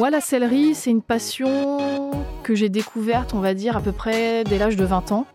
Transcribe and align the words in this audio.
Moi, 0.00 0.08
la 0.08 0.22
sellerie, 0.22 0.74
c'est 0.74 0.88
une 0.88 1.02
passion 1.02 2.22
que 2.42 2.54
j'ai 2.54 2.70
découverte, 2.70 3.34
on 3.34 3.40
va 3.40 3.52
dire, 3.52 3.76
à 3.76 3.82
peu 3.82 3.92
près 3.92 4.44
dès 4.44 4.56
l'âge 4.56 4.76
de 4.76 4.86
20 4.86 5.12
ans. 5.12 5.26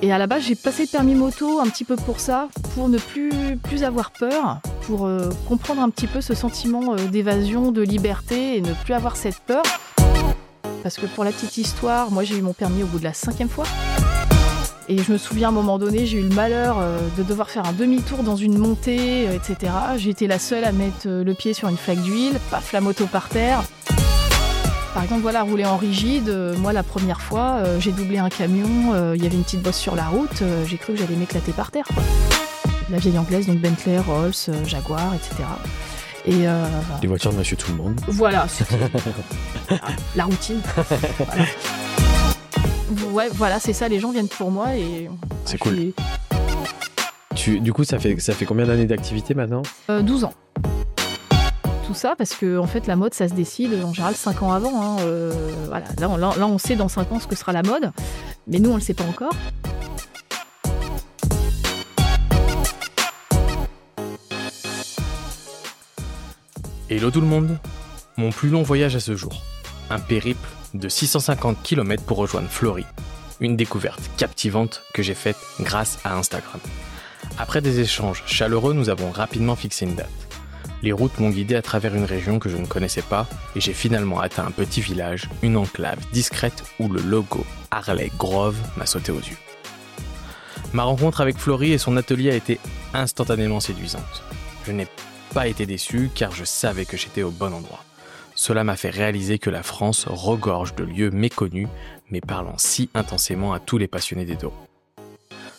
Et 0.00 0.10
à 0.10 0.16
la 0.16 0.26
base, 0.26 0.44
j'ai 0.44 0.54
passé 0.54 0.84
le 0.84 0.88
permis 0.88 1.14
moto 1.14 1.60
un 1.60 1.66
petit 1.66 1.84
peu 1.84 1.96
pour 1.96 2.18
ça, 2.18 2.48
pour 2.74 2.88
ne 2.88 2.96
plus, 2.96 3.58
plus 3.62 3.84
avoir 3.84 4.10
peur, 4.12 4.62
pour 4.86 5.04
euh, 5.04 5.28
comprendre 5.46 5.82
un 5.82 5.90
petit 5.90 6.06
peu 6.06 6.22
ce 6.22 6.32
sentiment 6.32 6.94
euh, 6.94 6.96
d'évasion, 7.08 7.72
de 7.72 7.82
liberté 7.82 8.56
et 8.56 8.62
ne 8.62 8.72
plus 8.72 8.94
avoir 8.94 9.16
cette 9.16 9.40
peur. 9.40 9.64
Parce 10.82 10.96
que 10.96 11.04
pour 11.04 11.22
la 11.22 11.30
petite 11.30 11.58
histoire, 11.58 12.10
moi 12.10 12.24
j'ai 12.24 12.38
eu 12.38 12.40
mon 12.40 12.54
permis 12.54 12.82
au 12.82 12.86
bout 12.86 13.00
de 13.00 13.04
la 13.04 13.12
cinquième 13.12 13.50
fois. 13.50 13.66
Et 14.88 14.98
je 15.02 15.12
me 15.12 15.18
souviens 15.18 15.48
à 15.48 15.50
un 15.50 15.54
moment 15.54 15.78
donné, 15.78 16.06
j'ai 16.06 16.18
eu 16.18 16.22
le 16.28 16.34
malheur 16.34 16.78
euh, 16.80 16.98
de 17.16 17.22
devoir 17.22 17.48
faire 17.50 17.64
un 17.66 17.72
demi-tour 17.72 18.22
dans 18.24 18.36
une 18.36 18.58
montée, 18.58 19.28
euh, 19.28 19.32
etc. 19.36 19.72
J'étais 19.96 20.26
la 20.26 20.38
seule 20.38 20.64
à 20.64 20.72
mettre 20.72 21.06
euh, 21.06 21.24
le 21.24 21.34
pied 21.34 21.54
sur 21.54 21.68
une 21.68 21.76
flaque 21.76 22.02
d'huile, 22.02 22.34
paf, 22.50 22.72
la 22.72 22.80
moto 22.80 23.06
par 23.06 23.28
terre. 23.28 23.62
Par 24.92 25.02
exemple, 25.04 25.22
voilà, 25.22 25.42
rouler 25.42 25.64
en 25.64 25.78
rigide, 25.78 26.28
euh, 26.28 26.54
moi 26.58 26.72
la 26.74 26.82
première 26.82 27.22
fois, 27.22 27.58
euh, 27.60 27.80
j'ai 27.80 27.92
doublé 27.92 28.18
un 28.18 28.28
camion, 28.28 28.92
euh, 28.92 29.14
il 29.16 29.22
y 29.22 29.26
avait 29.26 29.36
une 29.36 29.44
petite 29.44 29.62
bosse 29.62 29.78
sur 29.78 29.94
la 29.96 30.04
route, 30.06 30.42
j'ai 30.66 30.76
cru 30.76 30.92
que 30.92 30.98
j'allais 30.98 31.16
m'éclater 31.16 31.52
par 31.52 31.70
terre. 31.70 31.86
quoi. 31.94 32.02
La 32.90 32.98
vieille 32.98 33.16
anglaise, 33.18 33.46
donc 33.46 33.58
Bentley, 33.58 33.98
Rolls, 34.00 34.34
Jaguar, 34.66 35.14
etc. 35.14 35.48
Et 36.26 36.44
Les 37.00 37.08
voitures 37.08 37.32
de 37.32 37.38
Monsieur 37.38 37.56
Tout 37.56 37.70
le 37.70 37.78
Monde. 37.78 37.98
voilà, 38.08 38.46
la 40.16 40.24
routine. 40.24 40.60
Voilà. 41.18 41.44
Ouais, 43.12 43.28
voilà, 43.32 43.58
c'est 43.58 43.72
ça, 43.72 43.88
les 43.88 44.00
gens 44.00 44.10
viennent 44.10 44.28
pour 44.28 44.50
moi 44.50 44.74
et. 44.76 45.08
C'est 45.44 45.58
cool. 45.58 45.74
suis- 45.76 45.94
Tu, 47.34 47.60
du 47.60 47.72
coup, 47.72 47.84
ça 47.84 47.98
fait, 47.98 48.18
ça 48.20 48.34
fait 48.34 48.44
combien 48.44 48.66
d'années 48.66 48.84
d'activité 48.86 49.34
maintenant 49.34 49.62
Euh, 49.90 50.02
12 50.02 50.24
ans. 50.24 50.34
Tout 51.86 51.94
ça 51.94 52.14
parce 52.16 52.34
que 52.34 52.58
en 52.58 52.66
fait 52.66 52.86
la 52.86 52.94
mode 52.96 53.12
ça 53.12 53.28
se 53.28 53.34
décide 53.34 53.74
en 53.84 53.92
général 53.92 54.14
5 54.14 54.42
ans 54.42 54.52
avant. 54.52 54.80
hein. 54.82 54.96
Euh, 55.00 55.32
voilà. 55.68 55.84
là, 55.98 56.08
on, 56.08 56.16
là, 56.16 56.32
là, 56.38 56.46
on 56.46 56.56
sait 56.56 56.76
dans 56.76 56.88
5 56.88 57.10
ans 57.12 57.18
ce 57.20 57.26
que 57.26 57.34
sera 57.36 57.52
la 57.52 57.62
mode, 57.62 57.90
mais 58.46 58.60
nous 58.60 58.70
on 58.70 58.76
le 58.76 58.80
sait 58.80 58.94
pas 58.94 59.04
encore. 59.04 59.32
Hello 66.88 67.10
tout 67.10 67.20
le 67.20 67.26
monde 67.26 67.58
Mon 68.16 68.30
plus 68.30 68.48
long 68.50 68.62
voyage 68.62 68.96
à 68.96 69.00
ce 69.00 69.16
jour. 69.16 69.42
Un 69.90 69.98
périple 69.98 70.48
de 70.74 70.88
650 70.88 71.62
km 71.62 72.02
pour 72.04 72.18
rejoindre 72.18 72.48
Flory. 72.48 72.84
Une 73.40 73.56
découverte 73.56 74.02
captivante 74.16 74.82
que 74.94 75.02
j'ai 75.02 75.14
faite 75.14 75.36
grâce 75.60 75.98
à 76.04 76.16
Instagram. 76.16 76.60
Après 77.38 77.60
des 77.60 77.80
échanges 77.80 78.22
chaleureux, 78.26 78.72
nous 78.72 78.88
avons 78.88 79.10
rapidement 79.10 79.56
fixé 79.56 79.84
une 79.84 79.94
date. 79.94 80.10
Les 80.82 80.92
routes 80.92 81.18
m'ont 81.18 81.30
guidé 81.30 81.54
à 81.54 81.62
travers 81.62 81.94
une 81.94 82.04
région 82.04 82.38
que 82.38 82.48
je 82.48 82.56
ne 82.56 82.66
connaissais 82.66 83.02
pas 83.02 83.28
et 83.54 83.60
j'ai 83.60 83.72
finalement 83.72 84.20
atteint 84.20 84.46
un 84.46 84.50
petit 84.50 84.80
village, 84.80 85.28
une 85.42 85.56
enclave 85.56 85.98
discrète 86.12 86.64
où 86.80 86.88
le 86.88 87.00
logo 87.00 87.46
Harley 87.70 88.10
Grove 88.18 88.56
m'a 88.76 88.86
sauté 88.86 89.12
aux 89.12 89.20
yeux. 89.20 89.38
Ma 90.72 90.82
rencontre 90.82 91.20
avec 91.20 91.38
Flory 91.38 91.72
et 91.72 91.78
son 91.78 91.96
atelier 91.96 92.30
a 92.30 92.34
été 92.34 92.58
instantanément 92.94 93.60
séduisante. 93.60 94.22
Je 94.66 94.72
n'ai 94.72 94.88
pas 95.34 95.46
été 95.46 95.66
déçu 95.66 96.10
car 96.14 96.32
je 96.32 96.44
savais 96.44 96.84
que 96.84 96.96
j'étais 96.96 97.22
au 97.22 97.30
bon 97.30 97.52
endroit. 97.52 97.84
Cela 98.42 98.64
m'a 98.64 98.74
fait 98.74 98.90
réaliser 98.90 99.38
que 99.38 99.50
la 99.50 99.62
France 99.62 100.06
regorge 100.08 100.74
de 100.74 100.82
lieux 100.82 101.12
méconnus, 101.12 101.68
mais 102.10 102.20
parlant 102.20 102.58
si 102.58 102.90
intensément 102.92 103.52
à 103.52 103.60
tous 103.60 103.78
les 103.78 103.86
passionnés 103.86 104.24
des 104.24 104.34
dos. 104.34 104.52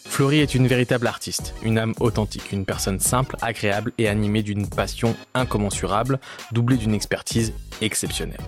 Flory 0.06 0.40
est 0.40 0.54
une 0.54 0.68
véritable 0.68 1.08
artiste, 1.08 1.56
une 1.64 1.78
âme 1.78 1.94
authentique, 2.02 2.52
une 2.52 2.66
personne 2.66 3.00
simple, 3.00 3.38
agréable 3.42 3.94
et 3.98 4.10
animée 4.10 4.44
d'une 4.44 4.68
passion 4.68 5.16
incommensurable, 5.34 6.20
doublée 6.52 6.76
d'une 6.76 6.94
expertise 6.94 7.54
exceptionnelle. 7.80 8.44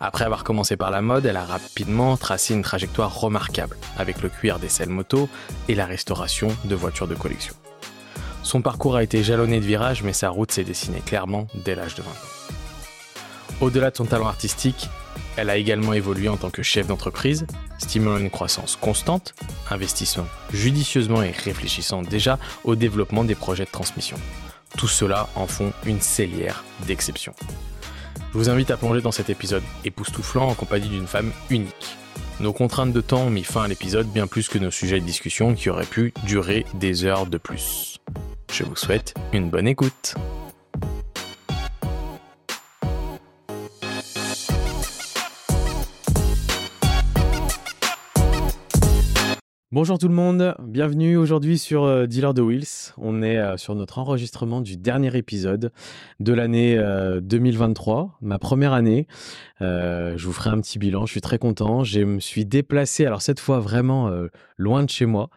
Après 0.00 0.24
avoir 0.24 0.42
commencé 0.42 0.78
par 0.78 0.90
la 0.90 1.02
mode, 1.02 1.26
elle 1.26 1.36
a 1.36 1.44
rapidement 1.44 2.16
tracé 2.16 2.54
une 2.54 2.62
trajectoire 2.62 3.20
remarquable, 3.20 3.76
avec 3.98 4.22
le 4.22 4.30
cuir 4.30 4.58
des 4.58 4.70
selles 4.70 4.88
moto 4.88 5.28
et 5.68 5.74
la 5.74 5.84
restauration 5.84 6.48
de 6.64 6.74
voitures 6.74 7.08
de 7.08 7.14
collection. 7.14 7.54
Son 8.42 8.62
parcours 8.62 8.96
a 8.96 9.02
été 9.02 9.22
jalonné 9.22 9.60
de 9.60 9.66
virages, 9.66 10.02
mais 10.02 10.14
sa 10.14 10.30
route 10.30 10.50
s'est 10.50 10.64
dessinée 10.64 11.02
clairement 11.04 11.46
dès 11.54 11.74
l'âge 11.74 11.94
de 11.94 12.00
20 12.00 12.08
ans. 12.08 12.39
Au-delà 13.60 13.90
de 13.90 13.96
son 13.96 14.06
talent 14.06 14.26
artistique, 14.26 14.88
elle 15.36 15.50
a 15.50 15.56
également 15.56 15.92
évolué 15.92 16.28
en 16.28 16.36
tant 16.36 16.50
que 16.50 16.62
chef 16.62 16.86
d'entreprise, 16.86 17.46
stimulant 17.78 18.16
une 18.16 18.30
croissance 18.30 18.76
constante, 18.76 19.34
investissant 19.70 20.26
judicieusement 20.52 21.22
et 21.22 21.30
réfléchissant 21.30 22.02
déjà 22.02 22.38
au 22.64 22.74
développement 22.74 23.22
des 23.22 23.34
projets 23.34 23.66
de 23.66 23.70
transmission. 23.70 24.16
Tout 24.78 24.88
cela 24.88 25.28
en 25.34 25.46
font 25.46 25.72
une 25.84 26.00
cellière 26.00 26.64
d'exception. 26.86 27.34
Je 28.32 28.38
vous 28.38 28.48
invite 28.48 28.70
à 28.70 28.76
plonger 28.76 29.02
dans 29.02 29.12
cet 29.12 29.28
épisode 29.28 29.62
époustouflant 29.84 30.48
en 30.48 30.54
compagnie 30.54 30.88
d'une 30.88 31.06
femme 31.06 31.32
unique. 31.50 31.96
Nos 32.38 32.54
contraintes 32.54 32.92
de 32.92 33.00
temps 33.00 33.24
ont 33.24 33.30
mis 33.30 33.44
fin 33.44 33.64
à 33.64 33.68
l'épisode 33.68 34.06
bien 34.06 34.26
plus 34.26 34.48
que 34.48 34.58
nos 34.58 34.70
sujets 34.70 35.00
de 35.00 35.04
discussion 35.04 35.54
qui 35.54 35.68
auraient 35.68 35.84
pu 35.84 36.14
durer 36.24 36.64
des 36.74 37.04
heures 37.04 37.26
de 37.26 37.36
plus. 37.36 37.98
Je 38.50 38.64
vous 38.64 38.76
souhaite 38.76 39.14
une 39.32 39.50
bonne 39.50 39.68
écoute. 39.68 40.14
Bonjour 49.72 49.98
tout 49.98 50.08
le 50.08 50.14
monde, 50.14 50.56
bienvenue 50.60 51.16
aujourd'hui 51.16 51.56
sur 51.56 51.84
euh, 51.84 52.08
Dealer 52.08 52.34
de 52.34 52.42
Wheels. 52.42 52.92
On 52.98 53.22
est 53.22 53.38
euh, 53.38 53.56
sur 53.56 53.76
notre 53.76 53.98
enregistrement 54.00 54.60
du 54.60 54.76
dernier 54.76 55.16
épisode 55.16 55.70
de 56.18 56.32
l'année 56.32 56.76
euh, 56.76 57.20
2023, 57.20 58.18
ma 58.20 58.40
première 58.40 58.72
année. 58.72 59.06
Euh, 59.62 60.14
je 60.16 60.26
vous 60.26 60.32
ferai 60.32 60.50
un 60.50 60.60
petit 60.60 60.80
bilan, 60.80 61.06
je 61.06 61.12
suis 61.12 61.20
très 61.20 61.38
content. 61.38 61.84
Je 61.84 62.00
me 62.00 62.18
suis 62.18 62.44
déplacé, 62.44 63.06
alors 63.06 63.22
cette 63.22 63.38
fois 63.38 63.60
vraiment 63.60 64.08
euh, 64.08 64.26
loin 64.56 64.82
de 64.82 64.90
chez 64.90 65.06
moi. 65.06 65.30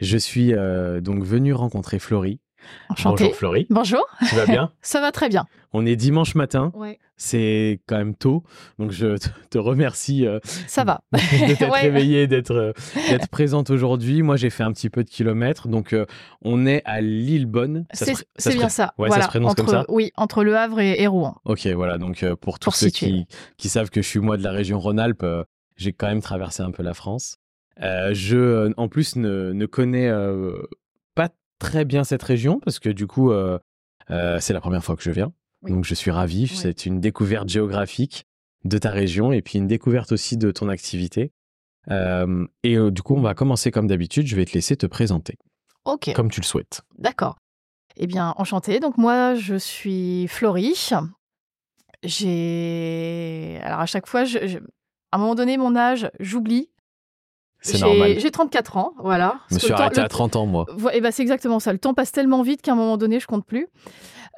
Je 0.00 0.18
suis 0.18 0.52
euh, 0.52 1.00
donc 1.00 1.22
venu 1.22 1.54
rencontrer 1.54 2.00
Florie. 2.00 2.40
Enchantée. 2.88 3.24
Bonjour 3.24 3.36
Florie, 3.36 3.66
Bonjour, 3.70 4.04
tu 4.28 4.34
vas 4.36 4.46
bien 4.46 4.70
ça 4.82 5.00
va 5.00 5.12
très 5.12 5.28
bien. 5.28 5.46
On 5.72 5.84
est 5.84 5.96
dimanche 5.96 6.34
matin, 6.34 6.72
Ouais. 6.74 6.98
c'est 7.16 7.80
quand 7.86 7.96
même 7.98 8.14
tôt, 8.14 8.44
donc 8.78 8.92
je 8.92 9.16
te- 9.50 9.58
remercie 9.58 10.26
euh, 10.26 10.38
Ça 10.66 10.84
va. 10.84 11.02
de 11.12 11.18
t'être 11.54 11.68
Ouais. 11.72 11.80
réveillée, 11.82 12.26
d'être 12.26 12.52
euh, 12.52 12.72
d'être 13.10 13.28
présente 13.28 13.68
aujourd'hui. 13.70 14.22
Moi, 14.22 14.36
j'ai 14.36 14.48
fait 14.48 14.62
un 14.62 14.72
petit 14.72 14.88
peu 14.88 15.04
de 15.04 15.10
kilomètres, 15.10 15.68
donc 15.68 15.92
euh, 15.92 16.06
on 16.42 16.64
est 16.66 16.80
à 16.86 17.00
Lillebonne. 17.02 17.84
C'est 17.92 18.54
bien 18.54 18.68
ça. 18.70 18.94
Ouais, 18.96 19.10
ça 19.10 19.22
se 19.22 19.28
prononce 19.28 19.50
entre, 19.52 19.64
comme 19.64 19.74
ça 19.74 19.84
Oui, 19.88 20.12
entre 20.16 20.44
Le 20.44 20.56
Havre 20.56 20.80
et, 20.80 21.02
et 21.02 21.06
Rouen. 21.06 21.36
Ok, 21.44 21.66
voilà. 21.68 21.98
Donc 21.98 22.22
euh, 22.22 22.36
pour 22.36 22.58
tous 22.58 22.70
ceux 22.70 22.88
qui, 22.90 23.26
qui 23.58 23.68
savent 23.68 23.90
que 23.90 24.00
je 24.00 24.08
suis 24.08 24.20
moi 24.20 24.36
de 24.38 24.42
la 24.42 24.52
région 24.52 24.78
Rhône-Alpes, 24.80 25.26
j'ai 25.76 25.92
quand 25.92 26.06
même 26.06 26.22
traversé 26.22 26.62
un 26.62 26.70
peu 26.70 26.82
la 26.82 26.94
France. 26.94 27.36
Je, 27.80 28.72
en 28.78 28.88
plus, 28.88 29.16
ne, 29.16 29.52
ne 29.52 29.66
connais 29.66 30.10
très 31.58 31.84
bien 31.84 32.04
cette 32.04 32.22
région 32.22 32.60
parce 32.60 32.78
que 32.78 32.88
du 32.88 33.06
coup, 33.06 33.30
euh, 33.32 33.58
euh, 34.10 34.38
c'est 34.40 34.52
la 34.52 34.60
première 34.60 34.84
fois 34.84 34.96
que 34.96 35.02
je 35.02 35.10
viens. 35.10 35.32
Oui. 35.62 35.72
Donc 35.72 35.84
je 35.84 35.94
suis 35.94 36.10
ravi. 36.10 36.42
Oui. 36.42 36.48
C'est 36.48 36.86
une 36.86 37.00
découverte 37.00 37.48
géographique 37.48 38.24
de 38.64 38.78
ta 38.78 38.90
région 38.90 39.32
et 39.32 39.42
puis 39.42 39.58
une 39.58 39.66
découverte 39.66 40.12
aussi 40.12 40.36
de 40.36 40.50
ton 40.50 40.68
activité. 40.68 41.32
Euh, 41.90 42.46
et 42.64 42.76
du 42.90 43.02
coup, 43.02 43.14
on 43.14 43.20
va 43.20 43.34
commencer 43.34 43.70
comme 43.70 43.86
d'habitude. 43.86 44.26
Je 44.26 44.36
vais 44.36 44.44
te 44.44 44.52
laisser 44.52 44.76
te 44.76 44.86
présenter 44.86 45.38
Ok, 45.84 46.12
comme 46.14 46.30
tu 46.30 46.40
le 46.40 46.46
souhaites. 46.46 46.82
d'accord. 46.98 47.36
Eh 47.96 48.06
bien, 48.06 48.34
enchantée. 48.36 48.80
Donc 48.80 48.98
moi, 48.98 49.34
je 49.36 49.54
suis 49.56 50.26
Florie. 50.28 50.74
J'ai... 52.02 53.58
Alors 53.62 53.80
à 53.80 53.86
chaque 53.86 54.06
fois, 54.06 54.24
je- 54.24 54.38
à 54.38 55.16
un 55.16 55.18
moment 55.18 55.34
donné, 55.34 55.56
mon 55.56 55.76
âge, 55.76 56.10
j'oublie. 56.20 56.70
C'est 57.66 57.78
J'ai- 57.78 57.84
normal. 57.84 58.14
J'ai 58.20 58.30
34 58.30 58.76
ans, 58.76 58.92
voilà. 58.98 59.40
Je 59.50 59.54
me 59.56 59.58
suis 59.60 59.68
temps- 59.68 59.74
arrêté 59.76 60.00
à 60.00 60.08
30 60.08 60.36
ans, 60.36 60.46
moi. 60.46 60.66
Eh 60.94 61.00
ben, 61.00 61.10
c'est 61.10 61.22
exactement 61.22 61.58
ça. 61.60 61.72
Le 61.72 61.78
temps 61.78 61.94
passe 61.94 62.12
tellement 62.12 62.42
vite 62.42 62.62
qu'à 62.62 62.72
un 62.72 62.76
moment 62.76 62.96
donné, 62.96 63.18
je 63.20 63.26
compte 63.26 63.44
plus. 63.44 63.66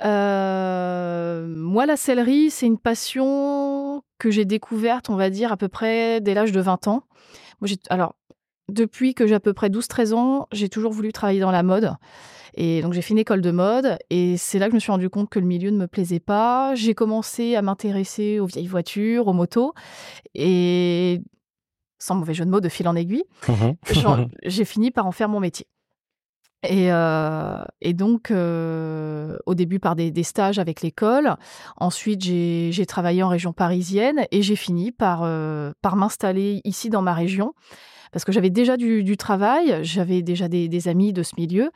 Euh, 0.05 1.47
moi, 1.57 1.87
la 1.87 1.97
sellerie, 1.97 2.51
c'est 2.51 2.67
une 2.67 2.79
passion 2.79 4.03
que 4.19 4.31
j'ai 4.31 4.45
découverte, 4.45 5.11
on 5.11 5.17
va 5.17 5.31
dire, 5.31 5.53
à 5.53 5.57
peu 5.57 5.69
près 5.69 6.21
dès 6.21 6.35
l'âge 6.35 6.53
de 6.53 6.61
20 6.61 6.89
ans. 6.89 7.03
Moi, 7.61 7.69
alors, 7.91 8.15
depuis 8.69 9.15
que 9.15 9.27
j'ai 9.27 9.35
à 9.35 9.41
peu 9.41 9.53
près 9.53 9.69
12-13 9.71 10.13
ans, 10.15 10.47
j'ai 10.53 10.69
toujours 10.69 10.93
voulu 10.93 11.13
travailler 11.13 11.41
dans 11.41 11.51
la 11.51 11.63
mode. 11.63 11.93
Et 12.55 12.83
donc, 12.83 12.93
j'ai 12.93 13.03
fait 13.03 13.13
une 13.13 13.19
école 13.19 13.41
de 13.41 13.51
mode. 13.51 13.99
Et 14.11 14.37
c'est 14.37 14.59
là 14.59 14.67
que 14.67 14.73
je 14.73 14.77
me 14.77 14.81
suis 14.81 14.91
rendu 14.91 15.09
compte 15.11 15.29
que 15.31 15.39
le 15.39 15.47
milieu 15.47 15.71
ne 15.71 15.77
me 15.79 15.87
plaisait 15.87 16.21
pas. 16.21 16.75
J'ai 16.75 16.95
commencé 16.95 17.55
à 17.57 17.63
m'intéresser 17.63 18.41
aux 18.41 18.47
vieilles 18.47 18.67
voitures, 18.67 19.29
aux 19.29 19.33
motos. 19.33 19.75
Et 20.35 21.21
sans 21.99 22.15
mauvais 22.15 22.35
jeu 22.35 22.45
de 22.45 22.51
mots, 22.51 22.61
de 22.61 22.69
fil 22.69 22.87
en 22.89 22.95
aiguille, 22.97 23.25
j'en- 23.91 24.29
j'ai 24.45 24.65
fini 24.65 24.91
par 24.91 25.07
en 25.07 25.13
faire 25.13 25.29
mon 25.29 25.41
métier. 25.41 25.67
Et, 26.65 26.93
euh, 26.93 27.63
et 27.81 27.93
donc, 27.93 28.33
euh, 28.33 29.37
au 29.47 29.55
début 29.55 29.79
par 29.79 29.95
des, 29.95 30.11
des 30.11 30.25
stages 30.25 30.59
avec 30.59 30.83
l'école. 30.83 31.37
Ensuite, 31.77 32.21
j'ai 32.25 32.71
j'ai 32.73 32.85
travaillé 32.85 33.23
en 33.23 33.29
région 33.29 33.53
parisienne 33.53 34.27
et 34.33 34.43
j'ai 34.43 34.57
fini 34.57 34.91
par, 34.91 35.21
euh, 35.23 35.71
par 35.83 35.95
m'installer 35.95 36.61
ici 36.65 36.91
dans 36.91 37.01
ma 37.03 37.15
région. 37.15 37.55
Parce 38.13 38.25
que 38.25 38.33
j'avais 38.33 38.51
déjà 38.51 38.77
du, 38.77 39.05
du 39.05 39.17
travail, 39.17 39.81
j'avais 39.83 40.23
déjà 40.23 40.49
des, 40.49 40.69
des 40.69 40.89
amis 40.89 41.13
de 41.13 41.23
ce 41.23 41.33
milieu. 41.39 41.71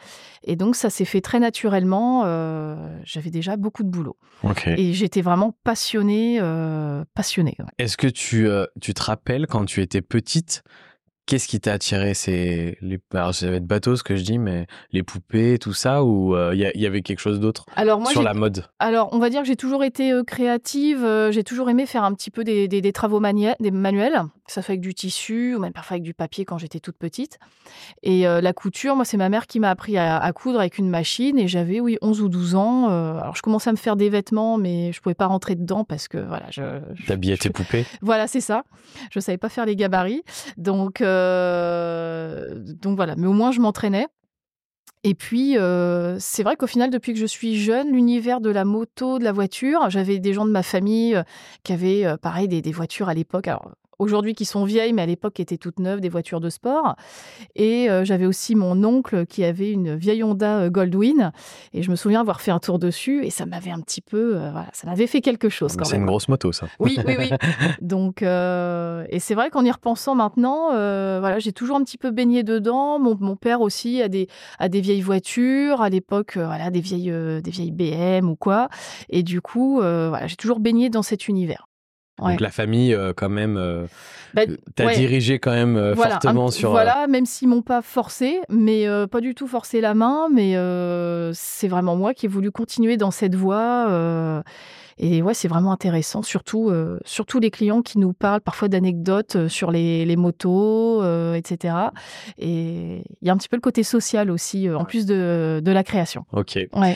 Et 0.44 0.56
donc, 0.56 0.76
ça 0.76 0.90
s'est 0.90 1.04
fait 1.04 1.20
très 1.20 1.38
naturellement. 1.40 2.22
euh, 2.26 2.98
j'avais 3.04 3.30
déjà 3.30 3.56
beaucoup 3.56 3.82
de 3.82 3.88
boulot. 3.88 4.16
Et 4.78 4.92
j'étais 4.92 5.20
vraiment 5.22 5.54
passionnée. 5.64 6.38
euh, 6.40 7.04
passionnée 7.14 7.56
ouais. 7.58 7.66
Est-ce 7.78 7.96
que 7.96 8.06
tu, 8.06 8.46
euh, 8.46 8.66
tu 8.80 8.94
te 8.94 9.02
rappelles 9.02 9.46
quand 9.46 9.64
tu 9.64 9.80
étais 9.82 10.02
petite, 10.02 10.62
qu'est-ce 11.26 11.48
qui 11.48 11.60
t'a 11.60 11.72
attiré? 11.74 12.14
C'est 12.14 12.76
les, 12.80 12.98
alors 13.14 13.34
ça 13.34 13.48
va 13.50 13.56
être 13.56 13.66
bateau 13.66 13.96
ce 13.96 14.02
que 14.02 14.16
je 14.16 14.22
dis, 14.22 14.38
mais 14.38 14.66
les 14.92 15.02
poupées, 15.02 15.58
tout 15.58 15.72
ça, 15.72 16.04
ou 16.04 16.36
il 16.52 16.58
y, 16.58 16.86
avait 16.86 17.02
quelque 17.02 17.20
chose 17.20 17.40
d'autre 17.40 17.64
sur 18.10 18.22
la 18.22 18.34
mode? 18.34 18.66
Alors, 18.78 19.08
on 19.12 19.18
va 19.18 19.30
dire 19.30 19.40
que 19.42 19.46
j'ai 19.46 19.56
toujours 19.56 19.84
été 19.84 20.12
euh, 20.12 20.24
créative. 20.24 21.04
euh, 21.04 21.30
j'ai 21.32 21.44
toujours 21.44 21.70
aimé 21.70 21.86
faire 21.86 22.04
un 22.04 22.12
petit 22.14 22.30
peu 22.30 22.44
des, 22.44 22.68
des- 22.68 22.80
des 22.80 22.92
travaux 22.92 23.20
mania- 23.20 23.56
des 23.60 23.70
manuels, 23.70 24.22
que 24.46 24.52
ça 24.52 24.62
soit 24.62 24.72
avec 24.72 24.80
du 24.80 24.94
tissu 24.94 25.54
ou 25.54 25.58
même 25.60 25.72
parfois 25.72 25.94
avec 25.94 26.02
du 26.02 26.14
papier 26.14 26.44
quand 26.44 26.58
j'étais 26.58 26.80
toute 26.80 26.96
petite. 26.96 27.38
Et 28.02 28.26
euh, 28.26 28.40
la 28.40 28.52
couture, 28.52 28.96
moi, 28.96 29.04
c'est 29.04 29.16
ma 29.16 29.28
mère 29.28 29.46
qui 29.46 29.60
m'a 29.60 29.70
appris 29.70 29.96
à, 29.96 30.18
à 30.18 30.32
coudre 30.32 30.58
avec 30.58 30.78
une 30.78 30.88
machine. 30.90 31.38
Et 31.38 31.46
j'avais, 31.48 31.80
oui, 31.80 31.96
11 32.02 32.20
ou 32.20 32.28
12 32.28 32.54
ans. 32.56 32.90
euh, 32.90 33.18
alors, 33.18 33.36
je 33.36 33.42
commençais 33.42 33.70
à 33.70 33.72
me 33.72 33.76
faire 33.78 33.96
des 33.96 34.08
vêtements, 34.10 34.58
mais 34.58 34.92
je 34.92 35.00
pouvais 35.00 35.14
pas 35.14 35.26
rentrer 35.26 35.54
dedans 35.54 35.84
parce 35.84 36.08
que, 36.08 36.18
voilà, 36.18 36.46
je, 36.50 36.62
je- 36.94 37.06
T'habillais 37.06 37.36
tes 37.36 37.50
poupées? 37.50 37.86
Voilà, 38.02 38.26
c'est 38.26 38.40
ça. 38.40 38.64
Je 39.12 39.20
savais 39.20 39.38
pas 39.38 39.48
faire 39.48 39.66
les 39.66 39.76
gabarits. 39.76 40.22
Donc, 40.56 41.00
euh, 41.00 41.11
donc 42.82 42.96
voilà. 42.96 43.16
Mais 43.16 43.26
au 43.26 43.32
moins, 43.32 43.52
je 43.52 43.60
m'entraînais. 43.60 44.06
Et 45.04 45.14
puis, 45.14 45.58
euh, 45.58 46.16
c'est 46.20 46.44
vrai 46.44 46.56
qu'au 46.56 46.68
final, 46.68 46.90
depuis 46.90 47.12
que 47.12 47.18
je 47.18 47.26
suis 47.26 47.56
jeune, 47.56 47.92
l'univers 47.92 48.40
de 48.40 48.50
la 48.50 48.64
moto, 48.64 49.18
de 49.18 49.24
la 49.24 49.32
voiture, 49.32 49.90
j'avais 49.90 50.20
des 50.20 50.32
gens 50.32 50.46
de 50.46 50.52
ma 50.52 50.62
famille 50.62 51.16
euh, 51.16 51.24
qui 51.64 51.72
avaient, 51.72 52.06
euh, 52.06 52.16
pareil, 52.16 52.46
des, 52.46 52.62
des 52.62 52.70
voitures 52.70 53.08
à 53.08 53.14
l'époque. 53.14 53.48
Alors, 53.48 53.72
aujourd'hui, 54.02 54.34
qui 54.34 54.44
sont 54.44 54.64
vieilles, 54.64 54.92
mais 54.92 55.02
à 55.02 55.06
l'époque, 55.06 55.34
qui 55.34 55.42
étaient 55.42 55.56
toutes 55.56 55.78
neuves, 55.78 56.00
des 56.00 56.08
voitures 56.08 56.40
de 56.40 56.50
sport. 56.50 56.96
Et 57.54 57.88
euh, 57.90 58.04
j'avais 58.04 58.26
aussi 58.26 58.54
mon 58.54 58.82
oncle 58.84 59.26
qui 59.26 59.44
avait 59.44 59.70
une 59.70 59.96
vieille 59.96 60.22
Honda 60.22 60.60
euh, 60.60 60.70
Goldwing. 60.70 61.30
Et 61.72 61.82
je 61.82 61.90
me 61.90 61.96
souviens 61.96 62.20
avoir 62.20 62.40
fait 62.40 62.50
un 62.50 62.58
tour 62.58 62.78
dessus. 62.78 63.24
Et 63.24 63.30
ça 63.30 63.46
m'avait 63.46 63.70
un 63.70 63.80
petit 63.80 64.00
peu, 64.00 64.36
euh, 64.36 64.50
voilà, 64.50 64.68
ça 64.72 64.86
m'avait 64.86 65.06
fait 65.06 65.20
quelque 65.20 65.48
chose 65.48 65.76
quand 65.76 65.84
C'est 65.84 65.96
une 65.96 66.06
grosse 66.06 66.28
moto, 66.28 66.52
ça. 66.52 66.66
Oui, 66.78 66.98
oui, 67.06 67.16
oui. 67.18 67.30
Donc, 67.80 68.22
euh, 68.22 69.04
et 69.08 69.18
c'est 69.18 69.34
vrai 69.34 69.50
qu'en 69.50 69.64
y 69.64 69.70
repensant 69.70 70.14
maintenant, 70.14 70.68
voilà, 70.68 71.38
j'ai 71.38 71.52
toujours 71.52 71.76
un 71.76 71.84
petit 71.84 71.98
peu 71.98 72.10
baigné 72.10 72.42
dedans. 72.42 72.98
Mon, 72.98 73.16
mon 73.18 73.36
père 73.36 73.60
aussi 73.60 74.02
a 74.02 74.08
des, 74.08 74.28
a 74.58 74.68
des 74.68 74.80
vieilles 74.80 75.00
voitures, 75.00 75.80
à 75.80 75.88
l'époque, 75.88 76.32
voilà, 76.36 76.70
des 76.70 76.80
vieilles, 76.80 77.12
des 77.42 77.50
vieilles 77.50 77.72
BM 77.72 78.28
ou 78.28 78.36
quoi. 78.36 78.68
Et 79.08 79.22
du 79.22 79.40
coup, 79.40 79.76
voilà, 79.76 80.26
j'ai 80.26 80.36
toujours 80.36 80.60
baigné 80.60 80.90
dans 80.90 81.02
cet 81.02 81.28
univers. 81.28 81.66
Ouais. 82.22 82.30
Donc 82.32 82.40
la 82.40 82.50
famille, 82.50 82.94
euh, 82.94 83.12
quand 83.16 83.28
même, 83.28 83.56
euh, 83.56 83.86
Bah, 84.34 84.42
t'as 84.74 84.86
ouais. 84.86 84.94
dirigé 84.94 85.38
quand 85.38 85.50
même 85.52 85.76
euh, 85.76 85.92
Voilà, 85.94 86.12
fortement 86.12 86.46
un- 86.48 86.50
sur. 86.50 86.68
euh, 86.70 86.72
Voilà, 86.72 87.06
même 87.06 87.26
s'ils 87.26 87.48
m'ont 87.48 87.62
pas 87.62 87.82
forcé, 87.82 88.40
mais 88.48 88.86
euh, 88.86 89.06
pas 89.06 89.20
du 89.20 89.34
tout 89.34 89.46
forcé 89.46 89.80
la 89.80 89.94
main, 89.94 90.28
mais 90.32 90.56
euh, 90.56 91.32
c'est 91.34 91.68
vraiment 91.68 91.96
moi 91.96 92.14
qui 92.14 92.26
ai 92.26 92.28
voulu 92.28 92.50
continuer 92.50 92.96
dans 92.96 93.10
cette 93.10 93.34
voie. 93.34 93.86
euh, 93.90 94.42
et 94.98 95.22
ouais, 95.22 95.34
c'est 95.34 95.48
vraiment 95.48 95.72
intéressant, 95.72 96.22
surtout, 96.22 96.68
euh, 96.70 96.98
surtout 97.04 97.40
les 97.40 97.50
clients 97.50 97.80
qui 97.82 97.98
nous 97.98 98.12
parlent 98.12 98.42
parfois 98.42 98.68
d'anecdotes 98.68 99.36
euh, 99.36 99.48
sur 99.48 99.70
les, 99.70 100.04
les 100.04 100.16
motos, 100.16 101.02
euh, 101.02 101.34
etc. 101.34 101.74
Et 102.38 103.02
il 103.22 103.26
y 103.26 103.30
a 103.30 103.32
un 103.32 103.36
petit 103.36 103.48
peu 103.48 103.56
le 103.56 103.62
côté 103.62 103.82
social 103.82 104.30
aussi, 104.30 104.68
euh, 104.68 104.76
en 104.78 104.84
plus 104.84 105.06
de, 105.06 105.60
de 105.64 105.72
la 105.72 105.82
création. 105.82 106.24
Ok. 106.32 106.58
Ouais. 106.74 106.94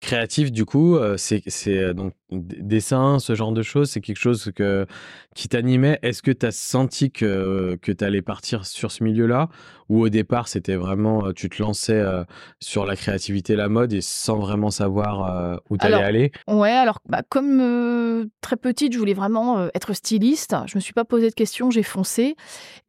Créatif, 0.00 0.50
du 0.50 0.64
coup, 0.64 0.96
euh, 0.96 1.16
c'est 1.18 1.42
c'est, 1.46 1.76
euh, 1.76 1.92
donc 1.92 2.14
dessin, 2.30 3.18
ce 3.18 3.34
genre 3.34 3.52
de 3.52 3.62
choses, 3.62 3.90
c'est 3.90 4.00
quelque 4.00 4.16
chose 4.18 4.50
que, 4.54 4.86
qui 5.34 5.48
t'animait. 5.48 5.98
Est-ce 6.02 6.22
que 6.22 6.30
tu 6.30 6.46
as 6.46 6.52
senti 6.52 7.10
que, 7.10 7.78
que 7.82 7.92
tu 7.92 8.02
allais 8.02 8.22
partir 8.22 8.64
sur 8.64 8.92
ce 8.92 9.04
milieu-là? 9.04 9.48
Ou 9.90 10.02
au 10.02 10.08
départ, 10.08 10.48
c'était 10.48 10.76
vraiment, 10.76 11.26
euh, 11.26 11.32
tu 11.32 11.50
te 11.50 11.60
lançais 11.60 11.98
euh, 11.98 12.24
sur 12.60 12.86
la 12.86 12.96
créativité, 12.96 13.56
la 13.56 13.68
mode 13.68 13.92
et 13.92 14.00
sans 14.00 14.38
vraiment 14.38 14.70
savoir 14.70 15.36
euh, 15.36 15.56
où 15.68 15.76
tu 15.76 15.84
allais 15.84 16.02
aller? 16.02 16.32
Ouais, 16.48 16.70
alors 16.70 17.00
bah, 17.06 17.22
comme 17.28 17.60
euh, 17.60 18.24
très 18.40 18.56
petite, 18.56 18.94
je 18.94 18.98
voulais 18.98 19.12
vraiment 19.14 19.58
euh, 19.58 19.68
être 19.74 19.92
styliste. 19.92 20.56
Je 20.66 20.76
me 20.76 20.80
suis 20.80 20.94
pas 20.94 21.04
posé 21.04 21.28
de 21.28 21.34
questions, 21.34 21.70
j'ai 21.70 21.82
foncé. 21.82 22.36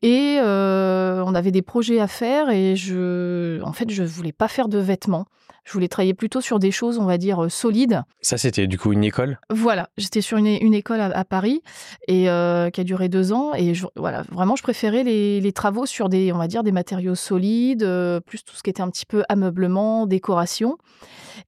Et 0.01 0.37
euh, 0.39 1.23
on 1.25 1.35
avait 1.35 1.51
des 1.51 1.63
projets 1.63 1.99
à 1.99 2.07
faire 2.07 2.51
et 2.51 2.75
je, 2.75 3.61
en 3.63 3.73
fait, 3.73 3.89
je 3.89 4.03
voulais 4.03 4.31
pas 4.31 4.47
faire 4.47 4.69
de 4.69 4.77
vêtements. 4.77 5.25
Je 5.63 5.73
voulais 5.73 5.87
travailler 5.87 6.13
plutôt 6.15 6.41
sur 6.41 6.57
des 6.59 6.71
choses, 6.71 6.97
on 6.97 7.05
va 7.05 7.17
dire, 7.17 7.43
euh, 7.43 7.49
solides. 7.49 8.01
Ça, 8.21 8.37
c'était 8.37 8.65
du 8.67 8.79
coup 8.79 8.93
une 8.93 9.03
école? 9.03 9.39
Voilà, 9.51 9.89
j'étais 9.97 10.21
sur 10.21 10.37
une, 10.37 10.47
une 10.47 10.73
école 10.73 10.99
à, 10.99 11.05
à 11.15 11.23
Paris 11.23 11.61
et 12.07 12.29
euh, 12.29 12.69
qui 12.71 12.81
a 12.81 12.83
duré 12.83 13.09
deux 13.09 13.31
ans. 13.31 13.53
Et 13.53 13.73
je- 13.75 13.85
voilà, 13.95 14.23
vraiment, 14.31 14.55
je 14.55 14.63
préférais 14.63 15.03
les, 15.03 15.39
les 15.39 15.51
travaux 15.53 15.85
sur 15.85 16.09
des, 16.09 16.31
on 16.33 16.37
va 16.37 16.47
dire, 16.47 16.63
des 16.63 16.71
matériaux 16.71 17.13
solides, 17.15 17.83
euh, 17.83 18.19
plus 18.19 18.43
tout 18.43 18.55
ce 18.55 18.63
qui 18.63 18.69
était 18.71 18.81
un 18.81 18.89
petit 18.89 19.05
peu 19.05 19.23
ameublement, 19.29 20.07
décoration. 20.07 20.77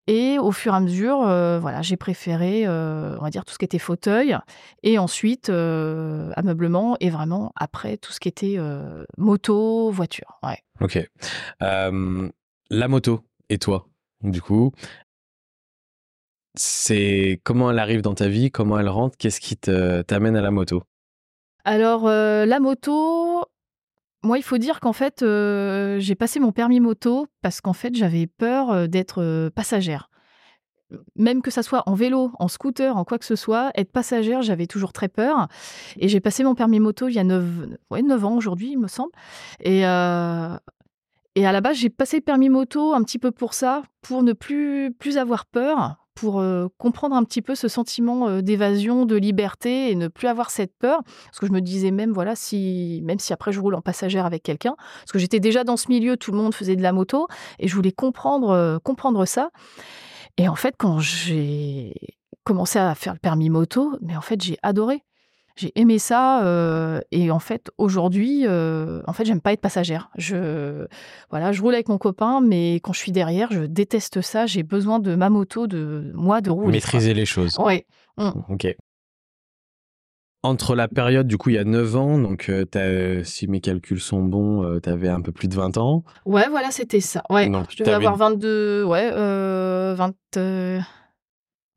Et 0.07 0.37
au 0.39 0.51
fur 0.51 0.73
et 0.73 0.77
à 0.77 0.79
mesure, 0.79 1.21
euh, 1.23 1.59
voilà, 1.59 1.81
j'ai 1.81 1.97
préféré, 1.97 2.67
on 2.67 3.19
va 3.21 3.29
dire, 3.29 3.45
tout 3.45 3.53
ce 3.53 3.57
qui 3.59 3.65
était 3.65 3.79
fauteuil. 3.79 4.37
Et 4.83 4.97
ensuite, 4.97 5.49
ameublement. 5.49 6.97
Et 6.99 7.09
vraiment, 7.09 7.51
après, 7.55 7.97
tout 7.97 8.11
ce 8.11 8.19
qui 8.19 8.27
était 8.29 8.57
moto, 9.17 9.89
voiture. 9.91 10.39
Ouais. 10.43 10.59
Ok. 10.81 10.99
La 11.59 12.87
moto 12.87 13.21
et 13.49 13.57
toi, 13.57 13.87
du 14.23 14.41
coup, 14.41 14.71
c'est 16.55 17.41
comment 17.43 17.71
elle 17.71 17.79
arrive 17.79 18.01
dans 18.01 18.13
ta 18.13 18.27
vie, 18.27 18.51
comment 18.51 18.79
elle 18.79 18.89
rentre, 18.89 19.17
qu'est-ce 19.17 19.39
qui 19.39 19.57
t'amène 19.57 20.35
à 20.35 20.41
la 20.41 20.51
moto? 20.51 20.83
Alors, 21.65 22.07
euh, 22.07 22.45
la 22.45 22.59
moto, 22.59 23.45
moi, 24.21 24.37
il 24.37 24.43
faut 24.43 24.57
dire 24.57 24.79
qu'en 24.79 24.93
fait, 24.93 25.23
euh, 25.23 25.99
j'ai 25.99 26.15
passé 26.15 26.39
mon 26.39 26.51
permis 26.51 26.79
moto 26.79 27.27
parce 27.41 27.61
qu'en 27.61 27.73
fait, 27.73 27.95
j'avais 27.95 28.27
peur 28.27 28.71
euh, 28.71 28.87
d'être 28.87 29.49
passagère. 29.55 30.09
Même 31.15 31.41
que 31.41 31.49
ça 31.49 31.63
soit 31.63 31.81
en 31.87 31.95
vélo, 31.95 32.31
en 32.37 32.47
scooter, 32.47 32.95
en 32.97 33.03
quoi 33.03 33.17
que 33.17 33.25
ce 33.25 33.35
soit, 33.35 33.71
être 33.73 33.91
passagère, 33.91 34.43
j'avais 34.43 34.67
toujours 34.67 34.93
très 34.93 35.07
peur. 35.07 35.47
Et 35.97 36.07
j'ai 36.07 36.19
passé 36.19 36.43
mon 36.43 36.53
permis 36.53 36.79
moto 36.79 37.07
il 37.07 37.15
y 37.15 37.19
a 37.19 37.23
9, 37.23 37.43
ouais, 37.89 38.03
9 38.03 38.25
ans 38.25 38.35
aujourd'hui, 38.35 38.73
il 38.73 38.77
me 38.77 38.87
semble. 38.87 39.11
Et, 39.61 39.83
et 41.35 41.47
à 41.47 41.51
la 41.51 41.61
base, 41.61 41.77
j'ai 41.77 41.89
passé 41.89 42.17
le 42.17 42.21
permis 42.21 42.49
moto 42.49 42.93
un 42.93 43.03
petit 43.03 43.19
peu 43.19 43.31
pour 43.31 43.53
ça, 43.53 43.83
pour 44.01 44.21
ne 44.23 44.33
plus, 44.33 44.93
plus 44.93 45.17
avoir 45.17 45.45
peur, 45.45 45.95
pour 46.13 46.39
euh, 46.39 46.67
comprendre 46.77 47.15
un 47.15 47.23
petit 47.23 47.41
peu 47.41 47.55
ce 47.55 47.67
sentiment 47.67 48.27
euh, 48.27 48.41
d'évasion, 48.41 49.05
de 49.05 49.15
liberté 49.15 49.89
et 49.91 49.95
ne 49.95 50.07
plus 50.07 50.27
avoir 50.27 50.51
cette 50.51 50.77
peur. 50.77 51.01
Parce 51.25 51.39
que 51.39 51.47
je 51.47 51.51
me 51.51 51.61
disais 51.61 51.89
même, 51.89 52.11
voilà, 52.11 52.35
si, 52.35 53.01
même 53.03 53.17
si 53.17 53.33
après 53.33 53.51
je 53.51 53.59
roule 53.59 53.75
en 53.75 53.81
passagère 53.81 54.25
avec 54.25 54.43
quelqu'un, 54.43 54.75
parce 54.77 55.11
que 55.11 55.19
j'étais 55.19 55.39
déjà 55.39 55.63
dans 55.63 55.77
ce 55.77 55.87
milieu, 55.89 56.17
tout 56.17 56.31
le 56.31 56.37
monde 56.37 56.53
faisait 56.53 56.75
de 56.75 56.83
la 56.83 56.93
moto, 56.93 57.27
et 57.59 57.67
je 57.67 57.75
voulais 57.75 57.91
comprendre, 57.91 58.51
euh, 58.51 58.77
comprendre 58.79 59.25
ça. 59.25 59.49
Et 60.37 60.47
en 60.47 60.55
fait, 60.55 60.75
quand 60.77 60.99
j'ai 60.99 61.93
commencé 62.43 62.77
à 62.77 62.93
faire 62.95 63.13
le 63.13 63.19
permis 63.19 63.49
moto, 63.49 63.97
mais 64.01 64.15
en 64.15 64.21
fait, 64.21 64.41
j'ai 64.41 64.57
adoré. 64.61 65.03
J'ai 65.55 65.71
aimé 65.75 65.99
ça 65.99 66.43
euh, 66.45 66.99
et 67.11 67.29
en 67.29 67.39
fait 67.39 67.69
aujourd'hui, 67.77 68.47
euh, 68.47 69.01
en 69.05 69.13
fait 69.13 69.23
j'aime 69.25 69.41
pas 69.41 69.53
être 69.53 69.61
passagère. 69.61 70.09
Je 70.17 70.87
voilà, 71.29 71.51
je 71.51 71.61
roule 71.61 71.75
avec 71.75 71.89
mon 71.89 71.99
copain, 71.99 72.41
mais 72.41 72.75
quand 72.75 72.93
je 72.93 72.99
suis 72.99 73.11
derrière, 73.11 73.51
je 73.51 73.61
déteste 73.61 74.21
ça. 74.21 74.47
J'ai 74.47 74.63
besoin 74.63 74.99
de 74.99 75.13
ma 75.15 75.29
moto, 75.29 75.67
de 75.67 76.11
moi, 76.15 76.41
de 76.41 76.49
rouler. 76.49 76.71
Maîtriser 76.71 77.13
les 77.13 77.25
choses. 77.25 77.57
Ouais. 77.59 77.85
Ok. 78.49 78.67
Entre 80.45 80.75
la 80.75 80.89
période, 80.89 81.25
du 81.25 81.37
coup, 81.37 81.51
il 81.51 81.55
y 81.55 81.57
a 81.57 81.63
9 81.63 81.95
ans, 81.95 82.17
donc 82.17 82.49
euh, 82.49 83.23
si 83.23 83.47
mes 83.47 83.61
calculs 83.61 84.01
sont 84.01 84.21
bons, 84.23 84.79
tu 84.81 84.89
avais 84.89 85.07
un 85.07 85.21
peu 85.21 85.31
plus 85.31 85.47
de 85.47 85.55
20 85.55 85.77
ans. 85.77 86.03
Ouais, 86.25 86.49
voilà, 86.49 86.69
c'était 86.69 86.99
ça. 86.99 87.23
Ouais. 87.29 87.47
Donc, 87.47 87.67
je 87.69 87.81
devais 87.81 87.93
avoir 87.93 88.17
22, 88.17 88.83
ouais, 88.83 89.09
euh, 89.13 89.95
20, 89.95 90.13
euh, 90.35 90.79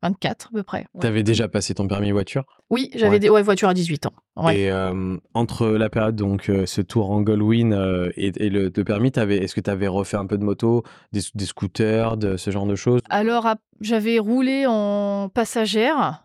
24 0.03 0.47
à 0.47 0.49
peu 0.53 0.63
près. 0.63 0.85
ouais. 0.93 1.01
Tu 1.01 1.07
avais 1.07 1.23
déjà 1.23 1.47
passé 1.47 1.73
ton 1.73 1.87
permis 1.87 2.11
voiture? 2.11 2.43
Oui, 2.69 2.89
j'avais 2.95 3.13
Ouais. 3.13 3.19
des 3.19 3.29
ouais, 3.29 3.41
voitures 3.41 3.69
à 3.69 3.73
18 3.73 4.05
ans. 4.05 4.13
Et 4.51 4.69
euh, 4.71 5.17
entre 5.33 5.67
la 5.69 5.89
période, 5.89 6.15
donc 6.15 6.49
euh, 6.49 6.65
ce 6.65 6.81
tour 6.81 7.09
en 7.11 7.21
Goldwyn 7.21 7.71
euh, 7.71 8.11
et, 8.15 8.31
et 8.37 8.49
le, 8.49 8.71
le 8.75 8.83
permis, 8.83 9.09
est-ce 9.15 9.55
que 9.55 9.61
tu 9.61 9.69
avais 9.69 9.87
refait 9.87 10.17
un 10.17 10.25
peu 10.27 10.37
de 10.37 10.43
moto, 10.43 10.83
des, 11.13 11.21
des 11.33 11.45
scooters, 11.45 12.17
de 12.17 12.37
ce 12.37 12.51
genre 12.51 12.67
de 12.67 12.75
choses? 12.75 13.01
Alors, 13.09 13.47
j'avais 13.81 14.19
roulé 14.19 14.65
en 14.67 15.29
passagère, 15.33 16.23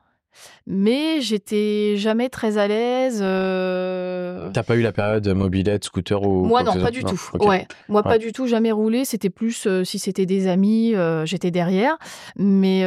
mais 0.66 1.20
j'étais 1.20 1.94
jamais 1.96 2.28
très 2.28 2.58
à 2.58 2.66
l'aise. 2.68 3.20
euh, 3.22 4.50
T'as 4.52 4.62
pas 4.62 4.76
eu 4.76 4.82
la 4.82 4.92
période 4.92 5.26
mobilette, 5.28 5.84
scooter 5.84 6.22
ou 6.22 6.44
Moi, 6.46 6.62
non, 6.62 6.74
pas 6.80 6.90
du 6.90 7.02
Non, 7.02 7.10
tout. 7.10 7.20
Ouais. 7.46 7.66
Moi, 7.88 8.02
Ouais. 8.02 8.10
pas 8.12 8.18
du 8.18 8.32
tout, 8.32 8.46
jamais 8.46 8.72
roulé. 8.72 9.04
C'était 9.04 9.30
plus 9.30 9.66
euh, 9.66 9.84
si 9.84 9.98
c'était 9.98 10.26
des 10.26 10.46
amis, 10.48 10.94
euh, 10.94 11.24
j'étais 11.26 11.50
derrière. 11.50 11.96
Mais 12.36 12.84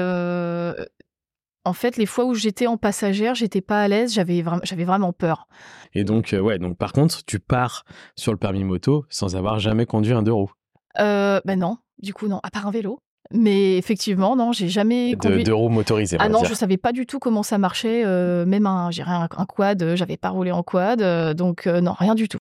en 1.67 1.73
fait, 1.73 1.97
les 1.97 2.05
fois 2.05 2.25
où 2.25 2.33
j'étais 2.35 2.67
en 2.67 2.77
passagère, 2.77 3.33
j'étais 3.33 3.61
pas 3.61 3.81
à 3.81 3.87
l'aise, 3.87 4.13
j'avais 4.13 4.41
vra- 4.41 4.59
j'avais 4.63 4.83
vraiment 4.85 5.13
peur. 5.13 5.47
Et 5.93 6.03
donc, 6.03 6.35
ouais, 6.39 6.59
donc 6.59 6.77
par 6.77 6.93
contre, 6.93 7.23
tu 7.25 7.39
pars 7.39 7.85
sur 8.15 8.31
le 8.31 8.37
permis 8.37 8.63
moto 8.63 9.05
sans 9.09 9.35
avoir 9.35 9.57
jamais 9.59 9.85
conduit 9.87 10.13
un 10.13 10.21
deux 10.21 10.33
roues. 10.33 10.51
Ben 10.97 11.41
non, 11.57 11.77
du 11.99 12.13
coup 12.13 12.27
non, 12.27 12.39
à 12.43 12.51
part 12.51 12.67
un 12.67 12.71
vélo. 12.71 12.99
Mais 13.33 13.77
effectivement, 13.77 14.35
non, 14.35 14.51
j'ai 14.51 14.69
jamais 14.69 15.15
De, 15.15 15.21
conduit. 15.21 15.43
de 15.43 15.51
roues 15.51 15.69
motorisées. 15.69 16.17
Ah 16.19 16.29
non, 16.29 16.41
dire. 16.41 16.49
je 16.49 16.53
savais 16.53 16.77
pas 16.77 16.91
du 16.91 17.05
tout 17.05 17.19
comment 17.19 17.43
ça 17.43 17.57
marchait. 17.57 18.03
euh, 18.05 18.45
même 18.45 18.65
un, 18.67 18.89
un, 19.05 19.23
un 19.35 19.45
quad, 19.45 19.81
euh, 19.81 19.95
j'avais 19.95 20.17
pas 20.17 20.29
roulé 20.29 20.51
en 20.51 20.63
quad, 20.63 21.01
euh, 21.01 21.33
donc 21.33 21.65
euh, 21.67 21.81
non, 21.81 21.93
rien 21.93 22.15
du 22.15 22.27
tout. 22.27 22.37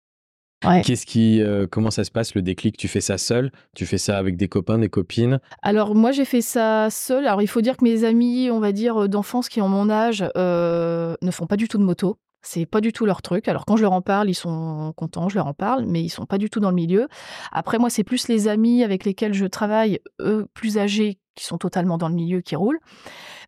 Ouais. 0.66 0.80
Qu'est-ce 0.82 1.04
qui, 1.04 1.42
comment 1.70 1.90
ça 1.90 2.04
se 2.04 2.10
passe 2.10 2.34
le 2.34 2.40
déclic? 2.40 2.78
Tu 2.78 2.88
fais 2.88 3.02
ça 3.02 3.18
seul 3.18 3.52
Tu 3.76 3.84
fais 3.84 3.98
ça 3.98 4.16
avec 4.16 4.38
des 4.38 4.48
copains, 4.48 4.78
des 4.78 4.88
copines? 4.88 5.38
Alors 5.60 5.94
moi 5.94 6.10
j'ai 6.10 6.24
fait 6.24 6.40
ça 6.40 6.88
seule. 6.90 7.26
Alors 7.26 7.42
il 7.42 7.48
faut 7.48 7.60
dire 7.60 7.76
que 7.76 7.84
mes 7.84 8.04
amis, 8.04 8.50
on 8.50 8.60
va 8.60 8.72
dire 8.72 9.06
d'enfance 9.10 9.50
qui 9.50 9.60
ont 9.60 9.68
mon 9.68 9.90
âge, 9.90 10.22
ne 10.36 11.30
font 11.30 11.46
pas 11.46 11.56
du 11.56 11.68
tout 11.68 11.76
de 11.76 11.82
moto. 11.84 12.16
C'est 12.46 12.66
pas 12.66 12.80
du 12.80 12.92
tout 12.92 13.06
leur 13.06 13.22
truc. 13.22 13.48
Alors 13.48 13.64
quand 13.64 13.76
je 13.76 13.82
leur 13.82 13.92
en 13.92 14.02
parle, 14.02 14.28
ils 14.28 14.34
sont 14.34 14.92
contents, 14.96 15.28
je 15.28 15.36
leur 15.36 15.46
en 15.46 15.54
parle, 15.54 15.86
mais 15.86 16.02
ils 16.02 16.10
sont 16.10 16.26
pas 16.26 16.38
du 16.38 16.50
tout 16.50 16.60
dans 16.60 16.68
le 16.70 16.76
milieu. 16.76 17.08
Après 17.52 17.78
moi 17.78 17.90
c'est 17.90 18.04
plus 18.04 18.28
les 18.28 18.48
amis 18.48 18.84
avec 18.84 19.04
lesquels 19.04 19.32
je 19.34 19.46
travaille, 19.46 19.98
eux 20.20 20.46
plus 20.54 20.78
âgés, 20.78 21.18
qui 21.34 21.44
sont 21.44 21.58
totalement 21.58 21.98
dans 21.98 22.08
le 22.08 22.14
milieu, 22.14 22.40
qui 22.42 22.54
roulent. 22.54 22.80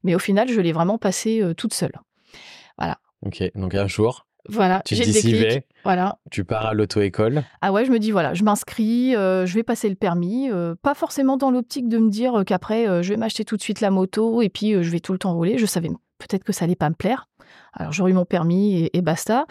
Mais 0.03 0.15
au 0.15 0.19
final 0.19 0.49
je 0.49 0.61
l'ai 0.61 0.73
vraiment 0.73 0.99
passé 0.99 1.43
euh, 1.43 1.55
toute 1.55 1.75
seule. 1.75 1.93
Ok, 3.25 3.43
donc 3.55 3.75
un 3.75 3.87
jour, 3.87 4.26
Voilà, 4.49 4.83
tu 4.85 4.95
te 4.95 5.03
dis 5.03 5.33
vais, 5.33 5.67
Voilà. 5.85 6.19
tu 6.31 6.45
pars 6.45 6.67
à 6.67 6.75
l'auto-école. 6.75 7.43
Ah 7.62 7.73
ouais, 7.73 7.85
je 7.87 7.91
me 7.91 7.99
dis 7.99 8.11
voilà, 8.11 8.35
je 8.35 8.45
m'inscris, 8.45 9.17
euh, 9.17 9.47
je 9.47 9.55
vais 9.55 9.62
passer 9.62 9.88
le 9.88 9.95
permis, 9.95 10.50
euh, 10.50 10.75
pas 10.81 10.95
forcément 10.95 11.37
dans 11.38 11.50
l'optique 11.50 11.88
de 11.88 11.99
me 11.99 12.11
dire 12.11 12.45
qu'après 12.47 12.87
euh, 12.87 13.03
je 13.03 13.09
vais 13.09 13.17
m'acheter 13.17 13.45
tout 13.45 13.57
de 13.57 13.62
suite 13.62 13.81
la 13.81 13.91
moto 13.91 14.43
et 14.43 14.50
puis 14.50 14.73
je 14.83 14.91
vais 14.91 15.00
tout 15.00 15.12
le 15.12 15.19
temps 15.19 15.35
rouler. 15.35 15.57
Je 15.59 15.67
savais 15.67 15.88
peut-être 16.19 16.45
que 16.45 16.53
ça 16.53 16.67
allait 16.67 16.76
pas 16.76 16.91
me 16.91 16.95
plaire. 16.95 17.29
Alors 17.76 17.92
j'aurais 17.92 18.11
eu 18.11 18.14
mon 18.14 18.25
permis 18.25 18.76
et, 18.85 18.97
et 18.97 19.02
basta. 19.02 19.47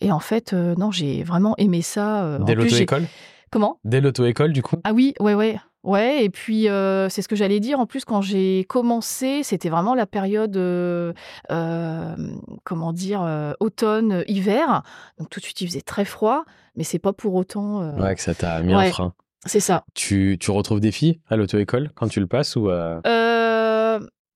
Et 0.00 0.10
en 0.10 0.18
fait, 0.20 0.52
euh, 0.52 0.74
non, 0.76 0.90
j'ai 0.90 1.22
vraiment 1.22 1.54
aimé 1.58 1.82
ça. 1.82 2.24
euh, 2.24 2.38
Dès 2.38 2.54
l'auto-école? 2.54 3.06
Comment? 3.50 3.78
Dès 3.84 4.00
l'auto-école, 4.00 4.52
du 4.52 4.62
coup? 4.62 4.76
Ah 4.84 4.92
oui, 4.92 5.14
ouais, 5.20 5.34
ouais. 5.34 5.58
Ouais, 5.84 6.24
et 6.24 6.30
puis 6.30 6.68
euh, 6.68 7.08
c'est 7.08 7.22
ce 7.22 7.28
que 7.28 7.36
j'allais 7.36 7.60
dire. 7.60 7.78
En 7.78 7.86
plus, 7.86 8.04
quand 8.04 8.20
j'ai 8.20 8.64
commencé, 8.68 9.44
c'était 9.44 9.68
vraiment 9.68 9.94
la 9.94 10.06
période, 10.06 10.56
euh, 10.56 11.12
euh, 11.52 12.16
comment 12.64 12.92
dire, 12.92 13.22
euh, 13.22 13.52
automne, 13.60 14.24
hiver. 14.26 14.82
Donc 15.18 15.30
tout 15.30 15.38
de 15.38 15.44
suite, 15.44 15.60
il 15.60 15.68
faisait 15.68 15.82
très 15.82 16.04
froid, 16.04 16.44
mais 16.74 16.82
c'est 16.82 16.98
pas 16.98 17.12
pour 17.12 17.34
autant. 17.36 17.88
Ouais, 18.00 18.16
que 18.16 18.20
ça 18.20 18.34
t'a 18.34 18.60
mis 18.62 18.72
un 18.72 18.78
Ouais. 18.78 18.90
frein. 18.90 19.12
C'est 19.44 19.60
ça. 19.60 19.84
Tu, 19.94 20.38
tu 20.40 20.50
retrouves 20.50 20.80
des 20.80 20.90
filles 20.90 21.20
à 21.28 21.36
l'auto-école 21.36 21.92
quand 21.94 22.08
tu 22.08 22.18
le 22.18 22.26
passes 22.26 22.56
ou 22.56 22.68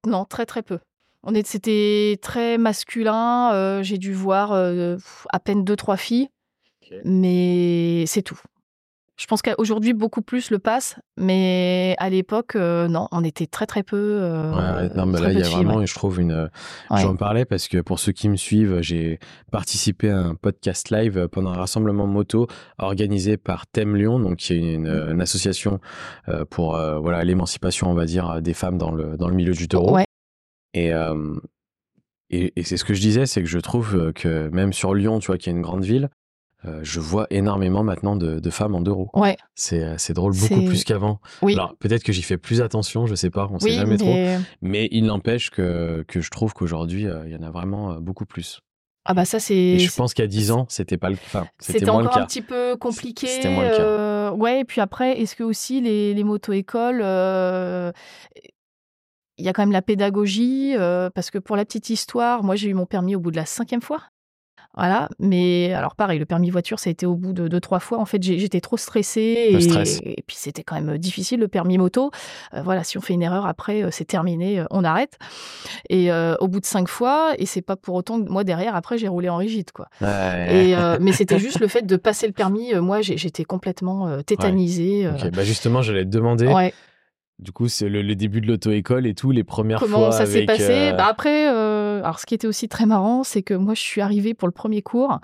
non, 0.07 0.25
très 0.25 0.47
très 0.47 0.63
peu. 0.63 0.79
On 1.23 1.35
est, 1.35 1.47
c'était 1.47 2.19
très 2.23 2.57
masculin. 2.57 3.53
euh, 3.53 3.83
j'ai 3.83 3.99
dû 3.99 4.13
voir 4.15 4.53
euh, 4.53 4.97
à 5.31 5.39
peine 5.39 5.65
deux 5.65 5.77
trois 5.77 5.99
filles, 5.99 6.29
mais 7.05 8.05
c'est 8.07 8.23
tout. 8.23 8.41
Je 9.19 9.27
pense 9.27 9.43
qu'aujourd'hui 9.43 9.93
beaucoup 9.93 10.23
plus 10.23 10.51
le 10.51 10.59
passe, 10.59 10.99
mais 11.19 11.95
à 11.99 12.09
l'époque 12.09 12.57
euh, 12.57 12.89
non, 12.89 13.07
on 13.13 13.23
était 13.23 13.47
très 13.47 13.67
très 13.67 13.83
peu. 13.83 14.19
Ouais, 14.19 14.89
non, 14.97 15.05
mais 15.05 15.21
là, 15.21 15.31
il 15.31 15.39
y 15.39 15.43
a 15.43 15.45
filles, 15.45 15.57
vraiment, 15.57 15.77
ouais. 15.77 15.87
je 15.87 15.95
trouve, 15.95 16.21
une. 16.23 16.49
Ouais. 16.91 17.03
J'en 17.03 17.17
parlais 17.17 17.45
parce 17.45 17.69
que 17.69 17.83
pour 17.83 17.99
ceux 17.99 18.13
qui 18.13 18.31
me 18.31 18.37
suivent, 18.37 18.81
j'ai 18.81 19.19
participé 19.53 20.09
à 20.09 20.21
un 20.21 20.35
podcast 20.37 20.89
live 20.89 21.29
pendant 21.29 21.51
un 21.51 21.59
rassemblement 21.59 22.07
moto 22.07 22.47
organisé 22.79 23.37
par 23.37 23.67
Thème 23.67 23.95
Lyon, 23.95 24.21
donc 24.21 24.37
qui 24.39 24.55
est 24.55 24.75
une, 24.75 24.87
une 24.87 25.21
association 25.21 25.81
euh, 26.31 26.47
pour 26.49 26.79
voilà 27.03 27.23
l'émancipation, 27.23 27.91
on 27.91 27.95
va 27.95 28.07
dire, 28.07 28.41
des 28.41 28.55
femmes 28.55 28.79
dans 28.79 28.91
le, 28.91 29.19
dans 29.19 29.29
le 29.29 29.35
milieu 29.35 29.53
du 29.53 29.69
taureau. 29.69 29.99
Et, 30.75 30.93
euh, 30.93 31.35
et, 32.31 32.53
et 32.57 32.63
c'est 32.63 32.77
ce 32.77 32.85
que 32.85 32.95
je 32.95 33.01
disais, 33.01 33.27
c'est 33.27 33.43
que 33.43 33.49
je 33.49 33.59
trouve 33.59 34.13
que 34.15 34.49
même 34.51 34.73
sur 34.73 34.95
Lyon, 34.95 35.19
tu 35.19 35.27
vois, 35.29 35.39
qui 35.39 35.49
est 35.49 35.53
une 35.53 35.63
grande 35.63 35.85
ville, 35.85 36.09
euh, 36.67 36.81
je 36.83 37.01
vois 37.01 37.27
énormément 37.31 37.83
maintenant 37.83 38.17
de, 38.17 38.39
de 38.39 38.51
femmes 38.51 38.75
en 38.75 38.83
deux 38.83 38.93
roues. 38.93 39.09
Ouais, 39.15 39.37
C'est 39.55 39.97
c'est 39.99 40.13
drôle, 40.13 40.35
beaucoup 40.37 40.63
plus 40.67 40.85
qu'avant. 40.85 41.19
oui. 41.43 41.55
Alors 41.55 41.75
peut-être 41.79 42.03
que 42.05 42.13
j'y 42.13 42.23
fais 42.23 42.37
plus 42.37 42.61
attention, 42.61 43.07
je 43.07 43.15
sais 43.15 43.31
pas, 43.31 43.49
on 43.51 43.59
sait 43.59 43.71
oui, 43.71 43.73
jamais 43.73 43.97
trop. 43.97 44.15
mais 44.61 44.87
il 44.93 45.07
n'empêche 45.07 45.49
que, 45.51 46.05
que 46.07 46.21
je 46.21 46.31
trouve 46.31 46.53
qu'aujourd'hui, 46.53 47.07
euh, 47.07 47.23
il 47.27 47.33
y 47.33 47.37
en 47.37 47.43
a 47.43 47.51
vraiment 47.51 47.95
beaucoup 47.99 48.27
plus. 48.27 48.61
ah 49.07 49.15
bah 49.15 49.25
ça 49.25 49.41
c'est. 49.41 49.55
Et 49.57 49.79
je 49.79 49.97
pense 49.97 50.13
qu'à 50.13 50.27
10 50.27 50.51
ans, 50.51 50.67
c'était 50.69 50.99
pas 50.99 51.09
le 51.09 51.15
enfin, 51.17 51.47
c'était 51.59 51.87
le 51.87 51.93
encore 51.93 52.19
un 52.19 52.27
petit 52.27 52.43
peu 52.43 52.77
compliqué. 52.77 53.27
C'était 53.27 53.49
moins 53.55 53.65
le 53.71 53.77
cas. 53.77 53.83
euh, 53.83 54.31
ouais, 54.33 54.61
et 54.61 54.65
puis 54.67 54.83
après, 54.83 55.19
est-ce 55.19 55.35
que 55.35 55.43
aussi 55.43 55.81
les, 55.81 56.13
les 56.13 56.25
moto-écoles, 56.25 57.01
euh, 57.03 57.91
il 59.41 59.45
y 59.45 59.49
a 59.49 59.53
quand 59.53 59.63
même 59.63 59.73
la 59.73 59.83
pédagogie, 59.83 60.75
euh, 60.77 61.11
parce 61.15 61.31
que 61.31 61.39
pour 61.39 61.57
la 61.57 61.65
petite 61.65 61.91
histoire, 61.91 62.45
moi 62.45 62.55
j'ai 62.57 62.69
eu 62.69 62.75
mon 62.75 62.87
permis 62.87 63.17
au 63.17 63.21
bout 63.21 63.31
de 63.31 63.37
la 63.37 63.47
cinquième 63.47 63.83
fois. 63.83 64.01
Voilà, 64.77 65.09
mais 65.19 65.73
alors 65.73 65.97
pareil, 65.97 66.21
le 66.21 66.27
permis 66.27 66.49
voiture, 66.49 66.79
ça 66.79 66.91
a 66.91 66.93
été 66.93 67.05
au 67.05 67.17
bout 67.17 67.33
de 67.33 67.49
deux, 67.49 67.59
trois 67.59 67.81
fois. 67.81 67.99
En 67.99 68.05
fait, 68.05 68.23
j'étais 68.23 68.61
trop 68.61 68.77
stressée. 68.77 69.49
Le 69.51 69.59
et, 69.59 69.61
stress. 69.63 70.01
et 70.05 70.23
puis 70.25 70.37
c'était 70.39 70.63
quand 70.63 70.81
même 70.81 70.97
difficile, 70.97 71.41
le 71.41 71.49
permis 71.49 71.77
moto. 71.77 72.13
Euh, 72.55 72.63
voilà, 72.63 72.85
si 72.85 72.97
on 72.97 73.01
fait 73.01 73.15
une 73.15 73.23
erreur, 73.23 73.47
après, 73.47 73.83
euh, 73.83 73.89
c'est 73.91 74.05
terminé, 74.05 74.61
euh, 74.61 74.65
on 74.71 74.85
arrête. 74.85 75.19
Et 75.89 76.13
euh, 76.13 76.37
au 76.39 76.47
bout 76.47 76.61
de 76.61 76.67
cinq 76.67 76.87
fois, 76.87 77.33
et 77.37 77.47
c'est 77.47 77.63
pas 77.63 77.75
pour 77.75 77.97
autant 77.97 78.23
que 78.23 78.31
moi, 78.31 78.45
derrière, 78.45 78.77
après, 78.77 78.97
j'ai 78.97 79.09
roulé 79.09 79.29
en 79.29 79.39
rigide, 79.39 79.73
quoi. 79.73 79.89
Ouais. 80.01 80.69
Et, 80.69 80.77
euh, 80.77 80.99
mais 81.01 81.11
c'était 81.21 81.41
juste 81.41 81.59
le 81.59 81.67
fait 81.67 81.83
de 81.83 81.97
passer 81.97 82.29
le 82.29 82.33
permis. 82.33 82.73
euh, 82.73 82.81
moi, 82.81 83.01
j'étais 83.01 83.45
complètement 83.45 84.07
euh, 84.07 84.21
tétanisée. 84.23 85.05
euh, 85.05 85.15
Ok, 85.15 85.33
bah 85.33 85.43
justement, 85.43 85.83
j'allais 85.83 86.05
te 86.05 86.11
demander, 86.11 86.47
ouais. 86.47 86.73
Du 87.41 87.53
coup, 87.53 87.69
c'est 87.69 87.89
le, 87.89 88.03
le 88.03 88.15
début 88.15 88.41
de 88.41 88.47
l'auto-école 88.47 89.07
et 89.07 89.15
tout, 89.15 89.31
les 89.31 89.45
premières 89.45 89.81
Comment 89.81 89.99
fois 89.99 90.13
ça 90.13 90.27
s'est 90.27 90.45
passé 90.45 90.91
euh, 90.91 90.93
Bah 90.93 91.07
Après, 91.07 91.49
euh, 91.49 92.01
alors 92.01 92.19
ce 92.19 92.27
qui 92.27 92.35
était 92.35 92.47
aussi 92.47 92.69
très 92.69 92.87
marrant, 92.87 93.25
c'est 93.25 93.43
que 93.43 93.55
moi, 93.55 93.75
je 93.75 93.81
suis 93.81 94.01
arrivée 94.01 94.35
pour 94.35 94.47
le 94.47 94.53
premier 94.53 94.83
cours. 94.83 95.21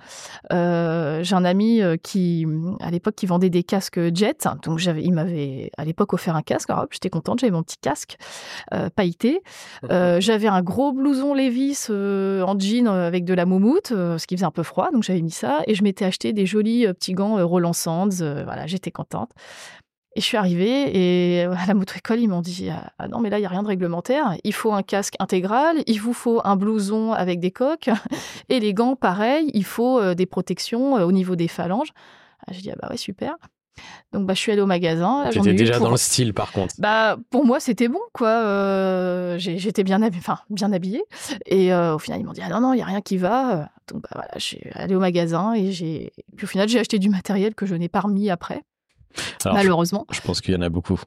Euh, 0.52 1.22
J'ai 1.22 1.34
un 1.34 1.44
ami 1.44 1.82
qui, 2.02 2.46
à 2.80 2.90
l'époque, 2.90 3.16
qui 3.16 3.26
vendait 3.26 3.50
des 3.50 3.62
casques 3.62 4.00
jet. 4.14 4.48
Donc, 4.62 4.82
il 4.84 5.12
m'avait 5.12 5.70
à 5.76 5.84
l'époque 5.84 6.14
offert 6.14 6.36
un 6.36 6.42
casque. 6.42 6.70
Alors, 6.70 6.84
hop, 6.84 6.90
j'étais 6.92 7.10
contente, 7.10 7.40
j'avais 7.40 7.52
mon 7.52 7.62
petit 7.62 7.78
casque 7.80 8.16
pailleté. 8.94 9.42
J'avais 9.90 10.48
un 10.48 10.62
gros 10.62 10.92
blouson 10.92 11.34
Levis 11.34 11.88
en 11.90 12.58
jean 12.58 12.86
avec 12.88 13.24
de 13.24 13.34
la 13.34 13.44
moumoute, 13.44 13.92
euh, 13.92 14.18
ce 14.18 14.26
qui 14.26 14.36
faisait 14.36 14.46
un 14.46 14.50
peu 14.50 14.62
froid. 14.62 14.90
Donc, 14.90 15.02
j'avais 15.02 15.22
mis 15.22 15.30
ça. 15.30 15.60
Et 15.66 15.74
je 15.74 15.82
m'étais 15.82 16.04
acheté 16.04 16.32
des 16.32 16.46
jolis 16.46 16.86
petits 16.86 17.12
gants 17.12 17.46
Roland 17.46 17.74
Sands. 17.74 18.08
voilà, 18.08 18.66
j'étais 18.66 18.90
contente. 18.90 19.32
Et 20.16 20.20
je 20.20 20.24
suis 20.24 20.38
arrivée 20.38 20.90
et 21.38 21.42
à 21.42 21.66
la 21.66 21.74
moto-école, 21.74 22.18
ils 22.20 22.26
m'ont 22.28 22.40
dit 22.40 22.70
Ah 22.70 22.90
ah 22.98 23.06
non, 23.06 23.20
mais 23.20 23.28
là, 23.28 23.36
il 23.38 23.42
n'y 23.42 23.46
a 23.46 23.50
rien 23.50 23.62
de 23.62 23.68
réglementaire. 23.68 24.34
Il 24.44 24.54
faut 24.54 24.72
un 24.72 24.82
casque 24.82 25.14
intégral, 25.20 25.76
il 25.86 26.00
vous 26.00 26.14
faut 26.14 26.40
un 26.42 26.56
blouson 26.56 27.12
avec 27.12 27.38
des 27.38 27.50
coques 27.50 27.90
et 28.48 28.58
les 28.58 28.72
gants, 28.72 28.96
pareil, 28.96 29.50
il 29.52 29.64
faut 29.64 30.00
euh, 30.00 30.14
des 30.14 30.24
protections 30.26 30.96
euh, 30.96 31.04
au 31.04 31.12
niveau 31.12 31.36
des 31.36 31.48
phalanges. 31.48 31.90
Ah, 32.46 32.52
je 32.54 32.60
dis 32.60 32.70
Ah 32.70 32.76
bah 32.80 32.88
ouais, 32.90 32.96
super. 32.96 33.36
Donc 34.14 34.24
bah, 34.24 34.32
je 34.32 34.38
suis 34.40 34.52
allée 34.52 34.62
au 34.62 34.66
magasin. 34.66 35.24
eu 35.52 35.54
déjà 35.54 35.74
pour- 35.76 35.84
dans 35.84 35.90
le 35.90 35.98
style, 35.98 36.32
par 36.32 36.50
contre. 36.50 36.74
bah, 36.78 37.18
pour 37.28 37.44
moi, 37.44 37.60
c'était 37.60 37.88
bon, 37.88 38.00
quoi. 38.14 38.28
Euh, 38.28 39.36
j'ai- 39.36 39.58
J'étais 39.58 39.84
bien, 39.84 40.00
enfin, 40.02 40.38
bien 40.48 40.72
habillée. 40.72 41.04
Et 41.44 41.74
euh, 41.74 41.94
au 41.94 41.98
final, 41.98 42.20
ils 42.20 42.24
m'ont 42.24 42.32
dit, 42.32 42.40
ah 42.42 42.48
non, 42.48 42.60
non, 42.60 42.72
il 42.72 42.76
n'y 42.76 42.82
a 42.82 42.86
rien 42.86 43.02
qui 43.02 43.18
va. 43.18 43.68
Donc, 43.92 44.00
bah, 44.02 44.08
voilà, 44.14 44.30
je 44.36 44.40
suis 44.40 44.60
allée 44.72 44.94
au 44.94 45.00
magasin 45.00 45.52
et 45.52 45.72
j'ai. 45.72 46.12
Puis 46.36 46.44
au 46.44 46.48
final, 46.48 46.68
j'ai 46.70 46.78
acheté 46.78 46.98
du 46.98 47.10
matériel 47.10 47.54
que 47.54 47.66
je 47.66 47.74
n'ai 47.74 47.88
pas 47.90 48.00
remis 48.00 48.30
après, 48.30 48.62
Alors, 49.44 49.56
malheureusement. 49.56 50.06
je 50.10 50.20
pense 50.20 50.40
qu'il 50.40 50.54
y 50.54 50.56
en 50.56 50.62
a 50.62 50.68
beaucoup. 50.68 51.00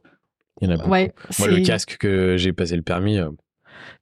Il 0.61 0.67
y 0.67 0.71
en 0.71 0.75
a 0.75 0.77
beaucoup. 0.77 0.89
Ouais, 0.91 1.13
Moi, 1.39 1.47
le 1.47 1.61
casque 1.65 1.97
que 1.99 2.35
j'ai 2.37 2.51
passé 2.53 2.75
le 2.75 2.81
permis, 2.81 3.17
euh, 3.17 3.29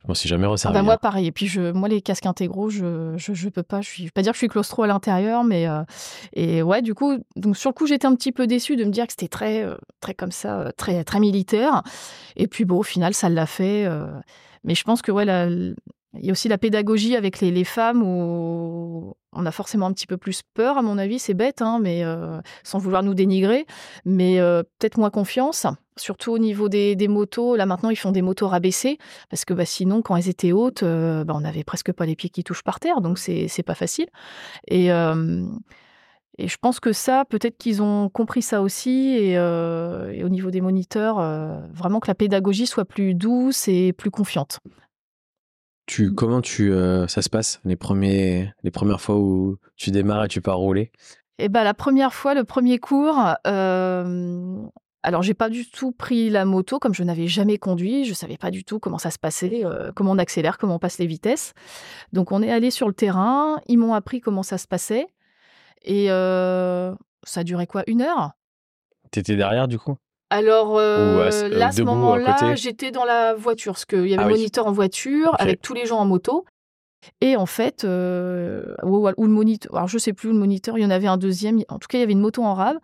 je 0.02 0.08
m'en 0.08 0.14
suis 0.16 0.28
jamais 0.28 0.46
Ah 0.46 0.50
resservi. 0.50 0.74
bah 0.74 0.82
moi 0.82 0.96
hein. 0.96 1.00
pareil 1.00 1.28
et 1.28 1.32
puis 1.32 1.46
je 1.48 1.72
moi 1.72 1.88
les 1.88 2.02
casques 2.02 2.26
intégraux 2.26 2.70
je 2.72 3.14
je, 3.16 3.34
je 3.36 3.50
peux 3.50 3.62
pas 3.62 3.82
je 3.82 3.88
suis 3.88 4.04
je 4.04 4.08
vais 4.08 4.12
pas 4.12 4.24
dire 4.24 4.32
que 4.32 4.36
je 4.36 4.40
suis 4.40 4.48
claustro 4.48 4.82
à 4.84 4.88
l'intérieur 4.88 5.44
mais 5.44 5.68
euh, 5.68 5.84
et 6.34 6.64
ouais 6.64 6.82
du 6.82 6.96
coup 6.96 7.18
donc 7.36 7.56
sur 7.58 7.70
le 7.70 7.76
coup 7.76 7.86
j'étais 7.86 8.08
un 8.08 8.16
petit 8.16 8.32
peu 8.32 8.48
déçue 8.48 8.76
de 8.76 8.84
me 8.86 8.90
dire 8.90 9.06
que 9.06 9.14
c'était 9.14 9.28
très 9.28 9.64
euh, 9.64 9.76
très 10.02 10.16
comme 10.16 10.32
ça 10.32 10.72
très 10.78 11.04
très 11.04 11.20
militaire 11.20 11.84
et 12.36 12.48
puis 12.48 12.66
bon 12.66 12.78
au 12.80 12.84
final 12.84 13.14
ça 13.14 13.30
l'a 13.30 13.46
fait 13.46 13.86
euh, 13.86 14.08
mais 14.64 14.74
je 14.74 14.84
pense 14.84 15.04
que 15.04 15.12
ouais 15.12 15.26
la- 15.26 15.48
il 16.20 16.26
y 16.26 16.30
a 16.30 16.32
aussi 16.32 16.48
la 16.48 16.58
pédagogie 16.58 17.16
avec 17.16 17.42
les, 17.42 17.64
femmes 17.64 18.02
où 18.04 19.16
on 19.34 19.46
a 19.46 19.52
forcément 19.52 19.86
un 19.86 19.94
petit 19.94 20.08
peu 20.08 20.18
plus 20.18 20.42
peur, 20.54 20.78
à 20.78 20.82
mon 20.82 20.98
avis, 20.98 21.20
c'est 21.20 21.34
bête, 21.34 21.62
hein, 21.62 21.80
mais 21.82 22.04
euh, 22.04 22.40
sans 22.64 22.80
vouloir 22.80 23.04
nous 23.04 23.14
dénigrer, 23.14 23.66
mais 24.06 24.40
euh, 24.40 24.64
peut-être 24.64 24.98
moins 24.98 25.10
confiance, 25.10 25.68
surtout 25.96 26.32
au 26.32 26.40
niveau 26.40 26.70
des, 26.70 26.96
motos. 27.08 27.56
Là 27.56 27.66
maintenant, 27.66 27.90
ils 27.90 27.96
font 27.96 28.12
des 28.12 28.22
motos 28.22 28.48
rabaissées, 28.48 28.98
parce 29.30 29.46
que 29.46 29.54
bah, 29.54 29.66
sinon, 29.66 30.02
quand 30.02 30.16
elles 30.16 30.30
étaient 30.30 30.52
hautes, 30.52 30.84
euh, 30.84 31.24
bah, 31.24 31.34
on 31.36 31.42
n'avait 31.42 31.64
presque 31.64 31.92
pas 31.92 32.06
les 32.06 32.16
pieds 32.16 32.30
qui 32.30 32.44
touchent 32.44 32.64
par 32.64 32.80
terre, 32.80 33.02
donc 33.02 33.18
c'est 33.18 33.64
pas 33.66 33.76
facile. 33.76 34.08
Et, 34.68 34.90
je 36.40 36.56
pense 36.62 36.80
que 36.80 36.94
ça, 36.94 37.26
peut-être 37.26 37.58
qu'ils 37.58 37.82
ont 37.82 38.10
compris 38.10 38.44
ça 38.44 38.62
aussi, 38.62 39.18
et, 39.18 39.40
au 39.40 40.30
niveau 40.30 40.52
des 40.52 40.62
moniteurs, 40.62 41.18
vraiment 41.74 42.00
que 42.00 42.08
la 42.08 42.16
pédagogie 42.16 42.68
soit 42.68 42.86
plus 42.86 43.14
douce 43.14 43.68
et 43.68 43.92
plus 43.94 44.12
confiante. 44.12 44.60
Tu, 45.88 46.14
comment 46.14 46.42
tu, 46.42 46.74
euh, 46.74 47.08
ça 47.08 47.22
se 47.22 47.30
passe 47.30 47.62
les, 47.64 47.78
premiers, 47.78 48.54
les 48.62 48.72
premières 48.72 49.00
fois 49.00 49.16
où 49.16 49.58
tu 49.78 49.90
démarres 49.92 50.26
et 50.26 50.28
tu 50.28 50.42
pars 50.42 50.58
rouler? 50.58 50.92
Eh 51.40 51.48
ben, 51.48 51.64
la 51.64 51.74
première 51.74 52.14
fois, 52.14 52.34
le 52.34 52.44
premier 52.44 52.78
cours, 52.78 53.18
euh, 53.48 54.58
alors 55.02 55.22
j'ai 55.22 55.34
pas 55.34 55.50
du 55.50 55.70
tout 55.70 55.94
pris 55.94 56.30
la 56.30 56.44
moto 56.44 56.78
comme 56.78 56.94
je 56.94 57.04
n'avais 57.04 57.28
jamais 57.28 57.58
conduit. 57.58 58.04
Je 58.04 58.14
savais 58.14 58.36
pas 58.36 58.52
du 58.52 58.66
tout 58.66 58.80
comment 58.80 58.98
ça 58.98 59.12
se 59.12 59.18
passait, 59.18 59.64
euh, 59.64 59.94
comment 59.96 60.12
on 60.12 60.18
accélère, 60.18 60.58
comment 60.58 60.76
on 60.76 60.80
passe 60.80 60.98
les 60.98 61.08
vitesses. 61.08 61.54
Donc 62.12 62.34
on 62.34 62.44
est 62.44 62.52
allé 62.52 62.70
sur 62.70 62.90
le 62.90 62.94
terrain. 62.94 63.62
Ils 63.68 63.78
m'ont 63.78 63.94
appris 63.94 64.20
comment 64.20 64.44
ça 64.44 64.58
se 64.58 64.68
passait 64.68 65.08
et 65.84 66.08
ça 66.08 67.44
duré 67.46 67.66
quoi 67.66 67.84
Une 67.88 68.02
heure? 68.02 68.32
T'étais 69.12 69.38
derrière 69.38 69.70
du 69.70 69.80
coup? 69.80 69.96
Alors 70.30 70.78
à 70.78 70.82
ce- 71.32 71.46
euh, 71.46 71.46
euh, 71.46 71.50
là, 71.50 71.68
à 71.68 71.72
ce 71.72 71.82
moment-là, 71.84 72.56
j'étais 72.56 72.92
dans 72.92 73.06
la 73.06 73.34
voiture, 73.34 73.74
parce 73.74 73.86
qu'il 73.86 74.08
y 74.08 74.14
avait 74.14 74.24
Ah 74.24 74.28
le 74.28 74.34
oui. 74.34 74.40
moniteur 74.40 74.68
en 74.68 74.72
voiture, 74.72 75.36
avec 75.40 75.62
tous 75.62 75.74
les 75.74 75.86
gens 75.86 76.00
en 76.00 76.06
moto. 76.06 76.46
Et 77.22 77.38
en 77.38 77.46
fait, 77.46 77.86
euh, 77.86 78.76
ou, 78.84 79.08
ou 79.08 79.24
le 79.24 79.30
moniteur, 79.32 79.74
alors 79.76 79.88
je 79.88 79.98
sais 79.98 80.12
plus, 80.14 80.30
le 80.30 80.36
moniteur, 80.38 80.78
il 80.78 80.82
y 80.82 80.86
en 80.86 80.90
avait 80.90 81.08
un 81.08 81.18
deuxième. 81.18 81.60
En 81.70 81.80
tout 81.80 81.88
cas, 81.88 81.98
il 82.00 82.02
y 82.02 82.04
avait 82.04 82.12
une 82.14 82.20
moto 82.20 82.44
en 82.44 82.54
rave. 82.54 82.78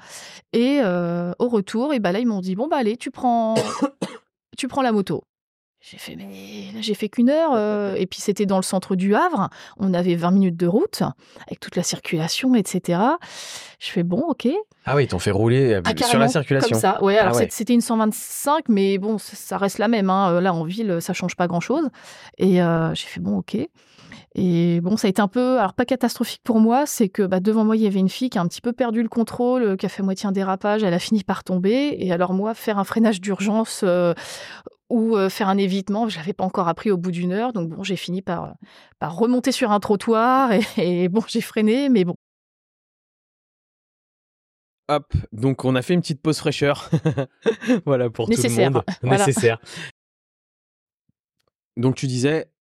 Et 0.53 0.79
euh, 0.81 1.33
au 1.39 1.49
retour, 1.49 1.93
et 1.93 1.99
bah 1.99 2.11
là, 2.13 2.19
ils 2.19 2.27
m'ont 2.27 2.39
dit 2.39 2.55
bon 2.55 2.67
bah 2.67 2.77
allez, 2.77 2.95
tu 2.95 3.11
prends, 3.11 3.55
tu 4.57 4.67
prends 4.67 4.81
la 4.83 4.91
moto. 4.93 5.23
J'ai 5.85 5.97
fait 5.97 6.15
mais 6.15 6.71
là 6.73 6.79
j'ai 6.79 6.93
fait 6.93 7.09
qu'une 7.09 7.29
heure 7.29 7.51
euh, 7.55 7.95
et 7.95 8.07
puis 8.07 8.21
c'était 8.21 8.45
dans 8.45 8.55
le 8.55 8.63
centre 8.63 8.95
du 8.95 9.15
Havre. 9.15 9.49
On 9.77 9.93
avait 9.93 10.15
20 10.15 10.31
minutes 10.31 10.55
de 10.55 10.65
route 10.65 11.03
avec 11.45 11.59
toute 11.59 11.75
la 11.75 11.83
circulation, 11.83 12.55
etc. 12.55 13.01
Je 13.79 13.91
fais 13.91 14.03
bon, 14.03 14.21
ok. 14.29 14.47
Ah 14.85 14.95
oui, 14.95 15.03
ils 15.03 15.07
t'ont 15.07 15.19
fait 15.19 15.31
rouler 15.31 15.73
euh, 15.73 15.81
Ah, 15.83 15.91
sur 16.07 16.19
la 16.19 16.29
circulation. 16.29 16.69
Comme 16.71 16.79
ça, 16.79 17.03
ouais. 17.03 17.17
Ah 17.17 17.23
Alors 17.23 17.35
ouais. 17.35 17.47
c'est- 17.49 17.51
c'était 17.57 17.73
une 17.73 17.81
125, 17.81 18.69
mais 18.69 18.97
bon, 18.97 19.17
ça- 19.17 19.57
reste 19.57 19.77
la 19.77 19.89
même. 19.89 20.09
hein. 20.09 20.39
Là 20.39 20.53
en 20.53 20.63
ville, 20.63 20.99
ça 21.01 21.11
change 21.11 21.35
pas 21.35 21.47
grand-chose. 21.47 21.89
Et 22.37 22.61
euh, 22.61 22.93
j'ai 22.95 23.07
fait 23.07 23.19
bon, 23.19 23.39
ok. 23.39 23.57
Et 24.35 24.79
bon, 24.81 24.95
ça 24.95 25.07
a 25.07 25.09
été 25.09 25.21
un 25.21 25.27
peu, 25.27 25.59
alors 25.59 25.73
pas 25.73 25.85
catastrophique 25.85 26.41
pour 26.45 26.59
moi, 26.61 26.85
c'est 26.85 27.09
que 27.09 27.23
bah, 27.23 27.39
devant 27.41 27.65
moi 27.65 27.75
il 27.75 27.81
y 27.83 27.87
avait 27.87 27.99
une 27.99 28.09
fille 28.09 28.29
qui 28.29 28.37
a 28.37 28.41
un 28.41 28.47
petit 28.47 28.61
peu 28.61 28.71
perdu 28.71 29.03
le 29.03 29.09
contrôle, 29.09 29.63
euh, 29.63 29.75
qui 29.75 29.85
a 29.85 29.89
fait 29.89 30.01
moitié 30.01 30.27
un 30.27 30.31
dérapage, 30.31 30.81
elle 30.83 30.93
a 30.93 30.99
fini 30.99 31.23
par 31.23 31.43
tomber. 31.43 31.95
Et 31.99 32.11
alors 32.13 32.31
moi, 32.33 32.53
faire 32.53 32.79
un 32.79 32.83
freinage 32.85 33.19
d'urgence 33.19 33.81
euh, 33.83 34.13
ou 34.93 35.17
euh, 35.17 35.27
faire 35.27 35.49
un 35.49 35.57
évitement, 35.57 36.07
je 36.07 36.17
l'avais 36.17 36.33
pas 36.33 36.43
encore 36.43 36.67
appris 36.67 36.91
au 36.91 36.97
bout 36.97 37.09
d'une 37.09 37.31
heure. 37.31 37.51
Donc 37.51 37.69
bon, 37.69 37.81
j'ai 37.81 37.95
fini 37.95 38.21
par, 38.21 38.53
par 38.99 39.15
remonter 39.17 39.51
sur 39.51 39.71
un 39.71 39.79
trottoir 39.79 40.51
et, 40.51 40.61
et 40.77 41.09
bon, 41.09 41.21
j'ai 41.27 41.41
freiné, 41.41 41.89
mais 41.89 42.05
bon. 42.05 42.13
Hop, 44.89 45.11
donc 45.31 45.65
on 45.65 45.75
a 45.75 45.81
fait 45.81 45.95
une 45.95 46.01
petite 46.01 46.21
pause 46.21 46.37
fraîcheur. 46.37 46.91
voilà 47.85 48.11
pour 48.11 48.29
Nécessaire, 48.29 48.67
tout 48.67 48.73
le 48.73 48.79
monde. 48.79 48.97
voilà. 49.01 49.25
Nécessaire. 49.25 49.57
Donc 51.75 51.95
tu 51.95 52.05
disais 52.05 52.51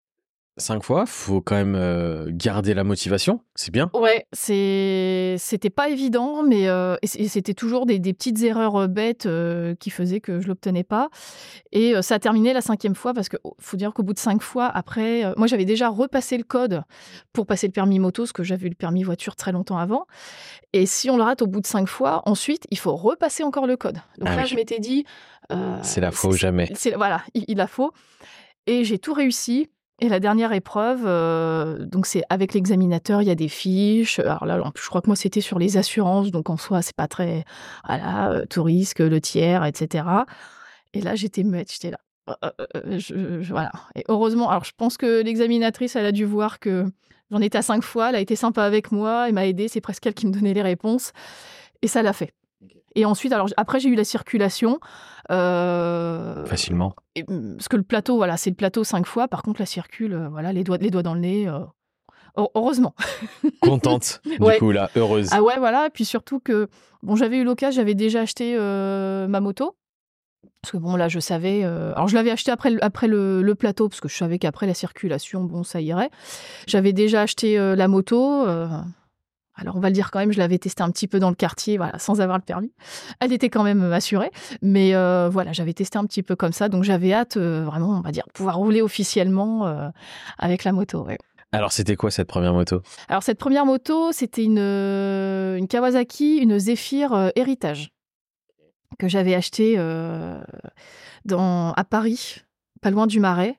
cinq 0.58 0.82
fois, 0.84 1.06
faut 1.06 1.40
quand 1.40 1.54
même 1.54 1.74
euh, 1.74 2.26
garder 2.30 2.74
la 2.74 2.84
motivation, 2.84 3.40
c'est 3.54 3.70
bien. 3.70 3.90
Ouais, 3.94 4.26
c'est 4.32 5.36
c'était 5.38 5.70
pas 5.70 5.88
évident, 5.88 6.42
mais 6.42 6.68
euh, 6.68 6.96
c'était 7.04 7.54
toujours 7.54 7.86
des, 7.86 7.98
des 7.98 8.12
petites 8.12 8.42
erreurs 8.42 8.76
euh, 8.82 8.86
bêtes 8.86 9.26
euh, 9.26 9.74
qui 9.74 9.90
faisaient 9.90 10.20
que 10.20 10.40
je 10.40 10.48
l'obtenais 10.48 10.84
pas. 10.84 11.08
Et 11.72 11.94
ça 12.02 12.16
a 12.16 12.18
terminé 12.18 12.52
la 12.52 12.60
cinquième 12.60 12.94
fois 12.94 13.14
parce 13.14 13.28
que 13.28 13.38
oh, 13.44 13.54
faut 13.58 13.76
dire 13.76 13.94
qu'au 13.94 14.02
bout 14.02 14.12
de 14.12 14.18
cinq 14.18 14.42
fois, 14.42 14.66
après, 14.66 15.24
moi 15.36 15.46
j'avais 15.46 15.64
déjà 15.64 15.88
repassé 15.88 16.36
le 16.36 16.44
code 16.44 16.82
pour 17.32 17.46
passer 17.46 17.66
le 17.66 17.72
permis 17.72 17.98
moto, 17.98 18.22
parce 18.22 18.32
que 18.32 18.42
j'avais 18.42 18.66
eu 18.66 18.70
le 18.70 18.74
permis 18.74 19.02
voiture 19.04 19.36
très 19.36 19.52
longtemps 19.52 19.78
avant. 19.78 20.06
Et 20.74 20.86
si 20.86 21.08
on 21.10 21.16
le 21.16 21.22
rate 21.22 21.42
au 21.42 21.46
bout 21.46 21.60
de 21.60 21.66
cinq 21.66 21.88
fois, 21.88 22.22
ensuite 22.26 22.66
il 22.70 22.78
faut 22.78 22.94
repasser 22.94 23.42
encore 23.42 23.66
le 23.66 23.76
code. 23.76 23.96
Donc 24.18 24.28
Ah 24.30 24.36
là, 24.36 24.42
oui. 24.42 24.48
je 24.48 24.56
m'étais 24.56 24.80
dit, 24.80 25.04
C'est 25.82 26.00
la 26.02 26.10
fois 26.10 26.30
ou 26.30 26.34
jamais. 26.34 26.68
c'est 26.74 26.92
voilà, 26.92 27.22
il, 27.34 27.44
il 27.48 27.56
la 27.56 27.66
faut. 27.66 27.92
Et 28.66 28.84
j'ai 28.84 28.98
tout 28.98 29.12
réussi. 29.12 29.68
Et 30.00 30.08
la 30.08 30.18
dernière 30.18 30.52
épreuve, 30.52 31.02
euh, 31.06 31.84
donc 31.86 32.06
c'est 32.06 32.22
avec 32.28 32.54
l'examinateur, 32.54 33.22
il 33.22 33.28
y 33.28 33.30
a 33.30 33.36
des 33.36 33.48
fiches. 33.48 34.18
Alors 34.18 34.46
là, 34.46 34.60
je 34.74 34.88
crois 34.88 35.00
que 35.00 35.06
moi 35.06 35.14
c'était 35.16 35.40
sur 35.40 35.58
les 35.60 35.76
assurances, 35.76 36.30
donc 36.32 36.50
en 36.50 36.56
soi 36.56 36.82
c'est 36.82 36.96
pas 36.96 37.06
très, 37.06 37.44
voilà, 37.86 38.32
euh, 38.32 38.44
tout 38.46 38.64
risque, 38.64 38.98
le 38.98 39.20
tiers, 39.20 39.64
etc. 39.64 40.04
Et 40.92 41.00
là 41.02 41.14
j'étais 41.14 41.44
muette, 41.44 41.70
j'étais 41.72 41.90
là. 41.92 41.98
Euh, 42.44 42.98
je- 42.98 43.42
je- 43.42 43.52
voilà. 43.52 43.70
Et 43.94 44.04
heureusement, 44.08 44.50
alors 44.50 44.64
je 44.64 44.72
pense 44.76 44.96
que 44.96 45.22
l'examinatrice, 45.22 45.94
elle 45.94 46.06
a 46.06 46.12
dû 46.12 46.24
voir 46.24 46.58
que 46.58 46.86
j'en 47.30 47.40
étais 47.40 47.58
à 47.58 47.62
cinq 47.62 47.82
fois, 47.84 48.08
elle 48.10 48.16
a 48.16 48.20
été 48.20 48.34
sympa 48.34 48.64
avec 48.64 48.90
moi, 48.92 49.28
elle 49.28 49.34
m'a 49.34 49.46
aidée, 49.46 49.68
c'est 49.68 49.80
presque 49.80 50.06
elle 50.06 50.14
qui 50.14 50.26
me 50.26 50.32
donnait 50.32 50.54
les 50.54 50.62
réponses, 50.62 51.12
et 51.82 51.86
ça 51.88 52.02
l'a 52.02 52.12
fait. 52.12 52.32
Et 52.94 53.04
ensuite, 53.04 53.32
alors 53.32 53.48
après 53.56 53.80
j'ai 53.80 53.88
eu 53.88 53.94
la 53.94 54.04
circulation. 54.04 54.78
euh, 55.30 56.44
Facilement. 56.46 56.94
et, 57.14 57.22
mm, 57.26 57.56
parce 57.56 57.68
que 57.68 57.76
le 57.76 57.82
plateau, 57.82 58.16
voilà, 58.16 58.36
c'est 58.36 58.50
le 58.50 58.56
plateau 58.56 58.84
cinq 58.84 59.06
fois. 59.06 59.28
Par 59.28 59.42
contre, 59.42 59.60
la 59.60 59.66
circule, 59.66 60.14
euh, 60.14 60.28
voilà, 60.28 60.52
les 60.52 60.64
doigts, 60.64 60.78
les 60.78 60.90
doigts 60.90 61.02
dans 61.02 61.14
le 61.14 61.20
nez. 61.20 61.48
euh, 61.48 61.60
heu- 62.38 62.46
heureusement. 62.54 62.94
Contente, 63.62 64.20
du 64.24 64.38
Ouais. 64.44 64.58
coup 64.58 64.70
là, 64.72 64.90
heureuse. 64.96 65.28
Ah 65.32 65.42
ouais, 65.42 65.58
voilà. 65.58 65.86
Et 65.86 65.90
puis 65.90 66.04
surtout 66.04 66.40
que, 66.40 66.68
bon, 67.02 67.16
j'avais 67.16 67.38
eu 67.38 67.44
l'occasion, 67.44 67.80
j'avais 67.80 67.94
déjà 67.94 68.20
acheté 68.22 68.56
euh, 68.58 69.26
ma 69.28 69.40
moto. 69.40 69.76
Parce 70.60 70.72
que 70.72 70.76
bon, 70.78 70.96
là, 70.96 71.08
je 71.08 71.18
savais. 71.20 71.62
euh, 71.64 71.92
alors, 71.94 72.08
je 72.08 72.14
l'avais 72.14 72.30
acheté 72.30 72.50
après, 72.52 72.70
le- 72.70 72.84
après 72.84 73.08
le, 73.08 73.42
le 73.42 73.54
plateau, 73.54 73.88
parce 73.88 74.00
que 74.00 74.08
je 74.08 74.16
savais 74.16 74.38
qu'après 74.38 74.66
la 74.66 74.74
circulation, 74.74 75.42
bon, 75.44 75.62
ça 75.64 75.80
irait. 75.80 76.10
J'avais 76.66 76.92
déjà 76.92 77.22
acheté 77.22 77.58
euh, 77.58 77.74
la 77.76 77.88
moto. 77.88 78.44
Euh, 79.58 79.60
alors, 79.60 79.76
on 79.76 79.80
va 79.80 79.88
le 79.88 79.94
dire 79.94 80.10
quand 80.10 80.18
même, 80.18 80.32
je 80.32 80.38
l'avais 80.38 80.58
testé 80.58 80.82
un 80.82 80.90
petit 80.90 81.08
peu 81.08 81.18
dans 81.18 81.28
le 81.28 81.34
quartier, 81.34 81.76
voilà, 81.76 81.98
sans 81.98 82.20
avoir 82.20 82.38
le 82.38 82.42
permis. 82.44 82.72
Elle 83.20 83.32
était 83.32 83.50
quand 83.50 83.62
même 83.62 83.92
assurée. 83.92 84.30
Mais 84.62 84.94
euh, 84.94 85.28
voilà, 85.30 85.52
j'avais 85.52 85.74
testé 85.74 85.98
un 85.98 86.04
petit 86.04 86.22
peu 86.22 86.36
comme 86.36 86.52
ça. 86.52 86.68
Donc, 86.68 86.84
j'avais 86.84 87.12
hâte, 87.12 87.36
euh, 87.36 87.64
vraiment, 87.64 87.90
on 87.90 88.00
va 88.00 88.12
dire, 88.12 88.24
de 88.26 88.32
pouvoir 88.32 88.56
rouler 88.56 88.82
officiellement 88.82 89.66
euh, 89.66 89.88
avec 90.38 90.64
la 90.64 90.72
moto. 90.72 91.04
ouais. 91.04 91.18
Alors 91.54 91.70
c'était 91.70 91.96
quoi 91.96 92.10
cette 92.10 92.28
première 92.28 92.54
moto? 92.54 92.80
Alors, 93.08 93.22
cette 93.22 93.38
première 93.38 93.66
moto, 93.66 94.10
c'était 94.10 94.42
une, 94.42 94.58
euh, 94.58 95.56
une 95.56 95.68
Kawasaki, 95.68 96.38
une 96.38 96.58
Zephyr 96.58 97.12
euh, 97.12 97.28
Héritage, 97.36 97.92
que 98.98 99.06
j'avais 99.06 99.34
achetée 99.34 99.74
euh, 99.76 100.40
dans, 101.26 101.72
à 101.74 101.84
Paris, 101.84 102.38
pas 102.80 102.90
loin 102.90 103.06
du 103.06 103.20
Marais. 103.20 103.58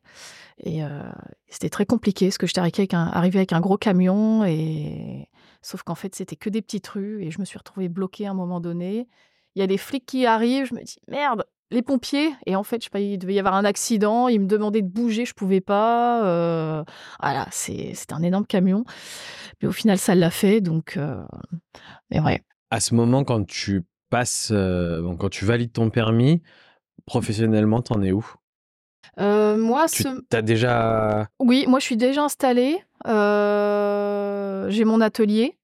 Et 0.63 0.84
euh, 0.84 1.03
c'était 1.47 1.69
très 1.69 1.86
compliqué, 1.86 2.27
parce 2.27 2.39
que 2.39 2.47
j'étais 2.47 2.62
arrivée 2.62 2.79
avec 2.79 2.95
un, 2.95 3.06
arrivée 3.13 3.38
avec 3.38 3.53
un 3.53 3.60
gros 3.60 3.77
camion, 3.77 4.43
et 4.43 5.29
sauf 5.63 5.82
qu'en 5.82 5.95
fait, 5.95 6.13
c'était 6.13 6.36
que 6.36 6.49
des 6.52 6.62
petites 6.62 6.88
rues, 6.88 7.23
et 7.23 7.32
je 7.32 7.39
me 7.39 7.45
suis 7.45 7.58
retrouvée 7.58 7.89
bloquée 7.89 8.28
à 8.28 8.32
un 8.32 8.36
moment 8.36 8.60
donné. 8.60 9.08
Il 9.56 9.60
y 9.60 9.63
a 9.63 9.65
les 9.65 9.78
flics 9.80 10.06
qui 10.06 10.28
arrivent, 10.28 10.65
je 10.67 10.76
me 10.76 10.84
dis, 10.84 10.97
merde, 11.08 11.45
les 11.71 11.82
pompiers. 11.82 12.32
Et 12.45 12.56
en 12.56 12.63
fait, 12.63 12.82
je 12.82 12.86
sais 12.86 12.89
pas, 12.89 12.99
il 12.99 13.17
devait 13.17 13.34
y 13.34 13.39
avoir 13.39 13.56
un 13.56 13.65
accident, 13.65 14.28
ils 14.28 14.39
me 14.39 14.45
demandaient 14.47 14.82
de 14.82 14.88
bouger, 14.88 15.26
je 15.26 15.34
pouvais 15.34 15.62
pas. 15.62 16.26
euh, 16.26 16.84
voilà, 17.21 17.47
c'est- 17.52 17.93
un 18.12 18.21
énorme 18.21 18.45
camion. 18.45 18.84
Mais 19.62 19.67
au 19.67 19.71
final, 19.71 19.97
ça 19.97 20.13
l'a 20.15 20.30
fait, 20.30 20.62
donc... 20.62 20.97
Euh, 20.97 21.23
ouais. 22.12 22.43
À 22.69 22.80
ce 22.80 22.93
moment, 22.95 23.23
quand 23.23 23.45
tu 23.45 23.84
passes, 24.10 24.49
euh, 24.52 25.15
quand 25.17 25.30
tu 25.30 25.45
valides 25.45 25.71
ton 25.71 25.89
permis, 25.89 26.41
professionnellement, 27.06 27.82
t'en 27.82 28.02
es 28.02 28.12
où? 28.12 28.26
Euh, 29.19 29.58
moi, 29.58 29.86
Tu 29.88 30.04
ce... 30.04 30.36
as 30.36 30.41
déjà. 30.41 31.28
oui, 31.39 31.65
moi, 31.67 31.80
je 31.80 31.86
suis 31.86 31.97
déjà 31.97 32.23
installée. 32.23 32.78
Euh, 33.08 34.69
J'ai 34.69 34.86
mon 34.86 35.02
atelier. 35.02 35.58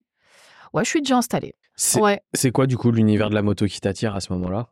Ouais, 0.73 0.83
je 0.83 0.89
suis 0.89 1.01
déjà 1.01 1.17
installée. 1.17 1.55
C'est 1.75 2.01
Ouais. 2.01 2.21
c'est 2.33 2.51
quoi 2.51 2.67
du 2.67 2.77
coup 2.77 2.91
l'univers 2.91 3.29
de 3.29 3.35
la 3.35 3.41
moto 3.41 3.65
qui 3.65 3.79
t'attire 3.79 4.15
à 4.15 4.19
ce 4.19 4.33
moment-là? 4.33 4.67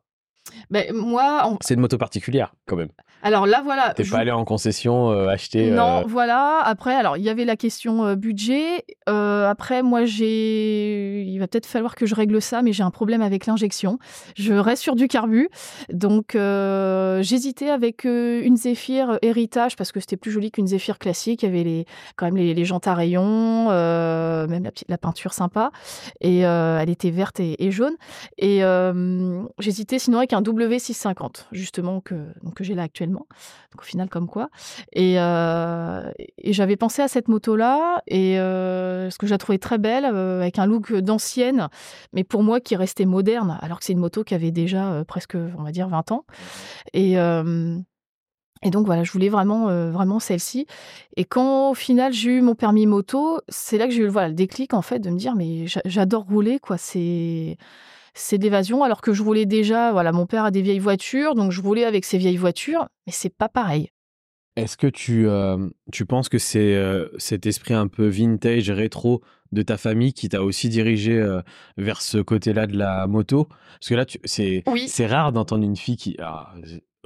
Ben, 0.70 0.94
moi, 0.94 1.58
C'est 1.62 1.74
une 1.74 1.80
moto 1.82 1.98
particulière 1.98 2.54
quand 2.66 2.76
même. 2.76 2.90
alors 3.24 3.46
là, 3.48 3.62
voilà. 3.64 3.94
T'es 3.94 4.04
je- 4.04 4.12
pas 4.12 4.20
allé 4.20 4.32
en 4.32 4.46
concession 4.46 5.12
euh, 5.12 5.28
acheter. 5.28 5.72
Non, 5.72 6.00
euh, 6.00 6.04
voilà. 6.08 6.62
Après, 6.64 6.94
alors 6.96 7.18
il 7.18 7.24
y 7.24 7.30
avait 7.30 7.46
la 7.46 7.56
question 7.56 8.06
euh, 8.06 8.16
budget. 8.16 8.84
Euh, 9.10 9.50
après, 9.50 9.82
moi, 9.84 10.06
j'ai, 10.06 11.24
il 11.24 11.38
va 11.40 11.48
peut-être 11.48 11.66
falloir 11.66 11.96
que 11.96 12.06
je 12.06 12.14
règle 12.16 12.42
ça, 12.42 12.62
mais 12.62 12.74
j'ai 12.74 12.84
un 12.84 12.92
problème 12.92 13.22
avec 13.22 13.46
l'injection. 13.46 13.98
Je 14.36 14.54
reste 14.54 14.82
sur 14.84 14.96
du 14.96 15.08
carbu, 15.08 15.50
donc 15.92 16.36
j'hésitais 17.22 17.70
avec 17.70 18.04
une 18.06 18.56
Zephyr 18.58 19.18
héritage 19.22 19.76
parce 19.76 19.92
que 19.92 20.00
c'était 20.00 20.18
plus 20.18 20.32
joli 20.32 20.52
qu'une 20.52 20.68
Zephyr 20.68 20.98
classique. 21.00 21.44
Il 21.44 21.46
y 21.48 21.50
avait 21.50 21.64
les, 21.64 21.86
quand 22.16 22.26
même 22.26 22.38
les, 22.38 22.54
les 22.54 22.66
jantes 22.66 22.88
à 22.88 22.94
rayons, 22.94 23.70
même 23.70 24.64
la, 24.64 24.72
petite- 24.72 24.90
la 24.90 24.98
peinture 24.98 25.34
sympa, 25.34 25.72
et 26.22 26.40
elle 26.40 26.90
était 26.90 27.12
verte 27.12 27.40
et, 27.40 27.64
et 27.66 27.72
jaune. 27.72 27.96
Et 28.38 28.62
j'hésitais 29.60 30.00
sinon 30.00 30.18
avec 30.20 30.34
un 30.34 30.37
W650 30.42 31.48
justement 31.52 32.02
que 32.02 32.16
que 32.56 32.64
j'ai 32.64 32.74
là 32.76 32.84
actuellement. 32.84 33.28
Donc 33.72 33.82
au 33.82 33.84
final, 33.84 34.10
comme 34.10 34.28
quoi. 34.28 34.50
Et, 34.94 35.16
euh, 35.20 36.12
et 36.38 36.54
j'avais 36.54 36.76
pensé 36.76 37.02
à 37.02 37.08
cette 37.08 37.28
moto-là, 37.28 38.02
et 38.08 38.40
euh, 38.40 39.06
parce 39.06 39.18
que 39.18 39.28
je 39.28 39.32
la 39.34 39.38
trouvais 39.38 39.58
très 39.60 39.78
belle, 39.78 40.06
euh, 40.06 40.42
avec 40.42 40.58
un 40.60 40.66
look 40.66 40.94
d'ancienne, 40.94 41.68
mais 42.14 42.24
pour 42.24 42.42
moi 42.44 42.60
qui 42.60 42.76
restait 42.76 43.06
moderne, 43.06 43.58
alors 43.62 43.80
que 43.80 43.86
c'est 43.86 43.94
une 43.94 44.00
moto 44.00 44.24
qui 44.24 44.34
avait 44.34 44.52
déjà 44.52 44.92
euh, 44.92 45.04
presque, 45.04 45.36
on 45.58 45.64
va 45.64 45.72
dire, 45.72 45.88
20 45.88 46.12
ans. 46.12 46.26
Et, 46.94 47.14
et 48.64 48.70
donc 48.72 48.88
voilà, 48.88 49.04
je 49.04 49.12
voulais 49.12 49.30
vraiment, 49.30 49.68
vraiment 49.92 50.20
celle-ci. 50.20 50.66
Et 51.16 51.26
quand 51.26 51.70
au 51.70 51.74
final 51.76 52.12
j'ai 52.12 52.32
eu 52.32 52.42
mon 52.42 52.56
permis 52.56 52.88
moto, 52.88 53.40
c'est 53.50 53.78
là 53.78 53.86
que 53.86 53.94
j'ai 53.94 54.02
eu 54.04 54.08
voilà, 54.08 54.30
le 54.30 54.34
déclic 54.34 54.74
en 54.74 54.82
fait 54.82 55.00
de 55.00 55.10
me 55.12 55.18
dire 55.18 55.36
mais 55.36 55.68
j'a- 55.68 55.82
j'adore 55.86 56.24
rouler 56.24 56.58
quoi. 56.60 56.78
C'est 56.78 57.58
c'est 58.18 58.38
de 58.38 58.44
l'évasion 58.44 58.84
alors 58.84 59.02
que 59.02 59.14
je 59.14 59.24
roulais 59.24 59.46
déjà. 59.46 59.92
Voilà, 59.92 60.12
mon 60.12 60.26
père 60.26 60.44
a 60.46 60.52
des 60.52 60.62
vieilles 60.62 60.80
voitures, 60.80 61.36
donc 61.36 61.52
je 61.52 61.62
roulais 61.62 61.86
avec 61.86 62.06
ces 62.06 62.18
vieilles 62.18 62.38
voitures, 62.38 62.88
mais 63.06 63.14
c'est 63.14 63.30
pas 63.36 63.50
pareil. 63.50 63.90
Est-ce 64.56 64.76
que 64.76 64.88
tu, 64.88 65.28
euh, 65.28 65.70
tu 65.92 66.06
penses 66.06 66.30
que 66.30 66.40
c'est 66.40 66.76
euh, 66.76 67.10
cet 67.20 67.46
esprit 67.46 67.76
un 67.76 67.88
peu 67.88 68.08
vintage, 68.08 68.72
rétro 68.72 69.22
de 69.52 69.62
ta 69.62 69.78
famille 69.78 70.14
qui 70.14 70.30
t'a 70.30 70.42
aussi 70.42 70.68
dirigé 70.68 71.14
euh, 71.14 71.42
vers 71.78 72.02
ce 72.02 72.18
côté-là 72.18 72.66
de 72.66 72.76
la 72.76 73.06
moto? 73.06 73.46
Parce 73.46 73.90
que 73.90 73.94
là, 73.96 74.06
tu- 74.06 74.20
c'est 74.26 74.64
Oui. 74.68 74.88
c'est 74.88 75.06
rare 75.06 75.32
d'entendre 75.32 75.64
une 75.64 75.76
fille 75.76 75.96
qui. 75.96 76.18
ah, 76.20 76.54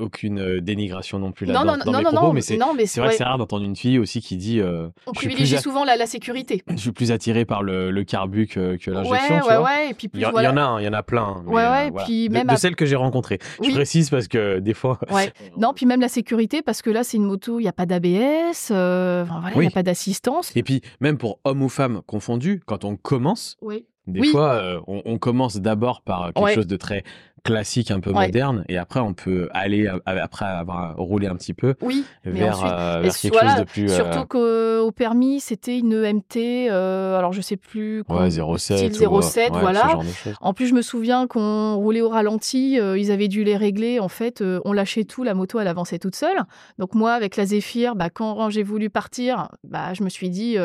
aucune 0.02 0.40
euh, 0.40 0.62
dénigration 0.62 1.20
non 1.20 1.32
plus 1.32 1.46
Non, 1.48 1.54
là-dedans 1.54 1.72
non, 1.72 1.78
dans 1.78 1.92
non, 1.92 1.98
mes 2.00 2.04
non, 2.04 2.12
propos, 2.12 2.26
non, 2.28 2.74
mais 2.74 2.86
c'est 2.86 3.00
vrai 3.00 3.10
que 3.12 3.16
c'est 3.16 3.24
rare 3.24 3.38
d'entendre 3.38 3.64
une 3.66 3.76
fille 3.76 4.00
aussi 4.00 4.22
qui 4.22 4.36
dit 4.38 4.60
euh, 4.60 4.88
on 5.08 5.12
je, 5.14 5.20
privilégie 5.20 5.56
a- 5.56 5.62
souvent 5.62 5.84
la, 5.86 5.96
la 5.96 6.06
sécurité. 6.06 6.64
je 6.70 6.76
suis 6.76 6.92
plus 6.92 7.12
attiré 7.12 7.46
par 7.46 7.64
le, 7.64 7.92
le 7.92 8.04
carbu 8.04 8.48
que, 8.48 8.78
que 8.78 8.92
l'injection. 8.92 9.28
tu 9.28 9.34
ouais, 9.34 9.40
vois. 9.58 9.64
ouais. 9.64 9.90
Et 9.92 9.94
puis 9.94 10.10
Il 10.14 10.20
y, 10.20 10.26
en- 10.26 10.30
il 10.30 10.32
voilà. 10.32 10.50
y 10.50 10.52
en 10.52 10.58
a, 10.58 10.62
hein, 10.62 10.82
il 10.82 10.86
y 10.86 10.90
en 10.90 10.94
a 10.94 11.04
plein. 11.04 11.44
mais, 11.46 11.54
Ouais, 11.54 11.62
euh, 11.64 11.72
ouais, 11.72 11.90
voilà. 11.92 12.06
puis 12.06 12.28
De- 12.30 12.34
même 12.34 12.48
de, 12.48 12.52
à- 12.54 12.58
celles 12.58 12.76
que 12.76 12.86
j'ai 12.86 12.96
rencontrées. 12.96 13.40
Je 13.62 13.68
Oui. 13.68 13.74
précise 13.74 14.10
parce 14.10 14.28
que 14.28 14.60
des 14.60 14.74
fois. 14.74 15.00
Ouais. 15.12 15.32
Non, 15.58 15.74
puis 15.74 15.86
même 15.86 16.02
la 16.02 16.10
sécurité, 16.10 16.62
parce 16.62 16.82
que 16.82 16.90
là, 16.90 17.04
c'est 17.04 17.18
une 17.18 17.26
moto, 17.26 17.60
il 17.60 17.64
n'y 17.64 17.70
a 17.70 17.74
pas 17.74 17.86
d'ABS, 17.86 18.70
euh, 18.72 19.24
enfin, 19.24 19.40
voilà, 19.42 19.56
il 19.56 19.60
Oui. 19.60 19.66
n'y 19.66 19.72
a 19.72 19.74
pas 19.74 19.84
d'assistance. 19.84 20.52
Et 20.56 20.64
puis, 20.64 20.82
même 21.00 21.18
pour 21.18 21.40
hommes 21.44 21.62
ou 21.62 21.70
femmes 21.70 22.02
confondus, 22.06 22.62
quand 22.66 22.84
on 22.86 22.96
commence, 22.96 23.58
Oui. 23.62 23.86
Des 24.08 24.20
Oui. 24.22 24.28
fois, 24.30 24.54
euh, 24.54 24.80
on, 24.88 25.02
on 25.06 25.18
commence 25.18 25.58
d'abord 25.58 26.02
par 26.02 26.34
quelque 26.34 26.44
Ouais. 26.44 26.54
chose 26.56 26.68
de 26.68 26.76
très 26.78 27.04
classique, 27.44 27.90
un 27.90 28.00
peu 28.00 28.12
Ouais. 28.12 28.28
moderne, 28.28 28.64
et 28.70 28.78
après, 28.78 29.00
on 29.00 29.16
peut 29.16 29.50
aller, 29.52 29.90
après 30.06 30.46
avoir 30.46 30.96
roulé 30.96 31.26
un 31.26 31.36
petit 31.36 31.56
peu, 31.56 31.74
Oui, 31.82 32.06
mais 32.24 32.34
vers, 32.34 32.54
ensuite, 32.60 32.72
euh, 32.72 33.00
vers 33.02 33.18
quelque 33.18 33.40
chose 33.40 33.56
de 33.56 33.64
plus. 33.64 33.92
euh, 33.92 33.96
Surtout 33.96 34.26
qu'au 34.28 34.92
permis, 34.92 35.40
c'était 35.40 35.80
une 35.80 35.92
EMT, 35.94 36.70
alors 36.70 37.34
je 37.34 37.42
sais 37.42 37.58
plus. 37.58 38.00
ouais, 38.02 38.04
qu'on- 38.06 38.30
07. 38.58 38.94
Style 38.94 39.08
ou, 39.08 39.18
euh, 39.18 39.22
07, 39.22 39.54
ouais, 39.54 39.60
voilà. 39.60 39.98
En 40.42 40.54
plus, 40.54 40.68
je 40.68 40.76
me 40.76 40.84
souviens 40.84 41.26
qu'on 41.26 41.76
roulait 41.78 42.02
au 42.02 42.10
ralenti, 42.10 42.74
ils 42.76 43.12
avaient 43.12 43.28
dû 43.28 43.44
les 43.44 43.58
régler. 43.58 44.00
En 44.00 44.08
fait, 44.10 44.44
on 44.66 44.72
lâchait 44.74 45.04
tout, 45.06 45.24
la 45.24 45.34
moto, 45.34 45.60
elle 45.60 45.68
avançait 45.68 45.98
toute 45.98 46.16
seule. 46.16 46.38
Donc 46.78 46.94
moi, 46.94 47.14
avec 47.14 47.38
la 47.38 47.46
Zéphyr, 47.46 47.96
bah, 47.96 48.12
quand 48.12 48.52
j'ai 48.52 48.62
voulu 48.64 48.92
partir, 48.92 49.48
bah, 49.64 49.96
je 49.96 50.04
me 50.04 50.10
suis 50.10 50.30
dit, 50.30 50.58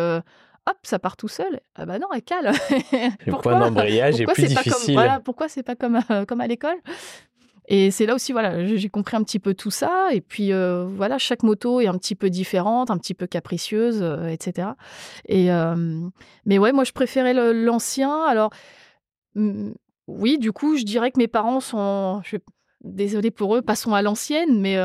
hop, 0.67 0.77
ça 0.83 0.99
part 0.99 1.17
tout 1.17 1.29
seul. 1.29 1.61
Ah 1.75 1.87
bah 1.87 1.99
non, 1.99 2.09
elle 2.15 2.23
cale. 2.23 2.53
Le 3.27 3.33
point 3.41 3.59
d'embrayage 3.59 4.21
est 4.21 4.25
Pourquoi 4.25 4.35
plus 4.35 4.49
c'est 4.49 4.55
pas 4.55 4.63
comme- 4.63 4.73
difficile? 4.73 4.95
voilà, 4.95 5.21
pourquoi 5.21 5.49
c'est 5.49 5.63
pas 5.63 5.77
comme, 5.77 6.01
euh, 6.11 6.25
comme 6.25 6.41
à 6.41 6.47
l'école? 6.47 6.77
Et 7.69 7.91
c'est 7.91 8.07
là 8.07 8.15
aussi, 8.15 8.31
voilà, 8.31 8.65
j'ai 8.77 8.89
compris 8.89 9.17
un 9.17 9.25
petit 9.25 9.41
peu 9.41 9.53
tout 9.53 9.73
ça. 9.73 10.09
Et 10.13 10.21
puis, 10.21 10.53
euh, 10.53 10.85
voilà, 10.89 11.19
chaque 11.19 11.43
moto 11.43 11.81
est 11.81 11.89
un 11.89 11.99
petit 11.99 12.15
peu 12.15 12.31
différente, 12.31 12.93
un 12.93 12.97
petit 12.99 13.15
peu 13.15 13.27
capricieuse, 13.27 13.99
euh, 14.03 14.29
etc. 14.29 14.69
Et, 15.29 15.51
euh, 15.53 15.75
mais 16.45 16.59
ouais, 16.59 16.71
moi, 16.71 16.85
je 16.85 16.93
préférais 16.93 17.35
l'ancien. 17.53 18.23
Alors, 18.23 18.51
oui, 20.07 20.39
du 20.39 20.53
coup, 20.53 20.77
je 20.77 20.85
dirais 20.85 21.11
que 21.11 21.19
mes 21.19 21.27
parents 21.29 21.59
sont, 21.61 22.23
je, 22.25 22.37
désolée 22.85 23.31
pour 23.33 23.57
eux, 23.57 23.63
passons 23.63 23.95
à 23.95 24.03
l'ancienne, 24.03 24.61
mais 24.61 24.77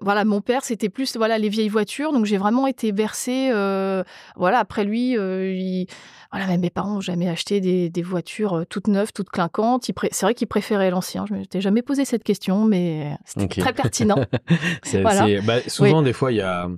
voilà, 0.00 0.24
mon 0.24 0.40
père, 0.40 0.64
c'était 0.64 0.88
plus 0.88 1.16
voilà 1.16 1.38
les 1.38 1.48
vieilles 1.48 1.68
voitures, 1.68 2.12
donc 2.12 2.24
j'ai 2.24 2.38
vraiment 2.38 2.66
été 2.66 2.92
bercée. 2.92 3.50
euh, 3.52 4.02
voilà, 4.36 4.58
après 4.60 4.84
lui, 4.84 5.16
euh, 5.18 5.52
il- 5.52 5.86
voilà, 6.30 6.46
même 6.46 6.60
mes 6.60 6.70
parents 6.70 6.94
n'ont 6.94 7.00
jamais 7.00 7.28
acheté 7.28 7.60
des, 7.60 7.88
des 7.90 8.02
voitures 8.02 8.54
euh, 8.58 8.64
toutes 8.68 8.86
neuves, 8.88 9.12
toutes 9.14 9.30
clinquantes. 9.30 9.90
C'est 10.10 10.22
vrai 10.26 10.34
qu'ils 10.34 10.46
préféraient 10.46 10.90
l'ancien. 10.90 11.24
Je 11.26 11.34
ne 11.34 11.38
m'étais 11.38 11.60
jamais 11.60 11.82
posé 11.82 12.04
cette 12.04 12.22
question, 12.24 12.64
mais 12.64 13.16
c'était 13.24 13.44
très 13.62 13.72
pertinent. 13.72 14.16
Voilà. 15.02 15.26
bah, 15.40 15.60
souvent, 15.66 16.02
des 16.02 16.12
fois, 16.12 16.32
il 16.32 16.36
y 16.36 16.40
a, 16.42 16.68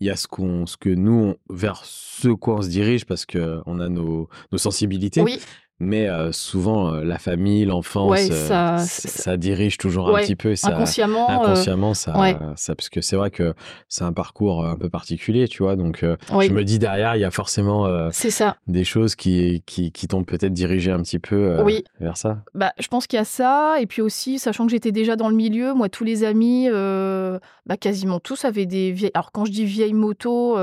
il 0.00 0.06
y 0.06 0.10
a 0.10 0.16
ce, 0.16 0.26
qu'on, 0.26 0.66
ce 0.66 0.76
que 0.76 0.90
nous, 0.90 1.36
on- 1.48 1.54
vers 1.54 1.82
ce 1.84 2.28
quoi 2.28 2.56
on 2.56 2.62
se 2.62 2.68
dirige 2.68 3.04
parce 3.06 3.24
qu'on 3.26 3.80
a 3.80 3.88
nos, 3.88 4.28
nos 4.52 4.58
sensibilités. 4.58 5.22
oui, 5.22 5.40
Mais 5.80 6.08
euh, 6.08 6.32
souvent, 6.32 6.92
euh, 6.92 7.04
la 7.04 7.18
famille, 7.18 7.64
l'enfance, 7.64 8.10
Ouais, 8.10 8.28
euh, 8.32 8.48
ça- 8.48 8.78
ça, 8.78 9.08
ça- 9.08 9.08
ça 9.08 9.36
dirige 9.36 9.78
toujours 9.78 10.08
un 10.16 10.20
petit 10.20 10.34
peu. 10.34 10.56
Ça, 10.56 10.74
inconsciemment. 10.74 11.30
inconsciemment, 11.30 11.94
ça, 11.94 12.18
ouais. 12.18 12.36
ça, 12.56 12.74
parce 12.74 12.88
que 12.88 13.00
c'est 13.00 13.14
vrai 13.14 13.30
que 13.30 13.54
c'est 13.88 14.02
un 14.02 14.12
parcours 14.12 14.64
un 14.66 14.74
peu 14.76 14.90
particulier, 14.90 15.46
tu 15.46 15.62
vois. 15.62 15.76
Donc, 15.76 16.00
je 16.02 16.50
me 16.52 16.64
dis 16.64 16.80
derrière, 16.80 17.14
il 17.14 17.20
y 17.20 17.24
a 17.24 17.30
forcément 17.30 17.86
ça. 18.10 18.56
des 18.66 18.82
choses 18.84 19.14
qui, 19.14 19.62
qui, 19.66 19.92
qui 19.92 20.08
t'ont 20.08 20.24
peut-être 20.24 20.52
dirigé 20.52 20.90
un 20.90 21.00
petit 21.02 21.20
peu 21.20 21.62
Oui. 21.62 21.84
vers 22.00 22.16
ça. 22.16 22.38
Bah, 22.54 22.72
je 22.80 22.88
pense 22.88 23.06
qu'il 23.06 23.16
y 23.18 23.20
a 23.20 23.24
ça. 23.24 23.76
Et 23.80 23.86
puis 23.86 24.02
aussi, 24.02 24.40
sachant 24.40 24.64
que 24.66 24.72
j'étais 24.72 24.90
déjà 24.92 25.14
dans 25.14 25.28
le 25.28 25.36
milieu, 25.36 25.74
moi, 25.74 25.88
tous 25.88 26.02
les 26.04 26.24
amis, 26.24 26.68
bah, 26.68 27.76
quasiment 27.78 28.18
tous 28.18 28.44
avaient 28.44 28.66
des 28.66 28.90
vieilles. 28.90 29.12
Alors, 29.14 29.30
quand 29.30 29.44
je 29.44 29.52
dis 29.52 29.64
vieilles 29.64 29.94
motos, 29.94 30.54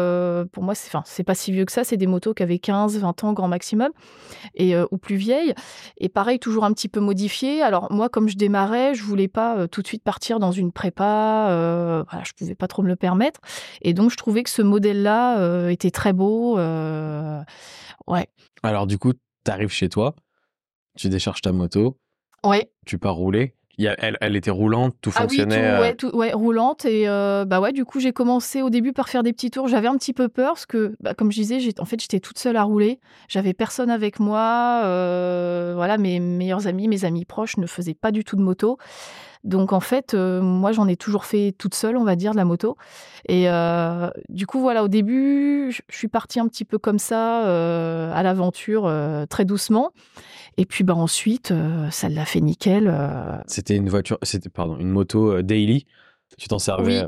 pour 0.51 0.63
moi, 0.63 0.73
c'est, 0.75 1.23
pas 1.23 1.35
si 1.35 1.53
vieux 1.53 1.63
que 1.63 1.71
ça. 1.71 1.85
C'est 1.85 1.95
des 1.97 2.07
motos 2.07 2.33
qui 2.33 2.43
avaient 2.43 2.59
15, 2.59 2.97
20 2.99 3.23
ans, 3.23 3.31
grand 3.31 3.47
maximum, 3.47 3.91
et, 4.55 4.75
plus 5.05 5.15
vieilles. 5.15 5.53
Et 5.97 6.09
pareil, 6.09 6.39
toujours 6.39 6.65
un 6.65 6.73
petit 6.73 6.89
peu 6.89 6.99
modifiées. 6.99 7.61
Alors, 7.61 7.91
moi, 7.91 8.09
comme 8.09 8.27
je 8.27 8.35
démarrais, 8.37 8.95
je 8.95 9.03
voulais 9.03 9.27
pas 9.27 9.57
euh, 9.57 9.67
tout 9.67 9.81
de 9.81 9.87
suite 9.87 10.03
partir 10.03 10.39
dans 10.39 10.51
une 10.51 10.71
prépa. 10.71 11.47
Euh, 11.51 12.03
voilà, 12.09 12.23
je 12.25 12.33
pouvais 12.33 12.55
pas 12.55 12.67
trop 12.67 12.81
me 12.81 12.87
le 12.87 12.95
permettre. 12.95 13.39
Et 13.81 13.93
donc, 13.93 14.09
je 14.11 14.17
trouvais 14.17 14.43
que 14.43 14.49
ce 14.49 14.61
modèle-là 14.63 15.39
euh, 15.39 15.69
était 15.69 15.91
très 15.91 16.11
beau. 16.13 16.57
ouais. 18.07 18.27
Alors, 18.63 18.87
du 18.87 18.97
coup, 18.97 19.13
tu 19.13 19.51
arrives 19.51 19.69
chez 19.71 19.89
toi, 19.89 20.15
tu 20.97 21.09
décharges 21.09 21.41
ta 21.41 21.51
moto, 21.51 21.97
Ouais. 22.43 22.71
tu 22.85 22.97
pars 22.97 23.15
rouler. 23.15 23.55
Il 23.77 23.85
y 23.85 23.87
a- 23.87 23.95
elle, 23.99 24.17
elle 24.21 24.35
était 24.35 24.51
roulante, 24.51 24.95
tout 25.01 25.11
Ah 25.15 25.21
oui, 25.29 25.35
tout, 25.37 25.43
fonctionnait. 25.43 25.67
euh, 25.67 25.81
ouais, 25.81 25.95
tout, 25.95 26.15
ouais, 26.15 26.31
roulante. 26.33 26.85
Et 26.85 27.07
euh, 27.09 27.45
bah 27.45 27.59
ouais, 27.59 27.71
du 27.73 27.83
coup, 27.85 27.99
j'ai 27.99 28.13
commencé 28.13 28.61
au 28.61 28.69
début 28.69 28.93
par 28.93 29.09
faire 29.09 29.21
des 29.23 29.33
petits 29.33 29.51
tours. 29.51 29.67
J'avais 29.67 29.87
un 29.87 29.97
petit 29.97 30.13
peu 30.13 30.29
peur 30.29 30.53
parce 30.53 30.65
que, 30.65 30.95
bah, 31.01 31.13
comme 31.13 31.31
je 31.31 31.41
disais, 31.41 31.59
en 31.79 31.85
fait, 31.85 31.99
j'étais 32.01 32.19
toute 32.19 32.39
seule 32.39 32.57
à 32.57 32.63
rouler. 32.63 32.99
J'avais 33.27 33.53
personne 33.53 33.89
avec 33.89 34.19
moi. 34.19 34.81
euh, 34.85 35.73
voilà, 35.75 35.97
mes 35.97 36.19
meilleurs 36.19 36.67
amis, 36.67 36.87
mes 36.87 37.05
amis 37.05 37.25
proches 37.25 37.57
ne 37.57 37.67
faisaient 37.67 37.93
pas 37.93 38.11
du 38.11 38.23
tout 38.23 38.35
de 38.35 38.41
moto. 38.41 38.77
Donc 39.43 39.73
en 39.73 39.79
fait, 39.79 40.15
euh, 40.15 40.41
moi, 40.41 40.71
j'en 40.71 40.87
ai 40.87 40.95
toujours 40.97 41.23
fait 41.25 41.53
toute 41.55 41.75
seule, 41.75 41.97
on 41.97 42.03
va 42.03 42.15
dire, 42.15 42.31
de 42.31 42.37
la 42.37 42.45
moto. 42.45 42.77
Et 43.29 43.47
euh, 43.47 44.09
du 44.29 44.47
coup, 44.47 44.59
voilà, 44.59 44.83
au 44.83 44.87
début, 44.87 45.71
je 45.71 45.81
suis 45.95 46.07
partie 46.07 46.39
un 46.39 46.47
petit 46.47 46.65
peu 46.65 46.79
comme 46.79 46.97
ça 46.97 47.45
euh, 47.45 48.11
à 48.13 48.23
l'aventure, 48.23 48.85
euh, 48.87 49.27
très 49.27 49.45
doucement. 49.45 49.91
Et 50.57 50.65
puis, 50.65 50.83
bah 50.83 50.95
ensuite, 50.95 51.51
euh, 51.51 51.89
ça 51.91 52.07
l'a 52.09 52.25
fait 52.25 52.41
nickel. 52.41 52.87
euh, 52.87 53.37
C'était 53.47 53.75
une 53.75 53.89
voiture, 53.89 54.17
c'était 54.23 54.49
pardon, 54.49 54.77
une 54.77 54.89
moto 54.89 55.31
euh, 55.33 55.43
daily. 55.43 55.85
Tu 56.37 56.47
t'en 56.47 56.59
servais. 56.59 57.03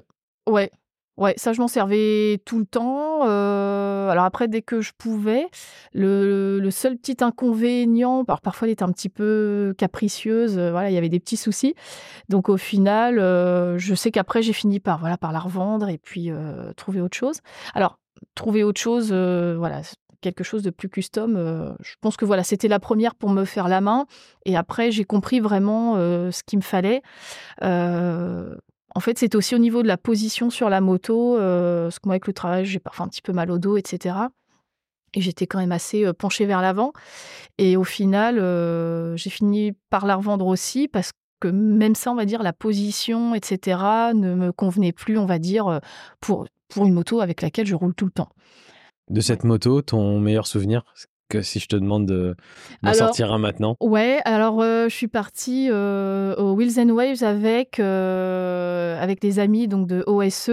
Oui. 0.46 0.54
Ouais, 0.54 0.72
ouais, 1.18 1.34
ça 1.38 1.52
je 1.54 1.60
m'en 1.60 1.68
servais 1.68 2.40
tout 2.46 2.60
le 2.60 2.66
temps. 2.66 3.28
euh, 3.28 4.10
alors 4.10 4.24
après, 4.26 4.48
dès 4.48 4.62
que 4.62 4.80
je 4.82 4.92
pouvais, 4.98 5.48
le, 5.94 6.60
le 6.60 6.72
seul 6.72 6.96
petit 6.98 7.24
inconvénient, 7.24 8.24
alors 8.28 8.40
parfois 8.42 8.68
elle 8.68 8.72
était 8.74 8.84
un 8.84 8.92
petit 8.92 9.10
peu 9.10 9.74
capricieuse, 9.78 10.58
euh, 10.58 10.72
voilà, 10.72 10.90
il 10.90 10.94
y 10.94 10.98
avait 10.98 11.10
des 11.10 11.20
petits 11.20 11.36
soucis. 11.36 11.74
Donc 12.30 12.48
au 12.48 12.56
final, 12.58 13.20
euh, 13.20 13.78
je 13.78 13.96
sais 13.96 14.12
qu'après 14.12 14.42
j'ai 14.42 14.54
fini 14.54 14.80
par 14.80 15.00
voilà 15.00 15.18
par 15.18 15.34
la 15.34 15.40
revendre 15.40 15.90
et 15.90 15.98
puis 15.98 16.30
trouver 16.78 17.02
autre 17.02 17.18
chose. 17.18 17.40
Alors 17.74 18.00
trouver 18.36 18.64
autre 18.64 18.80
chose, 18.80 19.12
voilà. 19.12 19.82
Quelque 20.22 20.44
chose 20.44 20.64
de 20.64 20.70
plus 20.70 20.90
custom. 20.90 21.36
euh, 21.36 21.72
je 21.82 21.96
pense 22.02 22.18
que 22.18 22.26
voilà, 22.26 22.44
c'était 22.44 22.68
la 22.68 22.80
première 22.80 23.16
pour 23.16 23.30
me 23.30 23.46
faire 23.46 23.68
la 23.68 23.82
main. 23.82 24.06
Et 24.46 24.56
après, 24.56 24.92
j'ai 24.92 25.04
compris 25.04 25.40
vraiment 25.40 25.96
euh, 25.96 26.32
ce 26.32 26.44
qu'il 26.44 26.60
me 26.60 26.64
fallait. 26.64 27.02
Euh, 27.64 28.56
en 28.96 29.00
fait, 29.00 29.18
c'est 29.18 29.36
aussi 29.36 29.54
au 29.54 29.60
niveau 29.60 29.84
de 29.84 29.88
la 29.88 29.98
position 29.98 30.50
sur 30.50 30.70
la 30.70 30.82
moto, 30.82 31.36
parce 31.38 32.00
que 32.00 32.08
moi, 32.08 32.14
avec 32.14 32.28
le 32.28 32.34
travail, 32.34 32.66
j'ai 32.66 32.80
parfois 32.80 33.06
un 33.06 33.10
petit 33.10 33.22
peu 33.22 33.34
mal 33.34 33.52
au 33.52 33.60
dos, 33.60 33.78
etc. 33.78 34.16
Et 35.14 35.22
j'étais 35.22 35.46
quand 35.46 35.60
même 35.60 35.72
assez 35.72 36.06
euh, 36.06 36.14
penchée 36.14 36.46
vers 36.46 36.62
l'avant. 36.62 36.94
Et 37.58 37.78
au 37.78 37.84
final, 37.84 38.36
j'ai 39.18 39.30
fini 39.30 39.74
par 39.90 40.06
la 40.06 40.16
revendre 40.16 40.48
aussi, 40.48 40.88
parce 40.88 41.12
que 41.40 41.48
même 41.48 41.94
ça, 41.94 42.12
on 42.12 42.16
va 42.16 42.26
dire, 42.26 42.42
la 42.42 42.54
position, 42.54 43.36
etc., 43.36 43.80
ne 44.16 44.34
me 44.34 44.52
convenait 44.52 44.94
plus, 44.94 45.20
on 45.20 45.28
va 45.28 45.38
dire, 45.38 45.80
pour, 46.20 46.48
pour 46.68 46.86
une 46.88 46.94
moto 46.94 47.22
avec 47.22 47.44
laquelle 47.44 47.68
je 47.68 47.76
roule 47.76 47.94
tout 47.94 48.06
le 48.06 48.12
temps. 48.12 48.30
De 49.10 49.22
cette 49.22 49.46
moto, 49.46 49.82
ton 49.82 50.20
meilleur 50.20 50.48
souvenir 50.48 50.84
que 51.30 51.42
si 51.42 51.60
je 51.60 51.68
te 51.68 51.76
demande 51.76 52.06
de 52.06 52.36
Alors- 52.84 52.96
sortir 52.96 53.34
un 53.34 53.38
maintenant. 53.38 53.76
Ouais, 53.82 54.20
alors 54.26 54.62
euh, 54.62 54.88
je 54.90 54.96
suis 54.96 55.08
partie 55.08 55.68
euh, 55.70 56.36
au 56.36 56.54
Wheels 56.54 56.80
and 56.80 56.90
Waves 56.90 57.24
avec 57.24 57.80
euh, 57.80 59.02
avec 59.02 59.22
des 59.22 59.40
amis 59.40 59.68
donc 59.68 59.88
de 59.88 60.04
OSE 60.08 60.52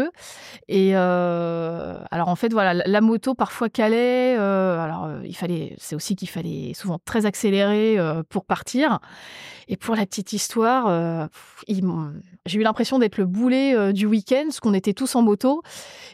et 0.68 0.92
euh, 0.94 1.96
alors 2.10 2.28
en 2.28 2.36
fait 2.36 2.52
voilà 2.52 2.74
la, 2.74 3.00
moto 3.00 3.34
parfois 3.34 3.68
calait 3.68 4.34
alors 4.34 5.08
il 5.24 5.34
fallait 5.36 5.74
c'est 5.78 5.94
aussi 5.94 6.16
qu'il 6.16 6.28
fallait 6.28 6.72
souvent 6.74 6.98
très 7.04 7.26
accélérer 7.26 7.96
pour 8.28 8.44
partir. 8.44 8.98
Et 9.66 9.78
pour 9.78 9.96
la 9.96 10.04
petite 10.04 10.34
histoire 10.34 11.28
j'ai 11.66 12.58
eu 12.58 12.62
l'impression 12.62 12.98
d'être 12.98 13.16
le 13.16 13.24
boulet 13.24 13.92
du 13.92 14.06
week-end 14.06 14.44
parce 14.44 14.60
qu'on 14.60 14.74
était 14.74 14.92
tous 14.92 15.14
en 15.14 15.22
moto. 15.22 15.62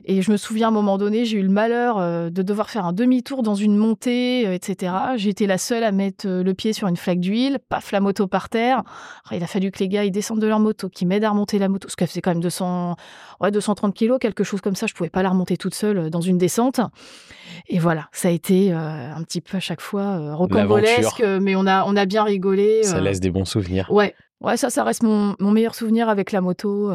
Et 0.04 0.22
je 0.22 0.30
me 0.30 0.36
souviens 0.36 0.68
à 0.68 0.70
un 0.70 0.72
moment 0.72 0.98
donné 0.98 1.24
j'ai 1.24 1.38
eu 1.38 1.42
le 1.42 1.48
malheur 1.48 2.30
de 2.30 2.42
devoir 2.42 2.70
faire 2.70 2.86
un 2.86 2.92
demi-tour 2.92 3.42
dans 3.42 3.56
une 3.56 3.76
montée 3.76 4.49
etc 4.54 4.92
j'étais 5.16 5.46
la 5.46 5.58
seule 5.58 5.84
à 5.84 5.92
mettre 5.92 6.26
euh, 6.26 6.42
le 6.42 6.54
pied 6.54 6.72
sur 6.72 6.88
une 6.88 6.96
flaque 6.96 7.20
d'huile 7.20 7.58
paf 7.68 7.92
la 7.92 8.00
moto 8.00 8.26
par 8.26 8.48
terre. 8.48 8.82
Alors, 9.24 9.40
il 9.40 9.42
a 9.42 9.46
fallu 9.46 9.70
que 9.70 9.78
les 9.78 9.88
gars 9.88 10.04
ils 10.04 10.10
descendent 10.10 10.40
de 10.40 10.46
leur 10.46 10.60
moto 10.60 10.88
qui 10.88 11.06
m'aident 11.06 11.24
à 11.24 11.30
remonter 11.30 11.58
la 11.58 11.68
moto 11.68 11.86
parce 11.86 11.96
qu'elle 11.96 12.08
faisait 12.08 12.20
quand 12.20 12.30
même 12.30 12.40
200 12.40 12.96
ouais 13.40 13.50
230 13.50 13.94
kilos 13.94 14.18
quelque 14.20 14.44
chose 14.44 14.60
comme 14.60 14.74
ça. 14.76 14.86
Je 14.86 14.94
pouvais 14.94 15.10
pas 15.10 15.22
la 15.22 15.30
remonter 15.30 15.56
toute 15.56 15.74
seule 15.74 15.98
euh, 15.98 16.10
dans 16.10 16.20
une 16.20 16.38
descente. 16.38 16.80
Et 17.68 17.78
voilà 17.78 18.08
ça 18.12 18.28
a 18.28 18.30
été 18.30 18.72
euh, 18.72 18.76
un 18.76 19.22
petit 19.22 19.40
peu 19.40 19.56
à 19.56 19.60
chaque 19.60 19.80
fois 19.80 20.02
euh, 20.02 20.34
rocambolesque 20.34 21.22
mais 21.40 21.56
on 21.56 21.66
a 21.66 21.84
on 21.86 21.96
a 21.96 22.06
bien 22.06 22.24
rigolé 22.24 22.82
Ça 22.82 23.00
laisse 23.00 23.20
des 23.20 23.30
bons 23.30 23.44
souvenirs. 23.44 23.86
ouais. 23.90 24.14
Ouais 24.40 24.56
ça 24.56 24.70
ça 24.70 24.84
reste 24.84 25.02
mon, 25.02 25.36
mon 25.38 25.50
meilleur 25.50 25.74
souvenir 25.74 26.08
avec 26.08 26.32
la 26.32 26.40
moto 26.40 26.90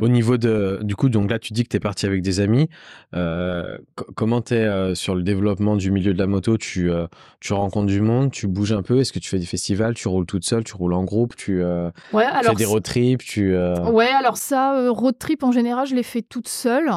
Au 0.00 0.08
niveau 0.08 0.36
de, 0.36 0.80
du 0.82 0.96
coup, 0.96 1.08
donc 1.08 1.30
là, 1.30 1.38
tu 1.38 1.52
dis 1.52 1.64
que 1.64 1.68
tu 1.68 1.76
es 1.76 1.80
parti 1.80 2.06
avec 2.06 2.22
des 2.22 2.40
amis. 2.40 2.68
Euh, 3.14 3.78
comment 4.14 4.40
tu 4.40 4.54
es 4.54 4.64
euh, 4.64 4.94
sur 4.94 5.14
le 5.14 5.22
développement 5.22 5.76
du 5.76 5.90
milieu 5.90 6.14
de 6.14 6.18
la 6.18 6.26
moto? 6.26 6.56
Tu, 6.56 6.90
euh, 6.90 7.06
tu 7.40 7.52
rencontres 7.52 7.86
du 7.86 8.00
monde, 8.00 8.30
tu 8.30 8.46
bouges 8.46 8.72
un 8.72 8.82
peu? 8.82 9.00
Est-ce 9.00 9.12
que 9.12 9.18
tu 9.18 9.28
fais 9.28 9.38
des 9.38 9.46
festivals? 9.46 9.94
Tu 9.94 10.08
roules 10.08 10.26
toute 10.26 10.44
seule? 10.44 10.64
Tu 10.64 10.74
roules 10.74 10.94
en 10.94 11.04
groupe? 11.04 11.36
Tu 11.36 11.62
ouais, 11.62 12.24
alors 12.24 12.52
fais 12.52 12.54
des 12.56 12.64
road 12.64 12.82
trips? 12.82 13.22
Tu, 13.22 13.56
Ouais, 13.56 14.08
alors 14.08 14.36
ça, 14.36 14.90
road 14.90 15.18
trip 15.18 15.42
en 15.42 15.52
général, 15.52 15.86
je 15.86 15.94
les 15.94 16.02
fais 16.02 16.22
toute 16.22 16.48
seule. 16.48 16.90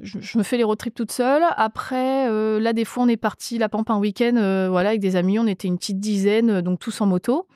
Je, 0.00 0.38
me 0.38 0.42
fais 0.42 0.56
les 0.56 0.64
road 0.64 0.78
trips 0.78 0.94
toute 0.94 1.12
seule. 1.12 1.42
Après, 1.56 2.30
là, 2.60 2.72
des 2.72 2.84
fois, 2.84 3.04
on 3.04 3.08
est 3.08 3.16
parti 3.16 3.58
la 3.58 3.68
pampe 3.68 3.90
un 3.90 3.98
week-end 3.98 4.68
voilà, 4.70 4.90
avec 4.90 5.00
des 5.00 5.16
amis. 5.16 5.38
On 5.38 5.46
était 5.46 5.68
une 5.68 5.78
petite 5.78 6.00
dizaine, 6.00 6.60
donc 6.60 6.78
tous 6.78 7.00
en 7.00 7.06
moto. 7.06 7.46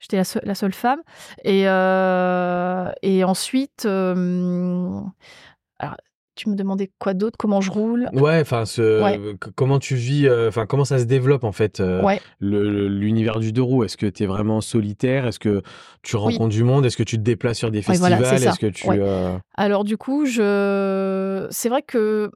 J'étais 0.00 0.16
la, 0.16 0.54
seule 0.54 0.74
femme. 0.74 1.00
Et, 1.44 1.68
euh, 1.68 2.90
et 3.02 3.24
ensuite, 3.24 3.84
euh, 3.84 5.00
alors, 5.78 5.96
tu 6.36 6.48
me 6.48 6.54
demandais 6.54 6.90
quoi 7.00 7.14
d'autre? 7.14 7.36
Comment 7.36 7.60
je 7.60 7.72
roule? 7.72 8.08
Ouais, 8.12 8.40
enfin, 8.40 8.64
ce, 8.64 9.34
comment 9.56 9.80
tu 9.80 9.96
vis 9.96 10.28
euh, 10.28 10.48
Enfin, 10.48 10.66
comment 10.66 10.84
ça 10.84 11.00
se 11.00 11.04
développe 11.04 11.42
en 11.42 11.50
fait 11.50 11.82
L'univers 12.40 13.40
du 13.40 13.52
deux 13.52 13.62
roues? 13.62 13.82
Est-ce 13.82 13.96
que 13.96 14.06
tu 14.06 14.22
es 14.22 14.26
vraiment 14.26 14.60
solitaire? 14.60 15.26
Est-ce 15.26 15.40
que 15.40 15.62
tu 16.02 16.16
rencontres 16.16 16.54
du 16.54 16.62
monde? 16.62 16.86
Est-ce 16.86 16.96
que 16.96 17.02
tu 17.02 17.16
te 17.16 17.22
déplaces 17.22 17.58
sur 17.58 17.70
des 17.70 17.82
festivals? 17.82 18.42
Est-ce 18.42 18.58
que 18.58 18.66
tu 18.66 18.88
Alors 19.56 19.82
du 19.82 19.96
coup, 19.96 20.26
je, 20.26 21.48
c'est 21.50 21.68
vrai 21.68 21.82
que 21.82 22.30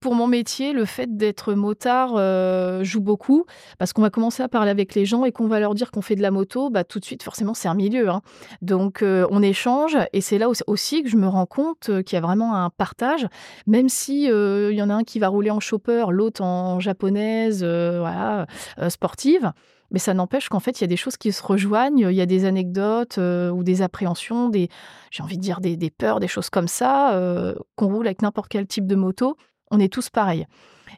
pour 0.00 0.14
mon 0.14 0.26
métier, 0.26 0.72
le 0.72 0.84
fait 0.84 1.16
d'être 1.16 1.54
motard 1.54 2.12
euh, 2.16 2.84
joue 2.84 3.00
beaucoup 3.00 3.46
parce 3.78 3.92
qu'on 3.92 4.02
va 4.02 4.10
commencer 4.10 4.42
à 4.42 4.48
parler 4.48 4.70
avec 4.70 4.94
les 4.94 5.06
gens 5.06 5.24
et 5.24 5.32
qu'on 5.32 5.48
va 5.48 5.58
leur 5.58 5.74
dire 5.74 5.90
qu'on 5.90 6.02
fait 6.02 6.16
de 6.16 6.22
la 6.22 6.30
moto, 6.30 6.70
bah, 6.70 6.84
tout 6.84 7.00
de 7.00 7.04
suite, 7.04 7.22
forcément, 7.22 7.54
c'est 7.54 7.68
un 7.68 7.74
milieu. 7.74 8.10
Hein. 8.10 8.20
Donc, 8.60 9.02
euh, 9.02 9.26
on 9.30 9.42
échange 9.42 9.96
et 10.12 10.20
c'est 10.20 10.38
là 10.38 10.48
aussi 10.66 11.02
que 11.02 11.08
je 11.08 11.16
me 11.16 11.26
rends 11.26 11.46
compte 11.46 11.88
euh, 11.88 12.02
qu'il 12.02 12.16
y 12.16 12.18
a 12.18 12.20
vraiment 12.20 12.54
un 12.54 12.68
partage, 12.70 13.26
même 13.66 13.88
si 13.88 14.24
il 14.26 14.74
y 14.74 14.82
en 14.82 14.90
a 14.90 14.94
un 14.94 15.04
qui 15.04 15.18
va 15.18 15.28
rouler 15.28 15.50
en 15.50 15.60
chopper, 15.60 16.06
l'autre 16.10 16.42
en 16.42 16.78
japonaise, 16.78 17.64
voilà, 17.64 18.46
sportive. 18.88 19.52
Mais 19.90 19.98
ça 19.98 20.14
n'empêche 20.14 20.48
qu'en 20.48 20.60
fait, 20.60 20.80
il 20.80 20.82
y 20.82 20.84
a 20.84 20.88
des 20.88 20.96
choses 20.96 21.16
qui 21.16 21.32
se 21.32 21.42
rejoignent, 21.42 22.08
il 22.10 22.16
y 22.16 22.20
a 22.20 22.26
des 22.26 22.44
anecdotes 22.44 23.18
ou 23.18 23.62
des 23.62 23.82
appréhensions, 23.82 24.48
des, 24.48 24.68
j'ai 25.10 25.22
envie 25.22 25.36
de 25.36 25.42
dire 25.42 25.60
des, 25.60 25.76
des, 25.76 25.90
peurs, 25.90 26.20
des 26.20 26.28
choses 26.28 26.50
comme 26.50 26.68
ça, 26.68 27.18
qu'on 27.76 27.86
roule 27.86 28.06
avec 28.06 28.22
n'importe 28.22 28.48
quel 28.48 28.66
type 28.66 28.86
de 28.86 28.96
moto. 28.96 29.36
On 29.70 29.80
est 29.80 29.92
tous 29.92 30.10
pareils. 30.10 30.46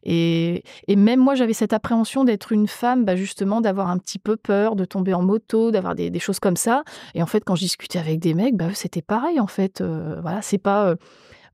Et, 0.05 0.63
même 0.89 1.21
moi, 1.21 1.35
j'avais 1.35 1.53
cette 1.53 1.73
appréhension 1.73 2.25
d'être 2.25 2.53
une 2.53 2.69
femme, 2.69 3.05
bah, 3.05 3.17
justement, 3.17 3.61
d'avoir 3.61 3.89
un 3.89 3.99
petit 3.99 4.19
peu 4.19 4.37
peur, 4.37 4.77
de 4.77 4.85
tomber 4.85 5.15
en 5.15 5.23
moto, 5.23 5.71
d'avoir 5.71 5.95
des, 5.95 6.19
choses 6.19 6.41
comme 6.41 6.57
ça. 6.57 6.83
Et 7.15 7.23
en 7.23 7.27
fait, 7.27 7.45
quand 7.45 7.55
je 7.55 7.63
discutais 7.63 7.99
avec 7.99 8.19
des 8.19 8.35
mecs, 8.35 8.57
bah, 8.57 8.75
c'était 8.75 9.03
pareil, 9.03 9.41
en 9.41 9.47
fait. 9.47 9.81
Euh, 9.81 10.21
voilà, 10.21 10.43
c'est 10.43 10.59
pas. 10.59 10.89
Euh, 10.89 10.97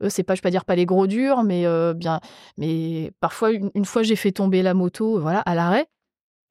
c'est 0.09 0.25
pas, 0.25 0.35
je 0.35 0.41
vais 0.41 0.43
pas 0.43 0.51
dire 0.51 0.65
pas 0.65 0.75
les 0.75 0.87
gros 0.87 1.07
durs, 1.07 1.45
mais 1.45 1.67
euh, 1.67 1.95
bien, 1.95 2.21
mais 2.59 3.13
parfois 3.21 3.53
une, 3.53 3.85
fois 3.85 4.03
j'ai 4.03 4.17
fait 4.17 4.33
tomber 4.33 4.61
la 4.61 4.75
moto, 4.75 5.21
voilà, 5.21 5.39
à 5.41 5.55
l'arrêt. 5.55 5.87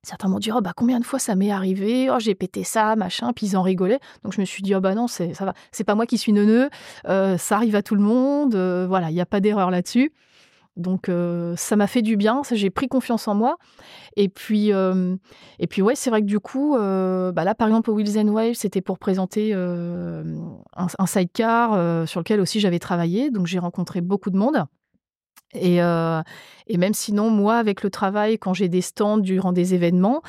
Certains 0.01 0.29
m'ont 0.29 0.39
dit 0.39 0.49
oh 0.51 0.61
bah 0.61 0.71
combien 0.75 0.99
de 0.99 1.05
fois 1.05 1.19
ça 1.19 1.35
m'est 1.35 1.51
arrivé, 1.51 2.09
oh 2.09 2.19
j'ai 2.19 2.35
pété 2.35 2.63
ça, 2.63 2.95
machin, 2.95 3.31
puis 3.33 3.47
ils 3.47 3.57
en 3.57 3.61
rigolaient. 3.61 3.99
Donc 4.23 4.33
je 4.33 4.39
me 4.39 4.45
suis 4.45 4.63
dit 4.63 4.73
oh 4.73 4.79
bah 4.79 4.95
non 4.95 5.07
c'est 5.07 5.33
ça 5.33 5.43
va, 5.43 5.53
c'est 5.73 5.83
pas 5.83 5.93
moi 5.93 6.05
qui 6.05 6.17
suis 6.17 6.31
neuneux, 6.31 6.69
ça 7.05 7.55
arrive 7.55 7.75
à 7.75 7.83
tout 7.83 7.95
le 7.95 8.01
monde, 8.01 8.55
voilà 8.87 9.11
il 9.11 9.13
n'y 9.13 9.21
a 9.21 9.25
pas 9.25 9.41
d'erreur 9.41 9.69
là-dessus. 9.69 10.13
Donc 10.75 11.09
ça 11.55 11.75
m'a 11.75 11.87
fait 11.87 12.01
du 12.01 12.17
bien, 12.17 12.41
j'ai 12.51 12.69
pris 12.69 12.87
confiance 12.87 13.27
en 13.27 13.35
moi. 13.35 13.57
Et 14.15 14.29
puis, 14.29 14.71
et 14.71 15.67
puis 15.67 15.81
ouais, 15.81 15.95
c'est 15.95 16.09
vrai 16.09 16.21
que 16.21 16.25
du 16.25 16.39
coup, 16.39 16.75
bah 16.75 17.43
là 17.43 17.55
par 17.55 17.67
exemple 17.67 17.91
au 17.91 17.95
Wheels 17.95 18.17
and 18.17 18.53
c'était 18.53 18.81
pour 18.81 18.97
présenter 18.97 19.53
un, 19.53 20.23
un, 20.75 21.05
sidecar 21.05 22.07
sur 22.07 22.19
lequel 22.19 22.39
aussi 22.39 22.59
j'avais 22.59 22.79
travaillé. 22.79 23.29
Donc 23.29 23.47
j'ai 23.47 23.59
rencontré 23.59 24.01
beaucoup 24.01 24.31
de 24.31 24.37
monde. 24.37 24.65
Et, 25.55 25.77
et, 25.77 26.77
même 26.77 26.93
sinon, 26.93 27.29
moi, 27.29 27.57
avec 27.57 27.83
le 27.83 27.89
travail, 27.89 28.37
quand 28.39 28.53
j'ai 28.53 28.69
des 28.69 28.81
stands 28.81 29.17
durant 29.17 29.51
des 29.51 29.73
événements, 29.73 30.21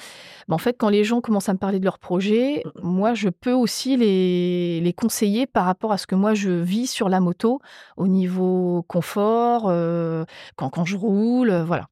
bah, 0.49 0.55
en 0.55 0.59
fait, 0.59 0.77
quand 0.79 0.89
les 0.89 1.05
gens 1.05 1.21
commencent 1.21 1.49
à 1.49 1.55
me 1.55 1.59
parler 1.59 1.79
de 1.79 1.85
leurs 1.85 1.99
projets, 1.99 2.63
moi, 2.83 3.15
je 3.15 3.29
peux 3.29 3.53
aussi 3.53 3.97
les, 3.97 4.81
les, 4.81 4.93
conseiller 4.93 5.47
par 5.47 5.65
rapport 5.65 5.93
à 5.93 5.99
ce 5.99 6.07
que 6.07 6.15
moi, 6.15 6.35
je 6.35 6.51
vis 6.51 6.87
sur 6.87 7.09
la 7.09 7.21
moto 7.21 7.61
au 7.97 8.07
niveau 8.07 8.85
confort, 8.89 9.65
quand, 10.57 10.71
quand 10.71 10.85
je 10.85 10.97
roule, 10.97 11.53
voilà. 11.67 11.89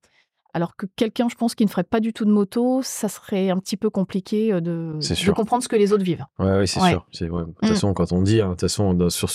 Alors 0.55 0.77
que 0.77 0.85
quelqu'un, 0.97 1.29
je 1.31 1.35
pense, 1.35 1.55
qui 1.55 1.65
ne 1.65 1.71
ferait 1.71 1.83
pas 1.83 2.01
du 2.01 2.13
tout 2.13 2.27
de 2.27 2.31
moto, 2.31 2.81
ça 2.83 3.09
serait 3.09 3.49
un 3.49 3.59
petit 3.59 3.79
peu 3.79 3.89
compliqué 3.89 4.53
de, 4.53 4.99
de 4.99 5.33
comprendre 5.33 5.63
ce 5.63 5.69
que 5.69 5.77
les 5.77 5.95
autres 5.95 6.05
vivent. 6.05 6.27
Oui, 6.39 6.47
ouais, 6.47 6.67
c'est 6.67 6.81
sûr. 6.81 7.07
De 7.21 7.27
toute 7.27 7.69
façon, 7.69 7.91
mmh. 7.91 7.95
quand 7.95 8.13
on 8.13 8.23
dit, 8.23 8.41
hein, 8.43 8.49
de 8.49 8.53
toute 8.53 8.61
façon, 8.63 9.09
sur 9.09 9.31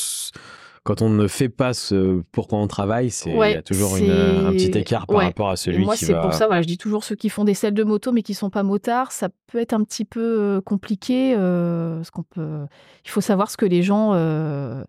quand 0.88 1.02
on 1.02 1.10
ne 1.10 1.28
fait 1.28 1.50
pas 1.50 1.74
ce 1.74 2.22
pourquoi 2.32 2.60
on 2.60 2.68
travaille, 2.68 3.10
c'est 3.12 3.32
il 3.32 3.38
y 3.38 3.56
a 3.56 3.62
toujours 3.62 3.96
un 3.96 4.52
petit 4.52 4.72
écart 4.78 5.06
par 5.06 5.20
rapport 5.20 5.50
à 5.50 5.58
celui 5.58 5.84
moi, 5.84 5.98
qui 5.98 6.06
va. 6.06 6.14
Moi, 6.14 6.22
c'est 6.22 6.28
pour 6.30 6.34
ça. 6.34 6.48
Voilà, 6.48 6.62
je 6.62 6.68
dis 6.68 6.78
toujours 6.78 7.04
ceux 7.04 7.16
qui 7.16 7.28
font 7.28 7.44
des 7.44 7.54
selles 7.54 7.74
de 7.74 7.84
moto 7.84 8.14
mais 8.14 8.22
qui 8.22 8.34
sont 8.34 8.50
pas 8.50 8.64
motards, 8.64 9.12
ça 9.12 9.28
peut 9.48 9.60
être 9.60 9.74
un 9.74 9.84
petit 9.84 10.06
peu 10.06 10.22
euh, 10.40 10.62
compliqué. 10.62 11.36
Euh, 11.36 12.02
qu'on 12.14 12.24
peut. 12.24 12.66
Il 13.04 13.10
faut 13.10 13.20
savoir 13.20 13.52
ce 13.52 13.58
que 13.58 13.66
les 13.66 13.84
gens. 13.84 14.14
Euh, 14.14 14.82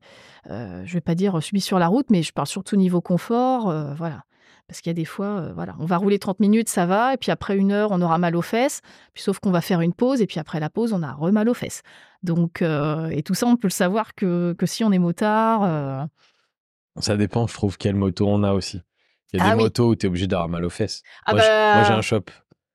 euh, 0.50 0.82
je 0.84 0.94
vais 0.94 1.00
pas 1.00 1.16
dire 1.16 1.42
subissent 1.42 1.66
sur 1.66 1.80
la 1.80 1.88
route, 1.88 2.06
mais 2.10 2.22
je 2.22 2.32
parle 2.32 2.46
surtout 2.46 2.76
niveau 2.76 3.00
confort. 3.00 3.74
voilà. 3.96 4.22
Parce 4.68 4.82
qu'il 4.82 4.90
y 4.90 4.92
a 4.92 4.94
des 4.94 5.06
fois, 5.06 5.50
voilà, 5.54 5.74
on 5.78 5.86
va 5.86 5.96
rouler 5.96 6.18
30 6.18 6.40
minutes, 6.40 6.68
ça 6.68 6.84
va, 6.84 7.14
et 7.14 7.16
puis 7.16 7.30
après 7.30 7.56
une 7.56 7.72
heure, 7.72 7.88
on 7.90 8.02
aura 8.02 8.18
mal 8.18 8.36
aux 8.36 8.42
fesses. 8.42 8.82
Puis 9.14 9.22
sauf 9.22 9.38
qu'on 9.38 9.50
va 9.50 9.62
faire 9.62 9.80
une 9.80 9.94
pause, 9.94 10.20
et 10.20 10.26
puis 10.26 10.38
après 10.38 10.60
la 10.60 10.68
pause, 10.68 10.92
on 10.92 11.02
a 11.02 11.12
re 11.12 11.32
mal 11.32 11.48
aux 11.48 11.54
fesses. 11.54 11.82
Donc, 12.22 12.60
euh, 12.60 13.08
et 13.08 13.22
tout 13.22 13.34
ça, 13.34 13.46
on 13.46 13.56
peut 13.56 13.68
le 13.68 13.72
savoir 13.72 14.14
que, 14.14 14.54
que 14.58 14.66
si 14.66 14.84
on 14.84 14.92
est 14.92 14.98
motard. 14.98 15.62
Euh, 15.64 16.04
ça 17.00 17.16
dépend, 17.16 17.46
je 17.46 17.54
trouve, 17.54 17.78
quelle 17.78 17.94
moto 17.94 18.26
on 18.28 18.42
a 18.42 18.52
aussi. 18.52 18.82
Il 19.32 19.40
y 19.40 19.42
a 19.42 19.46
ah 19.46 19.50
des 19.56 19.62
motos 19.62 19.88
où 19.88 19.96
tu 19.96 20.06
es 20.06 20.08
obligé 20.08 20.26
d'avoir 20.26 20.48
mal 20.48 20.64
aux 20.64 20.70
fesses. 20.70 21.02
Ah 21.24 21.32
moi, 21.32 21.42
bah... 21.42 21.84
j'ai 21.84 21.92
un 21.92 22.02
shop. 22.02 22.24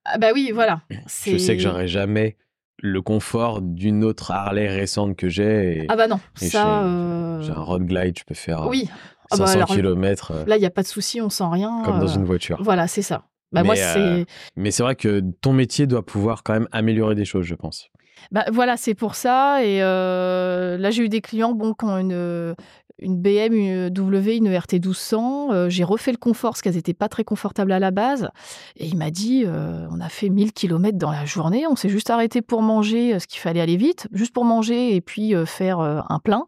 Ah 0.06 0.18
bah 0.18 0.32
oui, 0.34 0.52
voilà. 0.54 0.82
Je 0.90 1.38
sais 1.38 1.56
que 1.56 1.62
j'aurai 1.62 1.88
jamais 1.88 2.38
le 2.80 3.02
confort 3.02 3.62
d'une 3.62 4.04
autre 4.04 4.32
Harley 4.32 4.68
récente 4.68 5.16
que 5.16 5.30
j'ai. 5.30 5.86
Ah 5.90 5.96
bah 5.96 6.08
non, 6.08 6.20
ça. 6.36 6.84
Euh, 6.84 7.42
j'ai 7.42 7.52
un 7.52 7.62
Road 7.62 7.86
Glide, 7.86 8.18
je 8.18 8.24
peux 8.24 8.36
faire 8.36 8.68
oui. 8.68 8.90
500 9.34 9.60
bah 9.60 9.66
km. 9.66 10.34
Là, 10.48 10.58
il 10.58 10.60
n'y 10.60 10.66
a 10.66 10.72
pas 10.72 10.84
de 10.84 10.88
souci, 10.88 11.22
on 11.22 11.30
sent 11.30 11.44
rien. 11.50 11.82
Comme 11.86 12.00
dans 12.00 12.08
une 12.08 12.26
voiture. 12.26 12.58
Voilà, 12.62 12.88
c'est 12.88 13.02
ça. 13.02 13.24
Bah 13.52 13.64
moi, 13.64 13.76
c'est. 13.76 14.26
mais 14.56 14.72
c'est 14.72 14.82
vrai 14.82 14.96
que 14.96 15.22
ton 15.42 15.54
métier 15.54 15.86
doit 15.86 16.06
pouvoir 16.06 16.44
quand 16.44 16.54
même 16.54 16.68
améliorer 16.72 17.14
des 17.14 17.26
choses, 17.26 17.46
je 17.46 17.56
pense. 17.56 17.92
Bah, 18.32 18.46
voilà, 18.52 18.78
c'est 18.78 18.96
pour 18.96 19.16
ça. 19.16 19.64
Et 19.64 19.84
euh, 19.84 20.78
là, 20.78 20.90
j'ai 20.92 21.04
eu 21.04 21.10
des 21.10 21.22
clients 21.22 21.54
bon, 21.54 21.74
qui 21.74 21.86
ont 21.86 21.98
une, 21.98 22.56
une 23.04 23.18
BMW, 23.18 24.38
une 24.38 24.56
RT 24.56 24.74
1200. 24.74 25.52
Euh, 25.52 25.70
j'ai 25.70 25.84
refait 25.84 26.12
le 26.12 26.18
confort 26.18 26.52
parce 26.52 26.62
qu'elles 26.62 26.76
n'étaient 26.76 26.94
pas 26.94 27.10
très 27.10 27.24
confortables 27.24 27.72
à 27.72 27.80
la 27.80 27.92
base. 27.92 28.30
Et 28.78 28.88
il 28.88 28.98
m'a 28.98 29.12
dit 29.12 29.44
euh, 29.46 29.88
on 29.92 30.00
a 30.00 30.10
fait 30.10 30.30
1000 30.30 30.54
km 30.54 30.98
dans 30.98 31.12
la 31.12 31.26
journée, 31.26 31.68
on 31.68 31.76
s'est 31.76 31.90
juste 31.90 32.10
arrêté 32.10 32.42
pour 32.42 32.62
manger, 32.62 33.20
ce 33.20 33.28
qu'il 33.28 33.40
fallait 33.40 33.62
aller 33.62 33.78
vite, 33.78 34.08
juste 34.12 34.34
pour 34.34 34.46
manger 34.46 34.96
et 34.96 35.02
puis 35.02 35.34
faire 35.46 35.80
un 35.80 36.20
plein. 36.20 36.46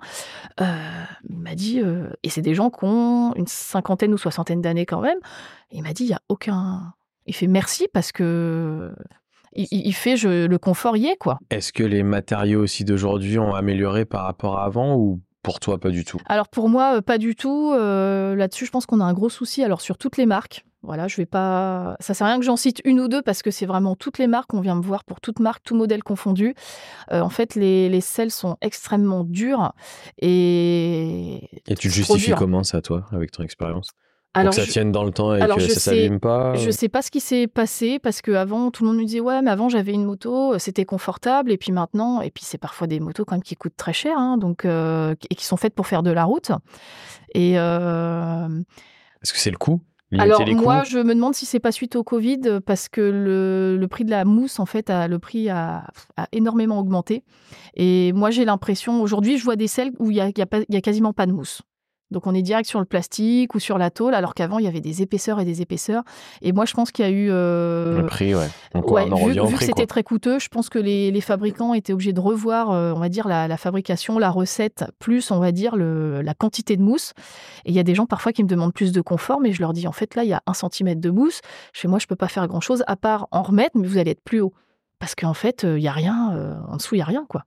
il 0.59 1.37
m'a 1.37 1.55
dit 1.55 1.81
et 2.23 2.29
c'est 2.29 2.41
des 2.41 2.55
gens 2.55 2.69
qui 2.69 2.83
ont 2.83 3.33
une 3.35 3.47
cinquantaine 3.47 4.13
ou 4.13 4.17
soixantaine 4.17 4.61
d'années 4.61 4.85
quand 4.85 5.01
même. 5.01 5.17
il 5.71 5.83
m'a 5.83 5.93
dit 5.93 6.03
il 6.03 6.07
n'y 6.07 6.13
a 6.13 6.21
aucun. 6.29 6.93
Il 7.25 7.35
fait 7.35 7.47
merci 7.47 7.87
parce 7.91 8.11
que 8.11 8.93
il, 9.55 9.93
fait 9.93 10.15
le 10.15 10.57
confort 10.57 10.97
y 10.97 11.07
est, 11.07 11.15
quoi. 11.17 11.39
Est-ce 11.49 11.71
que 11.71 11.83
les 11.83 12.03
matériaux 12.03 12.61
aussi 12.61 12.83
d'aujourd'hui 12.83 13.39
ont 13.39 13.55
amélioré 13.55 14.05
par 14.05 14.23
rapport 14.23 14.59
à 14.59 14.65
avant 14.65 14.95
ou 14.95 15.21
pour 15.45 15.59
toi, 15.59 15.77
pas 15.77 15.91
du 15.91 16.03
tout 16.03 16.19
Alors 16.25 16.47
pour 16.47 16.69
moi, 16.69 16.97
euh, 16.97 17.01
pas 17.01 17.17
du 17.19 17.35
tout. 17.35 17.71
Euh, 17.73 18.35
là-dessus, 18.35 18.65
je 18.65 18.71
pense 18.71 18.85
qu'on 18.85 18.99
a 18.99 19.03
un 19.03 19.13
gros 19.13 19.29
souci. 19.29 19.63
Alors 19.63 19.79
sur 19.79 19.97
toutes 19.97 20.17
les 20.17 20.25
marques, 20.25 20.65
voilà, 20.81 21.07
je 21.07 21.17
vais 21.17 21.25
pas. 21.25 21.95
Ça 21.99 22.13
sert 22.13 22.25
à 22.25 22.31
rien 22.31 22.39
que 22.39 22.45
j'en 22.45 22.55
cite 22.55 22.81
une 22.83 22.99
ou 22.99 23.07
deux 23.07 23.21
parce 23.21 23.43
que 23.43 23.51
c'est 23.51 23.65
vraiment 23.65 23.95
toutes 23.95 24.17
les 24.17 24.27
marques. 24.27 24.53
On 24.53 24.61
vient 24.61 24.75
me 24.75 24.81
voir 24.81 25.03
pour 25.03 25.21
toutes 25.21 25.39
marques, 25.39 25.63
tout 25.63 25.75
modèle 25.75 26.03
confondu. 26.03 26.55
Euh, 27.11 27.21
en 27.21 27.29
fait, 27.29 27.55
les, 27.55 27.89
les 27.89 28.01
selles 28.01 28.31
sont 28.31 28.57
extrêmement 28.61 29.23
dures 29.23 29.73
et. 30.19 31.47
Et 31.67 31.75
tu 31.75 31.87
le 31.87 31.93
justifies 31.93 32.33
comment 32.35 32.63
ça, 32.63 32.81
toi, 32.81 33.05
avec 33.11 33.31
ton 33.31 33.43
expérience? 33.43 33.91
Alors, 34.35 34.53
que 34.53 34.61
ça 34.61 34.67
tienne 34.67 34.91
dans 34.91 35.03
le 35.03 35.11
temps 35.11 35.35
et 35.35 35.39
que 35.39 35.59
ça 35.61 35.79
s'abîme 35.79 36.19
pas 36.19 36.55
Je 36.55 36.69
sais 36.69 36.89
pas 36.89 37.01
ce 37.01 37.11
qui 37.11 37.19
s'est 37.19 37.47
passé 37.47 37.99
parce 37.99 38.21
qu'avant, 38.21 38.71
tout 38.71 38.83
le 38.83 38.89
monde 38.89 38.99
me 38.99 39.05
disait 39.05 39.19
Ouais, 39.19 39.41
mais 39.41 39.51
avant, 39.51 39.69
j'avais 39.69 39.93
une 39.93 40.05
moto, 40.05 40.57
c'était 40.59 40.85
confortable. 40.85 41.51
Et 41.51 41.57
puis 41.57 41.71
maintenant, 41.71 42.21
et 42.21 42.31
puis 42.31 42.43
c'est 42.45 42.57
parfois 42.57 42.87
des 42.87 42.99
motos 42.99 43.25
quand 43.25 43.35
même 43.35 43.43
qui 43.43 43.55
coûtent 43.55 43.77
très 43.77 43.93
cher 43.93 44.17
hein, 44.17 44.37
donc, 44.37 44.65
euh, 44.65 45.15
et 45.29 45.35
qui 45.35 45.45
sont 45.45 45.57
faites 45.57 45.73
pour 45.73 45.87
faire 45.87 46.03
de 46.03 46.11
la 46.11 46.25
route. 46.25 46.51
Et. 47.33 47.53
Euh, 47.57 48.47
Est-ce 49.23 49.33
que 49.33 49.39
c'est 49.39 49.51
le 49.51 49.57
coût? 49.57 49.81
Alors 50.17 50.45
moi, 50.47 50.83
je 50.83 50.99
me 50.99 51.13
demande 51.13 51.33
si 51.33 51.45
c'est 51.45 51.59
pas 51.59 51.71
suite 51.71 51.95
au 51.95 52.03
Covid 52.03 52.59
parce 52.65 52.89
que 52.89 53.01
le, 53.01 53.77
le, 53.77 53.87
prix 53.87 54.05
de 54.05 54.11
la 54.11 54.23
mousse, 54.23 54.59
en 54.59 54.65
fait, 54.65 54.89
a, 54.89 55.07
le 55.07 55.19
prix 55.19 55.49
a, 55.49 55.87
a 56.15 56.27
énormément 56.31 56.79
augmenté. 56.79 57.23
Et 57.75 58.13
moi, 58.13 58.29
j'ai 58.29 58.45
l'impression, 58.45 59.01
aujourd'hui, 59.01 59.37
je 59.37 59.43
vois 59.43 59.55
des 59.55 59.67
selles 59.67 59.91
où 59.99 60.11
il 60.11 60.17
y 60.17 60.21
a, 60.21 60.27
y 60.27 60.41
a, 60.41 60.47
y 60.69 60.75
a, 60.75 60.81
quasiment 60.81 61.11
pas 61.11 61.25
de 61.25 61.31
mousse. 61.31 61.61
Donc 62.11 62.27
on 62.27 62.35
est 62.35 62.43
direct 62.43 62.69
sur 62.69 62.79
le 62.79 62.85
plastique 62.85 63.55
ou 63.55 63.59
sur 63.59 63.77
la 63.77 63.89
tôle, 63.89 64.13
alors 64.13 64.35
qu'avant 64.35 64.59
il 64.59 64.65
y 64.65 64.67
avait 64.67 64.81
des 64.81 65.01
épaisseurs 65.01 65.39
et 65.39 65.45
des 65.45 65.61
épaisseurs. 65.61 66.03
Et 66.41 66.51
moi 66.51 66.65
je 66.65 66.73
pense 66.73 66.91
qu'il 66.91 67.03
y 67.03 67.07
a 67.07 67.11
eu. 67.11 67.29
Euh, 67.31 68.01
le 68.01 68.05
prix, 68.05 68.35
ouais. 68.35 68.47
Donc, 68.73 68.89
ouais 68.91 69.05
vu, 69.05 69.31
vu 69.33 69.57
que 69.57 69.63
c'était 69.63 69.87
très 69.87 70.03
coûteux, 70.03 70.37
je 70.37 70.47
pense 70.49 70.69
que 70.69 70.77
les, 70.77 71.11
les, 71.11 71.21
fabricants 71.21 71.73
étaient 71.73 71.93
obligés 71.93 72.13
de 72.13 72.19
revoir, 72.19 72.71
euh, 72.71 72.93
on 72.95 72.99
va 72.99 73.09
dire, 73.09 73.27
la, 73.27 73.47
la, 73.47 73.57
fabrication, 73.57 74.19
la 74.19 74.29
recette, 74.29 74.85
plus, 74.99 75.31
on 75.31 75.39
va 75.39 75.51
dire, 75.51 75.75
le, 75.75 76.21
la 76.21 76.35
quantité 76.35 76.77
de 76.77 76.83
mousse. 76.83 77.13
Et 77.65 77.71
il 77.71 77.75
y 77.75 77.79
a 77.79 77.83
des 77.83 77.95
gens 77.95 78.05
parfois 78.05 78.31
qui 78.33 78.43
me 78.43 78.49
demandent 78.49 78.73
plus 78.73 78.91
de 78.91 79.01
confort, 79.01 79.41
mais 79.41 79.51
je 79.51 79.61
leur 79.61 79.73
dis 79.73 79.87
en 79.87 79.91
fait 79.91 80.13
là 80.15 80.23
il 80.23 80.29
y 80.29 80.33
a 80.33 80.43
un 80.45 80.53
centimètre 80.53 81.01
de 81.01 81.09
mousse. 81.09 81.41
Chez 81.73 81.87
moi 81.87 81.97
je 81.97 82.05
peux 82.05 82.15
pas 82.15 82.27
faire 82.27 82.47
grand 82.47 82.61
chose 82.61 82.83
à 82.85 82.95
part 82.95 83.27
en 83.31 83.41
remettre, 83.41 83.77
mais 83.77 83.87
vous 83.87 83.97
allez 83.97 84.11
être 84.11 84.23
plus 84.23 84.41
haut. 84.41 84.53
Parce 84.99 85.15
qu'en 85.15 85.33
fait, 85.33 85.63
il 85.63 85.81
y 85.81 85.87
a 85.87 85.91
rien, 85.91 86.63
en 86.69 86.77
dessous 86.77 86.95
il 86.95 86.99
y 86.99 87.01
a 87.01 87.05
rien, 87.05 87.25
quoi. 87.27 87.43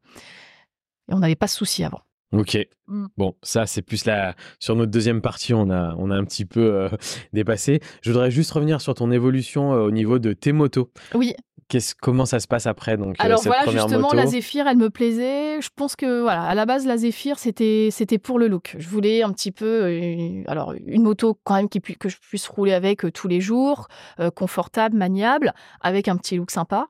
Et 1.11 1.15
on 1.15 1.19
n'avait 1.19 1.37
pas 1.37 1.47
de 1.47 1.51
souci 1.51 1.83
avant. 1.83 2.01
Ok. 2.33 2.59
Mmh. 2.89 3.07
Bon, 3.17 3.35
ça, 3.43 3.67
c'est 3.67 3.83
plus 3.83 4.05
la. 4.05 4.35
Sur 4.59 4.77
notre 4.77 4.91
deuxième 4.91 5.23
partie, 5.23 5.55
on 5.55 5.71
a, 5.71 5.95
on 5.99 6.11
a 6.11 6.15
un 6.15 6.25
petit 6.25 6.45
peu 6.45 6.61
euh, 6.61 6.89
dépassé. 7.33 7.81
Je 8.03 8.11
voudrais 8.11 8.31
juste 8.31 8.51
revenir 8.51 8.81
sur 8.81 8.95
ton 8.95 9.11
évolution 9.11 9.73
euh, 9.73 9.87
au 9.87 9.91
niveau 9.91 10.19
de 10.19 10.33
tes 10.33 10.53
motos. 10.53 10.91
Oui. 11.15 11.35
Qu'est-ce, 11.69 11.95
comment 11.95 12.25
ça 12.25 12.41
se 12.41 12.47
passe 12.47 12.67
après 12.67 12.97
donc 12.97 13.21
euh, 13.21 13.25
Alors 13.25 13.43
voilà, 13.43 13.71
justement, 13.71 14.13
la 14.15 14.25
Zephyr, 14.25 14.67
elle 14.67 14.79
me 14.79 14.89
plaisait. 14.89 15.61
Je 15.61 15.69
pense 15.75 15.97
que 15.97 16.23
voilà, 16.23 16.43
à 16.45 16.55
la 16.55 16.65
base, 16.65 16.87
la 16.87 16.97
Zephyr, 16.97 17.39
c'était 17.39 17.89
c'était 17.91 18.17
pour 18.17 18.39
le 18.39 18.49
look. 18.49 18.75
Je 18.79 18.89
voulais 18.89 19.23
un 19.23 19.33
petit 19.33 19.53
peu, 19.53 19.93
une, 19.93 20.45
alors 20.49 20.73
une 20.87 21.03
moto 21.03 21.39
quand 21.45 21.57
même 21.57 21.69
qui 21.69 21.81
que 21.83 22.09
je 22.09 22.17
puisse 22.17 22.49
rouler 22.49 22.73
avec 22.73 23.05
tous 23.13 23.29
les 23.29 23.43
jours, 23.43 23.89
confortable, 24.35 24.97
maniable, 24.97 25.53
avec 25.83 26.09
un 26.09 26.17
petit 26.17 26.37
look 26.37 26.51
sympa. 26.51 26.89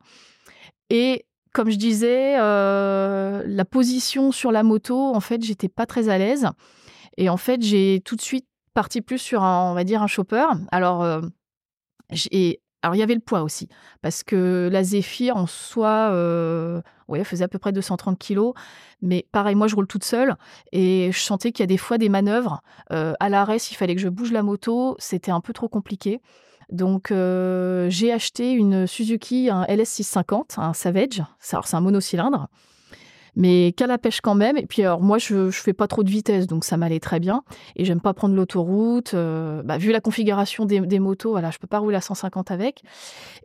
Et 0.90 1.27
comme 1.59 1.71
je 1.71 1.77
disais, 1.77 2.37
euh, 2.38 3.42
la 3.44 3.64
position 3.64 4.31
sur 4.31 4.53
la 4.53 4.62
moto, 4.62 4.97
en 4.97 5.18
fait, 5.18 5.42
j'étais 5.42 5.68
pas 5.68 5.87
très 5.87 6.09
à 6.09 6.16
l'aise. 6.16 6.47
Et 7.16 7.29
en 7.29 7.37
fait, 7.37 7.62
j'ai 7.62 8.01
tout 8.05 8.14
de 8.14 8.21
suite 8.21 8.47
parti 8.75 9.01
plus 9.01 9.18
sur 9.18 9.42
un, 9.42 9.73
on 9.73 9.75
va 9.75 9.83
dire, 9.83 10.01
un 10.01 10.07
chopper. 10.07 10.47
Alors, 10.71 11.03
euh, 11.03 11.21
alors 12.81 12.94
il 12.94 12.99
y 12.99 13.03
avait 13.03 13.16
le 13.16 13.21
poids 13.21 13.42
aussi, 13.42 13.68
parce 14.03 14.23
que 14.23 14.68
la 14.71 14.85
Zephyr 14.85 15.37
en 15.37 15.49
soi, 15.49 16.11
euh, 16.12 16.81
ouais, 17.09 17.25
faisait 17.25 17.42
à 17.42 17.49
peu 17.49 17.59
près 17.59 17.73
230 17.73 18.21
kilos. 18.21 18.55
Mais 19.03 19.27
pareil, 19.33 19.57
moi, 19.57 19.66
je 19.66 19.75
roule 19.75 19.88
toute 19.88 20.05
seule 20.05 20.37
et 20.71 21.11
je 21.12 21.18
sentais 21.18 21.51
qu'il 21.51 21.64
y 21.64 21.64
a 21.64 21.66
des 21.66 21.77
fois 21.77 21.99
des 21.99 22.09
manœuvres. 22.09 22.62
à 22.90 23.29
l'arrêt, 23.29 23.59
s'il 23.59 23.77
fallait 23.77 23.97
que 23.97 24.01
je 24.01 24.09
bouge 24.09 24.31
la 24.31 24.44
moto, 24.44 24.94
c'était 25.01 25.33
un 25.33 25.40
peu 25.40 25.53
trop 25.53 25.68
compliqué. 25.68 26.21
Donc, 26.70 27.11
euh, 27.11 27.88
j'ai 27.88 28.12
acheté 28.12 28.52
une 28.52 28.87
Suzuki, 28.87 29.48
un 29.50 29.64
LS650, 29.64 30.59
un 30.61 30.74
Savage. 30.74 31.22
C'est 31.38 31.57
un 31.74 31.81
monocylindre, 31.81 32.48
mais 33.37 33.72
qu'à 33.76 33.87
la 33.87 33.96
pêche 33.96 34.20
quand 34.20 34.35
même. 34.35 34.57
Et 34.59 34.66
puis, 34.66 34.83
alors, 34.83 35.00
moi, 35.00 35.18
je 35.18 35.46
ne 35.46 35.50
fais 35.50 35.72
pas 35.72 35.87
trop 35.87 36.02
de 36.02 36.11
vitesse, 36.11 36.46
donc 36.46 36.64
ça 36.64 36.76
m'allait 36.76 37.00
très 37.00 37.20
bien. 37.20 37.42
Et 37.76 37.85
j'aime 37.85 38.00
pas 38.00 38.12
prendre 38.12 38.35
l'autoroute. 38.35 39.14
Euh, 39.14 39.62
bah, 39.62 39.78
vu 39.78 39.92
la 39.92 40.00
configuration 40.00 40.66
des, 40.66 40.98
motos, 40.98 41.31
voilà, 41.31 41.50
je 41.50 41.59
peux 41.59 41.66
pas 41.66 41.78
rouler 41.78 41.96
à 41.96 42.02
150 42.02 42.50
avec. 42.50 42.83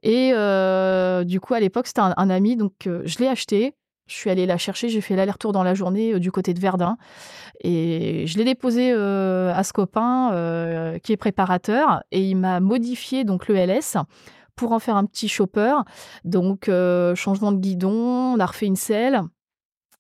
Et 0.01 0.31
euh, 0.33 1.23
du 1.23 1.39
coup, 1.39 1.53
à 1.53 1.59
l'époque, 1.59 1.87
c'était 1.87 2.01
un, 2.01 2.13
un, 2.17 2.29
ami, 2.29 2.57
donc 2.57 2.73
je 2.85 3.19
l'ai 3.19 3.27
acheté. 3.27 3.73
Je 4.07 4.15
suis 4.15 4.29
allée 4.29 4.45
la 4.45 4.57
chercher, 4.57 4.89
j'ai 4.89 4.99
fait 5.01 5.15
l'aller-retour 5.15 5.53
dans 5.53 5.63
la 5.63 5.73
journée 5.73 6.13
euh, 6.13 6.19
du 6.19 6.31
côté 6.31 6.53
de 6.53 6.59
Verdun. 6.59 6.97
Et 7.61 8.25
je 8.27 8.37
l'ai 8.37 8.43
déposé 8.43 8.91
euh, 8.91 9.53
à 9.53 9.63
ce 9.63 9.71
copain 9.71 10.31
euh, 10.33 10.99
qui 10.99 11.13
est 11.13 11.17
préparateur 11.17 12.03
et 12.11 12.21
il 12.21 12.35
m'a 12.35 12.59
modifié 12.59 13.23
donc 13.23 13.47
le 13.47 13.55
LS 13.55 13.97
pour 14.55 14.73
en 14.73 14.79
faire 14.79 14.97
un 14.97 15.05
petit 15.05 15.29
chopper. 15.29 15.73
Donc 16.25 16.69
changement 17.15 17.51
de 17.51 17.57
guidon, 17.57 18.35
on 18.35 18.39
a 18.39 18.45
refait 18.45 18.65
une 18.65 18.75
selle, 18.75 19.21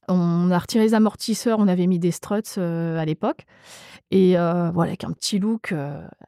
on 0.07 0.51
a 0.51 0.59
retiré 0.59 0.83
les 0.83 0.93
amortisseurs, 0.93 1.59
on 1.59 1.67
avait 1.67 1.87
mis 1.87 1.99
des 1.99 2.11
struts 2.11 2.59
à 2.59 3.05
l'époque. 3.05 3.45
Et 4.11 4.33
voilà, 4.35 4.89
avec 4.89 5.03
un 5.03 5.11
petit 5.11 5.39
look, 5.39 5.73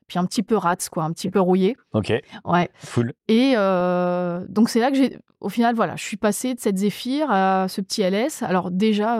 puis 0.08 0.20
un 0.20 0.26
petit 0.26 0.44
peu 0.44 0.56
rats, 0.56 0.76
quoi, 0.92 1.04
un 1.04 1.12
petit 1.12 1.30
peu 1.30 1.40
rouillé. 1.40 1.76
Ok. 1.94 2.14
Ouais. 2.44 2.70
Full. 2.80 3.14
Et 3.28 3.54
donc, 3.56 4.70
c'est 4.70 4.80
là 4.80 4.90
que 4.92 4.98
j'ai, 4.98 5.18
au 5.40 5.50
final, 5.50 5.76
voilà, 5.76 5.96
je 5.96 6.04
suis 6.04 6.18
passée 6.18 6.56
de 6.56 6.60
cette 6.60 6.78
Zephyr 6.78 7.28
à 7.30 7.68
ce 7.68 7.82
petit 7.82 8.02
LS. 8.02 8.42
Alors, 8.42 8.72
déjà, 8.72 9.20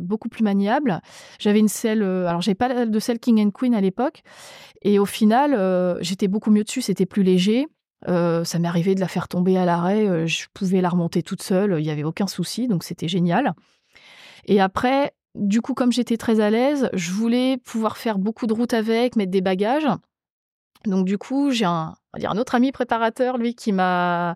beaucoup 0.00 0.28
plus 0.28 0.44
maniable. 0.44 1.00
J'avais 1.38 1.60
une 1.60 1.68
selle, 1.68 2.02
alors, 2.02 2.42
j'ai 2.42 2.54
pas 2.54 2.84
de 2.84 2.98
selle 2.98 3.18
King 3.18 3.46
and 3.46 3.50
Queen 3.50 3.74
à 3.74 3.80
l'époque. 3.80 4.22
Et 4.82 4.98
au 4.98 5.06
final, 5.06 5.98
j'étais 6.02 6.28
beaucoup 6.28 6.50
mieux 6.50 6.64
dessus, 6.64 6.82
c'était 6.82 7.06
plus 7.06 7.22
léger. 7.22 7.66
ça 8.04 8.58
m'est 8.58 8.68
arrivé 8.68 8.94
de 8.94 9.00
la 9.00 9.08
faire 9.08 9.28
tomber 9.28 9.56
à 9.56 9.64
l'arrêt, 9.64 10.26
je 10.26 10.46
pouvais 10.52 10.80
la 10.80 10.88
remonter 10.88 11.22
toute 11.22 11.42
seule, 11.42 11.76
il 11.78 11.82
n'y 11.82 11.90
avait 11.90 12.04
aucun 12.04 12.26
souci, 12.26 12.68
donc 12.68 12.84
c'était 12.84 13.08
génial. 13.08 13.54
Et 14.46 14.60
après, 14.60 15.12
du 15.36 15.60
coup, 15.60 15.74
comme 15.74 15.92
j'étais 15.92 16.16
très 16.16 16.40
à 16.40 16.50
l'aise, 16.50 16.90
je 16.92 17.12
voulais 17.12 17.58
pouvoir 17.58 17.96
faire 17.96 18.18
beaucoup 18.18 18.46
de 18.46 18.52
routes 18.52 18.74
avec, 18.74 19.16
mettre 19.16 19.30
des 19.30 19.40
bagages. 19.40 19.88
Donc 20.86 21.04
du 21.04 21.18
coup, 21.18 21.50
j'ai 21.50 21.64
un, 21.64 21.94
dire 22.16 22.30
un 22.30 22.38
autre 22.38 22.54
ami 22.54 22.72
préparateur, 22.72 23.38
lui, 23.38 23.54
qui 23.54 23.72
m'a 23.72 24.34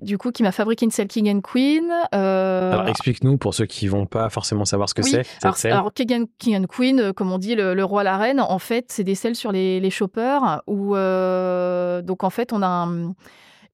du 0.00 0.18
coup, 0.18 0.30
qui 0.30 0.42
m'a 0.42 0.52
fabriqué 0.52 0.84
une 0.84 0.90
selle 0.90 1.08
King 1.08 1.34
and 1.34 1.40
Queen. 1.40 1.90
Euh, 2.14 2.72
alors, 2.72 2.88
explique-nous 2.88 3.38
pour 3.38 3.54
ceux 3.54 3.66
qui 3.66 3.88
vont 3.88 4.04
pas 4.04 4.28
forcément 4.28 4.66
savoir 4.66 4.88
ce 4.88 4.94
que 4.94 5.02
c'est. 5.02 5.22
Alors, 5.42 5.56
alors, 5.64 5.92
King, 5.94 6.26
and, 6.54 6.66
Queen, 6.68 7.00
euh, 7.00 7.12
comme 7.12 7.32
on 7.32 7.38
dit, 7.38 7.54
le, 7.54 7.82
roi, 7.82 8.04
la 8.04 8.18
reine, 8.18 8.40
en 8.40 8.58
fait, 8.58 8.86
c'est 8.90 9.04
des 9.04 9.14
selles 9.14 9.36
sur 9.36 9.52
les, 9.52 9.80
les 9.80 9.90
choppers 9.90 10.62
où, 10.66 10.94
euh, 10.96 12.02
donc, 12.02 12.24
en 12.24 12.30
fait, 12.30 12.52
on 12.52 12.60
a 12.60 12.66
un, 12.66 13.14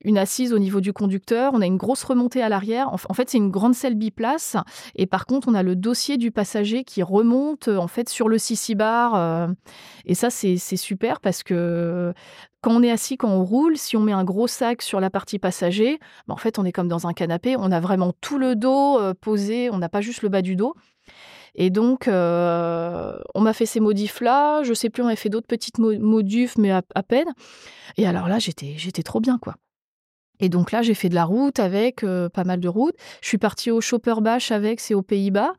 une 0.05 0.19
assise 0.19 0.53
au 0.53 0.59
niveau 0.59 0.81
du 0.81 0.93
conducteur, 0.93 1.53
on 1.55 1.61
a 1.61 1.67
une 1.67 1.77
grosse 1.77 2.05
remontée 2.05 2.43
à 2.43 2.49
l'arrière. 2.49 2.93
En 2.93 3.15
fait, 3.15 3.31
c'est 3.31 3.38
une 3.38 3.51
grande 3.51 3.75
selle 3.75 3.95
biplace. 3.95 4.57
Et 4.97 5.07
par 5.07 5.27
contre, 5.27 5.49
on 5.49 5.55
a 5.55 5.62
le 5.62 5.77
dossier 5.77 6.17
du 6.17 6.31
passager 6.31 6.85
qui 6.85 7.03
remonte 7.03 7.69
en 7.69 7.88
fait 7.88 8.09
sur 8.09 8.29
le 8.29 8.38
sissi 8.38 8.75
bar. 8.75 9.15
Euh. 9.15 9.49
et 10.05 10.15
ça, 10.15 10.31
c'est 10.31 10.57
super 10.77 11.21
parce 11.21 11.43
que 11.43 12.12
quand 12.62 12.71
on 12.73 12.83
est 12.83 12.91
assis, 12.91 13.17
quand 13.17 13.29
on 13.29 13.45
roule, 13.45 13.77
si 13.77 13.97
on 13.97 14.01
met 14.01 14.12
un 14.12 14.25
gros 14.25 14.47
sac 14.47 14.83
sur 14.83 15.01
la 15.01 15.11
partie 15.11 15.38
passager, 15.38 15.99
ben, 16.29 16.35
en 16.35 16.37
fait, 16.37 16.59
on 16.59 16.65
est 16.65 16.73
comme 16.73 16.88
dans 16.88 17.07
un 17.07 17.12
canapé. 17.12 17.57
On 17.59 17.73
a 17.73 17.81
vraiment 17.81 18.12
tout 18.21 18.38
le 18.38 18.55
dos 18.55 18.99
euh, 19.01 19.15
posé. 19.21 19.69
On 19.71 19.79
n'a 19.79 19.88
pas 19.88 20.01
juste 20.01 20.23
le 20.23 20.29
bas 20.29 20.43
du 20.43 20.55
dos. 20.55 20.75
Et 21.55 21.71
donc, 21.71 22.09
euh, 22.09 23.19
on 23.35 23.41
m'a 23.41 23.53
fait 23.53 23.67
ces 23.67 23.81
modifs-là. 23.81 24.62
Je 24.62 24.75
sais 24.75 24.91
plus, 24.91 25.03
on 25.03 25.09
a 25.09 25.17
fait 25.17 25.29
d'autres 25.29 25.49
petites 25.49 25.79
modifs, 25.79 26.57
mais 26.57 26.71
à, 26.71 26.83
à, 26.95 27.03
peine. 27.03 27.35
Et 27.97 28.07
alors 28.07 28.29
là, 28.29 28.38
j'étais, 28.38 28.75
j'étais 28.77 29.03
trop 29.03 29.21
bien, 29.21 29.38
quoi. 29.38 29.57
Et 30.42 30.48
donc 30.48 30.72
là, 30.72 30.83
j'ai 30.83 30.94
fait 30.94 31.09
de 31.09 31.14
la 31.14 31.24
route 31.24 31.61
avec 31.61 32.02
euh, 32.02 32.28
pas 32.28 32.42
mal 32.42 32.59
de 32.59 32.68
routes. 32.68 32.96
Je 33.22 33.28
suis 33.28 33.38
partie 33.38 33.70
au 33.70 33.81
Chopper 33.81 34.16
Bash 34.20 34.50
avec, 34.50 34.81
c'est 34.81 34.92
aux 34.92 35.02
Pays-Bas. 35.02 35.52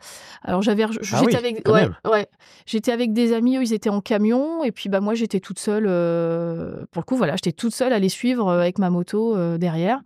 Alors 0.43 0.61
j'avais, 0.61 0.83
ah 0.83 0.89
j'étais 1.01 1.37
avec, 1.37 1.67
ouais, 1.69 1.87
ouais, 2.05 2.27
j'étais 2.65 2.91
avec 2.91 3.13
des 3.13 3.31
amis, 3.31 3.57
ils 3.61 3.73
étaient 3.73 3.89
en 3.89 4.01
camion, 4.01 4.61
et 4.65 4.73
puis 4.73 4.89
bah 4.89 4.99
moi 4.99 5.13
j'étais 5.13 5.39
toute 5.39 5.57
seule. 5.57 5.85
Euh, 5.87 6.85
pour 6.91 7.01
le 7.01 7.05
coup, 7.05 7.15
voilà, 7.15 7.35
j'étais 7.37 7.53
toute 7.53 7.73
seule 7.73 7.93
à 7.93 7.99
les 7.99 8.09
suivre 8.09 8.49
euh, 8.49 8.59
avec 8.59 8.77
ma 8.77 8.89
moto 8.89 9.57
derrière. 9.57 10.01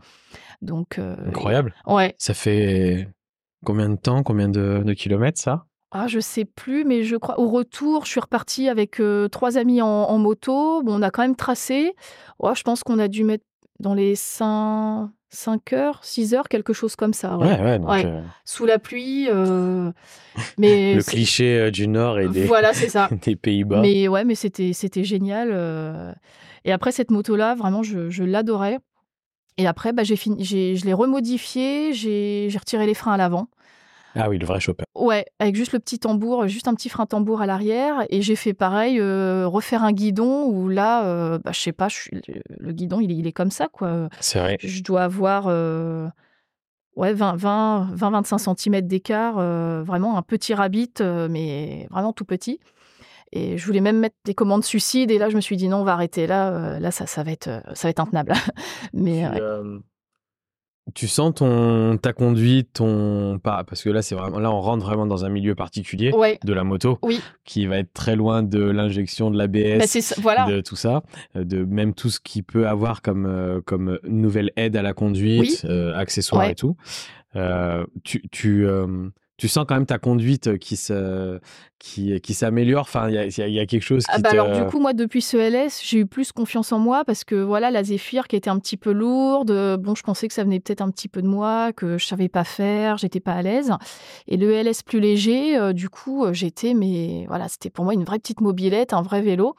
Donc 0.61 0.99
incroyable. 0.99 1.73
Ouais. 1.87 2.13
Ça 2.19 2.35
fait 2.35 3.09
combien 3.65 3.89
de 3.89 3.95
temps, 3.95 4.21
combien 4.21 4.47
de, 4.47 4.93
kilomètres 4.93 5.41
ça? 5.41 5.65
Ah, 5.89 6.05
je 6.07 6.19
sais 6.19 6.45
plus, 6.45 6.83
mais 6.83 7.01
je 7.01 7.15
crois 7.15 7.39
au 7.39 7.47
retour, 7.49 8.05
je 8.05 8.11
suis 8.11 8.19
repartie 8.19 8.69
avec 8.69 9.01
trois 9.31 9.57
amis 9.57 9.81
en, 9.81 10.17
moto. 10.19 10.83
Bon, 10.83 10.99
on 10.99 11.01
a 11.01 11.09
quand 11.09 11.23
même 11.23 11.35
tracé. 11.35 11.95
Oh, 12.37 12.53
je 12.53 12.61
pense 12.61 12.83
qu'on 12.83 12.99
a 12.99 13.07
dû 13.07 13.23
mettre 13.23 13.43
dans 13.79 13.93
les 13.93 14.15
5, 14.15 15.09
5 15.29 15.73
heures, 15.73 15.99
6 16.03 16.33
heures, 16.33 16.49
quelque 16.49 16.73
chose 16.73 16.95
comme 16.95 17.13
ça. 17.13 17.37
Ouais, 17.37 17.59
ouais, 17.61 17.79
donc, 17.79 17.89
euh, 17.89 18.21
Sous 18.45 18.65
la 18.65 18.79
pluie. 18.79 19.27
Euh, 19.29 19.91
mais 20.57 20.95
le 20.95 21.03
cliché 21.03 21.59
euh, 21.59 21.71
du 21.71 21.87
Nord 21.87 22.19
et 22.19 22.27
des, 22.27 22.45
voilà, 22.45 22.73
ça. 22.73 23.09
des 23.23 23.35
Pays-Bas. 23.35 23.81
Mais 23.81 24.07
ouais, 24.07 24.23
mais 24.23 24.35
c'était, 24.35 24.73
génial. 25.03 26.15
Et 26.65 26.71
après, 26.71 26.91
cette 26.91 27.11
moto-là, 27.11 27.55
vraiment, 27.55 27.83
je, 27.83 28.09
je 28.09 28.23
l'adorais. 28.23 28.79
Et 29.57 29.65
après, 29.65 29.91
bah, 29.91 30.03
j'ai 30.03 30.15
fini, 30.15 30.43
j'ai, 30.43 30.75
je 30.75 30.85
l'ai 30.85 30.93
remodifiée, 30.93 31.93
j'ai 31.93 32.49
retiré 32.57 32.85
les 32.85 32.93
freins 32.93 33.13
à 33.13 33.17
l'avant. 33.17 33.47
Ah 34.17 34.29
oui, 34.29 34.37
le 34.37 34.45
vrai 34.45 34.59
chopper. 34.59 34.83
Ouais, 34.95 35.25
avec 35.39 35.55
juste 35.55 35.73
le 35.73 35.79
petit 35.79 35.99
tambour, 35.99 36.47
juste 36.47 36.67
un 36.67 36.73
petit 36.73 36.89
frein 36.89 37.05
tambour 37.05 37.41
à 37.41 37.45
l'arrière. 37.45 38.05
Et 38.09 38.21
j'ai 38.21 38.35
fait 38.35 38.53
pareil, 38.53 38.99
euh, 38.99 39.47
refaire 39.47 39.83
un 39.83 39.91
guidon 39.91 40.45
où 40.45 40.69
là, 40.69 41.05
euh, 41.05 41.39
bah, 41.39 41.51
je 41.53 41.59
sais 41.59 41.71
pas, 41.71 41.87
le 42.59 42.71
guidon, 42.71 42.99
il, 42.99 43.27
est 43.27 43.31
comme 43.31 43.51
ça, 43.51 43.67
quoi. 43.67 44.09
C'est 44.19 44.39
vrai. 44.39 44.57
Je 44.61 44.81
dois 44.83 45.03
avoir 45.03 45.45
euh, 45.47 46.07
ouais, 46.95 47.13
20-25 47.13 48.55
cm 48.55 48.81
d'écart, 48.81 49.35
vraiment 49.83 50.17
un 50.17 50.21
petit 50.21 50.53
rabbit, 50.53 50.93
mais 51.29 51.87
vraiment 51.91 52.13
tout 52.13 52.25
petit. 52.25 52.59
Et 53.33 53.57
je 53.57 53.65
voulais 53.65 53.81
même 53.81 53.99
mettre 53.99 54.15
des 54.25 54.33
commandes 54.33 54.63
suicides. 54.63 55.11
Et 55.11 55.17
là, 55.17 55.29
je 55.29 55.35
me 55.35 55.41
suis 55.41 55.57
dit 55.57 55.67
non, 55.67 55.77
on 55.77 55.83
va 55.83 55.93
arrêter 55.93 56.27
là. 56.27 56.79
là, 56.79 56.91
ça, 56.91 57.05
ça, 57.05 57.23
va 57.23 57.31
être, 57.31 57.49
ça 57.73 57.87
va 57.87 57.89
être 57.89 57.99
intenable. 57.99 58.33
mais, 58.93 59.25
tu 60.93 61.07
sens 61.07 61.33
ton 61.35 61.97
ta 61.97 62.13
conduite, 62.13 62.73
ton 62.73 63.39
pas 63.39 63.63
parce 63.63 63.83
que 63.83 63.89
là 63.89 64.01
c'est 64.01 64.15
vraiment 64.15 64.39
là 64.39 64.51
on 64.51 64.61
rentre 64.61 64.85
vraiment 64.85 65.05
dans 65.05 65.25
un 65.25 65.29
milieu 65.29 65.55
particulier 65.55 66.11
de 66.43 66.53
la 66.53 66.63
moto 66.63 66.99
qui 67.43 67.65
va 67.65 67.77
être 67.77 67.93
très 67.93 68.15
loin 68.15 68.43
de 68.43 68.61
l'injection 68.61 69.31
de 69.31 69.37
l'ABS, 69.37 69.79
bah, 70.23 70.47
de 70.47 70.61
tout 70.61 70.75
ça, 70.75 71.03
euh, 71.35 71.43
de 71.43 71.63
même 71.63 71.93
tout 71.93 72.09
ce 72.09 72.19
qui 72.19 72.41
peut 72.41 72.67
avoir 72.67 73.01
comme 73.01 73.25
euh, 73.25 73.61
comme 73.65 73.99
nouvelle 74.07 74.51
aide 74.55 74.75
à 74.75 74.81
la 74.81 74.93
conduite, 74.93 75.65
euh, 75.65 75.93
accessoires 75.95 76.45
et 76.45 76.55
tout. 76.55 76.75
tu 78.03 78.27
tu 78.31 78.67
tu 79.37 79.47
sens 79.47 79.65
quand 79.67 79.75
même 79.75 79.85
ta 79.85 79.99
conduite 79.99 80.57
qui 80.57 80.75
se, 80.75 81.39
qui, 81.77 82.19
qui 82.21 82.33
s'améliore. 82.33 82.81
Enfin, 82.81 83.07
il 83.07 83.13
y 83.13 83.59
a, 83.59 83.65
quelque 83.67 83.83
chose 83.83 84.03
ah 84.07 84.15
qui 84.15 84.21
bah 84.23 84.29
te... 84.29 84.33
alors 84.33 84.51
du 84.51 84.65
coup, 84.65 84.79
moi, 84.79 84.93
depuis 84.93 85.21
ce 85.21 85.37
LS, 85.37 85.79
j'ai 85.83 85.99
eu 85.99 86.05
plus 86.07 86.31
confiance 86.31 86.71
en 86.71 86.79
moi 86.79 87.05
parce 87.05 87.23
que 87.23 87.35
voilà, 87.35 87.69
la 87.69 87.83
Zephyr 87.83 88.27
qui 88.27 88.35
était 88.35 88.49
un 88.49 88.57
petit 88.57 88.77
peu 88.77 88.91
lourde. 88.91 89.77
Bon, 89.79 89.93
je 89.93 90.01
pensais 90.01 90.27
que 90.27 90.33
ça 90.33 90.43
venait 90.43 90.59
peut-être 90.59 90.81
un 90.81 90.89
petit 90.89 91.07
peu 91.07 91.21
de 91.21 91.27
moi, 91.27 91.71
que 91.71 91.99
je 91.99 92.05
savais 92.05 92.29
pas 92.29 92.43
faire, 92.43 92.97
j'étais 92.97 93.19
pas 93.19 93.33
à 93.33 93.43
l'aise. 93.43 93.71
Et 94.27 94.37
le 94.37 94.51
LS 94.51 94.81
plus 94.81 94.99
léger, 94.99 95.55
euh, 95.55 95.71
du 95.71 95.89
coup, 95.89 96.25
j'étais, 96.33 96.73
mais 96.73 97.25
voilà, 97.27 97.47
c'était 97.47 97.69
pour 97.69 97.85
moi 97.85 97.93
une 97.93 98.05
vraie 98.05 98.19
petite 98.19 98.41
mobilette, 98.41 98.93
un 98.93 99.03
vrai 99.03 99.21
vélo. 99.21 99.55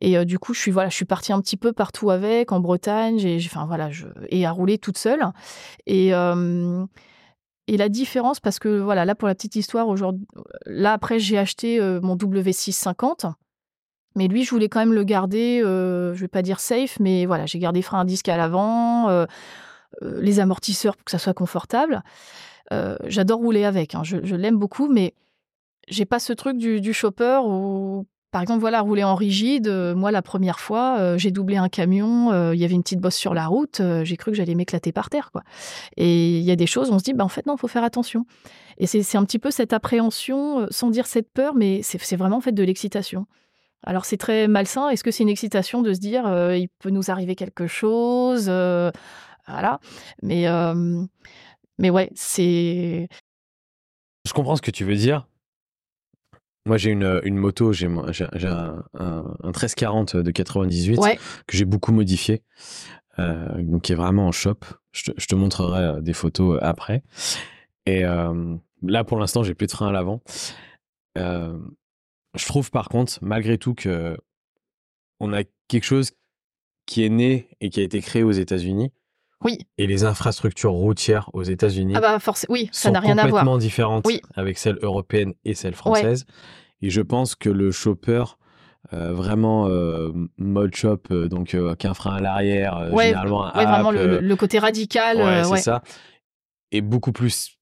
Et 0.00 0.16
euh, 0.16 0.24
du 0.24 0.38
coup, 0.38 0.54
je 0.54 0.60
suis 0.60 0.70
voilà, 0.70 0.88
je 0.88 0.94
suis 0.94 1.04
partie 1.04 1.32
un 1.32 1.40
petit 1.40 1.56
peu 1.56 1.72
partout 1.72 2.10
avec, 2.10 2.52
en 2.52 2.60
Bretagne, 2.60 3.18
j'ai, 3.18 3.36
enfin 3.44 3.66
voilà, 3.66 3.90
je, 3.90 4.06
et 4.28 4.46
à 4.46 4.52
rouler 4.52 4.78
toute 4.78 4.98
seule. 4.98 5.24
Et 5.86 6.12
et 7.72 7.76
la 7.76 7.88
différence, 7.88 8.40
parce 8.40 8.58
que 8.58 8.80
voilà, 8.80 9.04
là 9.04 9.14
pour 9.14 9.28
la 9.28 9.34
petite 9.36 9.54
histoire, 9.54 9.86
aujourd'hui, 9.86 10.26
là 10.66 10.92
après 10.92 11.20
j'ai 11.20 11.38
acheté 11.38 11.80
mon 12.02 12.16
W650, 12.16 13.32
mais 14.16 14.26
lui 14.26 14.42
je 14.42 14.50
voulais 14.50 14.68
quand 14.68 14.80
même 14.80 14.92
le 14.92 15.04
garder, 15.04 15.60
je 15.62 16.20
vais 16.20 16.26
pas 16.26 16.42
dire 16.42 16.58
safe, 16.58 16.98
mais 16.98 17.26
voilà, 17.26 17.46
j'ai 17.46 17.60
gardé 17.60 17.80
frein 17.80 18.00
à 18.00 18.04
disque 18.04 18.28
à 18.28 18.36
l'avant, 18.36 19.24
les 20.02 20.40
amortisseurs 20.40 20.96
pour 20.96 21.04
que 21.04 21.12
ça 21.12 21.18
soit 21.18 21.32
confortable. 21.32 22.02
J'adore 23.04 23.38
rouler 23.38 23.64
avec, 23.64 23.94
hein, 23.94 24.02
je, 24.02 24.16
l'aime 24.34 24.58
beaucoup, 24.58 24.88
mais 24.88 25.14
j'ai 25.86 26.06
pas 26.06 26.18
ce 26.18 26.32
truc 26.32 26.58
du, 26.58 26.80
du 26.80 26.92
chopper 26.92 27.40
où 27.44 28.04
par 28.30 28.42
exemple, 28.42 28.60
voilà, 28.60 28.80
rouler 28.80 29.02
en 29.02 29.16
rigide, 29.16 29.66
euh, 29.66 29.94
moi, 29.94 30.12
la 30.12 30.22
première 30.22 30.60
fois, 30.60 30.98
euh, 31.00 31.18
j'ai 31.18 31.32
doublé 31.32 31.56
un 31.56 31.68
camion, 31.68 32.30
euh, 32.30 32.54
il 32.54 32.60
y 32.60 32.64
avait 32.64 32.74
une 32.74 32.82
petite 32.82 33.00
bosse 33.00 33.16
sur 33.16 33.34
la 33.34 33.46
route, 33.46 33.82
j'ai 34.04 34.16
cru 34.16 34.30
que 34.30 34.36
j'allais 34.36 34.54
m'éclater 34.54 34.92
par 34.92 35.10
terre, 35.10 35.30
quoi. 35.32 35.42
Et 35.96 36.38
il 36.38 36.44
y 36.44 36.50
a 36.52 36.56
des 36.56 36.66
choses, 36.66 36.90
on 36.90 36.98
se 36.98 37.04
dit, 37.04 37.12
bah, 37.12 37.24
en 37.24 37.28
fait, 37.28 37.46
non, 37.46 37.56
il 37.56 37.58
faut 37.58 37.68
faire 37.68 37.82
attention. 37.82 38.26
Et 38.78 38.86
c'est 38.86 39.18
un 39.18 39.24
petit 39.24 39.38
peu 39.38 39.50
cette 39.50 39.72
appréhension, 39.72 40.66
sans 40.70 40.90
dire 40.90 41.06
cette 41.06 41.30
peur, 41.30 41.54
mais 41.54 41.82
c'est 41.82 42.16
vraiment 42.16 42.38
en 42.38 42.40
fait 42.40 42.52
de 42.52 42.62
l'excitation. 42.62 43.26
Alors, 43.82 44.04
c'est 44.06 44.16
très 44.16 44.48
malsain. 44.48 44.88
Est-ce 44.88 45.04
que 45.04 45.10
c'est 45.10 45.22
une 45.22 45.28
excitation 45.28 45.82
de 45.82 45.92
se 45.92 46.00
dire, 46.00 46.22
il 46.54 46.68
peut 46.78 46.88
nous 46.88 47.10
arriver 47.10 47.34
quelque 47.34 47.66
chose 47.66 48.44
Voilà. 48.46 49.80
Mais, 50.22 50.46
mais 51.78 51.90
ouais, 51.90 52.10
c'est. 52.14 53.08
Je 54.26 54.32
comprends 54.32 54.56
ce 54.56 54.62
que 54.62 54.70
tu 54.70 54.84
veux 54.84 54.96
dire. 54.96 55.26
Moi, 56.70 56.76
j'ai 56.76 56.92
une, 56.92 57.20
une 57.24 57.36
moto, 57.36 57.72
j'ai 57.72 57.86
un, 57.88 58.84
un, 58.94 59.24
1340 59.42 60.16
de 60.18 60.30
98 60.30 61.00
que 61.48 61.56
j'ai 61.56 61.64
beaucoup 61.64 61.90
modifié, 61.90 62.44
euh, 63.18 63.60
donc 63.60 63.82
qui 63.82 63.90
est 63.90 63.96
vraiment 63.96 64.28
en 64.28 64.30
shop. 64.30 64.58
Je 64.92 65.10
te, 65.10 65.34
montrerai 65.34 65.82
euh, 65.82 66.00
des 66.00 66.12
photos 66.12 66.58
euh, 66.58 66.64
après. 66.64 67.02
Et 67.86 68.02
là, 68.02 69.02
pour 69.02 69.18
l'instant, 69.18 69.42
j'ai 69.42 69.54
plus 69.54 69.66
de 69.66 69.72
frein 69.72 69.88
à 69.88 69.90
l'avant. 69.90 70.20
je 71.16 72.46
trouve 72.46 72.70
par 72.70 72.88
contre, 72.88 73.18
malgré 73.20 73.58
tout, 73.58 73.74
que 73.74 74.16
on 75.18 75.32
a 75.32 75.42
quelque 75.66 75.82
chose 75.82 76.12
qui 76.86 77.04
est 77.04 77.08
né 77.08 77.48
et 77.60 77.70
qui 77.70 77.80
a 77.80 77.82
été 77.82 78.00
créé 78.00 78.22
aux 78.22 78.30
États-Unis. 78.30 78.92
Oui. 79.42 79.58
Et 79.76 79.88
les 79.88 80.04
infrastructures 80.04 80.70
routières 80.70 81.30
aux 81.32 81.42
États-Unis 81.42 81.94
ah 81.96 82.00
bah 82.00 82.18
oui, 82.48 82.68
ça 82.70 82.92
n'a 82.92 83.00
rien 83.00 83.18
à 83.18 83.26
voir. 83.26 83.42
complètement 83.42 83.58
différentes 83.58 84.06
avec 84.36 84.56
celles 84.56 84.78
européennes 84.82 85.34
et 85.44 85.54
celles 85.54 85.74
françaises. 85.74 86.26
Et 86.82 86.90
je 86.90 87.00
pense 87.00 87.34
que 87.34 87.50
le 87.50 87.70
chopper, 87.70 88.24
euh, 88.92 89.12
vraiment 89.12 89.68
euh, 89.68 90.10
mode 90.38 90.74
shop, 90.74 91.02
euh, 91.10 91.28
donc 91.28 91.56
qu'un 91.78 91.94
frein 91.94 92.16
à 92.16 92.20
l'arrière, 92.20 92.88
généralement 92.96 93.54
un 93.54 93.64
vraiment 93.64 93.90
le, 93.90 94.34
côté 94.36 94.58
radical. 94.58 95.18
Ouais, 95.18 95.44
c'est 95.44 95.62
ça. 95.62 95.82
Et 96.72 96.80
beaucoup 96.80 97.12
plus, 97.12 97.58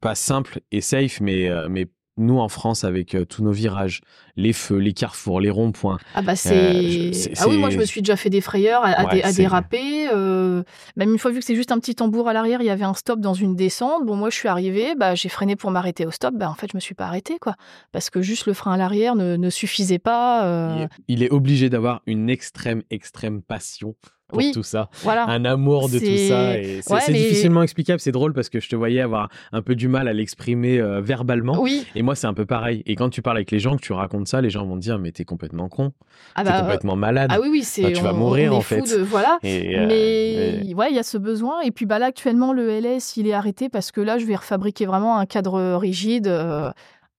pas 0.00 0.14
simple 0.14 0.60
et 0.72 0.80
safe, 0.80 1.20
mais, 1.20 1.50
mais 1.68 1.86
nous 2.18 2.38
en 2.38 2.48
France 2.48 2.84
avec 2.84 3.14
euh, 3.14 3.24
tous 3.24 3.42
nos 3.42 3.52
virages, 3.52 4.00
les 4.36 4.52
feux, 4.52 4.76
les 4.76 4.92
carrefours, 4.92 5.40
les 5.40 5.50
ronds-points. 5.50 5.98
Ah 6.14 6.22
bah 6.22 6.32
euh, 6.32 7.12
c'est 7.12 7.32
ah 7.38 7.48
oui 7.48 7.58
moi 7.58 7.70
je 7.70 7.78
me 7.78 7.84
suis 7.84 8.02
déjà 8.02 8.16
fait 8.16 8.30
des 8.30 8.40
frayeurs 8.40 8.82
à, 8.84 9.32
déraper. 9.32 10.08
Euh, 10.12 10.62
même 10.96 11.12
une 11.12 11.18
fois 11.18 11.30
vu 11.30 11.40
que 11.40 11.44
c'est 11.44 11.54
juste 11.54 11.72
un 11.72 11.78
petit 11.78 11.94
tambour 11.94 12.28
à 12.28 12.32
l'arrière, 12.32 12.60
il 12.60 12.66
y 12.66 12.70
avait 12.70 12.84
un 12.84 12.94
stop 12.94 13.20
dans 13.20 13.34
une 13.34 13.56
descente. 13.56 14.04
Bon 14.06 14.16
moi 14.16 14.30
je 14.30 14.36
suis 14.36 14.48
arrivée, 14.48 14.94
bah 14.94 15.14
j'ai 15.14 15.28
freiné 15.28 15.56
pour 15.56 15.70
m'arrêter 15.70 16.06
au 16.06 16.10
stop. 16.10 16.34
Bah 16.34 16.50
en 16.50 16.54
fait 16.54 16.68
je 16.70 16.76
me 16.76 16.80
suis 16.80 16.94
pas 16.94 17.06
arrêtée 17.06 17.38
quoi, 17.38 17.54
parce 17.92 18.10
que 18.10 18.22
juste 18.22 18.46
le 18.46 18.52
frein 18.52 18.72
à 18.72 18.76
l'arrière 18.76 19.14
ne, 19.14 19.50
suffisait 19.50 19.98
pas. 19.98 20.88
il 21.08 21.22
est 21.22 21.30
obligé 21.30 21.70
d'avoir 21.70 22.02
une 22.06 22.30
extrême 22.30 22.82
extrême 22.90 23.42
passion 23.42 23.94
pour 24.28 24.38
oui, 24.38 24.52
tout 24.52 24.62
ça. 24.62 24.90
Voilà. 25.02 25.26
Un 25.26 25.46
amour 25.46 25.88
de 25.88 25.98
tout 25.98 26.84
ça. 26.84 27.00
c'est 27.00 27.12
difficilement 27.12 27.62
explicable. 27.62 27.98
C'est 27.98 28.12
drôle 28.12 28.34
parce 28.34 28.50
que 28.50 28.60
je 28.60 28.68
te 28.68 28.76
voyais 28.76 29.00
avoir 29.00 29.30
un 29.52 29.62
peu 29.62 29.74
du 29.74 29.88
mal 29.88 30.06
à 30.06 30.12
l'exprimer 30.12 30.78
euh, 30.78 31.00
verbalement. 31.00 31.58
Oui. 31.58 31.86
Et 31.94 32.02
moi, 32.02 32.14
c'est 32.14 32.26
un 32.26 32.34
peu 32.34 32.44
pareil. 32.44 32.82
Et 32.84 32.94
quand 32.94 33.08
tu 33.08 33.22
parles 33.22 33.38
avec 33.38 33.50
les 33.50 33.58
gens, 33.58 33.76
que 33.76 33.82
tu 33.82 33.94
racontes 33.94 34.28
ça, 34.28 34.42
les 34.42 34.50
gens 34.50 34.66
vont 34.66 34.76
te 34.76 34.82
dire 34.82 34.98
Mais 34.98 35.12
t'es 35.12 35.24
complètement 35.24 35.68
con. 35.70 35.92
Ah 36.34 36.44
t'es 36.44 36.50
bah, 36.50 36.60
complètement 36.60 36.96
malade. 36.96 37.30
Ah 37.32 37.40
oui, 37.40 37.48
oui, 37.50 37.62
c'est. 37.62 37.92
tu 37.92 38.02
vas 38.02 38.12
mourir 38.12 38.54
en 38.54 38.60
fait. 38.60 38.96
voilà. 38.98 39.38
Euh, 39.44 39.86
mais, 39.86 40.74
ouais, 40.74 40.90
il 40.90 40.96
y 40.96 40.98
a 40.98 41.02
ce 41.02 41.16
besoin. 41.16 41.62
Et 41.62 41.70
puis 41.70 41.86
bah, 41.86 41.98
là, 41.98 42.06
actuellement, 42.06 42.52
le 42.52 42.68
LS, 42.68 43.16
il 43.16 43.26
est 43.26 43.32
arrêté 43.32 43.70
parce 43.70 43.92
que 43.92 44.02
là, 44.02 44.18
je 44.18 44.26
vais 44.26 44.36
refabriquer 44.36 44.84
vraiment 44.84 45.18
un 45.18 45.26
cadre 45.26 45.76
rigide. 45.76 46.26
Euh, 46.26 46.70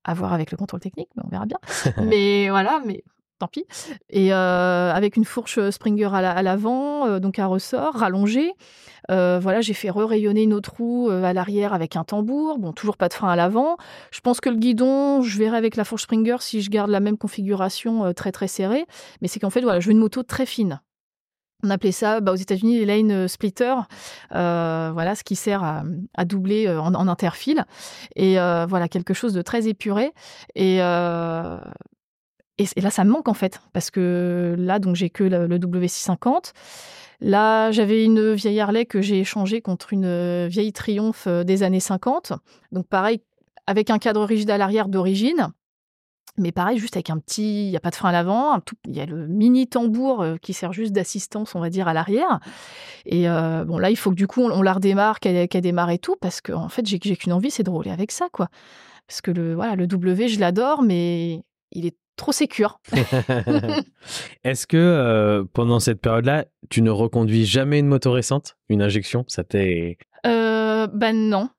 à 0.05 0.13
voir 0.13 0.33
avec 0.33 0.49
le 0.49 0.57
contrôle 0.57 0.79
technique, 0.79 1.09
mais 1.15 1.23
on 1.25 1.29
verra 1.29 1.45
bien. 1.45 1.57
mais 2.03 2.49
voilà, 2.49 2.81
mais 2.85 3.03
tant 3.39 3.47
pis. 3.47 3.65
Et 4.09 4.33
euh, 4.33 4.93
avec 4.93 5.17
une 5.17 5.25
fourche 5.25 5.59
Springer 5.71 6.09
à 6.13 6.43
l'avant, 6.43 7.07
euh, 7.07 7.19
donc 7.19 7.39
à 7.39 7.47
ressort, 7.47 7.95
rallongé. 7.95 8.51
Euh, 9.09 9.39
voilà, 9.41 9.61
j'ai 9.61 9.73
fait 9.73 9.89
re-rayonner 9.89 10.43
une 10.43 10.53
autre 10.53 10.73
roue 10.77 11.09
à 11.09 11.33
l'arrière 11.33 11.73
avec 11.73 11.95
un 11.95 12.03
tambour. 12.03 12.59
Bon, 12.59 12.73
toujours 12.73 12.97
pas 12.97 13.07
de 13.07 13.13
frein 13.13 13.29
à 13.29 13.35
l'avant. 13.35 13.77
Je 14.11 14.19
pense 14.19 14.39
que 14.39 14.49
le 14.49 14.57
guidon, 14.57 15.21
je 15.21 15.37
verrai 15.39 15.57
avec 15.57 15.75
la 15.75 15.83
fourche 15.83 16.03
Springer 16.03 16.37
si 16.41 16.61
je 16.61 16.69
garde 16.69 16.91
la 16.91 16.99
même 16.99 17.17
configuration 17.17 18.13
très 18.13 18.31
très 18.31 18.47
serrée. 18.47 18.85
Mais 19.21 19.27
c'est 19.27 19.39
qu'en 19.39 19.49
fait, 19.49 19.61
voilà, 19.61 19.79
je 19.79 19.87
veux 19.87 19.93
une 19.93 19.99
moto 19.99 20.21
très 20.21 20.45
fine. 20.45 20.81
On 21.63 21.71
appelait 21.71 21.91
ça 21.91 22.21
bah, 22.21 22.31
aux 22.31 22.35
États-Unis 22.35 22.77
les 22.77 22.85
lane 22.85 23.27
splitter, 23.27 23.75
voilà, 24.31 25.15
ce 25.15 25.23
qui 25.23 25.35
sert 25.35 25.63
à, 25.63 26.25
doubler 26.25 26.69
en, 26.69 27.07
interfile. 27.07 27.65
Et 28.15 28.35
voilà, 28.35 28.87
quelque 28.87 29.15
chose 29.15 29.33
de 29.33 29.41
très 29.41 29.67
épuré. 29.67 30.11
Et 30.55 30.79
et, 32.59 32.81
là, 32.81 32.89
ça 32.89 33.03
me 33.03 33.11
manque 33.11 33.27
en 33.27 33.33
fait, 33.33 33.61
parce 33.73 33.89
que 33.89 34.55
là, 34.57 34.79
donc 34.79 34.95
j'ai 34.95 35.09
que 35.09 35.23
le, 35.23 35.47
W650. 35.57 36.51
Là, 37.21 37.71
j'avais 37.71 38.05
une 38.05 38.33
vieille 38.33 38.59
Harley 38.59 38.85
que 38.85 39.01
j'ai 39.01 39.19
échangée 39.19 39.61
contre 39.61 39.91
une 39.91 40.47
vieille 40.47 40.71
Triumph 40.71 41.25
euh, 41.27 41.43
des 41.43 41.63
années 41.63 41.79
50. 41.79 42.33
Donc 42.71 42.87
pareil, 42.87 43.21
avec 43.67 43.89
un 43.89 43.97
cadre 43.97 44.23
rigide 44.23 44.49
à 44.49 44.57
l'arrière 44.57 44.87
d'origine. 44.87 45.49
Mais 46.37 46.51
pareil, 46.53 46.77
juste 46.77 46.95
avec 46.95 47.09
un 47.09 47.17
petit, 47.17 47.65
il 47.65 47.69
n'y 47.69 47.75
a 47.75 47.81
pas 47.81 47.89
de 47.89 47.95
frein 47.95 48.09
à 48.09 48.11
l'avant, 48.13 48.57
il 48.87 48.95
y 48.95 49.01
a 49.01 49.05
le 49.05 49.27
mini 49.27 49.67
tambour 49.67 50.21
euh, 50.21 50.37
qui 50.37 50.53
sert 50.53 50.71
juste 50.71 50.93
d'assistance, 50.93 51.55
on 51.55 51.59
va 51.59 51.69
dire, 51.69 51.87
à 51.87 51.93
l'arrière. 51.93 52.39
Et 53.05 53.29
euh, 53.29 53.65
bon, 53.65 53.77
là, 53.77 53.89
il 53.89 53.97
faut 53.97 54.11
que 54.11 54.15
du 54.15 54.27
coup, 54.27 54.43
on, 54.43 54.61
la 54.61 54.73
redémarre, 54.73 55.19
qu'elle 55.19 55.47
démarre 55.47 55.89
et 55.89 55.97
tout, 55.97 56.15
parce 56.21 56.39
qu'en 56.39 56.63
en 56.63 56.69
fait, 56.69 56.85
j'ai 56.85 56.99
qu'une 56.99 57.33
envie, 57.33 57.51
c'est 57.51 57.63
de 57.63 57.69
rouler 57.69 57.91
avec 57.91 58.11
ça, 58.11 58.27
quoi. 58.31 58.47
Parce 59.07 59.21
que 59.21 59.31
le, 59.31 59.55
voilà, 59.55 59.75
le 59.75 59.87
W, 59.87 60.29
je 60.29 60.39
l'adore, 60.39 60.81
mais 60.81 61.43
il 61.71 61.85
est 61.85 61.97
trop 62.19 62.31
sécure. 62.31 62.79
Est-ce 64.43 64.67
que 64.67 64.77
euh, 64.77 65.43
pendant 65.53 65.79
cette 65.79 66.01
période-là, 66.01 66.45
tu 66.69 66.81
ne 66.81 66.91
reconduis 66.91 67.45
jamais 67.45 67.79
une 67.79 67.87
moto 67.87 68.11
récente, 68.11 68.57
une 68.69 68.81
injection? 68.81 69.25
Ça 69.27 69.43
t'est. 69.43 69.97
Euh, 70.25 70.87
ben 70.87 71.29
non. 71.29 71.49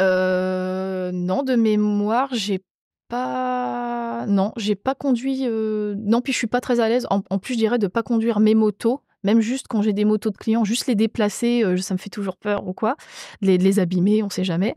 Euh, 0.00 1.10
non, 1.12 1.42
de 1.42 1.56
mémoire, 1.56 2.30
j'ai 2.32 2.64
pas. 3.08 4.24
Non, 4.26 4.52
j'ai 4.56 4.76
pas 4.76 4.94
conduit. 4.94 5.42
Euh, 5.44 5.94
non, 5.98 6.20
puis 6.20 6.32
je 6.32 6.38
suis 6.38 6.46
pas 6.46 6.60
très 6.60 6.80
à 6.80 6.88
l'aise. 6.88 7.06
En, 7.10 7.22
en, 7.28 7.38
plus, 7.38 7.54
je 7.54 7.58
dirais 7.58 7.78
de 7.78 7.88
pas 7.88 8.02
conduire 8.02 8.40
mes 8.40 8.54
motos 8.54 9.02
même 9.24 9.40
juste 9.40 9.66
quand 9.68 9.82
j'ai 9.82 9.92
des 9.92 10.04
motos 10.04 10.30
de 10.30 10.36
clients, 10.36 10.64
juste 10.64 10.86
les 10.86 10.94
déplacer, 10.94 11.64
euh, 11.64 11.76
ça 11.78 11.94
me 11.94 11.98
fait 11.98 12.10
toujours 12.10 12.36
peur 12.36 12.66
ou 12.66 12.72
quoi, 12.72 12.96
de 13.42 13.48
les, 13.48 13.78
abîmer, 13.78 14.22
on 14.22 14.30
sait 14.30 14.44
jamais. 14.44 14.74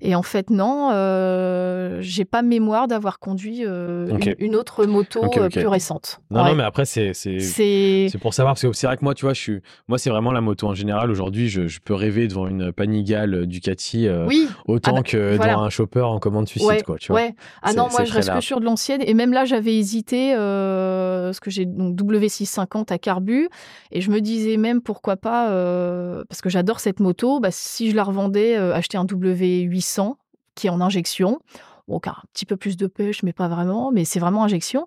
Et 0.00 0.14
en 0.14 0.22
fait, 0.22 0.50
non, 0.50 0.90
euh, 0.92 1.98
j'ai 2.00 2.24
pas 2.24 2.42
mémoire 2.42 2.86
d'avoir 2.86 3.18
conduit 3.18 3.64
euh, 3.66 4.16
une, 4.38 4.54
autre 4.54 4.86
moto 4.86 5.24
euh, 5.24 5.48
plus 5.48 5.66
récente. 5.66 6.20
Non, 6.30 6.44
non, 6.44 6.54
mais 6.54 6.62
après, 6.62 6.84
c'est 6.84 7.14
c'est 7.14 8.18
pour 8.20 8.34
savoir, 8.34 8.54
parce 8.54 8.62
que 8.62 8.72
c'est 8.72 8.86
vrai 8.86 8.96
que 8.96 9.04
moi, 9.04 9.14
tu 9.14 9.24
vois, 9.24 9.34
je 9.34 9.40
suis, 9.40 9.60
moi, 9.88 9.98
c'est 9.98 10.10
vraiment 10.10 10.30
la 10.30 10.40
moto 10.40 10.68
en 10.68 10.74
général. 10.74 11.10
Aujourd'hui, 11.10 11.48
je, 11.48 11.78
peux 11.84 11.94
rêver 11.94 12.28
devant 12.28 12.46
une 12.46 12.72
Panigale 12.72 13.46
Ducati 13.46 14.08
oui. 14.26 14.48
autant 14.66 14.92
ah 14.92 14.96
bah, 14.96 15.02
que 15.02 15.32
devant 15.32 15.62
un 15.62 15.70
chopper 15.70 16.00
en 16.00 16.18
commande 16.18 16.48
suicide, 16.48 16.82
quoi. 16.84 16.96
Tu 16.98 17.12
vois. 17.12 17.20
Ouais. 17.20 17.34
Ah 17.62 17.72
non, 17.72 17.88
moi, 17.90 18.04
je 18.04 18.12
reste 18.12 18.32
que 18.32 18.40
sur 18.40 18.60
de 18.60 18.64
l'ancienne. 18.64 19.02
Et 19.04 19.14
même 19.14 19.32
là, 19.32 19.44
j'avais 19.44 19.76
hésité, 19.76 20.34
parce 20.34 21.40
que 21.40 21.50
j'ai 21.50 21.64
donc 21.64 21.96
W650 21.96 22.92
à 22.92 22.98
carbu. 22.98 23.48
Et 23.90 24.00
je 24.00 24.10
me 24.10 24.20
disais 24.20 24.56
même 24.56 24.80
pourquoi 24.82 25.16
pas, 25.16 25.50
euh, 25.50 26.24
parce 26.28 26.40
que 26.40 26.50
j'adore 26.50 26.80
cette 26.80 27.00
moto, 27.00 27.40
bah, 27.40 27.50
si 27.50 27.90
je 27.90 27.96
la 27.96 28.04
revendais, 28.04 28.56
euh, 28.56 28.74
acheter 28.74 28.98
un 28.98 29.04
W800 29.04 30.14
qui 30.54 30.66
est 30.66 30.70
en 30.70 30.80
injection. 30.80 31.40
Bon, 31.86 32.00
un 32.04 32.22
petit 32.34 32.44
peu 32.44 32.56
plus 32.56 32.76
de 32.76 32.86
pêche, 32.86 33.22
mais 33.22 33.32
pas 33.32 33.48
vraiment, 33.48 33.90
mais 33.90 34.04
c'est 34.04 34.20
vraiment 34.20 34.44
injection. 34.44 34.84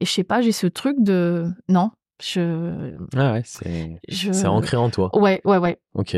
Et 0.00 0.04
je 0.04 0.10
sais 0.10 0.24
pas, 0.24 0.40
j'ai 0.40 0.52
ce 0.52 0.66
truc 0.66 0.96
de. 0.98 1.46
Non, 1.68 1.90
je. 2.20 2.96
Ah 3.16 3.34
ouais, 3.34 3.42
c'est 3.44 4.00
je... 4.08 4.46
ancré 4.46 4.76
en 4.76 4.90
toi. 4.90 5.16
Ouais, 5.16 5.40
ouais, 5.44 5.58
ouais. 5.58 5.78
Ok. 5.94 6.16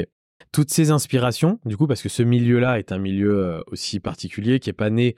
toutes 0.51 0.71
ces 0.71 0.91
inspirations, 0.91 1.59
du 1.67 1.77
coup, 1.77 1.87
parce 1.87 2.01
que 2.01 2.09
ce 2.09 2.23
milieu-là 2.23 2.79
est 2.79 2.93
un 2.93 2.99
milieu 2.99 3.63
aussi 3.67 4.01
particulier 4.01 4.59
qui 4.59 4.71
est 4.71 4.75
pas 4.75 4.89
né 4.89 5.17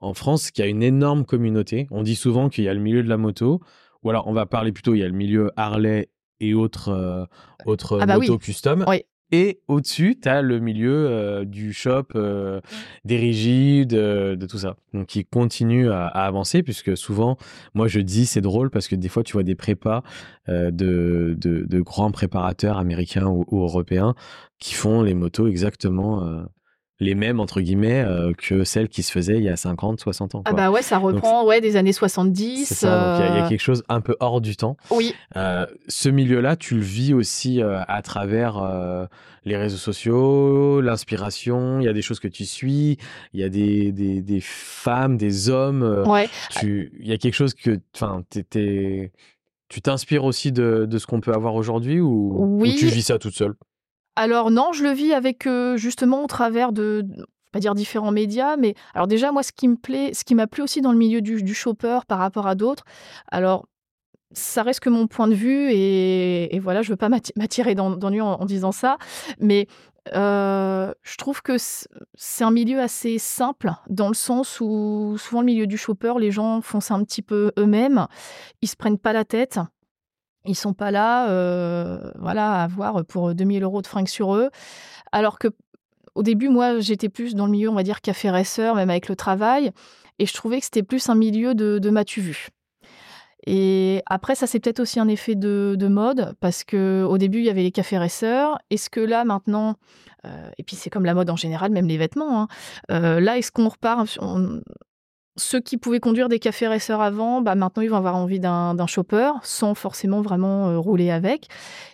en 0.00 0.14
France, 0.14 0.50
qui 0.50 0.62
a 0.62 0.66
une 0.66 0.82
énorme 0.82 1.26
communauté. 1.26 1.86
On 1.90 2.02
dit 2.02 2.16
souvent 2.16 2.48
qu'il 2.48 2.64
y 2.64 2.68
a 2.68 2.74
le 2.74 2.80
milieu 2.80 3.02
de 3.02 3.08
la 3.08 3.16
moto, 3.18 3.60
ou 4.02 4.10
alors 4.10 4.26
on 4.26 4.32
va 4.32 4.46
parler 4.46 4.72
plutôt, 4.72 4.94
il 4.94 5.00
y 5.00 5.02
a 5.02 5.08
le 5.08 5.12
milieu 5.12 5.50
Harley 5.56 6.08
et 6.40 6.54
autres, 6.54 7.28
autres 7.64 7.98
Ah 8.00 8.06
bah 8.06 8.18
oui. 8.18 8.28
motos 8.28 8.38
custom. 8.38 8.84
Oui. 8.88 9.02
Et 9.32 9.60
au-dessus, 9.66 10.20
tu 10.22 10.28
as 10.28 10.40
le 10.40 10.60
milieu 10.60 11.08
euh, 11.08 11.44
du 11.44 11.72
shop, 11.72 12.04
euh, 12.14 12.60
des 13.04 13.16
rigides, 13.16 13.94
euh, 13.94 14.36
de 14.36 14.46
tout 14.46 14.58
ça. 14.58 14.76
Donc, 14.94 15.08
qui 15.08 15.24
continue 15.24 15.90
à, 15.90 16.06
à 16.06 16.26
avancer, 16.26 16.62
puisque 16.62 16.96
souvent, 16.96 17.36
moi, 17.74 17.88
je 17.88 17.98
dis, 17.98 18.24
c'est 18.26 18.40
drôle, 18.40 18.70
parce 18.70 18.86
que 18.86 18.94
des 18.94 19.08
fois, 19.08 19.24
tu 19.24 19.32
vois 19.32 19.42
des 19.42 19.56
prépas 19.56 20.04
euh, 20.48 20.70
de, 20.70 21.34
de, 21.40 21.64
de 21.68 21.80
grands 21.80 22.12
préparateurs 22.12 22.78
américains 22.78 23.26
ou, 23.26 23.44
ou 23.50 23.62
européens 23.64 24.14
qui 24.60 24.74
font 24.74 25.02
les 25.02 25.14
motos 25.14 25.48
exactement 25.48 26.22
euh, 26.24 26.44
les 26.98 27.14
mêmes, 27.14 27.40
entre 27.40 27.60
guillemets, 27.60 28.02
euh, 28.02 28.32
que 28.32 28.64
celles 28.64 28.88
qui 28.88 29.02
se 29.02 29.12
faisaient 29.12 29.36
il 29.36 29.42
y 29.44 29.48
a 29.50 29.56
50, 29.56 30.00
60 30.00 30.34
ans. 30.34 30.42
Ah 30.46 30.54
bah 30.54 30.70
ouais, 30.70 30.80
ça 30.82 30.96
reprend 30.98 31.44
ouais, 31.46 31.60
des 31.60 31.76
années 31.76 31.92
70. 31.92 32.64
C'est 32.66 32.74
ça, 32.74 33.18
donc 33.18 33.20
il 33.20 33.26
y 33.26 33.28
a- 33.28 33.32
il 33.32 33.36
y, 33.36 33.40
a 33.40 33.44
euh, 33.44 33.48
quelque 33.50 33.60
chose 33.60 33.82
un 33.90 34.00
peu 34.00 34.16
hors 34.20 34.40
du 34.40 34.56
temps. 34.56 34.76
Oui, 34.90 35.14
Euh, 35.36 35.66
ce 35.88 36.08
milieu-là, 36.08 36.56
tu 36.56 36.74
le 36.76 36.80
vis 36.80 37.12
aussi 37.12 37.60
à 37.62 38.00
travers 38.02 39.08
les 39.44 39.56
réseaux 39.56 39.76
sociaux, 39.76 40.80
l'inspiration. 40.80 41.80
Il 41.80 41.84
y 41.84 41.88
a 41.88 41.92
des 41.92 42.02
choses 42.02 42.18
que 42.18 42.28
tu 42.28 42.44
suis. 42.46 42.96
Il 43.34 43.40
y 43.40 43.44
a 43.44 43.48
des, 43.48 43.92
des, 43.92 44.22
des 44.22 44.40
femmes, 44.40 45.16
des 45.18 45.50
hommes. 45.50 46.04
ouais. 46.06 46.28
tu, 46.58 46.92
il 46.98 47.06
y 47.06 47.12
a 47.12 47.18
quelque 47.18 47.34
chose 47.34 47.52
que, 47.54 47.78
enfin, 47.94 48.22
tu 49.68 49.82
t'inspires 49.82 50.24
aussi 50.24 50.52
de, 50.52 50.86
de 50.88 50.98
ce 50.98 51.06
qu'on 51.06 51.20
peut 51.20 51.32
avoir 51.34 51.54
aujourd'hui 51.54 52.00
ou, 52.00 52.58
ou 52.62 52.66
tu 52.66 52.86
vis 52.86 53.02
ça 53.02 53.18
toute 53.18 53.34
seule? 53.34 53.54
Alors 54.16 54.50
non, 54.50 54.72
je 54.72 54.82
le 54.82 54.90
vis 54.90 55.12
avec 55.12 55.46
euh, 55.46 55.76
justement 55.76 56.24
au 56.24 56.26
travers 56.26 56.72
de, 56.72 57.04
pas 57.52 57.60
dire 57.60 57.74
différents 57.74 58.12
médias, 58.12 58.56
mais 58.56 58.74
alors 58.94 59.06
déjà 59.06 59.30
moi 59.30 59.42
ce 59.42 59.52
qui 59.52 59.68
me 59.68 59.76
plaît, 59.76 60.14
ce 60.14 60.24
qui 60.24 60.34
m'a 60.34 60.46
plu 60.46 60.62
aussi 60.62 60.80
dans 60.80 60.92
le 60.92 60.98
milieu 60.98 61.20
du, 61.20 61.42
du 61.42 61.54
shopper 61.54 62.00
par 62.08 62.18
rapport 62.18 62.46
à 62.46 62.54
d'autres, 62.54 62.84
alors 63.30 63.66
ça 64.32 64.62
reste 64.62 64.80
que 64.80 64.88
mon 64.88 65.06
point 65.06 65.28
de 65.28 65.34
vue 65.34 65.70
et, 65.70 66.58
voilà, 66.58 66.82
je 66.82 66.90
veux 66.90 66.96
pas 66.96 67.08
m'atti- 67.08 67.32
m'attirer 67.36 67.74
d'ennui 67.74 68.20
en, 68.20 68.32
en 68.40 68.44
disant 68.44 68.72
ça, 68.72 68.98
mais 69.38 69.68
euh, 70.14 70.92
je 71.02 71.16
trouve 71.16 71.42
que 71.42 71.56
c'est 71.58 72.44
un 72.44 72.50
milieu 72.50 72.80
assez 72.80 73.18
simple 73.18 73.72
dans 73.88 74.08
le 74.08 74.14
sens 74.14 74.60
où 74.60 75.16
souvent 75.18 75.40
le 75.40 75.46
milieu 75.46 75.66
du 75.66 75.76
shopper, 75.76 76.14
les 76.18 76.30
gens 76.30 76.60
font 76.60 76.80
ça 76.80 76.94
un 76.94 77.04
petit 77.04 77.22
peu 77.22 77.52
eux-mêmes, 77.58 78.06
ils 78.62 78.68
se 78.68 78.76
prennent 78.76 78.98
pas 78.98 79.12
la 79.12 79.24
tête. 79.24 79.58
Ils 80.46 80.54
sont 80.54 80.72
pas 80.72 80.90
là, 80.90 81.28
euh, 81.30 82.10
voilà, 82.18 82.60
à 82.60 82.64
avoir 82.64 83.04
pour 83.04 83.34
2000 83.34 83.62
euros 83.62 83.82
de 83.82 83.86
fringues 83.86 84.08
sur 84.08 84.34
eux. 84.34 84.50
Alors 85.12 85.38
que 85.38 85.48
au 86.14 86.22
début, 86.22 86.48
moi, 86.48 86.80
j'étais 86.80 87.10
plus 87.10 87.34
dans 87.34 87.44
le 87.44 87.52
milieu, 87.52 87.68
on 87.68 87.74
va 87.74 87.82
dire, 87.82 88.00
café 88.00 88.30
racer, 88.30 88.74
même 88.74 88.90
avec 88.90 89.08
le 89.08 89.16
travail. 89.16 89.70
Et 90.18 90.24
je 90.24 90.32
trouvais 90.32 90.58
que 90.58 90.64
c'était 90.64 90.82
plus 90.82 91.08
un 91.10 91.14
milieu 91.14 91.54
de, 91.54 91.78
de 91.78 91.90
m'as-tu 91.90 92.22
vu. 92.22 92.48
Et 93.46 94.02
après, 94.06 94.34
ça, 94.34 94.46
c'est 94.46 94.58
peut-être 94.58 94.80
aussi 94.80 94.98
un 94.98 95.08
effet 95.08 95.34
de, 95.34 95.76
de 95.78 95.88
mode, 95.88 96.34
parce 96.40 96.64
que 96.64 97.04
au 97.08 97.18
début, 97.18 97.38
il 97.38 97.44
y 97.44 97.50
avait 97.50 97.62
les 97.62 97.70
cafés 97.70 97.98
racers. 97.98 98.58
Est-ce 98.70 98.90
que 98.90 99.00
là, 99.00 99.24
maintenant, 99.24 99.76
euh, 100.24 100.48
et 100.58 100.62
puis 100.64 100.74
c'est 100.74 100.90
comme 100.90 101.04
la 101.04 101.14
mode 101.14 101.30
en 101.30 101.36
général, 101.36 101.70
même 101.70 101.86
les 101.86 101.98
vêtements, 101.98 102.42
hein, 102.42 102.48
euh, 102.90 103.20
là, 103.20 103.38
est-ce 103.38 103.52
qu'on 103.52 103.68
repart 103.68 104.18
Ceux 105.36 105.60
qui 105.60 105.76
pouvaient 105.76 106.00
conduire 106.00 106.28
des 106.28 106.38
cafés 106.38 106.66
racers 106.66 107.00
avant, 107.00 107.42
bah, 107.42 107.54
maintenant, 107.54 107.82
ils 107.82 107.90
vont 107.90 107.96
avoir 107.96 108.16
envie 108.16 108.40
d'un 108.40 108.86
chopper, 108.86 109.30
sans 109.42 109.74
forcément 109.74 110.22
vraiment 110.22 110.68
euh, 110.68 110.78
rouler 110.78 111.10
avec. 111.10 111.48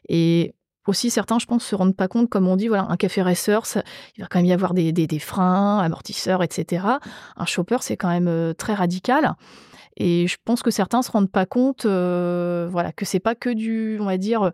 Et 0.08 0.54
aussi, 0.86 1.10
certains, 1.10 1.38
je 1.38 1.46
pense, 1.46 1.64
se 1.64 1.74
rendent 1.74 1.96
pas 1.96 2.08
compte, 2.08 2.28
comme 2.28 2.48
on 2.48 2.56
dit, 2.56 2.68
voilà, 2.68 2.86
un 2.88 2.96
café 2.96 3.22
racer, 3.22 3.62
il 4.16 4.22
va 4.22 4.26
quand 4.28 4.38
même 4.38 4.46
y 4.46 4.52
avoir 4.52 4.74
des, 4.74 5.18
freins, 5.18 5.78
amortisseurs, 5.78 6.42
etc. 6.42 6.86
Un 7.36 7.46
chopper, 7.46 7.78
c'est 7.80 7.96
quand 7.96 8.08
même 8.08 8.28
euh, 8.28 8.52
très 8.52 8.74
radical. 8.74 9.34
Et 9.96 10.26
je 10.26 10.36
pense 10.44 10.62
que 10.62 10.70
certains 10.70 11.02
se 11.02 11.10
rendent 11.10 11.30
pas 11.30 11.46
compte, 11.46 11.86
euh, 11.86 12.68
voilà, 12.70 12.92
que 12.92 13.04
c'est 13.04 13.20
pas 13.20 13.34
que 13.34 13.50
du, 13.50 13.98
on 14.00 14.06
va 14.06 14.16
dire, 14.16 14.50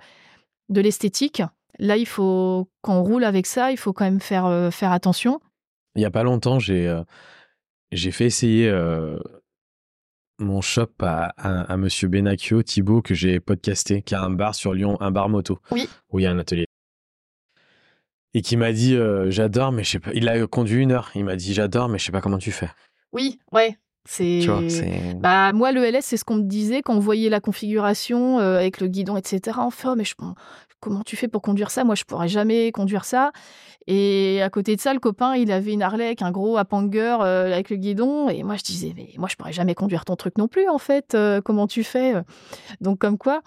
de 0.69 0.81
l'esthétique. 0.81 1.43
Là, 1.79 1.97
il 1.97 2.07
faut, 2.07 2.69
quand 2.83 2.95
on 2.95 3.05
roule 3.05 3.25
avec 3.25 3.47
ça, 3.47 3.71
il 3.71 3.79
faut 3.79 3.93
quand 3.93 4.05
même 4.05 4.21
faire, 4.21 4.47
euh, 4.47 4.71
faire 4.71 4.93
attention. 4.93 5.41
Il 5.95 6.03
y 6.03 6.07
a 6.07 6.11
pas 6.11 6.25
longtemps, 6.25 6.59
j'ai 6.59 6.95
j'ai 7.93 8.11
fait 8.11 8.27
essayer 8.27 8.69
euh, 8.69 9.19
mon 10.39 10.61
shop 10.61 10.91
à, 11.01 11.33
à, 11.37 11.73
à 11.73 11.77
Monsieur 11.77 12.09
Benacchio, 12.09 12.63
Thibaut, 12.63 13.03
que 13.03 13.15
j'ai 13.15 13.41
podcasté, 13.41 14.03
qui 14.03 14.15
a 14.15 14.23
un 14.23 14.31
bar 14.31 14.55
sur 14.55 14.73
Lyon, 14.75 14.97
un 15.01 15.11
bar 15.11 15.29
moto, 15.29 15.59
Oui. 15.71 15.89
où 16.11 16.19
il 16.19 16.23
y 16.23 16.27
a 16.27 16.31
un 16.31 16.39
atelier. 16.39 16.67
Et 18.35 18.43
qui 18.43 18.57
m'a 18.57 18.73
dit 18.73 18.95
euh, 18.95 19.31
j'adore, 19.31 19.73
mais 19.73 19.85
je 19.85 19.91
sais 19.91 19.99
pas. 20.01 20.11
Il 20.15 20.29
a 20.29 20.47
conduit 20.47 20.83
une 20.83 20.93
heure. 20.93 21.11
Il 21.15 21.25
m'a 21.25 21.35
dit 21.35 21.55
j'adore, 21.55 21.89
mais 21.89 21.99
je 21.99 22.05
sais 22.05 22.13
pas 22.13 22.21
comment 22.21 22.39
tu 22.39 22.53
fais. 22.53 22.69
Oui, 23.13 23.39
ouais. 23.53 23.77
C'est. 24.05 24.41
Tu 24.43 24.49
vois, 24.49 24.69
c'est. 24.69 25.15
Bah, 25.17 25.53
moi, 25.53 25.73
le 25.73 25.83
LS, 25.85 26.05
c'est 26.05 26.17
ce 26.19 26.25
qu'on 26.25 26.37
me 26.37 26.43
disait 26.43 26.83
quand 26.83 26.95
on 26.95 26.99
voyait 27.01 27.31
la 27.31 27.41
configuration 27.41 28.39
euh, 28.39 28.57
avec 28.59 28.81
le 28.81 28.87
guidon, 28.89 29.17
etc. 29.17 29.59
Enfin, 29.61 29.97
mais 29.97 30.05
je- 30.05 30.15
comment 30.81 31.03
tu 31.03 31.17
fais 31.17 31.29
pour 31.29 31.43
conduire 31.43 31.71
ça? 31.71 31.85
Moi, 31.85 31.95
je 31.95 32.05
pourrais 32.05 32.29
jamais 32.29 32.73
conduire 32.73 33.05
ça. 33.05 33.33
Et 33.87 34.41
à 34.43 34.51
côté 34.51 34.77
de 34.77 34.81
ça, 34.81 34.93
le 34.93 35.01
copain, 35.01 35.35
il 35.35 35.51
avait 35.51 35.73
une 35.73 35.83
Harley 35.83 36.05
avec 36.07 36.23
un 36.23 36.31
gros 36.31 36.59
hanger 36.59 37.17
euh, 37.21 37.53
avec 37.53 37.71
le 37.71 37.77
guidon. 37.77 38.29
Et 38.29 38.43
moi, 38.43 38.57
je 38.57 38.63
disais, 38.63 38.93
mais 38.97 39.09
moi, 39.17 39.29
je 39.31 39.37
pourrais 39.37 39.53
jamais 39.53 39.75
conduire 39.75 40.05
ton 40.05 40.17
truc 40.17 40.37
non 40.39 40.49
plus, 40.49 40.69
en 40.69 40.79
fait. 40.79 41.15
Euh, 41.15 41.41
comment 41.41 41.67
tu 41.67 41.85
fais 41.85 42.15
Donc, 42.81 42.99
comme 42.99 43.19
quoi. 43.19 43.43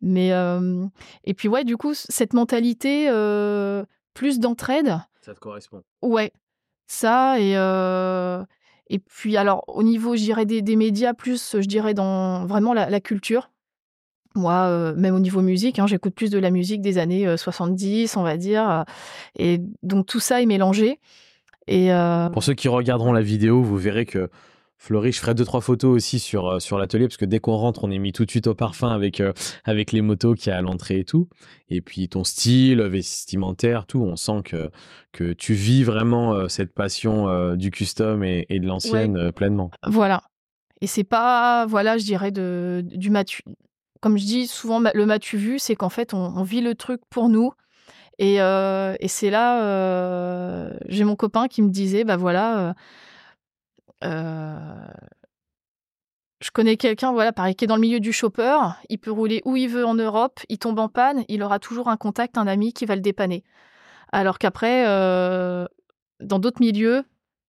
Mais, 0.00 0.32
euh, 0.32 0.84
et 1.24 1.34
puis, 1.34 1.48
ouais, 1.48 1.64
du 1.64 1.76
coup, 1.76 1.94
cette 1.94 2.32
mentalité, 2.32 3.08
euh, 3.08 3.84
plus 4.14 4.38
d'entraide, 4.38 4.98
Ça 5.20 5.34
te 5.34 5.40
correspond. 5.40 5.82
Ouais, 6.02 6.32
ça 6.86 7.38
et 7.40 7.56
euh, 7.56 8.44
et 8.88 8.98
puis 8.98 9.36
alors 9.36 9.64
au 9.66 9.82
niveau, 9.82 10.14
je 10.16 10.22
dirais 10.22 10.44
des, 10.46 10.62
des 10.62 10.76
médias, 10.76 11.14
plus 11.14 11.56
je 11.60 11.66
dirais 11.66 11.94
dans 11.94 12.46
vraiment 12.46 12.74
la, 12.74 12.90
la 12.90 13.00
culture. 13.00 13.50
Moi, 14.34 14.52
euh, 14.66 14.94
même 14.96 15.14
au 15.14 15.20
niveau 15.20 15.42
musique, 15.42 15.78
hein, 15.78 15.86
j'écoute 15.86 16.14
plus 16.14 16.30
de 16.30 16.38
la 16.38 16.50
musique 16.50 16.80
des 16.80 16.98
années 16.98 17.26
euh, 17.26 17.36
70, 17.36 18.16
on 18.16 18.22
va 18.22 18.36
dire, 18.36 18.68
euh, 18.68 18.82
et 19.38 19.60
donc 19.82 20.06
tout 20.06 20.20
ça 20.20 20.42
est 20.42 20.46
mélangé. 20.46 20.98
Et 21.66 21.92
euh, 21.92 22.28
Pour 22.30 22.42
ceux 22.42 22.54
qui 22.54 22.68
regarderont 22.68 23.12
la 23.12 23.22
vidéo, 23.22 23.62
vous 23.62 23.76
verrez 23.76 24.06
que 24.06 24.28
Florie, 24.76 25.12
je 25.12 25.20
ferai 25.20 25.34
deux 25.34 25.44
trois 25.46 25.62
photos 25.62 25.94
aussi 25.96 26.18
sur 26.18 26.46
euh, 26.48 26.58
sur 26.58 26.76
l'atelier 26.78 27.06
parce 27.06 27.16
que 27.16 27.24
dès 27.24 27.38
qu'on 27.38 27.56
rentre, 27.56 27.84
on 27.84 27.90
est 27.90 27.98
mis 27.98 28.12
tout 28.12 28.26
de 28.26 28.30
suite 28.30 28.48
au 28.48 28.54
parfum 28.54 28.88
avec 28.88 29.20
euh, 29.20 29.32
avec 29.64 29.92
les 29.92 30.02
motos 30.02 30.34
qu'il 30.34 30.50
y 30.50 30.52
a 30.52 30.58
à 30.58 30.62
l'entrée 30.62 30.98
et 30.98 31.04
tout. 31.04 31.28
Et 31.70 31.80
puis 31.80 32.08
ton 32.08 32.22
style 32.24 32.82
vestimentaire, 32.82 33.86
tout, 33.86 34.02
on 34.02 34.16
sent 34.16 34.42
que 34.44 34.70
que 35.12 35.32
tu 35.32 35.54
vis 35.54 35.84
vraiment 35.84 36.34
euh, 36.34 36.48
cette 36.48 36.74
passion 36.74 37.28
euh, 37.28 37.54
du 37.56 37.70
custom 37.70 38.24
et, 38.24 38.44
et 38.50 38.58
de 38.60 38.66
l'ancienne 38.66 39.16
euh, 39.16 39.32
pleinement. 39.32 39.70
voilà. 39.86 40.22
Et 40.80 40.86
c'est 40.86 41.04
pas, 41.04 41.64
voilà, 41.66 41.96
je 41.96 42.04
dirais 42.04 42.32
de 42.32 42.84
du 42.84 43.08
matu. 43.08 43.40
Comme 44.04 44.18
je 44.18 44.26
dis 44.26 44.46
souvent, 44.46 44.82
le 44.92 45.06
matu 45.06 45.38
vu, 45.38 45.58
c'est 45.58 45.76
qu'en 45.76 45.88
fait, 45.88 46.12
on, 46.12 46.42
vit 46.42 46.60
le 46.60 46.74
truc 46.74 47.00
pour 47.08 47.30
nous. 47.30 47.54
Et, 48.18 48.38
euh, 48.42 48.94
c'est 49.06 49.30
là, 49.30 49.62
euh, 49.62 50.76
j'ai 50.88 51.04
mon 51.04 51.16
copain 51.16 51.48
qui 51.48 51.62
me 51.62 51.70
disait, 51.70 52.04
bah 52.04 52.18
voilà, 52.18 52.74
euh, 54.04 54.86
je 56.42 56.50
connais 56.50 56.76
quelqu'un, 56.76 57.12
voilà, 57.12 57.32
pareil, 57.32 57.54
qui 57.54 57.64
est 57.64 57.66
dans 57.66 57.76
le 57.76 57.80
milieu 57.80 57.98
du 57.98 58.12
shopper. 58.12 58.58
Il 58.90 58.98
peut 58.98 59.10
rouler 59.10 59.40
où 59.46 59.56
il 59.56 59.70
veut 59.70 59.86
en 59.86 59.94
Europe. 59.94 60.38
Il 60.50 60.58
tombe 60.58 60.80
en 60.80 60.90
panne, 60.90 61.24
il 61.28 61.42
aura 61.42 61.58
toujours 61.58 61.88
un 61.88 61.96
contact, 61.96 62.36
un 62.36 62.46
ami 62.46 62.74
qui 62.74 62.84
va 62.84 62.96
le 62.96 63.00
dépanner. 63.00 63.42
Alors 64.12 64.38
qu'après, 64.38 64.84
dans 66.20 66.38
d'autres 66.38 66.60
milieux, 66.60 67.06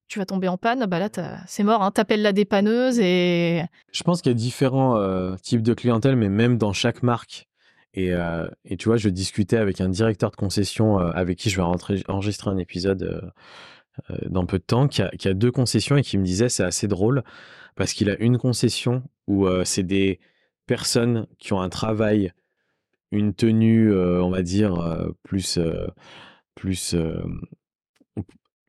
tu 0.07 0.19
vas 0.19 0.25
tomber 0.25 0.47
en 0.47 0.57
panne, 0.57 0.85
bah 0.85 0.99
là, 0.99 1.09
c'est 1.47 1.63
mort. 1.63 1.81
Hein, 1.81 1.91
T'appelles 1.91 2.21
la 2.21 2.33
dépanneuse 2.33 2.99
et 2.99 3.63
Je 3.91 4.03
pense 4.03 4.21
qu'il 4.21 4.31
y 4.31 4.35
a 4.35 4.37
différents 4.37 4.97
euh, 4.97 5.35
types 5.41 5.63
de 5.63 5.73
clientèle, 5.73 6.15
mais 6.15 6.29
même 6.29 6.57
dans 6.57 6.73
chaque 6.73 7.03
marque. 7.03 7.47
Et, 7.93 8.13
euh, 8.13 8.47
et 8.65 8.77
tu 8.77 8.89
vois, 8.89 8.97
je 8.97 9.09
discutais 9.09 9.57
avec 9.57 9.81
un 9.81 9.89
directeur 9.89 10.29
de 10.29 10.35
concession 10.35 10.99
euh, 10.99 11.11
avec 11.11 11.37
qui 11.37 11.49
je 11.49 11.55
vais 11.55 11.63
rentrer, 11.63 12.03
enregistrer 12.07 12.51
un 12.51 12.57
épisode 12.57 13.31
dans 14.27 14.45
peu 14.45 14.59
de 14.59 14.63
temps, 14.63 14.89
qui 14.89 15.01
a, 15.01 15.09
qui 15.11 15.29
a 15.29 15.33
deux 15.33 15.51
concessions 15.51 15.95
et 15.95 16.01
qui 16.01 16.17
me 16.17 16.25
disait 16.25 16.49
c'est 16.49 16.65
assez 16.65 16.89
drôle 16.89 17.23
parce 17.75 17.93
qu'il 17.93 18.09
a 18.09 18.19
une 18.19 18.37
concession 18.37 19.03
où 19.27 19.47
c'est 19.63 19.83
des 19.83 20.19
personnes 20.65 21.27
qui 21.39 21.53
ont 21.53 21.61
un 21.61 21.69
travail, 21.69 22.33
une 23.11 23.33
tenue, 23.33 23.97
on 23.97 24.29
va 24.29 24.41
dire, 24.41 25.07
plus, 25.23 25.59
plus 26.55 26.93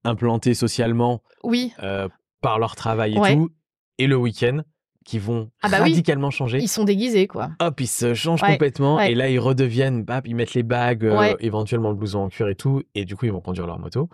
implantée 0.07 0.55
socialement 0.55 1.23
oui, 1.45 1.73
euh, 1.83 2.09
par 2.41 2.59
leur 2.59 2.77
travail 2.77 3.15
et 3.17 3.19
Ouais. 3.19 3.35
tout, 3.35 3.51
et 3.99 4.07
le 4.07 4.17
week-end, 4.17 4.61
qui 5.05 5.19
vont 5.21 5.51
Ah 5.63 5.69
bah 5.69 5.77
oui. 5.83 5.91
radicalement 5.91 6.31
changer. 6.31 6.59
ils 6.61 6.69
sont 6.69 6.83
déguisés, 6.85 7.27
quoi. 7.29 7.51
Hop, 7.61 7.81
ils 7.81 7.87
se 7.87 8.13
changent 8.15 8.43
Ouais, 8.43 8.53
complètement, 8.53 8.97
ouais. 8.97 9.13
et 9.13 9.15
là, 9.15 9.29
ils 9.29 9.39
redeviennent, 9.39 10.03
bap, 10.03 10.27
ils 10.27 10.35
mettent 10.35 10.55
les 10.55 10.65
bagues, 10.65 11.05
euh, 11.05 11.35
éventuellement 11.41 11.91
le 11.91 11.97
blouson 11.97 12.21
en 12.21 12.29
cuir 12.29 12.49
et 12.49 12.57
tout, 12.57 12.83
et 12.95 13.05
du 13.05 13.15
coup, 13.17 13.27
ils 13.27 13.33
vont 13.33 13.41
conduire 13.41 13.67
leur 13.67 13.79
moto. 13.79 14.09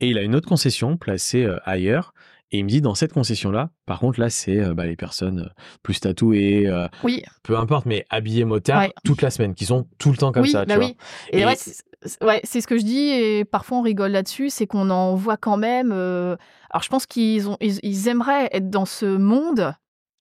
Et 0.00 0.08
il 0.08 0.16
a 0.18 0.22
une 0.22 0.34
autre 0.34 0.48
concession 0.48 0.96
placée 0.96 1.44
euh, 1.44 1.58
ailleurs, 1.64 2.14
et 2.50 2.58
il 2.58 2.64
me 2.64 2.68
dit, 2.68 2.80
dans 2.80 2.94
cette 2.94 3.12
concession-là, 3.12 3.70
par 3.86 4.00
contre, 4.00 4.18
là, 4.20 4.30
c'est 4.30 4.58
euh, 4.58 4.74
bah, 4.74 4.86
les 4.86 4.96
personnes 4.96 5.40
euh, 5.40 5.60
plus 5.82 6.00
tatouées, 6.00 6.66
euh, 6.66 6.88
Oui, 7.04 7.22
peu 7.42 7.56
importe, 7.58 7.86
mais 7.86 8.04
habillées 8.10 8.44
motard 8.44 8.80
Ouais. 8.82 8.92
toute 9.04 9.20
la 9.22 9.30
semaine, 9.30 9.54
qui 9.54 9.64
sont 9.66 9.86
tout 9.98 10.10
le 10.10 10.16
temps 10.16 10.32
comme 10.32 10.42
oui, 10.44 10.50
ça, 10.50 10.64
bah 10.64 10.74
tu 10.74 10.80
oui. 10.80 10.96
Et, 11.32 11.40
Et- 11.40 11.44
ouais, 11.46 11.56
c'est- 11.56 11.82
Ouais, 12.22 12.40
ce 12.44 12.64
que 12.66 12.78
je 12.78 12.84
dis 12.84 13.08
et 13.10 13.44
parfois 13.44 13.78
on 13.78 13.82
rigole 13.82 14.12
là-dessus, 14.12 14.50
c'est 14.50 14.68
qu'on 14.68 14.88
en 14.88 15.16
voit 15.16 15.36
quand 15.36 15.56
même. 15.56 15.90
euh, 15.92 16.36
Alors 16.70 16.84
je 16.84 16.88
pense 16.90 17.06
qu'ils 17.06 17.48
ont, 17.48 17.56
ils, 17.60 17.80
ils 17.82 18.06
aimeraient 18.06 18.48
être 18.52 18.70
dans 18.70 18.84
ce 18.84 19.04
monde, 19.04 19.74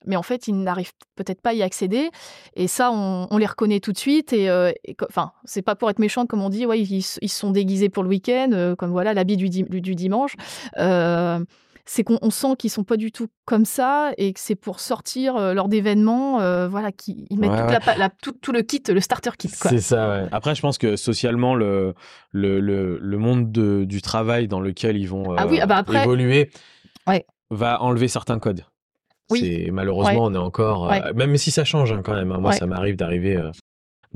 mais 0.07 0.15
en 0.15 0.23
fait 0.23 0.47
ils 0.47 0.55
n'arrivent 0.59 0.93
peut-être 1.15 1.39
pas 1.39 1.51
à 1.51 1.53
y 1.53 1.61
accéder. 1.61 2.09
Et 2.55 2.67
ça, 2.67 2.89
on, 2.91 3.27
on 3.29 3.37
les 3.37 3.45
reconnaît 3.45 3.79
tout 3.79 3.91
de 3.91 3.97
suite. 3.99 4.33
Et, 4.33 4.49
euh, 4.49 4.71
et 4.85 4.95
enfin, 5.07 5.33
c'est 5.45 5.61
pas 5.61 5.75
pour 5.75 5.87
être 5.91 5.99
méchant 5.99 6.25
comme 6.25 6.41
on 6.41 6.49
dit. 6.49 6.65
Ouais, 6.65 6.79
ils, 6.79 7.03
se 7.03 7.19
sont 7.27 7.51
déguisés 7.51 7.89
pour 7.89 8.01
le 8.01 8.09
week-end, 8.09 8.49
euh, 8.53 8.75
comme 8.75 8.89
voilà 8.89 9.13
l'habit 9.13 9.37
du, 9.37 9.47
di- 9.47 9.63
du, 9.63 9.79
du 9.79 9.93
dimanche. 9.93 10.33
Euh, 10.79 11.39
c'est 11.89 12.03
qu'on 12.03 12.19
on 12.21 12.29
sent 12.29 12.55
qu'ils 12.59 12.69
sont 12.69 12.83
pas 12.83 12.97
du 12.97 13.11
tout 13.11 13.27
comme 13.45 13.63
ça 13.65 14.11
et 14.17 14.33
que 14.33 14.39
c'est 14.39 14.55
pour 14.55 14.79
sortir 14.81 15.35
euh, 15.37 15.53
lors 15.53 15.69
d'événements, 15.69 16.41
euh, 16.41 16.67
voilà, 16.67 16.91
qu'ils 16.91 17.25
ils 17.29 17.39
mettent 17.39 17.51
Ouais, 17.51 17.57
toute 17.61 17.69
ouais. 17.87 17.93
la 17.93 17.97
la- 17.97 18.09
tout, 18.09 18.33
tout 18.33 18.51
le 18.51 18.61
kit, 18.61 18.83
le 18.89 18.99
starter 18.99 19.31
kit, 19.37 19.49
quoi. 19.59 19.71
C'est 19.71 19.79
ça, 19.79 20.09
ouais. 20.09 20.27
Après, 20.31 20.53
je 20.53 20.61
pense 20.61 20.77
que 20.77 20.95
socialement, 20.97 21.55
le, 21.55 21.93
le, 22.31 22.59
le, 22.59 22.97
le 23.01 23.17
monde 23.17 23.51
de- 23.51 23.85
du 23.85 24.01
travail 24.01 24.47
dans 24.47 24.59
lequel 24.59 24.97
ils 24.97 25.07
vont 25.07 25.33
Ah 25.37 25.47
oui, 25.47 25.57
euh, 25.59 25.63
ah 25.63 25.65
bah 25.65 25.77
après- 25.77 26.03
évoluer 26.03 26.51
Ouais. 27.07 27.25
va 27.51 27.81
enlever 27.81 28.07
certains 28.09 28.37
codes. 28.39 28.65
Oui. 29.29 29.39
C'est 29.65 29.71
malheureusement, 29.71 30.25
on 30.25 30.33
est 30.33 30.37
encore, 30.37 30.85
euh, 30.85 30.99
Ouais. 30.99 31.13
même 31.13 31.35
si 31.37 31.51
ça 31.51 31.63
change 31.65 31.91
hein, 31.91 32.01
quand 32.03 32.13
même. 32.15 32.31
hein. 32.31 32.37
Moi, 32.39 32.51
Ouais. 32.51 32.57
ça 32.57 32.65
m'arrive 32.65 32.95
d'arriver 32.95 33.37
euh, 33.37 33.51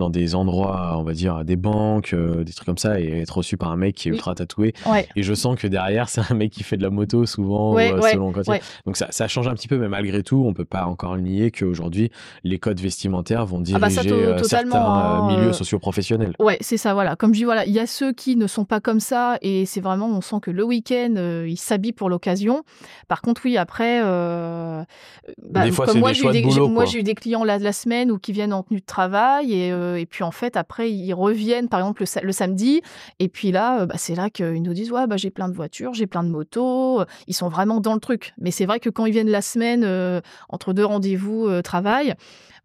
dans 0.01 0.09
des 0.09 0.33
endroits, 0.33 0.95
on 0.97 1.03
va 1.03 1.13
dire, 1.13 1.45
des 1.45 1.55
banques, 1.55 2.13
euh, 2.13 2.43
des 2.43 2.51
trucs 2.53 2.65
comme 2.65 2.77
ça, 2.79 2.99
et 2.99 3.19
être 3.21 3.37
reçu 3.37 3.55
par 3.55 3.69
un 3.71 3.77
mec 3.77 3.95
qui 3.95 4.09
est 4.09 4.11
ultra 4.11 4.33
tatoué. 4.33 4.73
Ouais. 4.87 5.07
Et 5.15 5.21
je 5.21 5.33
sens 5.35 5.55
que 5.59 5.67
derrière, 5.67 6.09
c'est 6.09 6.21
un 6.29 6.33
mec 6.35 6.51
qui 6.51 6.63
fait 6.63 6.75
de 6.75 6.81
la 6.81 6.89
moto 6.89 7.25
souvent, 7.27 7.73
Ouais, 7.73 7.91
ou, 7.91 7.97
euh, 7.97 7.99
ouais, 8.01 8.11
selon 8.13 8.31
quand 8.31 8.41
il- 8.47 8.49
ouais. 8.49 8.61
Donc 8.87 8.97
ça, 8.97 9.07
ça 9.11 9.27
change 9.27 9.47
un 9.47 9.53
petit 9.53 9.67
peu, 9.67 9.77
mais 9.77 9.87
malgré 9.89 10.23
tout, 10.23 10.43
on 10.47 10.53
peut 10.53 10.65
pas 10.65 10.85
encore 10.85 11.15
nier 11.17 11.51
qu'aujourd'hui, 11.51 12.11
les 12.43 12.57
codes 12.57 12.79
vestimentaires 12.79 13.45
vont 13.45 13.61
Ah 13.73 13.77
bah 13.79 13.87
diriger 13.89 14.09
ça, 14.09 14.15
euh, 14.15 14.39
totalement, 14.39 14.73
certains 14.73 15.27
milieux 15.27 15.53
socio-professionnels. 15.53 16.33
Ouais, 16.39 16.57
c'est 16.61 16.77
ça, 16.77 16.93
voilà. 16.95 17.15
Comme 17.15 17.33
je 17.33 17.39
dis, 17.39 17.45
voilà, 17.45 17.65
il 17.67 17.71
y 17.71 17.79
a 17.79 17.85
ceux 17.85 18.11
qui 18.11 18.35
ne 18.35 18.47
sont 18.47 18.65
pas 18.65 18.79
comme 18.79 18.99
ça 18.99 19.37
et 19.43 19.65
c'est 19.67 19.81
vraiment, 19.81 20.07
on 20.07 20.21
sent 20.21 20.37
que 20.41 20.49
le 20.51 20.63
week-end, 20.63 21.13
ils 21.47 21.57
s'habillent 21.57 21.93
pour 21.93 22.09
l'occasion. 22.09 22.63
Par 23.07 23.21
contre, 23.21 23.41
oui, 23.45 23.55
après, 23.57 24.01
bah, 24.01 25.63
Des 25.63 25.71
fois, 25.71 25.85
comme 25.85 25.93
c'est 25.95 25.99
moi, 25.99 26.13
j'ai 26.13 26.23
eu 26.23 26.27
de 26.27 26.31
des, 26.31 26.41
boulot, 26.41 26.53
j'ai- 26.53 26.61
moi, 26.61 26.83
quoi. 26.83 26.85
j'ai 26.85 26.99
eu 26.99 27.03
des 27.03 27.13
clients 27.15 27.43
la, 27.43 27.59
la 27.59 27.73
semaine 27.73 28.11
ou 28.11 28.17
qui 28.17 28.31
viennent 28.31 28.53
en 28.53 28.63
tenue 28.63 28.79
de 28.79 28.85
travail 28.85 29.53
et, 29.53 29.71
et 29.97 30.05
puis 30.05 30.23
en 30.23 30.31
fait, 30.31 30.57
après, 30.57 30.91
ils 30.91 31.13
reviennent, 31.13 31.69
par 31.69 31.79
exemple, 31.79 32.01
le, 32.01 32.05
sa- 32.05 32.21
le 32.21 32.31
samedi 32.31 32.81
et 33.19 33.27
puis 33.29 33.51
là, 33.51 33.81
euh, 33.81 33.85
bah, 33.85 33.95
c'est 33.97 34.15
là 34.15 34.29
qu'ils 34.29 34.61
nous 34.61 34.73
disent, 34.73 34.91
ouais, 34.91 35.07
bah, 35.07 35.17
j'ai 35.17 35.29
plein 35.31 35.49
de 35.49 35.53
voitures, 35.53 35.93
j'ai 35.93 36.07
plein 36.07 36.23
de 36.23 36.29
motos. 36.29 37.03
Ils 37.27 37.33
sont 37.35 37.49
vraiment 37.49 37.79
dans 37.81 37.93
le 37.93 37.99
truc. 37.99 38.33
Mais 38.39 38.51
c'est 38.51 38.65
vrai 38.65 38.79
que 38.79 38.89
quand 38.89 39.05
ils 39.05 39.11
viennent 39.13 39.29
la 39.29 39.41
semaine, 39.41 39.83
euh, 39.83 40.21
entre 40.49 40.73
deux 40.73 40.85
rendez-vous 40.85 41.47
euh, 41.47 41.61
travail, 41.61 42.15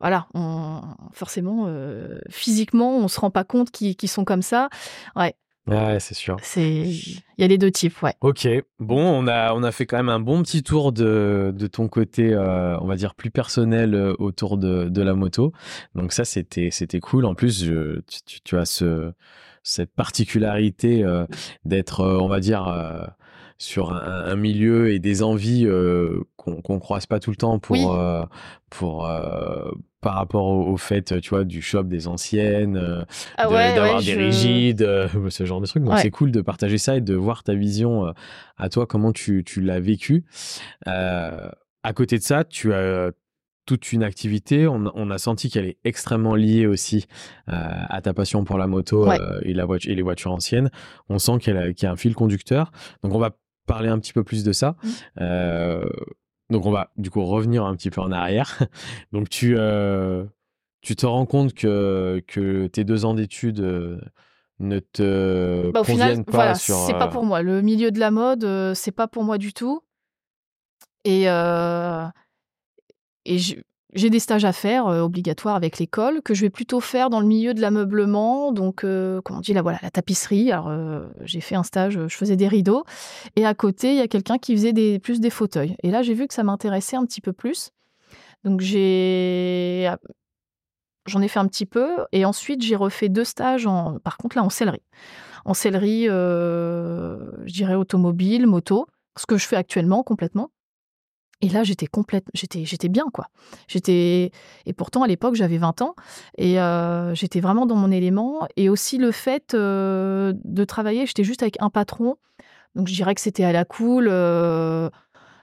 voilà, 0.00 0.26
forcément, 1.12 1.64
euh, 1.68 2.18
physiquement, 2.30 2.96
on 2.96 3.08
se 3.08 3.18
rend 3.20 3.30
pas 3.30 3.44
compte 3.44 3.70
qu'ils 3.70 4.08
sont 4.08 4.24
comme 4.24 4.42
ça. 4.42 4.68
Ouais, 5.16 5.34
c'est 5.98 6.14
sûr. 6.14 6.36
C'est, 6.42 6.82
il 6.84 7.22
y 7.38 7.44
a 7.44 7.46
les 7.48 7.58
deux 7.58 7.70
types, 7.70 8.00
ouais. 8.02 8.14
Ok, 8.20 8.48
bon, 8.78 9.00
on 9.02 9.26
a, 9.26 9.52
on 9.54 9.62
a 9.62 9.72
fait 9.72 9.86
quand 9.86 9.96
même 9.96 10.08
un 10.08 10.20
bon 10.20 10.42
petit 10.42 10.62
tour 10.62 10.92
de, 10.92 11.52
de 11.56 11.66
ton 11.66 11.88
côté, 11.88 12.32
euh, 12.32 12.78
on 12.80 12.86
va 12.86 12.96
dire, 12.96 13.14
plus 13.14 13.30
personnel 13.30 13.94
euh, 13.94 14.14
autour 14.18 14.58
de, 14.58 14.88
de 14.88 15.02
la 15.02 15.14
moto. 15.14 15.52
Donc 15.94 16.12
ça, 16.12 16.24
c'était, 16.24 16.70
c'était 16.70 17.00
cool. 17.00 17.24
En 17.24 17.34
plus, 17.34 17.64
je- 17.64 18.00
tu, 18.44 18.56
as 18.56 18.64
ce, 18.64 19.12
cette 19.62 19.92
particularité 19.94 21.02
euh, 21.04 21.26
d'être, 21.64 22.04
on 22.04 22.28
va 22.28 22.40
dire, 22.40 22.66
sur 23.58 23.92
un, 23.92 24.00
un 24.26 24.36
milieu 24.36 24.92
et 24.92 24.98
des 24.98 25.22
envies 25.22 25.66
euh, 25.66 26.20
qu'on 26.36 26.60
qu'on 26.60 26.78
croise 26.78 27.06
pas 27.06 27.20
tout 27.20 27.30
le 27.30 27.36
temps 27.36 27.58
pour, 27.58 27.72
Oui. 27.76 27.86
euh, 27.88 28.22
pour 28.70 29.06
euh, 29.06 29.70
par 30.06 30.14
rapport 30.14 30.44
au, 30.44 30.68
au 30.72 30.76
fait, 30.76 31.20
tu 31.20 31.30
vois, 31.30 31.42
du 31.42 31.60
shop 31.60 31.82
des 31.82 32.06
anciennes, 32.06 32.76
euh, 32.76 33.02
Ah 33.36 33.50
ouais, 33.50 33.74
d'avoir 33.74 33.98
ouais, 33.98 34.04
des 34.04 34.12
je- 34.12 34.18
rigides, 34.20 34.82
euh, 34.82 35.08
ce 35.30 35.44
genre 35.44 35.60
de 35.60 35.66
trucs. 35.66 35.82
Donc 35.82 35.94
Ouais. 35.94 36.00
c'est 36.00 36.10
cool 36.12 36.30
de 36.30 36.40
partager 36.40 36.78
ça 36.78 36.96
et 36.96 37.00
de 37.00 37.14
voir 37.14 37.42
ta 37.42 37.54
vision 37.54 38.06
euh, 38.06 38.12
à 38.56 38.68
toi, 38.68 38.86
comment 38.86 39.10
tu, 39.12 39.42
tu 39.44 39.60
l'as 39.60 39.80
vécu. 39.80 40.24
Euh, 40.86 41.50
à 41.82 41.92
côté 41.92 42.18
de 42.18 42.22
ça, 42.22 42.44
tu 42.44 42.72
as 42.72 43.10
toute 43.66 43.90
une 43.92 44.04
activité. 44.04 44.68
On, 44.68 44.92
on 44.94 45.10
a 45.10 45.18
senti 45.18 45.50
qu'elle 45.50 45.66
est 45.66 45.78
extrêmement 45.82 46.36
liée 46.36 46.66
aussi 46.68 47.06
euh, 47.48 47.52
à 47.88 48.00
ta 48.00 48.14
passion 48.14 48.44
pour 48.44 48.58
la 48.58 48.68
moto 48.68 49.08
Ouais. 49.08 49.20
euh, 49.20 49.40
et, 49.42 49.54
la 49.54 49.64
voiture, 49.64 49.90
et 49.90 49.96
les 49.96 50.02
voitures 50.02 50.30
anciennes. 50.30 50.70
On 51.08 51.18
sent 51.18 51.38
qu'elle 51.40 51.56
a- 51.56 51.72
qu'il 51.72 51.86
y 51.86 51.88
a 51.88 51.92
un 51.92 51.96
fil 51.96 52.14
conducteur. 52.14 52.70
Donc 53.02 53.12
on 53.12 53.18
va 53.18 53.36
parler 53.66 53.88
un 53.88 53.98
petit 53.98 54.12
peu 54.12 54.22
plus 54.22 54.44
de 54.44 54.52
ça. 54.52 54.76
Mm. 54.84 54.88
Euh, 55.22 55.84
donc 56.50 56.66
on 56.66 56.70
va 56.70 56.90
du 56.96 57.10
coup 57.10 57.24
revenir 57.24 57.64
un 57.64 57.74
petit 57.76 57.90
peu 57.90 58.00
en 58.00 58.12
arrière. 58.12 58.58
Donc 59.12 59.28
tu, 59.28 59.54
euh, 59.58 60.24
tu 60.80 60.94
te 60.96 61.06
rends 61.06 61.26
compte 61.26 61.54
que, 61.54 62.22
que 62.26 62.66
tes 62.68 62.84
deux 62.84 63.04
ans 63.04 63.14
d'études 63.14 63.60
euh, 63.60 64.00
ne 64.58 64.78
te 64.78 65.70
Bah, 65.72 65.80
au 65.80 65.84
final, 65.84 66.10
conviennent 66.10 66.24
pas 66.24 66.32
voilà, 66.32 66.54
sur... 66.54 66.76
c'est 66.76 66.94
pas 66.94 67.06
euh, 67.06 67.10
pour 67.10 67.24
moi. 67.24 67.42
Le 67.42 67.62
milieu 67.62 67.90
de 67.90 67.98
la 67.98 68.10
mode, 68.10 68.46
c'est 68.74 68.92
pas 68.92 69.08
pour 69.08 69.24
moi 69.24 69.38
du 69.38 69.52
tout. 69.52 69.80
Et, 71.04 71.26
et 73.24 73.38
je- 73.38 73.56
j'ai 73.96 74.10
des 74.10 74.20
stages 74.20 74.44
à 74.44 74.52
faire 74.52 74.86
euh, 74.86 75.00
obligatoires 75.00 75.56
avec 75.56 75.78
l'école 75.78 76.20
que 76.20 76.34
je 76.34 76.42
vais 76.42 76.50
plutôt 76.50 76.80
faire 76.80 77.08
dans 77.08 77.18
le 77.18 77.26
milieu 77.26 77.54
de 77.54 77.62
l'ameublement. 77.62 78.52
Donc, 78.52 78.84
euh, 78.84 79.22
comment 79.22 79.38
on 79.38 79.40
dit, 79.40 79.54
là, 79.54 79.62
voilà, 79.62 79.78
la 79.82 79.90
tapisserie. 79.90 80.52
Alors, 80.52 80.68
euh, 80.68 81.06
j'ai 81.24 81.40
fait 81.40 81.54
un 81.54 81.62
stage, 81.62 81.98
je 82.06 82.14
faisais 82.14 82.36
des 82.36 82.46
rideaux. 82.46 82.84
Et 83.36 83.46
à 83.46 83.54
côté, 83.54 83.92
il 83.92 83.96
y 83.96 84.02
a 84.02 84.08
quelqu'un 84.08 84.36
qui 84.36 84.54
faisait 84.54 84.74
des, 84.74 84.98
plus 84.98 85.18
des 85.18 85.30
fauteuils. 85.30 85.76
Et 85.82 85.90
là, 85.90 86.02
j'ai 86.02 86.12
vu 86.12 86.28
que 86.28 86.34
ça 86.34 86.42
m'intéressait 86.42 86.96
un 86.96 87.06
petit 87.06 87.22
peu 87.22 87.32
plus. 87.32 87.70
Donc, 88.44 88.60
j'ai. 88.60 89.90
J'en 91.06 91.22
ai 91.22 91.28
fait 91.28 91.38
un 91.38 91.46
petit 91.46 91.66
peu. 91.66 92.04
Et 92.12 92.26
ensuite, 92.26 92.62
j'ai 92.62 92.76
refait 92.76 93.08
deux 93.08 93.24
stages, 93.24 93.66
en, 93.66 93.98
par 94.00 94.18
contre, 94.18 94.36
là, 94.36 94.44
en 94.44 94.50
sellerie. 94.50 94.82
En 95.46 95.54
sellerie, 95.54 96.04
je 96.06 97.52
dirais 97.52 97.76
automobile, 97.76 98.46
moto, 98.46 98.86
ce 99.16 99.24
que 99.24 99.38
je 99.38 99.46
fais 99.46 99.56
actuellement 99.56 100.02
complètement. 100.02 100.50
Et 101.42 101.48
là, 101.50 101.64
j'étais 101.64 101.86
complète, 101.86 102.24
j'étais, 102.32 102.64
j'étais 102.64 102.88
bien, 102.88 103.04
quoi. 103.12 103.26
J'étais, 103.68 104.30
et 104.64 104.72
pourtant 104.72 105.02
à 105.02 105.06
l'époque, 105.06 105.34
j'avais 105.34 105.58
20 105.58 105.82
ans, 105.82 105.94
et 106.38 106.58
euh, 106.60 107.14
j'étais 107.14 107.40
vraiment 107.40 107.66
dans 107.66 107.76
mon 107.76 107.90
élément. 107.90 108.46
Et 108.56 108.70
aussi 108.70 108.96
le 108.96 109.12
fait 109.12 109.52
euh, 109.52 110.32
de 110.44 110.64
travailler, 110.64 111.04
j'étais 111.06 111.24
juste 111.24 111.42
avec 111.42 111.56
un 111.60 111.68
patron, 111.68 112.16
donc 112.74 112.88
je 112.88 112.94
dirais 112.94 113.14
que 113.14 113.20
c'était 113.20 113.44
à 113.44 113.52
la 113.52 113.66
cool. 113.66 114.08
euh, 114.08 114.88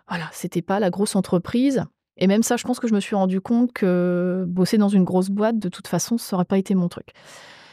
voilà, 0.07 0.25
c'était 0.31 0.63
pas 0.63 0.79
la 0.79 0.89
grosse 0.89 1.15
entreprise. 1.15 1.83
Et 2.17 2.27
même 2.27 2.43
ça, 2.43 2.57
je 2.57 2.63
pense 2.63 2.79
que 2.79 2.87
je 2.87 2.93
me 2.93 2.99
suis 2.99 3.15
rendu 3.15 3.39
compte 3.39 3.71
que 3.71 4.45
bosser 4.47 4.77
dans 4.77 4.89
une 4.89 5.03
grosse 5.03 5.29
boîte, 5.29 5.59
de 5.59 5.69
toute 5.69 5.87
façon, 5.87 6.17
ça 6.17 6.35
aurait 6.35 6.45
pas 6.45 6.57
été 6.57 6.73
mon 6.73 6.89
truc. 6.89 7.09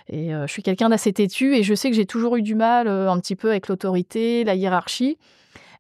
Et 0.09 0.35
euh, 0.35 0.47
je 0.47 0.53
suis 0.53 0.63
quelqu'un 0.63 0.91
d'assez 0.91 1.13
têtu, 1.15 1.57
et 1.57 1.63
je 1.63 1.75
sais 1.75 1.89
que 1.89 1.97
j'ai 1.97 2.07
toujours 2.07 2.37
eu 2.37 2.43
du 2.43 2.55
mal 2.55 2.87
un 2.87 3.19
petit 3.19 3.37
peu 3.37 3.49
avec 3.49 3.69
l'autorité, 3.69 4.45
la 4.45 4.55
hiérarchie. 4.55 5.17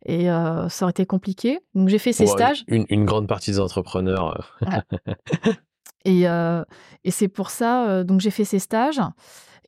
Et 0.07 0.31
euh, 0.31 0.69
ça 0.69 0.85
aurait 0.85 0.91
été 0.91 1.07
compliqué. 1.07 1.61
Donc 1.75 1.89
j'ai 1.89 1.99
fait 1.99 2.13
ces 2.13 2.25
bon, 2.25 2.33
stages. 2.33 2.65
Une, 2.69 2.87
une 2.89 3.05
grande 3.05 3.29
partie 3.29 3.51
des 3.53 3.61
entrepreneurs. 3.61 4.43
euh, 4.67 4.81
Et, 6.07 6.27
euh, 6.29 6.65
et 7.05 7.11
c'est 7.11 7.29
pour 7.29 7.51
ça, 7.51 7.87
euh, 7.89 8.05
donc 8.05 8.21
j'ai 8.21 8.31
fait 8.31 8.45
ces 8.47 8.59
stages. 8.59 9.01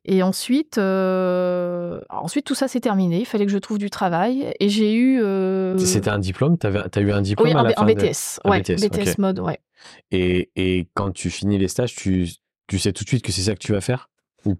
Et 0.05 0.21
ensuite, 0.23 0.77
ensuite 0.79 2.45
tout 2.45 2.55
ça 2.55 2.67
s'est 2.67 2.81
terminé. 2.81 3.19
Il 3.19 3.25
fallait 3.25 3.45
que 3.45 3.51
je 3.51 3.57
trouve 3.57 3.77
du 3.77 3.89
travail. 3.89 4.53
Et 4.59 4.67
j'ai 4.67 4.95
eu. 4.95 5.19
C'était 5.77 6.09
un 6.09 6.19
diplôme? 6.19 6.57
Tu 6.57 6.67
as 6.67 6.99
eu 7.01 7.11
un 7.11 7.21
diplôme 7.21 7.47
oui, 7.49 7.53
à 7.53 7.59
un, 7.59 7.63
la 7.63 7.69
B- 7.69 7.73
fin 7.75 7.83
un 7.83 7.85
de- 7.85 7.93
BTS. 7.93 8.39
un 8.43 8.49
ouais, 8.49 8.59
BTS, 8.61 8.85
ok. 9.13 9.17
mode, 9.19 9.39
ouais. 9.39 9.59
Et, 10.11 10.51
et 10.55 10.87
quand 10.93 11.11
tu 11.11 11.29
finis 11.29 11.57
les 11.57 11.69
stages, 11.69 11.95
tu, 11.95 12.27
tu 12.67 12.79
sais 12.79 12.91
tout 12.91 13.03
de 13.05 13.09
suite 13.09 13.23
que 13.23 13.31
c'est 13.31 13.43
ça 13.43 13.53
que 13.53 13.59
tu 13.59 13.71
vas 13.71 13.81
faire? 13.81 14.09
Ou 14.45 14.55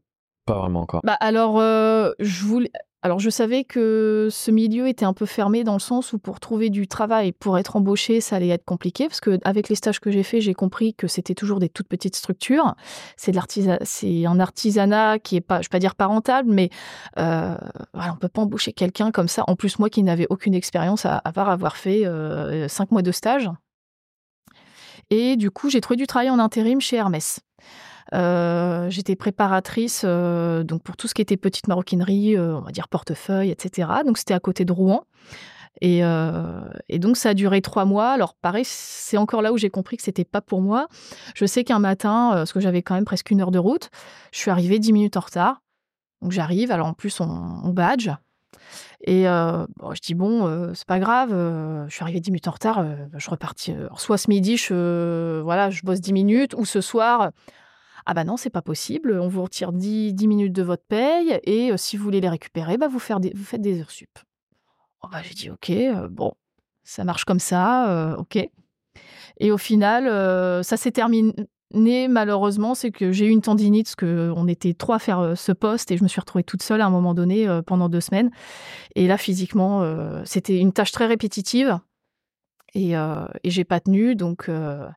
pas 0.46 0.60
vraiment 0.60 0.82
encore? 0.82 1.02
Bah 1.04 1.18
alors, 1.20 1.58
je 1.58 2.46
voulais. 2.46 2.72
Alors, 3.06 3.20
je 3.20 3.30
savais 3.30 3.66
que 3.66 4.30
ce 4.32 4.50
milieu 4.50 4.88
était 4.88 5.04
un 5.04 5.12
peu 5.12 5.26
fermé 5.26 5.66
dans 5.66 5.74
le 5.74 5.80
sens 5.80 6.14
où 6.14 6.20
pour 6.20 6.40
trouver 6.40 6.70
du 6.70 6.88
travail, 6.88 7.34
pour 7.34 7.58
être 7.58 7.76
embauché, 7.76 8.22
ça 8.22 8.38
allait 8.38 8.48
être 8.48 8.64
compliqué 8.64 9.10
parce 9.10 9.20
que 9.20 9.40
avec 9.44 9.68
les 9.68 9.76
stages 9.76 10.00
que 10.00 10.10
j'ai 10.10 10.24
faits, 10.24 10.40
j'ai 10.40 10.54
compris 10.54 10.94
que 10.94 11.08
c'était 11.08 11.36
toujours 11.36 11.60
des 11.60 11.68
toutes 11.68 11.90
petites 11.90 12.16
structures. 12.16 12.76
C'est 13.18 13.36
un 13.36 14.40
artisanat 14.40 15.20
qui 15.20 15.36
est 15.36 15.42
pas, 15.42 15.58
je 15.62 15.66
vais 15.66 15.72
pas 15.72 15.80
dire 15.80 15.96
pas 15.96 16.06
rentable, 16.06 16.50
mais 16.50 16.70
euh, 17.20 17.58
voilà, 17.94 18.14
on 18.14 18.16
peut 18.16 18.30
pas 18.30 18.44
embaucher 18.44 18.72
quelqu'un 18.72 19.12
comme 19.12 19.28
ça. 19.28 19.44
En 19.48 19.58
plus, 19.58 19.80
moi 19.80 19.90
qui 19.90 20.02
n'avais 20.02 20.28
aucune 20.30 20.54
expérience 20.54 21.06
à, 21.06 21.22
à 21.26 21.34
part 21.34 21.50
avoir 21.50 21.76
fait 21.76 22.06
euh, 22.06 22.70
cinq 22.70 22.92
mois 22.92 23.02
de 23.02 23.12
stage. 23.12 23.50
Et 25.10 25.36
du 25.36 25.52
coup, 25.52 25.70
j'ai 25.70 25.82
trouvé 25.82 25.98
du 25.98 26.08
travail 26.08 26.30
en 26.30 26.40
intérim 26.40 26.80
chez 26.80 26.96
Hermès. 26.96 27.42
Euh, 28.14 28.90
J'étais 28.90 29.16
préparatrice 29.16 30.04
euh, 30.06 30.64
donc 30.64 30.84
pour 30.84 30.96
tout 30.98 31.08
ce 31.08 31.14
qui 31.14 31.22
était 31.22 31.38
petite 31.38 31.68
maroquinerie, 31.68 32.38
euh, 32.38 32.56
on 32.58 32.62
va 32.62 32.72
dire 32.72 32.88
portefeuille, 32.88 33.50
etc. 33.50 33.90
Donc 34.06 34.18
c'était 34.18 34.34
à 34.34 34.40
côté 34.40 34.66
de 34.66 34.72
Rouen. 34.72 35.06
Et, 35.82 36.02
donc 37.00 37.18
ça 37.18 37.30
a 37.30 37.34
duré 37.34 37.62
trois 37.62 37.86
mois. 37.86 38.12
Alors 38.12 38.36
pareil, 38.36 38.64
c'est 38.66 39.18
encore 39.18 39.42
là 39.42 39.52
où 39.52 39.58
j'ai 39.58 39.70
compris 39.70 39.98
que 39.98 40.04
c'était 40.04 40.24
pas 40.24 40.42
pour 40.42 40.62
moi. 40.62 40.88
Je 41.36 41.46
sais 41.46 41.64
qu'un 41.64 41.80
matin, 41.80 42.30
parce 42.34 42.54
que 42.54 42.60
j'avais 42.60 42.82
quand 42.82 42.96
même 42.96 43.06
presque 43.06 43.32
une 43.32 43.42
heure 43.42 43.52
de 43.52 43.60
route, 43.60 43.90
je 44.32 44.40
suis 44.40 44.52
arrivée 44.52 44.80
dix 44.80 44.94
minutes 44.94 45.18
en 45.18 45.22
retard. 45.22 45.62
Donc 46.22 46.32
j'arrive, 46.32 46.72
alors 46.72 46.88
en 46.88 46.94
plus 46.94 47.20
on, 47.20 47.70
badge. 47.70 48.10
Et 49.06 49.24
je 49.24 50.02
dis 50.02 50.14
bon, 50.14 50.48
euh, 50.48 50.74
c'est 50.74 50.88
pas 50.88 51.00
grave, 51.00 51.32
je 51.32 51.94
suis 51.94 52.04
arrivée 52.04 52.22
dix 52.22 52.32
minutes 52.32 52.48
en 52.48 52.52
retard, 52.52 52.86
je 53.18 53.30
repartis. 53.30 53.74
euh, 53.74 53.90
soit 53.98 54.18
ce 54.18 54.30
midi, 54.30 54.56
je, 54.56 55.42
voilà, 55.42 55.70
je 55.70 55.82
bosse 55.84 56.00
dix 56.00 56.14
minutes, 56.14 56.54
ou 56.56 56.64
ce 56.64 56.80
soir, 56.80 57.32
Ah 58.06 58.14
bah 58.14 58.24
non, 58.24 58.38
c'est 58.38 58.50
pas 58.50 58.62
possible. 58.62 59.18
On 59.20 59.28
vous 59.28 59.44
retire 59.44 59.72
10, 59.72 60.14
10 60.14 60.28
minutes 60.28 60.54
de 60.54 60.64
votre 60.64 60.84
paye 60.86 61.40
et 61.44 61.72
euh, 61.72 61.78
si 61.78 61.98
vous 61.98 62.04
voulez 62.04 62.22
les 62.22 62.30
récupérer, 62.30 62.78
bah 62.78 62.88
vous, 62.88 63.00
faire 63.00 63.20
des- 63.20 63.32
vous 63.36 63.44
faites 63.44 63.62
des 63.62 63.80
heures 63.80 63.92
sup. 63.92 64.10
Oh 65.02 65.08
bah, 65.12 65.20
j'ai 65.24 65.34
dit 65.34 65.50
ok, 65.50 65.70
euh, 65.70 66.08
bon, 66.10 66.34
ça 66.84 67.04
marche 67.04 67.26
comme 67.26 67.40
ça, 67.40 67.90
euh, 67.90 68.16
ok. 68.18 68.38
Et 69.40 69.52
au 69.52 69.58
final, 69.58 70.64
ça 70.64 70.78
s'est 70.78 70.92
terminé 70.92 71.34
malheureusement, 72.08 72.76
c'est 72.76 72.92
que 72.92 73.12
j'ai 73.12 73.26
eu 73.26 73.30
une 73.30 73.42
tendinite 73.42 73.88
parce 73.88 73.96
qu'on 73.96 74.48
était 74.48 74.74
trois 74.76 74.98
à 74.98 75.00
faire 75.00 75.34
ce 75.36 75.52
poste 75.52 75.90
et 75.92 75.98
je 75.98 76.04
me 76.04 76.08
suis 76.08 76.20
retrouvée 76.20 76.44
toute 76.44 76.62
seule 76.62 76.82
à 76.82 76.86
un 76.86 76.92
moment 76.92 77.16
donné 77.16 77.48
pendant 77.66 77.90
deux 77.90 78.00
semaines. 78.02 78.30
Et 78.96 79.08
là, 79.08 79.18
physiquement, 79.18 79.84
c'était 80.24 80.60
une 80.60 80.72
tâche 80.72 80.92
très 80.92 81.08
répétitive. 81.08 81.80
Et, 82.76 82.98
euh, 82.98 83.26
et 83.44 83.52
j'ai 83.52 83.66
pas 83.66 83.80
tenu, 83.80 84.16
donc 84.16 84.50
euh, 84.50 84.88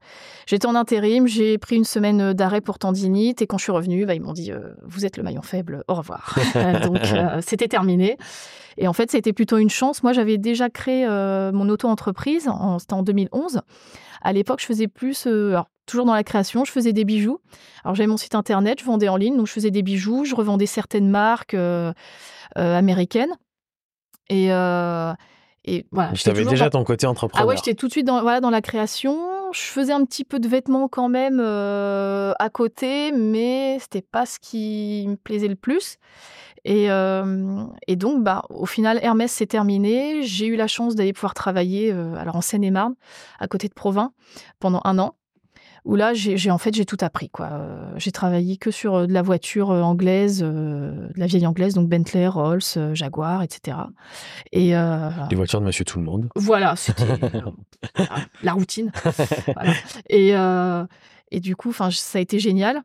j'étais 0.47 0.67
en 0.67 0.75
intérim, 0.75 1.27
j'ai 1.27 1.59
pris 1.59 1.77
une 1.77 1.85
semaine 1.85 2.33
d'arrêt 2.33 2.63
pour 2.63 2.79
tendinite 2.79 3.43
et 3.43 3.47
quand 3.47 3.59
je 3.59 3.65
suis 3.65 3.73
revenue, 3.73 4.07
bah, 4.07 4.15
ils 4.15 4.23
m'ont 4.23 4.33
dit 4.33 4.51
euh, 4.51 4.73
vous 4.83 5.05
êtes 5.05 5.19
le 5.19 5.23
maillon 5.23 5.43
faible, 5.43 5.85
au 5.87 5.95
revoir. 5.95 6.39
donc 6.85 6.99
euh, 7.13 7.41
c'était 7.43 7.69
terminé. 7.69 8.17
Et 8.79 8.89
en 8.89 8.95
fait, 8.95 9.11
c'était 9.11 9.35
plutôt 9.35 9.59
une 9.59 9.69
chance. 9.71 10.03
Moi, 10.03 10.13
j'avais 10.15 10.39
déjà 10.39 10.71
créé 10.71 11.07
euh, 11.07 11.53
mon 11.53 11.69
auto-entreprise, 11.69 12.49
en- 12.49 12.79
c'était 12.79 12.95
en 12.95 13.03
2011. 13.03 13.61
À 14.23 14.33
l'époque, 14.33 14.61
je 14.61 14.67
faisais 14.67 14.89
plus, 14.89 15.27
euh, 15.27 15.51
alors, 15.51 15.69
toujours 15.85 16.07
dans 16.07 16.15
la 16.15 16.25
création, 16.25 16.65
je 16.65 16.73
faisais 16.73 16.95
des 16.95 17.05
bijoux. 17.05 17.41
Alors 17.85 17.95
j'avais 17.95 18.07
mon 18.07 18.17
site 18.17 18.35
internet, 18.35 18.81
je 18.81 18.85
vendais 18.87 19.09
en 19.11 19.17
ligne, 19.17 19.37
donc 19.37 19.47
je 19.49 19.53
faisais 19.53 19.71
des 19.71 19.83
bijoux, 19.83 20.25
je 20.25 20.35
revendais 20.35 20.67
certaines 20.67 21.09
marques 21.11 21.53
euh, 21.55 21.93
euh, 22.57 22.77
américaines. 22.79 23.35
Et, 24.31 24.51
euh, 24.51 25.13
et 25.67 25.87
voilà. 25.93 26.11
Tu 26.11 26.17
j'étais 26.17 26.31
avais 26.31 26.39
toujours 26.41 26.53
déjà 26.53 26.65
dans- 26.71 26.79
ton 26.81 26.85
côté 26.85 27.07
entrepreneur. 27.07 27.45
ah 27.45 27.49
ouais, 27.49 27.57
j'étais 27.57 27.75
tout 27.75 27.87
de 27.89 27.93
suite 27.93 28.07
dans, 28.07 28.23
voilà, 28.23 28.41
dans 28.41 28.51
la 28.51 28.63
création. 28.63 29.19
Je 29.53 29.61
faisais 29.61 29.93
un 29.93 30.05
petit 30.05 30.25
peu 30.25 30.39
de 30.41 30.49
vêtements 30.49 30.89
quand 30.89 31.09
même 31.09 31.41
euh, 31.41 32.33
à 32.39 32.51
côté, 32.51 33.13
mais 33.13 33.79
c'était 33.81 34.03
pas 34.03 34.27
ce 34.27 34.39
qui 34.41 35.05
me 35.09 35.17
plaisait 35.17 35.49
le 35.49 35.55
plus. 35.57 35.97
Et, 36.65 36.91
euh, 36.91 37.65
et 37.87 37.95
donc, 37.95 38.25
bah, 38.25 38.43
au 38.51 38.67
final, 38.67 38.99
Hermès 39.03 39.31
s'est 39.31 39.47
terminé. 39.47 40.23
J'ai 40.25 40.47
eu 40.47 40.57
la 40.57 40.67
chance 40.67 40.97
d'aller 40.97 41.13
pouvoir 41.13 41.33
travailler 41.35 41.93
euh, 41.93 42.17
alors 42.17 42.35
en 42.37 42.41
Seine-et-Marne, 42.41 42.95
à 43.39 43.47
côté 43.47 43.69
de 43.69 43.75
Provins, 43.75 44.13
pendant 44.59 44.81
un 44.85 44.99
an. 44.99 45.15
Où 45.87 45.95
là, 45.95 46.15
j'ai 46.15 46.51
en 46.51 46.59
fait, 46.59 46.75
j'ai 46.75 46.85
tout 46.85 46.97
appris. 47.01 47.31
quoi. 47.31 47.47
Euh, 47.53 47.93
j'ai 47.97 48.11
travaillé 48.11 48.57
que 48.57 48.73
sur 48.73 48.95
euh, 48.97 49.07
de 49.07 49.13
la 49.13 49.23
voiture 49.23 49.71
euh, 49.71 49.83
anglaise, 49.83 50.43
euh, 50.45 50.91
de 51.15 51.19
la 51.21 51.27
vieille 51.27 51.47
anglaise, 51.47 51.75
donc 51.75 51.89
Bentley, 51.89 52.27
Rolls, 52.27 52.61
Jaguar, 52.93 53.43
etc. 53.45 53.79
Et 54.51 54.77
euh, 54.77 55.09
Les 55.31 55.37
voitures 55.37 55.61
de 55.61 55.67
Monsieur 55.67 55.85
Tout 55.85 55.99
le 56.01 56.05
Monde. 56.05 56.29
voilà, 56.35 56.75
c'était 56.75 57.05
la 58.43 58.53
routine. 58.53 58.91
Voilà. 59.55 59.73
Et, 60.11 60.33
et 61.31 61.41
du 61.41 61.55
coup, 61.55 61.73
ça 61.73 61.89
a 62.19 62.21
été 62.21 62.41
génial. 62.41 62.83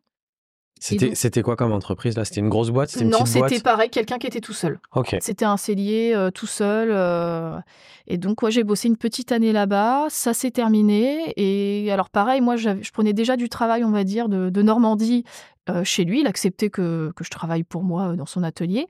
C'était 0.81 1.43
quoi 1.43 1.55
comme 1.55 1.71
entreprise 1.71 2.17
là? 2.17 2.25
C'était 2.25 2.39
une 2.39 2.49
grosse 2.49 2.71
boîte? 2.71 2.89
C'était 2.89 3.05
une 3.05 3.11
Non, 3.11 3.25
c'était 3.25 3.59
pareil, 3.59 3.89
quelqu'un 3.89 4.17
qui 4.17 4.25
était 4.25 4.41
tout 4.41 4.53
seul. 4.53 4.79
C'était 5.19 5.45
un 5.45 5.55
cellier 5.57 6.13
euh, 6.15 6.31
tout 6.31 6.47
seul. 6.47 6.89
euh, 6.91 7.59
et 8.07 8.17
donc, 8.17 8.41
ouais, 8.41 8.49
j'ai 8.49 8.63
bossé 8.63 8.87
une 8.87 8.97
petite 8.97 9.31
année 9.31 9.53
là-bas. 9.53 10.07
Ça 10.09 10.33
s'est 10.33 10.49
terminé. 10.49 11.33
Et 11.37 11.91
alors, 11.91 12.09
pareil, 12.09 12.41
moi, 12.41 12.55
je 12.55 12.91
prenais 12.91 13.13
déjà 13.13 13.37
du 13.37 13.47
travail, 13.47 13.83
on 13.83 13.91
va 13.91 14.03
dire, 14.03 14.27
de, 14.27 14.49
de 14.49 14.61
Normandie 14.63 15.23
euh, 15.69 15.83
chez 15.83 16.03
lui. 16.03 16.21
Il 16.21 16.27
acceptait 16.27 16.71
que, 16.71 17.11
que 17.15 17.23
je 17.23 17.29
travaille 17.29 17.63
pour 17.63 17.83
moi 17.83 18.15
dans 18.15 18.25
son 18.25 18.41
atelier. 18.41 18.87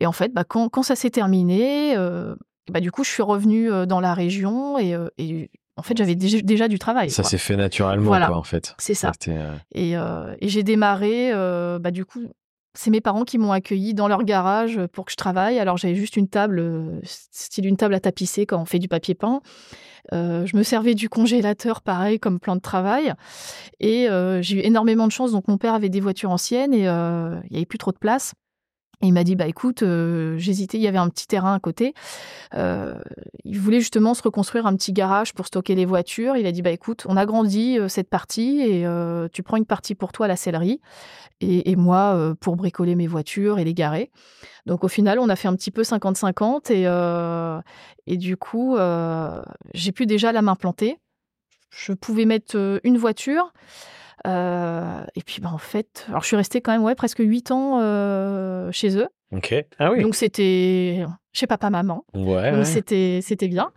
Et 0.00 0.06
en 0.06 0.12
fait, 0.12 0.32
bah, 0.32 0.44
quand, 0.44 0.70
quand 0.70 0.82
ça 0.82 0.96
s'est 0.96 1.10
terminé, 1.10 1.94
bah, 2.72 2.80
du 2.80 2.90
coup, 2.90 3.04
je 3.04 3.10
suis 3.10 3.22
revenue 3.22 3.68
dans 3.86 4.00
la 4.00 4.14
région. 4.14 4.78
Et, 4.78 4.96
et 5.18 5.50
en 5.76 5.82
fait, 5.82 5.96
j'avais 5.96 6.14
déjà, 6.14 6.68
du 6.68 6.78
travail. 6.78 7.10
Ça 7.10 7.22
s'est 7.22 7.38
fait 7.38 7.56
naturellement 7.56 8.06
Voilà. 8.06 8.26
quoi 8.26 8.38
en 8.38 8.42
fait. 8.42 8.74
C'est 8.78 8.94
ça. 8.94 9.12
Euh, 9.28 9.54
Et, 9.74 9.96
euh, 9.96 10.34
et 10.40 10.48
j'ai 10.48 10.62
démarré, 10.62 11.32
euh, 11.32 11.78
bah, 11.78 11.90
du 11.90 12.04
coup, 12.06 12.22
c'est 12.72 12.90
mes 12.90 13.00
parents 13.02 13.24
qui 13.24 13.36
m'ont 13.38 13.52
accueilli 13.52 13.92
dans 13.94 14.08
leur 14.08 14.22
garage 14.24 14.80
pour 14.92 15.04
que 15.04 15.12
je 15.12 15.16
travaille. 15.16 15.58
Alors 15.58 15.76
j'avais 15.76 15.94
juste 15.94 16.16
une 16.16 16.28
table, 16.28 17.00
style 17.04 17.66
une 17.66 17.76
table 17.76 17.94
à 17.94 18.00
tapisser 18.00 18.44
quand 18.46 18.60
on 18.60 18.64
fait 18.66 18.78
du 18.78 18.88
papier 18.88 19.14
peint. 19.14 19.40
Euh, 20.12 20.44
je 20.46 20.56
me 20.56 20.62
servais 20.62 20.94
du 20.94 21.08
congélateur, 21.08 21.80
pareil, 21.80 22.18
comme 22.20 22.38
plan 22.38 22.54
de 22.54 22.60
travail. 22.60 23.14
Et 23.80 24.08
j'ai 24.40 24.56
eu 24.56 24.60
énormément 24.60 25.06
de 25.06 25.12
chance. 25.12 25.32
Donc 25.32 25.48
mon 25.48 25.56
père 25.56 25.72
avait 25.74 25.88
des 25.88 26.00
voitures 26.00 26.30
anciennes 26.30 26.74
et 26.74 26.80
il 26.84 27.50
n'y 27.50 27.56
avait 27.56 27.66
plus 27.66 27.78
trop 27.78 27.92
de 27.92 27.98
place. 27.98 28.32
Et 29.02 29.08
il 29.08 29.12
m'a 29.12 29.24
dit, 29.24 29.36
bah 29.36 29.46
écoute, 29.46 29.82
euh, 29.82 30.38
j'hésitais, 30.38 30.78
il 30.78 30.80
y 30.80 30.88
avait 30.88 30.96
un 30.96 31.10
petit 31.10 31.26
terrain 31.26 31.52
à 31.52 31.60
côté. 31.60 31.92
Euh, 32.54 32.94
il 33.44 33.60
voulait 33.60 33.80
justement 33.80 34.14
se 34.14 34.22
reconstruire 34.22 34.66
un 34.66 34.74
petit 34.74 34.94
garage 34.94 35.34
pour 35.34 35.46
stocker 35.46 35.74
les 35.74 35.84
voitures. 35.84 36.36
Il 36.36 36.46
a 36.46 36.52
dit, 36.52 36.62
bah 36.62 36.70
écoute, 36.70 37.04
on 37.06 37.16
agrandit 37.18 37.78
euh, 37.78 37.88
cette 37.88 38.08
partie 38.08 38.62
et 38.62 38.86
tu 39.32 39.42
prends 39.42 39.58
une 39.58 39.66
partie 39.66 39.94
pour 39.94 40.12
toi 40.12 40.28
la 40.28 40.36
sellerie 40.36 40.80
et, 41.40 41.70
et 41.70 41.76
moi 41.76 42.34
pour 42.40 42.56
bricoler 42.56 42.94
mes 42.94 43.06
voitures 43.06 43.58
et 43.58 43.64
les 43.64 43.74
garer. 43.74 44.10
Donc 44.64 44.82
au 44.82 44.88
final, 44.88 45.18
on 45.18 45.28
a 45.28 45.36
fait 45.36 45.48
un 45.48 45.54
petit 45.54 45.70
peu 45.70 45.82
50-50 45.82 46.72
et, 46.72 46.86
et 48.06 48.16
du 48.16 48.36
coup, 48.36 48.76
j'ai 49.74 49.92
pu 49.92 50.06
déjà 50.06 50.32
la 50.32 50.42
main 50.42 50.54
plantée. 50.54 50.98
Je 51.70 51.92
pouvais 51.92 52.24
mettre 52.24 52.80
une 52.84 52.96
voiture. 52.96 53.52
Euh, 54.26 55.04
et 55.14 55.22
puis, 55.22 55.40
bah, 55.40 55.50
en 55.52 55.58
fait, 55.58 56.04
alors 56.08 56.22
je 56.22 56.26
suis 56.26 56.36
restée 56.36 56.60
quand 56.60 56.72
même 56.72 56.82
ouais, 56.82 56.94
presque 56.94 57.18
8 57.20 57.50
ans 57.52 57.78
euh, 57.80 58.70
chez 58.72 58.96
eux. 58.98 59.08
Ok. 59.32 59.54
Ah 59.78 59.90
oui. 59.92 60.02
Donc, 60.02 60.14
c'était 60.14 61.04
chez 61.32 61.46
papa-maman. 61.46 62.04
ouais. 62.14 62.50
Donc, 62.50 62.58
ouais. 62.60 62.64
c'était 62.64 63.20
c'était 63.22 63.48
bien. 63.48 63.70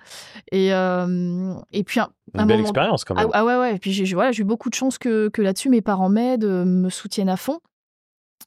Et, 0.52 0.74
euh, 0.74 1.54
et 1.72 1.84
puis, 1.84 2.00
un, 2.00 2.10
Une 2.34 2.41
un 2.41 2.45
belle 2.45 2.58
moment- 2.58 2.70
expérience 2.70 3.04
quand 3.06 3.16
ah, 3.18 3.22
même. 3.24 3.30
ah 3.34 3.45
ouais, 3.45 3.58
ouais. 3.58 3.76
Et 3.76 3.80
puis, 3.80 3.91
j'ai 3.91 4.14
voilà, 4.14 4.32
j'ai 4.32 4.41
eu 4.41 4.45
beaucoup 4.45 4.70
de 4.70 4.76
chance 4.76 4.97
que, 4.97 5.30
que 5.30 5.41
là-dessus, 5.41 5.70
mes 5.70 5.82
parents 5.82 6.10
m'aident, 6.10 6.45
me 6.45 6.89
soutiennent 6.89 7.30
à 7.30 7.38
fond. 7.38 7.60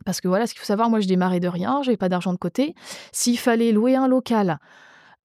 Parce 0.05 0.21
que 0.21 0.27
voilà, 0.29 0.47
ce 0.47 0.55
qu'il 0.55 0.61
faut 0.61 0.67
savoir, 0.67 0.91
moi, 0.91 1.01
je 1.01 1.07
démarrais 1.07 1.39
de 1.41 1.49
rien, 1.49 1.83
j'avais 1.83 1.97
pas 1.97 2.09
d'argent 2.09 2.33
de 2.33 2.39
côté. 2.39 2.75
S'il 3.13 3.39
fallait 3.39 3.71
louer 3.73 3.95
un 3.95 4.09
local, 4.09 4.59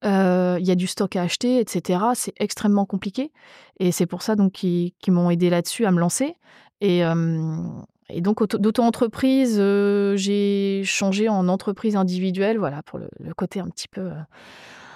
euh, 0.06 0.58
il 0.60 0.68
y 0.68 0.72
a 0.72 0.76
du 0.76 0.86
stock 0.86 1.16
à 1.16 1.24
acheter, 1.24 1.60
etc. 1.60 2.00
C'est 2.14 2.34
extrêmement 2.38 2.86
compliqué. 2.86 3.32
Et 3.80 3.92
c'est 3.92 4.06
pour 4.06 4.22
ça 4.22 4.36
donc 4.36 4.52
qu'ils 4.52 4.92
qu'ils 5.00 5.14
m'ont 5.14 5.30
aidé 5.32 5.50
là-dessus 5.50 5.86
à 5.86 5.92
me 5.92 6.00
lancer. 6.00 6.36
Et, 6.82 7.02
et 8.10 8.22
donc, 8.22 8.42
auto- 8.42 8.58
d'auto-entreprise, 8.58 9.58
j'ai 10.16 10.82
changé 10.86 11.28
en 11.30 11.48
entreprise 11.48 11.96
individuelle, 11.96 12.58
voilà, 12.58 12.84
pour 12.84 13.00
le, 13.00 13.10
le 13.20 13.34
côté 13.34 13.60
un 13.60 13.68
petit 13.68 13.88
peu, 13.88 14.12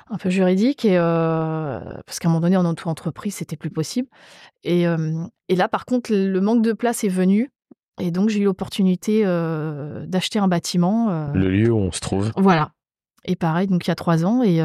un 0.10 0.18
peu 0.18 0.30
juridique. 0.30 0.86
Et, 0.86 0.98
euh, 0.98 1.80
parce 2.06 2.20
qu'à 2.20 2.28
un 2.28 2.32
moment 2.32 2.42
donné, 2.42 2.58
en 2.58 2.66
auto-entreprise, 2.66 3.36
c'était 3.36 3.58
plus 3.58 3.72
possible. 3.72 4.08
Et, 4.64 4.88
euh, 4.88 5.24
et 5.50 5.56
là, 5.56 5.68
par 5.68 5.86
contre, 5.86 6.12
le 6.14 6.40
manque 6.42 6.62
de 6.62 6.74
place 6.74 7.04
est 7.04 7.10
venu. 7.10 7.52
Et 8.00 8.12
donc, 8.12 8.30
j'ai 8.30 8.40
eu 8.40 8.46
l'opportunité 8.46 9.24
euh, 9.26 10.06
d'acheter 10.06 10.40
un 10.40 10.48
bâtiment. 10.48 11.32
Le 11.34 11.50
lieu 11.50 11.72
où 11.72 11.78
on 11.78 11.92
se 11.92 12.00
trouve. 12.00 12.32
voilà. 12.38 12.72
Et 13.26 13.36
pareil, 13.36 13.68
donc 13.68 13.86
il 13.86 13.90
y 13.90 13.92
a 13.92 13.96
trois 13.96 14.26
ans. 14.26 14.42
Et, 14.42 14.60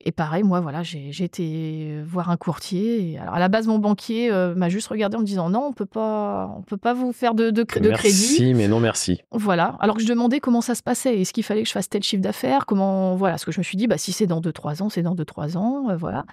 et 0.00 0.12
pareil, 0.12 0.42
moi, 0.42 0.60
voilà, 0.60 0.82
j'ai 0.82 1.08
été 1.24 2.02
voir 2.04 2.28
un 2.30 2.36
courtier. 2.36 3.12
Et 3.12 3.18
alors, 3.18 3.34
à 3.34 3.38
la 3.38 3.48
base, 3.48 3.66
mon 3.66 3.78
banquier 3.78 4.30
euh, 4.30 4.54
m'a 4.54 4.68
juste 4.68 4.88
regardé 4.88 5.16
en 5.16 5.20
me 5.20 5.24
disant 5.24 5.48
non, 5.48 5.66
on 5.68 5.72
peut 5.72 5.86
pas, 5.86 6.52
on 6.58 6.62
peut 6.62 6.76
pas 6.76 6.92
vous 6.92 7.12
faire 7.12 7.34
de, 7.34 7.50
de, 7.50 7.62
cré- 7.62 7.80
de 7.80 7.88
merci, 7.88 8.36
crédit. 8.36 8.54
mais 8.54 8.68
non 8.68 8.80
merci. 8.80 9.22
Voilà. 9.32 9.76
Alors 9.80 9.96
que 9.96 10.02
je 10.02 10.08
demandais 10.08 10.40
comment 10.40 10.60
ça 10.60 10.74
se 10.74 10.82
passait. 10.82 11.20
Est-ce 11.20 11.32
qu'il 11.32 11.42
fallait 11.44 11.62
que 11.62 11.68
je 11.68 11.72
fasse 11.72 11.88
tel 11.88 12.02
chiffre 12.02 12.22
d'affaires? 12.22 12.66
Comment 12.66 13.14
Voilà. 13.16 13.38
Ce 13.38 13.46
que 13.46 13.52
je 13.52 13.58
me 13.60 13.62
suis 13.64 13.76
dit, 13.78 13.86
bah, 13.86 13.96
si 13.96 14.12
c'est 14.12 14.26
dans 14.26 14.40
2-3 14.42 14.82
ans, 14.82 14.88
c'est 14.90 15.02
dans 15.02 15.14
2-3 15.14 15.56
ans. 15.56 15.88
euh, 15.90 15.96
voilà. 15.96 16.24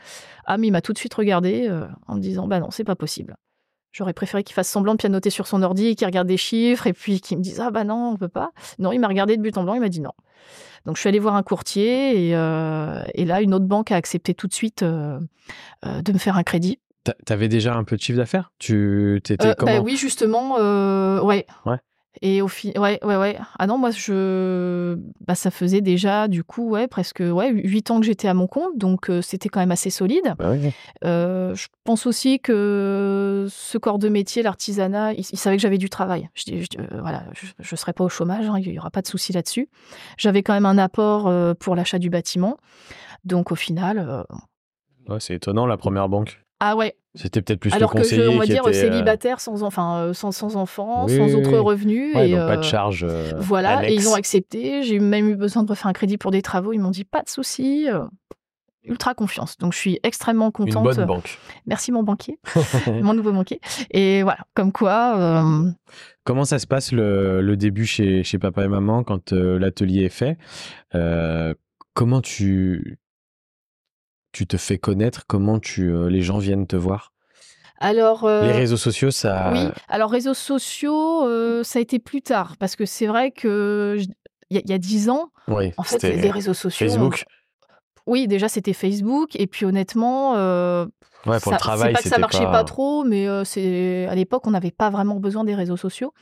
Ah, 0.45 0.57
mais 0.57 0.67
il 0.67 0.71
m'a 0.71 0.81
tout 0.81 0.91
de 0.91 0.97
suite 0.97 1.13
regardé 1.13 1.67
euh, 1.69 1.85
en 2.07 2.15
me 2.15 2.19
disant, 2.19 2.47
bah 2.47 2.59
non, 2.59 2.71
c'est 2.71 2.83
pas 2.83 2.95
possible. 2.95 3.35
J'aurais 3.91 4.13
préféré 4.13 4.43
qu'il 4.43 4.53
fasse 4.53 4.69
semblant 4.69 4.93
de 4.93 4.97
pianoter 4.97 5.29
sur 5.29 5.47
son 5.47 5.61
ordi 5.63 5.95
qu'il 5.95 6.05
regarde 6.07 6.27
des 6.27 6.37
chiffres 6.37 6.87
et 6.87 6.93
puis 6.93 7.19
qu'il 7.19 7.37
me 7.37 7.43
dise, 7.43 7.59
ah 7.59 7.71
bah 7.71 7.83
non, 7.83 8.11
on 8.13 8.17
peut 8.17 8.29
pas. 8.29 8.51
Non, 8.79 8.91
il 8.91 8.99
m'a 8.99 9.07
regardé 9.07 9.35
de 9.37 9.41
but 9.41 9.57
en 9.57 9.63
blanc, 9.63 9.73
il 9.73 9.81
m'a 9.81 9.89
dit 9.89 10.01
non. 10.01 10.11
Donc 10.85 10.95
je 10.95 11.01
suis 11.01 11.09
allée 11.09 11.19
voir 11.19 11.35
un 11.35 11.43
courtier 11.43 12.29
et, 12.29 12.35
euh, 12.35 13.03
et 13.13 13.25
là, 13.25 13.41
une 13.41 13.53
autre 13.53 13.65
banque 13.65 13.91
a 13.91 13.95
accepté 13.97 14.33
tout 14.33 14.47
de 14.47 14.53
suite 14.53 14.81
euh, 14.83 15.19
euh, 15.85 16.01
de 16.01 16.11
me 16.13 16.17
faire 16.17 16.37
un 16.37 16.43
crédit. 16.43 16.79
T'a- 17.03 17.15
T'avais 17.25 17.47
déjà 17.49 17.75
un 17.75 17.83
peu 17.83 17.95
de 17.97 18.01
chiffre 18.01 18.17
d'affaires? 18.17 18.51
Tu 18.59 19.19
t'étais 19.23 19.49
comment 19.57 19.75
bah 19.75 19.81
oui, 19.81 19.95
justement, 19.97 20.55
ouais. 21.23 21.45
Ouais. 21.65 21.77
Et 22.21 22.41
au 22.41 22.47
fi- 22.49 22.77
ouais, 22.77 22.99
ouais, 23.03 23.15
ouais. 23.15 23.37
Ah 23.57 23.67
non, 23.67 23.77
moi, 23.77 23.89
je, 23.91 24.97
bah, 25.25 25.33
ça 25.33 25.49
faisait 25.49 25.79
déjà, 25.79 26.27
du 26.27 26.43
coup, 26.43 26.69
ouais, 26.69 26.87
presque, 26.87 27.21
ouais, 27.25 27.51
huit 27.51 27.89
ans 27.89 27.99
que 28.01 28.05
j'étais 28.05 28.27
à 28.27 28.33
mon 28.33 28.47
compte, 28.47 28.77
donc 28.77 29.09
euh, 29.09 29.21
c'était 29.21 29.47
quand 29.47 29.61
même 29.61 29.71
assez 29.71 29.89
solide. 29.89 30.33
Bah 30.37 30.51
oui. 30.51 30.71
Euh, 31.05 31.55
je 31.55 31.67
pense 31.85 32.05
aussi 32.05 32.39
que 32.41 33.47
ce 33.49 33.77
corps 33.77 33.97
de 33.97 34.09
métier, 34.09 34.43
l'artisanat, 34.43 35.13
il, 35.13 35.19
il 35.31 35.37
savait 35.39 35.55
que 35.55 35.61
j'avais 35.61 35.77
du 35.77 35.89
travail. 35.89 36.29
Je, 36.33 36.51
euh, 36.51 36.99
voilà, 37.01 37.23
je 37.59 37.73
ne 37.73 37.77
serai 37.77 37.93
pas 37.93 38.03
au 38.03 38.09
chômage, 38.09 38.45
hein, 38.47 38.55
il 38.59 38.69
n'y 38.71 38.77
aura 38.79 38.91
pas 38.91 39.01
de 39.01 39.07
souci 39.07 39.31
là-dessus. 39.31 39.69
J'avais 40.17 40.43
quand 40.43 40.53
même 40.53 40.65
un 40.65 40.77
apport 40.77 41.31
pour 41.55 41.75
l'achat 41.77 41.97
du 41.97 42.09
bâtiment. 42.09 42.57
Donc 43.23 43.51
au 43.51 43.55
final, 43.55 44.25
Ouais, 45.07 45.19
c'est 45.19 45.35
étonnant 45.35 45.65
la 45.65 45.77
première 45.77 46.09
banque. 46.09 46.43
ah 46.59 46.75
ouais, 46.75 46.95
C'était 47.13 47.41
peut-être 47.41 47.59
plus 47.59 47.73
alors 47.73 47.93
le 47.93 48.01
que 48.01 48.07
je, 48.07 48.09
conseiller 48.15 48.27
on 48.29 48.37
va 48.37 48.45
qui 48.45 48.51
dire 48.51 48.61
était, 48.67 48.77
euh, 48.77 48.89
célibataire 48.89 49.39
sans, 49.41 49.63
enfin, 49.63 49.97
euh, 49.97 50.13
sans, 50.13 50.31
sans 50.31 50.55
enfants, 50.55 51.05
Oui, 51.07 51.17
sans 51.17 51.35
autres 51.35 51.57
revenus. 51.57 52.15
ouais, 52.15 52.29
et, 52.29 52.35
donc 52.35 52.47
pas 52.47 52.55
de 52.55 52.61
euh, 52.61 52.63
charge. 52.63 53.05
euh, 53.07 53.33
Voilà, 53.37 53.89
et 53.89 53.93
ils 53.93 54.07
ont 54.07 54.13
accepté. 54.13 54.81
J'ai 54.83 54.99
même 54.99 55.27
eu 55.27 55.35
besoin 55.35 55.63
de 55.63 55.69
refaire 55.69 55.87
un 55.87 55.93
crédit 55.93 56.17
pour 56.17 56.31
des 56.31 56.41
travaux. 56.41 56.71
Ils 56.71 56.79
m'ont 56.79 56.89
dit 56.91 57.03
pas 57.03 57.21
de 57.21 57.27
souci. 57.29 57.87
ultra 58.85 59.13
confiance. 59.13 59.57
Donc 59.57 59.73
je 59.73 59.77
suis 59.77 59.99
extrêmement 60.03 60.47
Une 60.47 60.51
contente. 60.73 60.83
bonne 60.83 61.05
banque. 61.05 61.37
Merci 61.67 61.91
mon 61.91 62.01
banquier, 62.01 62.39
mon 63.01 63.13
nouveau 63.13 63.31
banquier. 63.33 63.59
Et 63.91 64.23
voilà, 64.23 64.39
comme 64.55 64.71
quoi, 64.71 65.17
euh, 65.19 65.69
Comment 66.23 66.45
ça 66.45 66.59
se 66.59 66.65
passe 66.67 66.91
le, 66.93 67.41
le 67.41 67.57
début 67.57 67.85
chez, 67.85 68.23
chez 68.23 68.39
papa 68.39 68.63
et 68.63 68.67
maman 68.69 69.03
quand 69.03 69.33
euh, 69.33 69.59
l'atelier 69.59 70.05
est 70.05 70.09
fait? 70.09 70.37
Comment 71.93 72.21
tu, 72.21 72.99
tu 74.41 74.47
te 74.47 74.57
fais 74.57 74.79
connaître 74.79 75.25
Comment 75.27 75.59
tu, 75.59 75.93
euh, 75.93 76.09
les 76.09 76.23
gens 76.23 76.39
viennent 76.39 76.65
te 76.65 76.75
voir? 76.75 77.13
Alors 77.77 78.23
euh, 78.25 78.47
Les 78.47 78.51
réseaux 78.53 78.77
sociaux, 78.77 79.11
ça. 79.11 79.51
oui, 79.51 79.67
alors 79.87 80.09
réseaux 80.09 80.33
sociaux, 80.33 81.27
euh, 81.27 81.63
ça 81.63 81.77
a 81.77 81.81
été 81.83 81.99
plus 81.99 82.23
tard 82.23 82.57
parce 82.57 82.75
que 82.75 82.85
c'est 82.85 83.05
vrai 83.05 83.29
que 83.29 83.97
il 84.49 84.61
y, 84.67 84.73
a- 84.73 84.77
dix 84.79 85.09
ans, 85.11 85.29
Oui, 85.47 85.73
en 85.77 85.83
fait, 85.83 86.01
les 86.01 86.31
réseaux 86.31 86.55
sociaux. 86.55 86.87
Facebook. 86.87 87.25
Oui, 88.07 88.27
déjà 88.27 88.49
c'était 88.49 88.73
Facebook 88.73 89.35
et 89.35 89.45
puis 89.45 89.63
honnêtement, 89.65 90.31
Ouais, 90.33 91.39
pour 91.39 91.39
ça- 91.39 91.51
le 91.51 91.57
travail, 91.57 91.89
c'est 91.89 91.93
pas 91.93 92.01
que 92.01 92.09
ça 92.09 92.17
marchait 92.17 92.45
pas, 92.51 92.63
trop, 92.63 93.03
mais 93.03 93.27
c'est 93.45 94.07
à 94.07 94.15
l'époque 94.15 94.47
on 94.47 94.51
n'avait 94.51 94.71
pas 94.71 94.89
vraiment 94.89 95.19
besoin 95.19 95.43
des 95.43 95.53
réseaux 95.53 95.77
sociaux. 95.77 96.13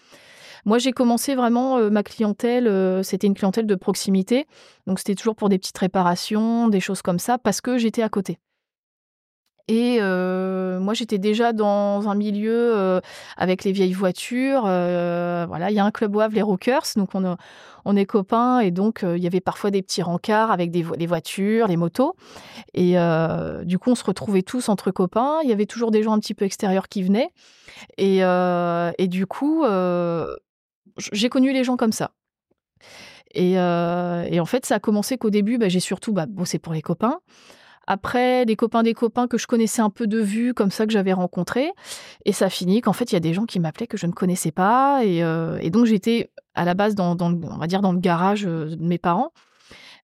Moi, 0.65 0.77
j'ai 0.77 0.91
commencé 0.91 1.35
vraiment 1.35 1.77
euh, 1.77 1.89
ma 1.89 2.03
clientèle, 2.03 2.67
euh, 2.67 3.03
c'était 3.03 3.27
une 3.27 3.33
clientèle 3.33 3.65
de 3.65 3.75
proximité, 3.75 4.47
donc 4.87 4.99
c'était 4.99 5.15
toujours 5.15 5.35
pour 5.35 5.49
des 5.49 5.57
petites 5.57 5.77
réparations, 5.77 6.67
des 6.67 6.79
choses 6.79 7.01
comme 7.01 7.19
ça, 7.19 7.37
parce 7.37 7.61
que 7.61 7.77
j'étais 7.77 8.01
à 8.01 8.09
côté. 8.09 8.39
Et 9.67 9.99
euh, 10.01 10.79
moi, 10.79 10.95
j'étais 10.95 11.19
déjà 11.19 11.53
dans 11.53 12.09
un 12.09 12.15
milieu 12.15 12.99
avec 13.37 13.63
les 13.63 13.71
vieilles 13.71 13.93
voitures. 13.93 14.63
voilà, 14.63 15.69
il 15.69 15.75
y 15.75 15.79
a 15.79 15.85
un 15.85 15.91
club 15.91 16.15
WAV, 16.15 16.33
les 16.33 16.41
Rockers, 16.41 16.85
donc 16.95 17.11
on, 17.13 17.95
est 17.95 18.05
copains 18.07 18.61
et 18.61 18.71
donc 18.71 19.01
il 19.03 19.21
y 19.21 19.27
avait 19.27 19.41
parfois 19.41 19.69
des 19.69 19.83
petits 19.83 20.01
rencarts 20.01 20.49
avec 20.49 20.71
des 20.71 20.83
les 20.97 21.05
voitures, 21.05 21.67
les 21.67 21.77
motos. 21.77 22.15
Et 22.73 22.95
du 23.63 23.77
coup, 23.77 23.91
on 23.91 23.95
se 23.95 24.03
retrouvait 24.03 24.41
tous 24.41 24.69
entre 24.69 24.89
copains. 24.89 25.37
Il 25.43 25.49
y 25.49 25.53
avait 25.53 25.67
toujours 25.67 25.91
des 25.91 26.01
gens 26.01 26.13
un 26.13 26.19
petit 26.19 26.33
peu 26.33 26.45
extérieurs 26.45 26.87
qui 26.87 27.03
venaient. 27.03 27.29
Et, 27.99 28.23
du 29.07 29.27
coup, 29.27 29.65
j'ai 30.99 31.29
connu 31.29 31.53
les 31.53 31.63
gens 31.63 31.77
comme 31.77 31.91
ça. 31.91 32.11
Et, 33.33 33.59
euh, 33.59 34.23
et 34.29 34.39
en 34.39 34.45
fait, 34.45 34.65
ça 34.65 34.75
a 34.75 34.79
commencé 34.79 35.17
qu'au 35.17 35.29
début, 35.29 35.57
bah, 35.57 35.69
j'ai 35.69 35.79
surtout 35.79 36.13
bah, 36.13 36.25
bossé 36.25 36.59
pour 36.59 36.73
les 36.73 36.81
copains. 36.81 37.19
Après, 37.87 38.45
des 38.45 38.55
copains 38.55 38.83
des 38.83 38.93
copains 38.93 39.27
que 39.27 39.39
je 39.39 39.47
connaissais 39.47 39.81
un 39.81 39.89
peu 39.89 40.05
de 40.05 40.19
vue, 40.19 40.53
comme 40.53 40.69
ça 40.69 40.85
que 40.85 40.91
j'avais 40.91 41.13
rencontrés. 41.13 41.71
Et 42.25 42.33
ça 42.33 42.49
finit 42.49 42.81
qu'en 42.81 42.93
fait, 42.93 43.11
il 43.11 43.15
y 43.15 43.17
a 43.17 43.19
des 43.19 43.33
gens 43.33 43.45
qui 43.45 43.59
m'appelaient 43.59 43.87
que 43.87 43.97
je 43.97 44.05
ne 44.05 44.11
connaissais 44.11 44.51
pas. 44.51 45.03
Et, 45.03 45.23
euh, 45.23 45.59
donc, 45.69 45.85
j'étais 45.85 46.31
à 46.53 46.65
la 46.65 46.75
base 46.75 46.93
dans, 46.93 47.17
on 47.19 47.57
va 47.57 47.67
dire 47.67 47.81
dans 47.81 47.91
le 47.91 47.99
garage 47.99 48.45
euh, 48.45 48.75
de 48.75 48.83
mes 48.83 48.99
parents. 48.99 49.31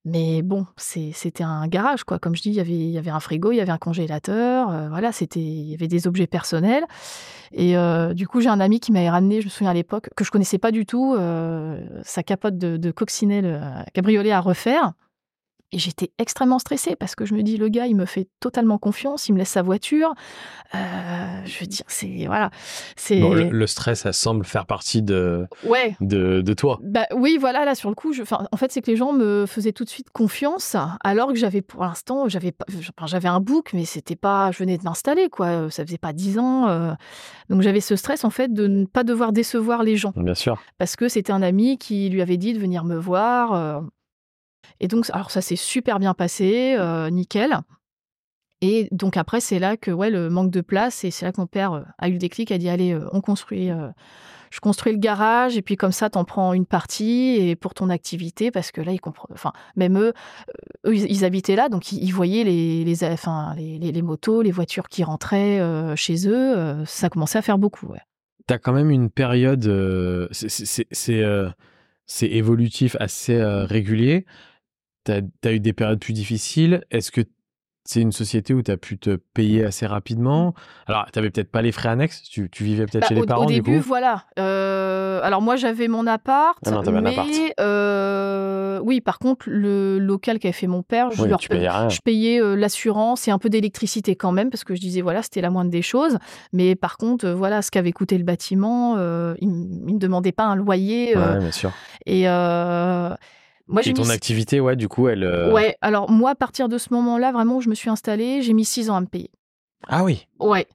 Mais 0.04 0.44
bon, 0.44 0.68
c'était 0.78 1.44
un 1.44 1.68
garage, 1.68 2.04
quoi. 2.04 2.20
Comme 2.20 2.36
je 2.36 2.44
dis, 2.44 2.50
il 2.50 2.56
y 2.56 2.98
avait, 3.00 3.10
un 3.10 3.20
frigo, 3.20 3.52
il 3.52 3.56
y 3.56 3.62
avait 3.62 3.72
un 3.72 3.80
congélateur. 3.80 4.90
voilà, 4.90 5.12
c'était, 5.12 5.40
il 5.40 5.72
y 5.72 5.74
avait 5.74 5.88
des 5.88 6.06
objets 6.06 6.28
personnels. 6.28 6.86
Et 7.58 7.78
euh, 7.78 8.14
du 8.14 8.28
coup, 8.28 8.42
j'ai 8.42 8.50
un 8.50 8.60
ami 8.60 8.82
qui 8.82 8.92
m'avait 8.92 9.10
ramené, 9.10 9.40
je 9.40 9.46
me 9.46 9.50
souviens 9.50 9.72
à 9.72 9.74
l'époque, 9.74 10.10
que 10.16 10.26
je 10.26 10.32
connaissais 10.32 10.58
pas 10.58 10.72
du 10.72 10.86
tout, 10.86 11.16
euh, 11.18 11.80
sa 12.04 12.22
capote 12.22 12.58
de, 12.58 12.76
de 12.76 12.92
coccinelle 12.92 13.46
euh, 13.46 13.84
cabriolet 13.94 14.32
à 14.32 14.42
refaire. 14.42 14.92
Et 15.72 15.80
j'étais 15.80 16.12
extrêmement 16.20 16.60
stressée 16.60 16.96
parce 16.96 17.16
que 17.16 17.26
je 17.26 17.34
me 17.34 17.42
dis, 17.44 17.58
le 17.58 17.68
gars, 17.70 17.88
il 17.88 17.96
me 17.96 18.06
fait 18.06 18.28
totalement 18.40 18.78
confiance, 18.78 19.28
il 19.28 19.34
me 19.34 19.40
laisse 19.40 19.50
sa 19.50 19.62
voiture. 19.62 20.14
Euh, 20.74 21.42
je 21.46 21.60
veux 21.60 21.66
dire, 21.66 21.84
c'est. 21.88 22.26
Voilà. 22.28 22.50
C'est. 22.96 23.20
Bon, 23.20 23.34
le, 23.34 23.50
le 23.50 23.68
stress, 23.68 24.02
ça 24.02 24.14
semble 24.14 24.46
faire 24.46 24.66
partie 24.66 25.02
de, 25.02 25.48
Ouais. 25.66 25.96
de, 26.02 26.42
de 26.42 26.54
toi. 26.54 26.80
Bah 26.84 27.06
oui, 27.16 27.38
voilà, 27.40 27.66
là 27.66 27.76
sur 27.76 27.90
le 27.90 27.96
coup, 27.96 28.14
je, 28.14 28.24
en 28.52 28.58
fait, 28.58 28.72
c'est 28.72 28.82
que 28.82 28.90
les 28.92 28.96
gens 28.98 29.14
me 29.14 29.46
faisaient 29.48 29.72
tout 29.74 29.84
de 29.84 29.90
suite 29.90 30.10
confiance, 30.12 30.76
alors 31.04 31.30
que 31.30 31.36
j'avais, 31.36 31.62
pour 31.62 31.84
l'instant, 31.84 32.28
j'avais 32.30 32.54
j'avais 33.06 33.28
un 33.28 33.40
book, 33.40 33.72
mais 33.74 33.86
c'était 33.86 34.16
pas, 34.16 34.52
je 34.52 34.60
venais 34.60 34.78
de 34.78 34.84
m'installer, 34.84 35.30
quoi. 35.30 35.70
Ça 35.72 35.86
faisait 35.86 35.98
pas 35.98 36.14
dix 36.14 36.38
ans, 36.40 36.68
euh, 36.70 36.94
donc 37.50 37.62
j'avais 37.62 37.82
ce 37.82 37.96
stress 37.96 38.24
en 38.24 38.30
fait 38.30 38.54
de 38.54 38.68
ne 38.68 38.86
pas 38.86 39.04
devoir 39.04 39.32
décevoir 39.32 39.84
les 39.84 39.98
gens, 39.98 40.14
Bien 40.16 40.36
sûr. 40.36 40.62
parce 40.78 40.96
que 40.96 41.08
c'était 41.10 41.32
un 41.34 41.42
ami 41.42 41.78
qui 41.78 42.10
lui 42.10 42.22
avait 42.22 42.38
dit 42.38 42.54
de 42.54 42.60
venir 42.60 42.84
me 42.84 42.96
voir, 42.98 43.54
euh, 43.54 43.82
et 44.80 44.88
donc, 44.88 45.10
alors 45.12 45.32
ça 45.32 45.42
s'est 45.42 45.56
super 45.56 46.00
bien 46.00 46.14
passé, 46.14 46.76
euh, 46.78 47.10
nickel. 47.10 47.58
Et 48.62 48.88
donc 48.92 49.18
après, 49.18 49.42
c'est 49.42 49.60
là 49.60 49.78
que 49.78 49.92
ouais, 49.92 50.10
le 50.10 50.30
manque 50.30 50.50
de 50.52 50.62
place, 50.62 51.04
et 51.04 51.12
c'est 51.12 51.26
là 51.26 51.32
que 51.32 51.42
mon 51.42 51.48
père 51.48 51.74
euh, 51.74 51.82
a 51.98 52.08
eu 52.08 52.14
le 52.14 52.18
déclic, 52.18 52.52
a 52.52 52.58
dit 52.58 52.70
allez, 52.70 52.94
euh, 52.94 53.06
on 53.12 53.22
construit, 53.22 53.70
je 54.50 54.60
construis 54.60 54.94
le 54.94 54.98
garage, 54.98 55.58
et 55.58 55.62
puis 55.62 55.76
comme 55.76 55.92
ça, 55.92 56.10
t'en 56.10 56.24
prends 56.24 56.54
une 56.54 56.66
partie 56.66 57.36
et 57.38 57.56
pour 57.56 57.74
ton 57.74 57.90
activité, 57.90 58.52
parce 58.52 58.72
que 58.72 58.82
là, 58.82 58.94
ils 58.94 59.02
comprennent. 59.02 59.34
Enfin, 59.34 59.52
même 59.76 59.98
eux, 60.00 60.14
ils, 60.90 61.26
habitaient 61.26 61.58
là, 61.58 61.68
donc 61.68 61.92
ils, 61.92 62.12
voyaient 62.12 62.46
les, 62.46 62.86
les, 62.86 62.96
les, 63.58 63.92
les- 63.92 64.02
motos, 64.02 64.42
les 64.42 64.52
voitures 64.52 64.88
qui 64.88 65.04
rentraient 65.04 65.60
chez 65.98 66.28
eux. 66.28 66.84
ça 66.86 67.10
commençait 67.10 67.40
à 67.40 67.42
faire 67.42 67.58
beaucoup. 67.58 67.94
T'as 68.48 68.58
quand 68.58 68.74
même 68.74 68.90
une 68.90 69.10
période, 69.10 69.64
c'est- 70.32 70.88
évolutif, 72.22 72.96
assez 73.00 73.44
régulier. 73.44 74.26
T'as 75.06 75.22
as 75.44 75.52
eu 75.54 75.60
des 75.60 75.72
périodes 75.74 76.00
plus 76.00 76.14
difficiles. 76.14 76.84
Est-ce 76.92 77.12
que 77.12 77.22
c'est 77.88 78.02
une 78.02 78.12
société 78.12 78.56
où 78.56 78.64
tu 78.64 78.72
as 78.72 78.78
pu 78.78 78.98
te 78.98 79.16
payer 79.16 79.64
assez 79.64 79.86
rapidement? 79.86 80.56
Alors, 80.88 81.06
tu 81.14 81.22
peut-être 81.22 81.52
pas 81.52 81.62
les 81.62 81.72
frais 81.72 81.90
annexes, 81.90 82.24
tu, 82.24 82.50
tu 82.50 82.64
vivais 82.64 82.88
peut-être 82.88 83.04
Bah, 83.04 83.08
chez 83.10 83.16
les 83.16 83.22
parents 83.22 83.46
au 83.46 83.48
début, 83.48 83.74
du 83.76 83.82
coup? 83.82 83.88
voilà. 83.88 84.26
Euh, 84.40 85.20
alors 85.22 85.44
moi, 85.44 85.56
j'avais 85.56 85.88
mon 85.88 86.08
appart, 86.08 86.58
Ah 86.66 86.72
non, 86.72 86.82
t'avais 86.82 86.98
un 86.98 87.02
mais 87.02 87.12
appart. 87.12 87.30
euh, 87.60 88.80
oui, 88.84 89.02
par 89.02 89.20
contre, 89.20 89.46
le 89.48 90.00
local 90.00 90.40
qu'avait 90.40 90.52
fait 90.52 90.66
mon 90.66 90.82
père, 90.82 91.12
je 91.12 91.22
Oui, 91.22 91.30
leur 91.30 91.40
tu 91.40 91.48
payais 91.48 91.70
rien. 91.70 91.88
Je 91.90 92.00
payais 92.00 92.42
euh, 92.42 92.56
l'assurance 92.56 93.28
et 93.28 93.32
un 93.32 93.38
peu 93.38 93.50
d'électricité 93.50 94.16
quand 94.16 94.32
même, 94.32 94.50
parce 94.50 94.64
que 94.64 94.74
je 94.74 94.82
disais, 94.82 95.02
voilà, 95.02 95.22
c'était 95.22 95.42
la 95.42 95.52
moindre 95.52 95.70
des 95.70 95.84
choses. 95.84 96.18
Mais 96.54 96.74
par 96.76 96.98
contre, 96.98 97.26
euh, 97.26 97.36
voilà, 97.36 97.62
ce 97.62 97.70
qu'avait 97.70 97.92
coûté 97.92 98.18
le 98.18 98.24
bâtiment, 98.24 98.96
il 98.98 99.48
ne 99.52 99.94
me 99.94 100.00
demandait 100.00 100.32
pas 100.32 100.46
un 100.46 100.56
loyer. 100.56 101.16
Ouais, 101.16 101.40
bien 101.40 101.52
sûr. 101.52 101.72
et 102.08 102.24
moi, 103.68 103.82
Et 103.86 103.94
ton 103.94 104.04
mis... 104.04 104.12
activité, 104.12 104.60
ouais, 104.60 104.76
du 104.76 104.88
coup, 104.88 105.08
elle. 105.08 105.24
euh, 105.24 105.52
Ouais, 105.54 105.76
alors 105.82 106.12
moi, 106.12 106.32
à 106.32 106.36
partir 106.36 106.70
de 106.70 106.78
ce 106.78 106.94
moment-là, 106.94 107.32
vraiment, 107.32 107.60
je 107.62 107.70
me 107.70 107.76
suis 107.76 107.90
installée, 107.90 108.42
j'ai 108.42 108.54
mis 108.54 108.66
six 108.66 108.90
ans 108.90 108.96
à 108.96 109.02
me 109.02 109.08
payer. 109.08 109.32
Ah 109.88 110.04
oui. 110.04 110.28
Ouais. 110.40 110.68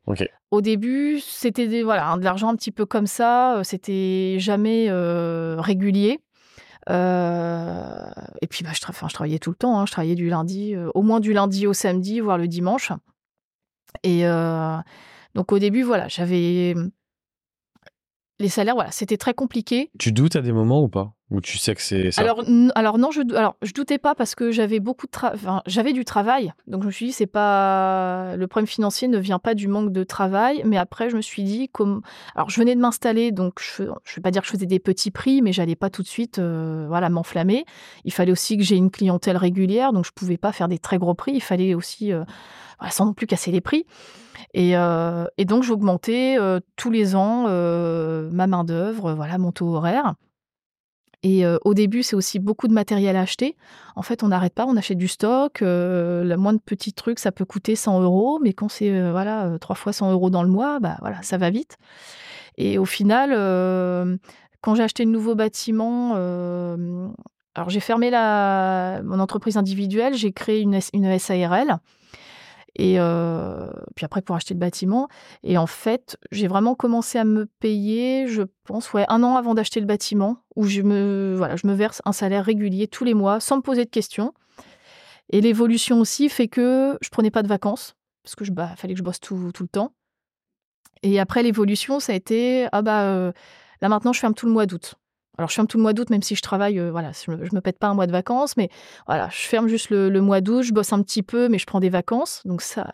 Au 0.51 0.61
début, 0.61 1.21
c'était 1.21 1.83
voilà, 1.83 2.11
hein, 2.11 2.17
de 2.19 2.25
l'argent 2.25 2.49
un 2.49 2.57
petit 2.57 2.73
peu 2.73 2.87
comme 2.87 3.07
ça, 3.07 3.57
euh, 3.59 3.63
c'était 3.63 4.37
jamais 4.39 4.87
euh, 4.89 5.57
régulier. 5.61 6.21
Euh, 6.89 8.11
et 8.43 8.47
puis, 8.47 8.65
bah, 8.65 8.71
je, 8.75 8.81
tra- 8.81 8.91
enfin, 8.91 9.09
je 9.09 9.15
travaillais 9.15 9.39
tout 9.39 9.51
le 9.51 9.57
temps, 9.57 9.79
hein, 9.79 9.87
je 9.87 9.93
travaillais 9.93 10.15
du 10.17 10.29
lundi, 10.29 10.75
au 10.95 11.03
moins 11.03 11.21
du 11.21 11.33
lundi 11.33 11.67
au 11.67 11.73
samedi, 11.73 12.21
voire 12.21 12.39
le 12.39 12.49
dimanche. 12.49 12.93
Et 14.03 14.23
donc, 15.35 15.53
au 15.53 15.59
début, 15.59 15.83
voilà, 15.83 16.09
j'avais. 16.09 16.75
Les 18.39 18.49
salaires, 18.49 18.75
voilà, 18.75 18.91
c'était 18.91 19.19
très 19.19 19.35
compliqué. 19.35 19.91
Tu 19.99 20.13
doutes 20.13 20.35
à 20.37 20.41
des 20.41 20.53
moments 20.53 20.83
ou 20.83 20.89
pas? 20.89 21.13
Ou 21.31 21.41
tu 21.41 21.59
sais 21.59 21.77
que 21.77 21.83
c'est 21.83 22.19
Alors, 22.19 22.43
non, 22.99 23.11
je, 23.13 23.21
alors 23.37 23.57
doutais 23.75 23.99
pas 23.99 24.17
parce 24.17 24.35
que 24.35 24.51
j'avais 24.51 24.81
beaucoup 24.81 25.07
de 25.07 25.13
enfin, 25.23 25.63
j'avais 25.67 25.93
du 25.93 26.05
travail, 26.05 26.53
donc 26.67 26.83
je 26.83 26.89
me 26.89 26.93
suis 26.93 27.07
dit 27.07 27.13
c'est 27.13 27.27
pas 27.27 28.35
le 28.37 28.47
problème 28.49 28.67
financier 28.67 29.07
ne 29.07 29.19
vient 29.19 29.39
pas 29.39 29.55
du 29.55 29.69
manque 29.69 29.93
de 29.93 30.03
travail, 30.03 30.63
mais 30.65 30.77
après 30.77 31.09
je 31.09 31.17
me 31.17 31.21
suis 31.21 31.45
dit 31.45 31.69
comme 31.69 32.03
alors 32.35 32.51
je 32.51 32.61
venais 32.61 32.75
de 32.75 32.81
m'installer, 32.81 33.31
donc 33.31 33.61
je 33.61 33.85
je 34.05 34.17
vais 34.17 34.23
pas 34.23 34.33
dire 34.33 34.43
que 34.43 34.49
je 34.49 34.53
faisais 34.53 34.67
des 34.67 34.81
petits 34.81 35.13
prix, 35.13 35.41
mais 35.41 35.53
j'allais 35.53 35.77
pas 35.77 35.89
tout 35.89 36.03
de 36.03 36.09
suite 36.09 36.41
euh, 36.41 36.87
voilà 36.89 37.09
m'enflammer. 37.11 37.65
Il 38.05 38.13
fallait 38.13 38.33
aussi 38.33 38.57
que 38.57 38.65
j'ai 38.65 38.77
une 38.77 38.91
clientèle 38.91 39.37
régulière, 39.37 39.93
donc 39.93 40.05
je 40.05 40.13
pouvais 40.13 40.37
pas 40.37 40.51
faire 40.51 40.67
des 40.67 40.79
très 40.79 40.99
gros 40.99 41.15
prix. 41.15 41.33
Il 41.33 41.43
fallait 41.43 41.75
aussi 41.75 42.13
euh, 42.13 42.25
sans 42.91 43.07
non 43.07 43.13
plus 43.15 43.27
casser 43.27 43.53
les 43.53 43.61
prix. 43.61 43.87
Et, 44.55 44.77
euh, 44.77 45.27
et 45.39 45.45
donc 45.45 45.63
j'augmentais 45.63 46.39
tous 46.77 46.91
les 46.91 47.15
ans 47.15 47.45
ma 47.45 48.47
main 48.47 48.65
d'œuvre, 48.65 49.15
voilà 49.15 49.39
mon 49.39 49.53
taux 49.53 49.75
horaire. 49.75 50.15
Et 51.23 51.45
euh, 51.45 51.59
au 51.65 51.75
début, 51.75 52.03
c'est 52.03 52.17
aussi 52.17 52.39
beaucoup 52.39 52.67
de 52.67 52.73
matériel 52.73 53.17
à 53.17 53.21
acheter. 53.21 53.57
En 53.95 54.03
fait, 54.03 54.23
on 54.23 54.29
n'arrête 54.29 54.55
pas, 54.55 54.65
on 54.67 54.77
achète 54.77 54.97
du 54.97 55.09
stock. 55.09 55.61
euh, 55.61 56.25
le 56.25 56.37
moindre 56.37 56.61
petit 56.65 56.93
truc, 56.93 57.19
ça 57.19 57.31
peut 57.31 57.45
coûter 57.45 57.77
100 57.77 58.01
euros, 58.01 58.39
mais 58.43 58.53
quand 58.55 58.69
c'est 58.69 58.91
euh, 58.91 59.11
voilà 59.11 59.45
euh, 59.47 59.59
trois 59.59 59.77
fois 59.77 59.93
100 59.93 60.13
euros 60.13 60.31
dans 60.31 60.43
le 60.43 60.49
mois, 60.49 60.81
bah 60.81 60.97
voilà, 61.01 61.23
ça 61.23 61.37
va 61.37 61.51
vite. 61.51 61.77
Et 62.57 62.79
au 62.79 62.85
final, 62.85 63.31
quand 64.61 64.75
j'ai 64.75 64.83
acheté 64.83 65.05
le 65.05 65.11
nouveau 65.11 65.35
bâtiment, 65.35 66.15
alors 67.55 67.71
j'ai 67.71 67.81
fermé 67.81 68.11
la, 68.11 69.01
mon 69.03 69.19
entreprise 69.19 69.57
individuelle, 69.57 70.15
j'ai 70.15 70.33
créé 70.33 70.61
une, 70.61 70.79
une 70.93 71.19
SARL. 71.19 71.79
Et 72.81 72.95
euh, 72.99 73.69
puis 73.95 74.07
après, 74.07 74.23
pour 74.23 74.35
acheter 74.35 74.55
le 74.55 74.59
bâtiment. 74.59 75.09
Et 75.43 75.59
en 75.59 75.67
fait, 75.67 76.17
j'ai 76.33 76.49
vraiment 76.49 76.75
commencé 76.75 77.19
à 77.19 77.25
me 77.25 77.45
payer, 77.45 78.27
je 78.27 78.43
pense, 78.65 78.95
ouais, 78.95 79.05
un 79.09 79.23
an 79.23 79.37
avant 79.37 79.53
d'acheter 79.53 79.81
le 79.81 79.87
bâtiment, 79.87 80.39
où 80.57 80.65
je 80.65 80.81
me, 80.81 81.35
voilà, 81.37 81.57
je 81.57 81.67
me 81.67 81.75
verse 81.75 82.01
un 82.07 82.13
salaire 82.13 82.43
régulier 82.43 82.89
tous 82.89 83.05
les 83.05 83.13
mois, 83.13 83.39
sans 83.39 83.59
me 83.59 83.61
poser 83.61 83.85
de 83.85 83.91
questions. 83.91 84.33
Et 85.29 85.43
l'évolution 85.43 86.01
aussi 86.01 86.31
fait 86.31 86.49
que 86.49 86.97
je 87.03 87.11
prenais 87.11 87.31
pas 87.31 87.43
de 87.43 87.49
vacances, 87.49 87.97
parce 88.23 88.35
que 88.35 88.47
je, 88.47 88.51
bah, 88.51 88.71
fallait 88.77 88.95
que 88.95 88.99
je 88.99 89.05
bosse 89.05 89.21
tout, 89.21 89.53
tout 89.53 89.63
le 89.65 89.69
temps. 89.69 89.93
Et 91.03 91.21
après 91.21 91.43
l'évolution, 91.43 92.01
ça 92.01 92.13
a 92.13 92.17
été, 92.17 92.67
ah 92.73 92.81
bah, 92.81 93.03
euh, 93.03 93.31
là 93.83 93.91
maintenant, 93.91 94.15
je 94.15 94.21
ferme 94.21 94.33
tout 94.33 94.47
le 94.47 94.53
mois 94.53 94.65
d'août. 94.65 94.95
Alors, 95.39 95.49
je 95.49 95.55
ferme 95.55 95.67
tout 95.67 95.79
le 95.79 95.83
mois 95.83 95.93
d'août, 95.93 96.11
même 96.11 96.23
si 96.23 96.35
je 96.35 96.43
travaille, 96.43 96.79
euh, 96.79 96.93
je 97.27 97.31
me, 97.31 97.37
me 97.37 97.61
pète 97.61 97.79
pas 97.79 97.87
un 97.87 97.95
mois 97.95 98.07
de 98.07 98.13
vacances, 98.13 98.57
mais 98.57 98.69
voilà, 99.07 99.29
je 99.31 99.41
ferme 99.41 99.69
juste 99.69 99.91
le, 99.91 100.11
mois 100.21 100.41
d'août, 100.41 100.63
je 100.63 100.73
bosse 100.73 100.93
un 100.93 101.03
petit 101.03 101.23
peu, 101.23 101.49
mais 101.49 101.59
je 101.59 101.67
prends 101.67 101.81
des 101.81 101.89
vacances. 101.89 102.43
Donc, 102.45 102.63
ça, 102.63 102.93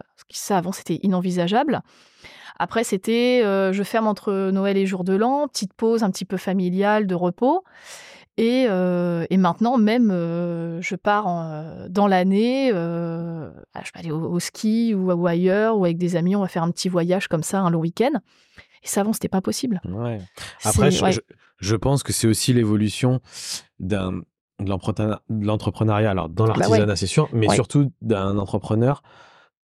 avant, 0.50 0.72
c'était 0.72 1.00
inenvisageable. 1.02 1.80
Après, 2.58 2.84
c'était, 2.84 3.42
euh, 3.44 3.72
je 3.72 3.82
ferme 3.82 4.06
entre 4.06 4.50
Noël 4.50 4.76
et 4.76 4.86
jour 4.86 5.04
de 5.04 5.14
l'an, 5.14 5.48
petite 5.48 5.74
pause 5.74 6.02
un 6.02 6.10
petit 6.10 6.24
peu 6.24 6.36
familiale, 6.36 7.06
de 7.06 7.14
repos. 7.14 7.64
Et, 8.38 8.66
euh, 8.68 9.24
et, 9.30 9.38
maintenant, 9.38 9.78
même, 9.78 10.10
je 10.10 10.94
pars 10.94 11.24
dans 11.88 12.06
l'année, 12.06 12.68
je 12.70 13.92
peux 13.92 13.98
aller 13.98 14.12
au, 14.12 14.38
ski 14.38 14.94
ou, 14.94 15.26
ailleurs, 15.26 15.78
ou 15.78 15.84
avec 15.84 15.98
des 15.98 16.16
amis, 16.16 16.36
on 16.36 16.42
va 16.42 16.48
faire 16.48 16.62
un 16.62 16.70
petit 16.70 16.88
voyage 16.88 17.28
comme 17.28 17.42
ça, 17.42 17.60
un 17.60 17.70
long 17.70 17.80
week-end. 17.80 18.20
Et 18.82 18.88
ça, 18.88 19.00
avant, 19.00 19.12
c'était 19.12 19.28
pas 19.28 19.40
possible. 19.40 19.80
Ouais. 19.84 20.20
Après, 20.64 20.90
je, 20.90 21.76
pense 21.76 22.02
que 22.02 22.12
c'est 22.12 22.26
aussi 22.26 22.52
l'évolution 22.52 23.20
d'un 23.78 24.20
de 24.58 25.44
l'entrepreneuriat, 25.46 26.10
alors 26.10 26.30
dans 26.30 26.46
bah 26.46 26.54
l'artisanat, 26.56 26.96
c'est 26.96 27.06
sûr, 27.06 27.28
mais 27.32 27.48
surtout 27.50 27.92
d'un 28.00 28.38
entrepreneur 28.38 29.02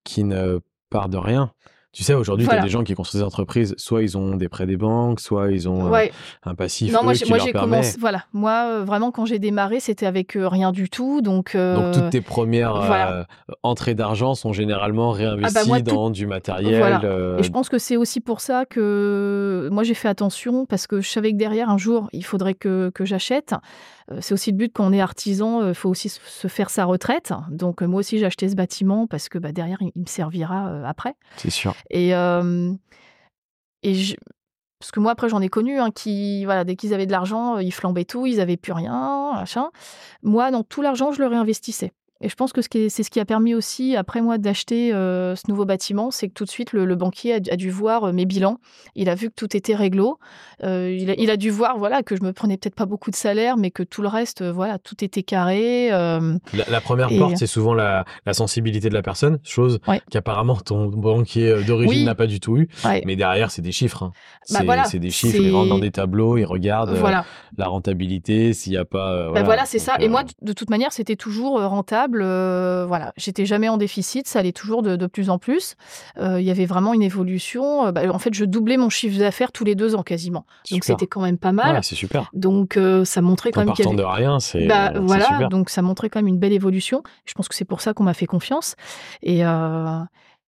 qui 0.03 0.23
ne 0.23 0.59
part 0.89 1.09
de 1.09 1.17
rien. 1.17 1.51
Tu 1.93 2.01
sais, 2.01 2.15
aujourd'hui, 2.15 2.47
tu 2.47 2.55
as 2.55 2.59
des 2.59 2.69
gens 2.69 2.83
qui 2.83 2.95
construisent 2.95 3.21
des 3.21 3.27
entreprises, 3.27 3.75
soit 3.77 4.01
ils 4.01 4.17
ont 4.17 4.35
des 4.35 4.49
prêts 4.49 4.65
des 4.65 4.77
banques, 4.77 5.19
soit 5.19 5.51
ils 5.51 5.69
ont 5.69 5.93
euh, 5.93 6.07
un 6.43 6.55
passif. 6.55 6.91
Non, 6.91 7.03
moi, 7.03 7.13
j'ai 7.13 7.53
commencé. 7.53 7.97
Voilà, 7.99 8.23
moi, 8.33 8.65
euh, 8.67 8.83
vraiment, 8.83 9.11
quand 9.11 9.27
j'ai 9.27 9.37
démarré, 9.37 9.79
c'était 9.79 10.07
avec 10.07 10.35
euh, 10.35 10.47
rien 10.47 10.71
du 10.71 10.89
tout. 10.89 11.21
Donc, 11.21 11.55
donc 11.55 11.93
toutes 11.93 12.09
tes 12.09 12.21
premières 12.21 13.27
entrées 13.61 13.93
d'argent 13.93 14.33
sont 14.33 14.53
généralement 14.53 15.13
ah 15.13 15.17
bah, 15.17 15.23
réinvesties 15.23 15.83
dans 15.83 16.09
du 16.09 16.25
matériel. 16.25 16.99
Et 17.37 17.43
je 17.43 17.51
pense 17.51 17.69
que 17.69 17.77
c'est 17.77 17.95
aussi 17.95 18.21
pour 18.21 18.41
ça 18.41 18.65
que 18.65 19.69
moi, 19.71 19.83
j'ai 19.83 19.93
fait 19.93 20.09
attention 20.09 20.65
parce 20.65 20.87
que 20.87 20.99
je 20.99 21.09
savais 21.09 21.31
que 21.31 21.37
derrière, 21.37 21.69
un 21.69 21.77
jour, 21.77 22.09
il 22.11 22.25
faudrait 22.25 22.55
que, 22.55 22.89
que 22.95 23.05
j'achète. 23.05 23.53
Euh, 24.11 24.17
c'est 24.21 24.33
aussi 24.33 24.51
le 24.51 24.57
but 24.57 24.73
quand 24.73 24.85
on 24.85 24.93
est 24.93 25.01
artisan, 25.01 25.61
il 25.61 25.69
euh, 25.69 25.73
faut 25.73 25.89
aussi 25.89 26.09
se 26.09 26.47
faire 26.47 26.69
sa 26.69 26.85
retraite. 26.85 27.33
Donc 27.49 27.81
euh, 27.81 27.87
moi 27.87 27.99
aussi 27.99 28.19
j'ai 28.19 28.25
acheté 28.25 28.49
ce 28.49 28.55
bâtiment 28.55 29.07
parce 29.07 29.29
que 29.29 29.37
bah, 29.37 29.51
derrière 29.51 29.81
il, 29.81 29.91
me 29.95 30.05
servira 30.05 30.87
après. 30.87 31.15
C'est 31.37 31.49
sûr. 31.49 31.73
Et, 31.89 32.09
et 32.09 34.15
parce 34.79 34.91
que 34.91 34.99
moi 34.99 35.13
après 35.13 35.29
j'en 35.29 35.41
ai 35.41 35.49
connu 35.49 35.79
hein, 35.79 35.91
qui 35.91 36.45
voilà 36.45 36.65
dès 36.65 36.75
qu'ils 36.75 36.93
avaient 36.93 37.05
de 37.05 37.11
l'argent 37.11 37.57
ils 37.57 37.73
flambaient 37.73 38.05
tout, 38.05 38.25
ils 38.25 38.41
avaient 38.41 38.57
plus 38.57 38.73
rien, 38.73 39.31
machin. 39.33 39.69
Moi 40.21 40.51
dans 40.51 40.63
tout 40.63 40.81
l'argent 40.81 41.11
je 41.11 41.21
le 41.21 41.27
réinvestissais. 41.27 41.91
Et 42.23 42.29
je 42.29 42.35
pense 42.35 42.53
que 42.53 42.61
c'est 42.61 42.89
ce 42.89 43.09
qui 43.11 43.19
a 43.19 43.25
permis 43.25 43.53
aussi, 43.53 43.97
après 43.97 44.21
moi, 44.21 44.37
d'acheter 44.37 44.93
euh, 44.93 45.35
ce 45.35 45.43
nouveau 45.49 45.65
bâtiment, 45.65 46.09
c'est 46.09 46.29
que 46.29 46.33
tout 46.33 46.45
de 46.45 46.49
suite, 46.49 46.71
le, 46.71 46.95
banquier 46.95 47.33
a, 47.33 47.57
dû 47.57 47.69
voir 47.69 48.05
euh, 48.05 48.13
mes 48.13 48.25
bilans. 48.25 48.59
Il 48.95 49.09
a 49.09 49.15
vu 49.15 49.27
que 49.29 49.35
tout 49.35 49.57
était 49.57 49.75
réglo. 49.75 50.19
Euh, 50.63 50.89
il, 50.97 51.29
a, 51.29 51.35
dû 51.35 51.49
voir 51.49 51.77
voilà, 51.77 52.01
que 52.01 52.15
je 52.15 52.23
me 52.23 52.31
prenais 52.31 52.55
peut-être 52.55 52.75
pas 52.75 52.85
beaucoup 52.85 53.11
de 53.11 53.15
salaire, 53.17 53.57
mais 53.57 53.71
que 53.71 53.83
tout 53.83 54.01
le 54.01 54.07
reste, 54.07 54.41
voilà, 54.41 54.79
tout 54.79 55.03
était 55.03 55.21
carré. 55.21 55.89
La, 55.89 56.81
première 56.81 57.09
porte, 57.09 57.35
c'est 57.35 57.45
souvent 57.45 57.73
la, 57.73 58.05
sensibilité 58.31 58.87
de 58.87 58.93
la 58.93 59.01
personne, 59.01 59.39
chose 59.43 59.79
qu'apparemment 60.09 60.55
ton 60.55 60.87
banquier 60.87 61.61
d'origine 61.65 62.05
n'a 62.05 62.15
pas 62.15 62.27
du 62.27 62.39
tout 62.39 62.57
eu. 62.57 62.69
Mais 63.05 63.17
derrière, 63.17 63.51
c'est 63.51 63.61
des 63.61 63.73
chiffres. 63.73 64.03
Hein. 64.03 64.11
Bah, 64.65 64.85
c'est 64.85 64.99
des 64.99 65.09
chiffres. 65.09 65.41
Il 65.41 65.53
rentre 65.53 65.69
dans 65.69 65.79
des 65.79 65.91
tableaux, 65.91 66.37
il 66.37 66.45
regarde 66.45 66.97
la 67.57 67.67
rentabilité, 67.67 68.53
s'il 68.53 68.71
n'y 68.71 68.77
a 68.77 68.85
pas. 68.85 69.29
Bah, 69.33 69.43
voilà, 69.43 69.65
c'est 69.65 69.79
ça. 69.79 69.97
Et 69.99 70.07
moi, 70.07 70.23
de 70.41 70.53
toute 70.53 70.69
manière, 70.69 70.93
c'était 70.93 71.17
toujours 71.17 71.61
rentable 71.61 72.12
euh, 72.21 72.85
voilà, 72.87 73.13
j'étais 73.17 73.45
jamais 73.45 73.69
en 73.69 73.77
déficit, 73.77 74.27
ça 74.27 74.39
allait 74.39 74.51
toujours 74.51 74.83
de, 74.83 75.07
plus 75.07 75.29
en 75.29 75.37
plus. 75.37 75.75
Euh, 76.17 76.39
il 76.39 76.45
y 76.45 76.51
avait 76.51 76.65
vraiment 76.65 76.93
une 76.93 77.01
évolution. 77.01 77.87
Euh, 77.87 77.91
bah, 77.91 78.01
en 78.11 78.19
fait, 78.19 78.33
je 78.33 78.45
doublais 78.45 78.77
mon 78.77 78.89
chiffre 78.89 79.19
d'affaires 79.19 79.51
tous 79.51 79.63
les 79.63 79.75
deux 79.75 79.95
ans 79.95 80.03
quasiment. 80.03 80.45
Donc 80.71 80.83
c'était 80.83 81.07
quand 81.07 81.21
même 81.21 81.37
pas 81.37 81.51
mal. 81.51 81.83
c'est 81.83 81.95
super. 81.95 82.29
Donc 82.33 82.79
ça 83.05 83.21
montrait 83.21 83.51
quand 83.51 83.65
même 83.65 83.73
qu'il 83.73 83.85
y 83.85 83.87
avait... 83.87 83.97
de 83.97 84.03
rien, 84.03 84.39
c'est 84.39 84.67
bah, 84.67 84.93
voilà. 84.99 85.47
Donc 85.49 85.69
ça 85.69 85.81
montrait 85.81 86.09
quand 86.09 86.19
même 86.19 86.27
une 86.27 86.39
belle 86.39 86.53
évolution. 86.53 87.03
Je 87.25 87.33
pense 87.33 87.47
que 87.47 87.55
c'est 87.55 87.65
pour 87.65 87.81
ça 87.81 87.93
qu'on 87.93 88.03
m'a 88.03 88.13
fait 88.13 88.25
confiance. 88.25 88.75
Et 89.21 89.41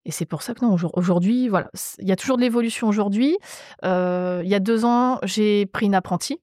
et 0.08 0.12
c'est 0.12 0.26
pour 0.26 0.44
ça 0.44 0.54
que 0.54 0.64
non, 0.64 0.76
aujourd'hui, 0.94 1.48
voilà, 1.48 1.72
il 1.98 2.08
y 2.08 2.12
a 2.12 2.16
toujours 2.16 2.38
de 2.38 2.42
l'évolution 2.44 2.88
aujourd'hui. 2.88 3.38
il 3.84 4.48
y 4.48 4.56
a 4.56 4.60
deux 4.60 4.86
ans, 4.86 5.20
j'ai 5.24 5.66
pris 5.66 5.88
une 5.88 5.96
apprentie 5.96 6.40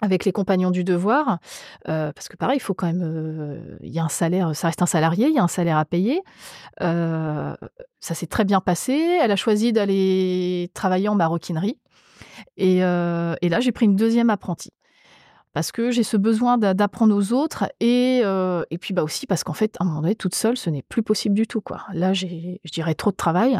avec 0.00 0.24
les 0.24 0.32
compagnons 0.32 0.70
du 0.70 0.84
devoir, 0.84 1.38
euh, 1.88 2.12
parce 2.12 2.28
que 2.28 2.36
pareil, 2.36 2.58
il 2.58 2.60
faut 2.60 2.74
quand 2.74 2.86
même, 2.86 3.02
euh, 3.02 3.78
il 3.82 3.92
y 3.92 3.98
a 3.98 4.04
un 4.04 4.08
salaire, 4.08 4.54
ça 4.54 4.68
reste 4.68 4.82
un 4.82 4.86
salarié, 4.86 5.28
il 5.28 5.34
y 5.34 5.38
a 5.38 5.42
un 5.42 5.48
salaire 5.48 5.78
à 5.78 5.84
payer. 5.84 6.22
Euh, 6.82 7.54
ça 8.00 8.14
s'est 8.14 8.26
très 8.26 8.44
bien 8.44 8.60
passé. 8.60 8.92
Elle 8.92 9.32
a 9.32 9.36
choisi 9.36 9.72
d'aller 9.72 10.70
travailler 10.74 11.08
en 11.08 11.14
maroquinerie, 11.14 11.78
et, 12.56 12.78
et 12.78 13.48
là 13.48 13.60
j'ai 13.60 13.72
pris 13.72 13.86
une 13.86 13.96
deuxième 13.96 14.30
apprentie 14.30 14.72
parce 15.56 15.72
que 15.72 15.90
j'ai 15.90 16.02
ce 16.02 16.18
besoin 16.18 16.58
d'apprendre 16.58 17.16
aux 17.16 17.32
autres 17.32 17.64
et, 17.80 18.20
euh, 18.24 18.62
et 18.70 18.76
puis 18.76 18.92
bah 18.92 19.02
aussi 19.02 19.26
parce 19.26 19.42
qu'en 19.42 19.54
fait, 19.54 19.74
à 19.80 19.84
un 19.84 19.86
moment 19.86 20.02
donné, 20.02 20.14
toute 20.14 20.34
seule, 20.34 20.58
ce 20.58 20.68
n'est 20.68 20.82
plus 20.82 21.02
possible 21.02 21.34
du 21.34 21.46
tout. 21.46 21.62
Quoi. 21.62 21.80
Là, 21.94 22.12
j'ai, 22.12 22.60
je 22.62 22.70
dirais, 22.70 22.94
trop 22.94 23.10
de 23.10 23.16
travail 23.16 23.58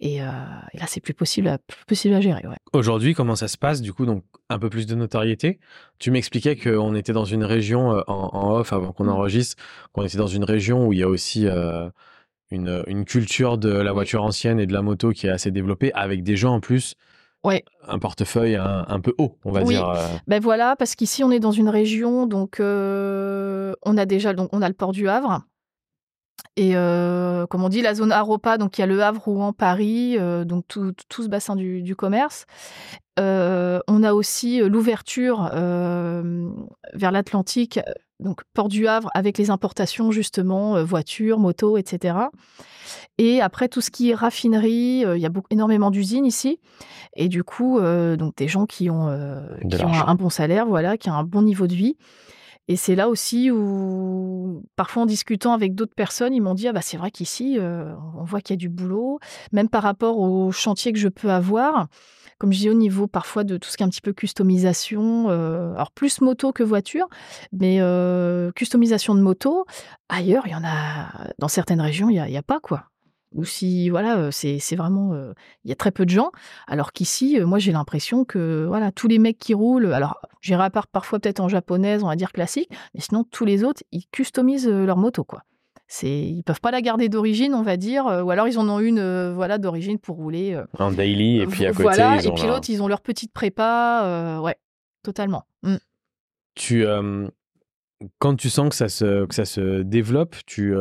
et, 0.00 0.22
euh, 0.22 0.28
et 0.72 0.78
là, 0.78 0.86
c'est 0.88 1.02
plus 1.02 1.12
possible, 1.12 1.48
à, 1.48 1.58
plus 1.58 1.84
possible 1.84 2.14
à 2.14 2.22
gérer. 2.22 2.42
Aujourd'hui, 2.72 3.12
comment 3.12 3.36
ça 3.36 3.48
se 3.48 3.58
passe 3.58 3.82
Du 3.82 3.92
coup, 3.92 4.06
donc 4.06 4.24
un 4.48 4.58
peu 4.58 4.70
plus 4.70 4.86
de 4.86 4.94
notoriété? 4.94 5.58
Tu 5.98 6.10
m'expliquais 6.10 6.56
qu'on 6.56 6.94
était 6.94 7.12
dans 7.12 7.26
une 7.26 7.44
région 7.44 7.94
euh, 7.94 8.00
en, 8.06 8.54
off 8.54 8.72
avant 8.72 8.92
qu'on 8.92 9.04
mmh. 9.04 9.08
enregistre, 9.10 9.62
qu'on 9.92 10.04
était 10.04 10.16
dans 10.16 10.26
une 10.26 10.44
région 10.44 10.86
où 10.86 10.94
il 10.94 11.00
y 11.00 11.02
a 11.02 11.08
aussi 11.08 11.46
une, 12.50 12.82
une 12.86 13.04
culture 13.04 13.58
de 13.58 13.68
la 13.68 13.92
voiture 13.92 14.22
ancienne 14.22 14.58
et 14.58 14.66
de 14.66 14.72
la 14.72 14.80
moto 14.80 15.10
qui 15.10 15.26
est 15.26 15.30
assez 15.30 15.50
développée, 15.50 15.92
avec 15.92 16.22
des 16.22 16.38
gens 16.38 16.54
en 16.54 16.60
plus 16.60 16.94
un 17.88 17.98
portefeuille 17.98 18.56
un, 18.56 19.00
peu 19.00 19.14
haut, 19.18 19.36
on 19.44 19.52
va 19.52 19.62
dire. 19.62 19.88
Euh. 19.88 20.06
Ben 20.26 20.40
voilà, 20.40 20.76
parce 20.76 20.94
qu'ici 20.94 21.24
on 21.24 21.30
est 21.30 21.40
dans 21.40 21.52
une 21.52 21.68
région, 21.68 22.26
donc 22.26 22.60
euh, 22.60 23.74
on 23.82 23.96
a 23.96 24.06
déjà 24.06 24.32
donc 24.34 24.50
on 24.52 24.62
a 24.62 24.68
le 24.68 24.74
port 24.74 24.92
du 24.92 25.08
Havre. 25.08 25.42
Et 26.56 26.76
euh, 26.76 27.46
comme 27.46 27.64
on 27.64 27.68
dit, 27.68 27.82
la 27.82 27.94
zone 27.94 28.12
Aropa, 28.12 28.56
donc 28.56 28.78
il 28.78 28.80
y 28.80 28.84
a 28.84 28.86
le 28.86 29.02
Havre, 29.02 29.22
Rouen, 29.22 29.52
Paris, 29.52 30.16
donc 30.44 30.64
tout, 30.68 30.94
ce 31.10 31.28
bassin 31.28 31.54
du, 31.54 31.96
commerce. 31.96 32.46
on 33.18 34.02
a 34.02 34.12
aussi 34.12 34.60
l'ouverture 34.60 35.50
vers 35.52 37.12
l'Atlantique, 37.12 37.80
donc 38.20 38.40
port 38.54 38.68
du 38.68 38.88
Havre, 38.88 39.10
avec 39.14 39.36
les 39.38 39.50
importations 39.50 40.10
justement, 40.10 40.82
voitures, 40.82 41.38
motos, 41.38 41.76
etc. 41.76 42.14
Et 43.18 43.40
après, 43.40 43.68
tout 43.68 43.80
ce 43.80 43.90
qui 43.90 44.10
est 44.10 44.14
raffinerie, 44.14 45.04
il 45.06 45.18
y 45.18 45.26
a 45.26 45.30
beaucoup, 45.30 45.48
énormément 45.50 45.90
d'usines 45.90 46.26
ici. 46.26 46.60
Et 47.14 47.28
du 47.28 47.44
coup, 47.44 47.80
donc 47.80 48.36
des 48.36 48.48
gens 48.48 48.66
qui 48.66 48.90
ont, 48.90 49.08
qui 49.70 49.84
ont 49.84 49.92
un, 49.92 50.14
bon 50.14 50.28
salaire, 50.28 50.66
voilà, 50.66 50.98
qui 50.98 51.08
ont 51.08 51.14
un 51.14 51.24
bon 51.24 51.42
niveau 51.42 51.66
de 51.66 51.74
vie. 51.74 51.96
Et 52.68 52.76
c'est 52.76 52.96
là 52.96 53.08
aussi 53.08 53.50
où, 53.50 54.64
parfois 54.74 55.04
en 55.04 55.06
discutant 55.06 55.52
avec 55.52 55.74
d'autres 55.74 55.94
personnes, 55.94 56.34
ils 56.34 56.40
m'ont 56.40 56.54
dit 56.54 56.66
ah 56.66 56.72
bah 56.72 56.82
c'est 56.82 56.96
vrai 56.96 57.10
qu'ici 57.10 57.58
on 57.60 58.24
voit 58.24 58.40
qu'il 58.40 58.54
y 58.54 58.56
a 58.56 58.60
du 58.60 58.68
boulot, 58.68 59.20
même 59.52 59.68
par 59.68 59.82
rapport 59.82 60.18
au 60.18 60.50
chantier 60.50 60.92
que 60.92 60.98
je 60.98 61.08
peux 61.08 61.30
avoir. 61.30 61.86
Comme 62.38 62.52
je 62.52 62.58
dis 62.58 62.68
au 62.68 62.74
niveau 62.74 63.06
parfois 63.06 63.44
de 63.44 63.56
tout 63.56 63.70
ce 63.70 63.78
qui 63.78 63.82
est 63.82 63.86
un 63.86 63.88
petit 63.88 64.02
peu 64.02 64.12
customisation, 64.12 65.28
alors 65.28 65.92
plus 65.92 66.20
moto 66.20 66.52
que 66.52 66.64
voiture, 66.64 67.08
mais 67.52 67.80
customisation 68.54 69.14
de 69.14 69.20
moto, 69.20 69.64
ailleurs 70.08 70.46
il 70.46 70.52
y 70.52 70.56
en 70.56 70.64
a 70.64 71.30
dans 71.38 71.48
certaines 71.48 71.80
régions 71.80 72.10
il 72.10 72.14
n'y 72.14 72.36
a, 72.36 72.40
a, 72.40 72.42
pas 72.42 72.60
quoi 72.60 72.90
ou 73.36 73.44
si 73.44 73.90
voilà 73.90 74.32
c'est 74.32 74.76
vraiment 74.76 75.14
il 75.64 75.68
y 75.68 75.72
a 75.72 75.76
très 75.76 75.90
peu 75.92 76.04
de 76.04 76.10
gens. 76.10 76.32
Alors 76.66 76.92
qu'ici 76.92 77.38
moi 77.40 77.58
j'ai 77.58 77.72
l'impression 77.72 78.24
que 78.24 78.64
voilà 78.66 78.90
tous 78.90 79.08
les 79.08 79.18
mecs 79.18 79.38
qui 79.38 79.54
roulent 79.54 79.92
alors 79.92 80.20
j'irai 80.40 80.64
à 80.64 80.70
part 80.70 80.88
parfois 80.88 81.20
peut-être 81.20 81.40
en 81.40 81.48
japonaise 81.48 82.02
on 82.02 82.08
va 82.08 82.16
dire 82.16 82.32
classique 82.32 82.70
mais 82.94 83.00
sinon 83.00 83.24
tous 83.30 83.44
les 83.44 83.62
autres 83.62 83.82
ils 83.92 84.06
customisent 84.10 84.68
leur 84.68 84.96
moto 84.96 85.22
quoi. 85.22 85.42
C'est 85.86 86.08
ils 86.08 86.42
peuvent 86.42 86.60
pas 86.60 86.72
la 86.72 86.80
garder 86.80 87.08
d'origine 87.08 87.54
on 87.54 87.62
va 87.62 87.76
dire 87.76 88.06
ou 88.06 88.30
alors 88.30 88.48
ils 88.48 88.58
en 88.58 88.68
ont 88.68 88.80
une 88.80 89.32
voilà 89.34 89.58
d'origine 89.58 89.98
pour 89.98 90.16
rouler 90.16 90.60
en 90.78 90.90
daily 90.90 91.40
et 91.40 91.46
puis 91.46 91.64
à 91.66 91.70
côté 91.70 91.82
voilà 91.82 92.22
et 92.24 92.32
puis 92.32 92.46
l'autre 92.46 92.68
ils 92.70 92.82
ont 92.82 92.88
leur 92.88 93.02
petite 93.02 93.32
prépa 93.32 94.40
ouais 94.42 94.56
totalement. 95.02 95.44
Mmh. 95.62 95.76
tu 96.56 96.84
quand 98.18 98.34
tu 98.34 98.50
sens 98.50 98.70
que 98.70 98.74
ça 98.74 98.88
se 98.88 99.26
que 99.26 99.34
ça 99.34 99.44
se 99.44 99.82
développe 99.82 100.36
tu 100.46 100.74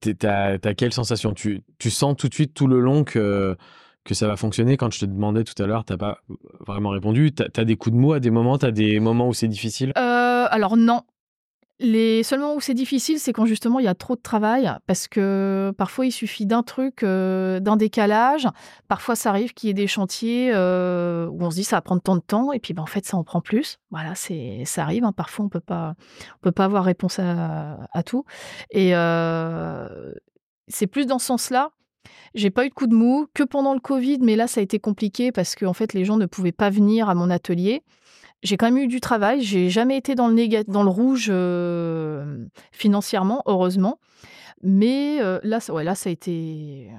T'as 0.00 0.58
quelle 0.74 0.92
sensation? 0.92 1.32
Tu, 1.32 1.62
tu 1.78 1.90
sens 1.90 2.16
tout 2.16 2.28
de 2.28 2.34
suite 2.34 2.54
tout 2.54 2.66
le 2.66 2.80
long 2.80 3.04
que, 3.04 3.56
que 4.04 4.14
ça 4.14 4.26
va 4.28 4.36
fonctionner? 4.36 4.76
Quand 4.76 4.92
je 4.92 5.00
te 5.00 5.04
demandais 5.06 5.44
tout 5.44 5.60
à 5.62 5.66
l'heure, 5.66 5.84
t'as 5.84 5.96
pas 5.96 6.18
vraiment 6.66 6.90
répondu. 6.90 7.32
T'as 7.32 7.46
as 7.56 7.64
des 7.64 7.76
coups 7.76 7.94
de 7.94 8.00
mots 8.00 8.12
à 8.12 8.20
des 8.20 8.30
moments? 8.30 8.58
T'as 8.58 8.70
des 8.70 9.00
moments 9.00 9.28
où 9.28 9.34
c'est 9.34 9.48
difficile? 9.48 9.92
Euh, 9.98 10.46
Alors 10.50 10.76
non, 10.76 11.02
les 11.80 12.24
seuls 12.24 12.40
moments 12.40 12.56
où 12.56 12.60
c'est 12.60 12.74
difficile, 12.74 13.20
c'est 13.20 13.32
quand 13.32 13.46
justement 13.46 13.78
il 13.78 13.84
y 13.84 13.88
a 13.88 13.94
trop 13.94 14.16
de 14.16 14.20
travail, 14.20 14.70
parce 14.86 15.06
que 15.06 15.72
parfois 15.78 16.06
il 16.06 16.12
suffit 16.12 16.44
d'un 16.44 16.64
truc, 16.64 17.02
euh, 17.02 17.60
d'un 17.60 17.76
décalage. 17.76 18.48
Parfois 18.88 19.14
ça 19.14 19.30
arrive 19.30 19.54
qu'il 19.54 19.68
y 19.68 19.70
ait 19.70 19.74
des 19.74 19.86
chantiers 19.86 20.50
euh, 20.52 21.28
où 21.28 21.44
on 21.44 21.50
se 21.50 21.56
dit 21.56 21.64
ça 21.64 21.76
va 21.76 21.82
prendre 21.82 22.02
tant 22.02 22.16
de 22.16 22.20
temps, 22.20 22.52
et 22.52 22.58
puis 22.58 22.74
ben, 22.74 22.82
en 22.82 22.86
fait 22.86 23.04
ça 23.06 23.16
en 23.16 23.22
prend 23.22 23.40
plus. 23.40 23.78
Voilà, 23.90 24.16
c'est 24.16 24.62
ça 24.64 24.82
arrive. 24.82 25.04
Hein. 25.04 25.12
Parfois 25.12 25.44
on 25.44 25.48
peut 25.48 25.60
pas, 25.60 25.94
on 26.36 26.40
peut 26.40 26.52
pas 26.52 26.64
avoir 26.64 26.82
réponse 26.84 27.20
à, 27.20 28.02
tout. 28.04 28.24
Et 28.70 28.96
euh, 28.96 30.12
c'est 30.66 30.86
plus 30.88 31.06
dans 31.06 31.18
ce 31.18 31.26
sens-là. 31.26 31.70
J'ai 32.34 32.50
pas 32.50 32.64
eu 32.64 32.70
de 32.70 32.74
coup 32.74 32.86
de 32.86 32.94
mou 32.94 33.26
que 33.34 33.42
pendant 33.44 33.74
le 33.74 33.80
Covid, 33.80 34.18
mais 34.20 34.34
là 34.34 34.48
ça 34.48 34.60
a 34.60 34.62
été 34.62 34.80
compliqué 34.80 35.30
parce 35.30 35.54
que 35.54 35.64
en 35.64 35.74
fait 35.74 35.92
les 35.92 36.04
gens 36.04 36.16
ne 36.16 36.26
pouvaient 36.26 36.52
pas 36.52 36.70
venir 36.70 37.08
à 37.08 37.14
mon 37.14 37.30
atelier. 37.30 37.84
J'ai 38.42 38.56
quand 38.56 38.66
même 38.66 38.78
eu 38.78 38.86
du 38.86 39.00
travail. 39.00 39.42
J'ai 39.42 39.70
jamais 39.70 39.96
été 39.96 40.14
dans 40.14 40.28
le, 40.28 40.88
rouge 40.88 41.28
euh, 41.30 42.46
financièrement, 42.72 43.42
heureusement. 43.46 43.98
Mais 44.62 45.18
euh, 45.20 45.38
là, 45.42 45.60
ça- 45.60 45.72
ouais, 45.72 45.84
là, 45.84 45.94
ça 45.94 46.10
a 46.10 46.12
été. 46.12 46.90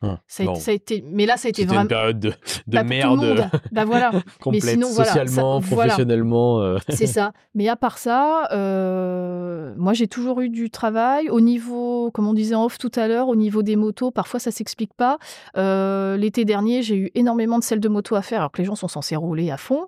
Hum, 0.00 0.16
Ça 0.28 0.44
a, 0.44 0.46
bon. 0.46 0.52
été, 0.52 0.60
ça 0.60 0.70
a 0.70 0.74
été- 0.74 1.04
mais 1.10 1.26
là, 1.26 1.36
ça 1.36 1.48
a 1.48 1.50
été 1.50 1.62
C'était 1.62 1.72
une 1.72 1.74
vraiment. 1.74 1.88
période 1.88 2.20
de, 2.20 2.28
de 2.28 2.34
Bah, 2.68 2.84
merde 2.84 3.16
monde. 3.18 3.50
Bah 3.72 3.84
voilà. 3.84 4.12
complète, 4.40 4.62
sinon, 4.62 4.88
voilà, 4.92 5.12
ça- 5.12 5.26
socialement, 5.26 5.58
voilà. 5.58 5.86
professionnellement. 5.92 6.60
euh. 6.62 6.78
C'est 6.88 7.06
ça. 7.08 7.32
Mais 7.54 7.68
à 7.68 7.74
part 7.74 7.98
ça, 7.98 8.48
euh, 8.52 9.74
moi 9.76 9.92
j'ai 9.94 10.06
toujours 10.06 10.40
eu 10.40 10.48
du 10.50 10.70
travail. 10.70 11.28
Au 11.30 11.40
niveau, 11.40 12.10
comme 12.12 12.28
on 12.28 12.32
disait 12.34 12.54
en 12.54 12.64
off 12.64 12.78
tout 12.78 12.92
à 12.94 13.08
l'heure, 13.08 13.28
au 13.28 13.36
niveau 13.36 13.62
des 13.62 13.74
motos, 13.76 14.10
parfois 14.10 14.38
ça 14.40 14.50
s'explique 14.50 14.94
pas. 14.94 15.18
Euh, 15.56 16.16
L'été 16.16 16.44
dernier, 16.44 16.82
j'ai 16.82 16.96
eu 16.96 17.10
énormément 17.14 17.58
de 17.58 17.64
selles 17.64 17.80
de 17.80 17.88
moto 17.88 18.14
à 18.14 18.22
faire, 18.22 18.38
alors 18.40 18.52
que 18.52 18.58
les 18.58 18.64
gens 18.66 18.74
sont 18.76 18.88
censés 18.88 19.16
rouler 19.16 19.50
à 19.50 19.56
fond 19.56 19.86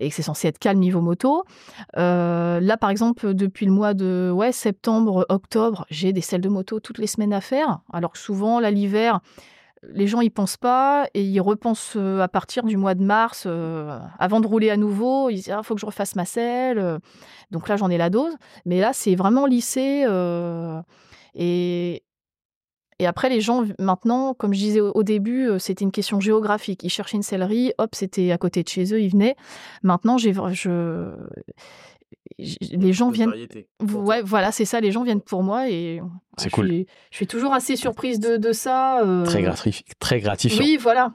et 0.00 0.08
que 0.08 0.14
c'est 0.14 0.22
censé 0.22 0.48
être 0.48 0.58
calme 0.58 0.80
niveau 0.80 1.00
moto. 1.00 1.44
Euh, 1.98 2.60
là, 2.60 2.76
par 2.76 2.90
exemple, 2.90 3.34
depuis 3.34 3.66
le 3.66 3.72
mois 3.72 3.94
de 3.94 4.30
ouais, 4.34 4.52
septembre, 4.52 5.24
octobre, 5.28 5.86
j'ai 5.90 6.12
des 6.12 6.20
selles 6.20 6.40
de 6.40 6.48
moto 6.48 6.80
toutes 6.80 6.98
les 6.98 7.06
semaines 7.06 7.32
à 7.32 7.40
faire, 7.40 7.78
alors 7.92 8.12
que 8.12 8.18
souvent, 8.18 8.60
là, 8.60 8.70
l'hiver, 8.70 9.20
les 9.88 10.06
gens 10.06 10.20
y 10.20 10.30
pensent 10.30 10.56
pas 10.56 11.06
et 11.14 11.22
ils 11.22 11.40
repensent 11.40 11.94
euh, 11.96 12.20
à 12.20 12.28
partir 12.28 12.62
du 12.64 12.76
mois 12.76 12.94
de 12.94 13.02
mars, 13.02 13.44
euh, 13.46 13.98
avant 14.18 14.40
de 14.40 14.46
rouler 14.46 14.70
à 14.70 14.76
nouveau. 14.76 15.30
Ils 15.30 15.36
disent 15.36 15.48
il 15.48 15.64
faut 15.64 15.74
que 15.74 15.80
je 15.80 15.86
refasse 15.86 16.14
ma 16.16 16.24
selle. 16.24 16.78
euh. 16.78 16.98
Donc 17.50 17.68
là, 17.68 17.76
j'en 17.76 17.90
ai 17.90 17.98
la 17.98 18.10
dose. 18.10 18.34
Mais 18.64 18.80
là, 18.80 18.92
c'est 18.92 19.14
vraiment 19.14 19.46
lissé. 19.46 20.06
et, 21.34 22.02
et 22.98 23.06
après, 23.06 23.28
les 23.28 23.40
gens, 23.40 23.64
maintenant, 23.78 24.34
comme 24.34 24.54
je 24.54 24.58
disais 24.58 24.80
au, 24.80 25.02
début, 25.02 25.50
c'était 25.58 25.84
une 25.84 25.92
question 25.92 26.20
géographique. 26.20 26.82
Ils 26.84 26.90
cherchaient 26.90 27.16
une 27.16 27.22
sellerie, 27.22 27.72
hop, 27.78 27.94
c'était 27.94 28.32
à 28.32 28.38
côté 28.38 28.62
de 28.62 28.68
chez 28.68 28.94
eux, 28.94 29.00
ils 29.00 29.10
venaient. 29.10 29.36
Maintenant, 29.82 30.16
j'ai, 30.18 30.32
je, 30.52 31.12
les 32.38 32.92
gens 32.92 33.10
viennent. 33.10 33.32
Ouais, 33.80 34.22
voilà, 34.22 34.52
c'est 34.52 34.64
ça. 34.64 34.80
Les 34.80 34.90
gens 34.92 35.02
viennent 35.04 35.20
pour 35.20 35.42
moi 35.42 35.68
et 35.68 36.00
C'est 36.38 36.48
je 36.48 36.54
cool. 36.54 36.66
Suis, 36.68 36.86
je 37.10 37.16
suis 37.16 37.26
toujours 37.26 37.52
assez 37.52 37.76
surprise 37.76 38.18
de, 38.20 38.36
de 38.36 38.52
ça. 38.52 39.02
euh, 39.02 39.24
Très, 39.24 39.42
gratifi- 39.42 39.84
très 39.98 40.20
gratifiant. 40.20 40.62
oui, 40.64 40.76
voilà. 40.80 41.12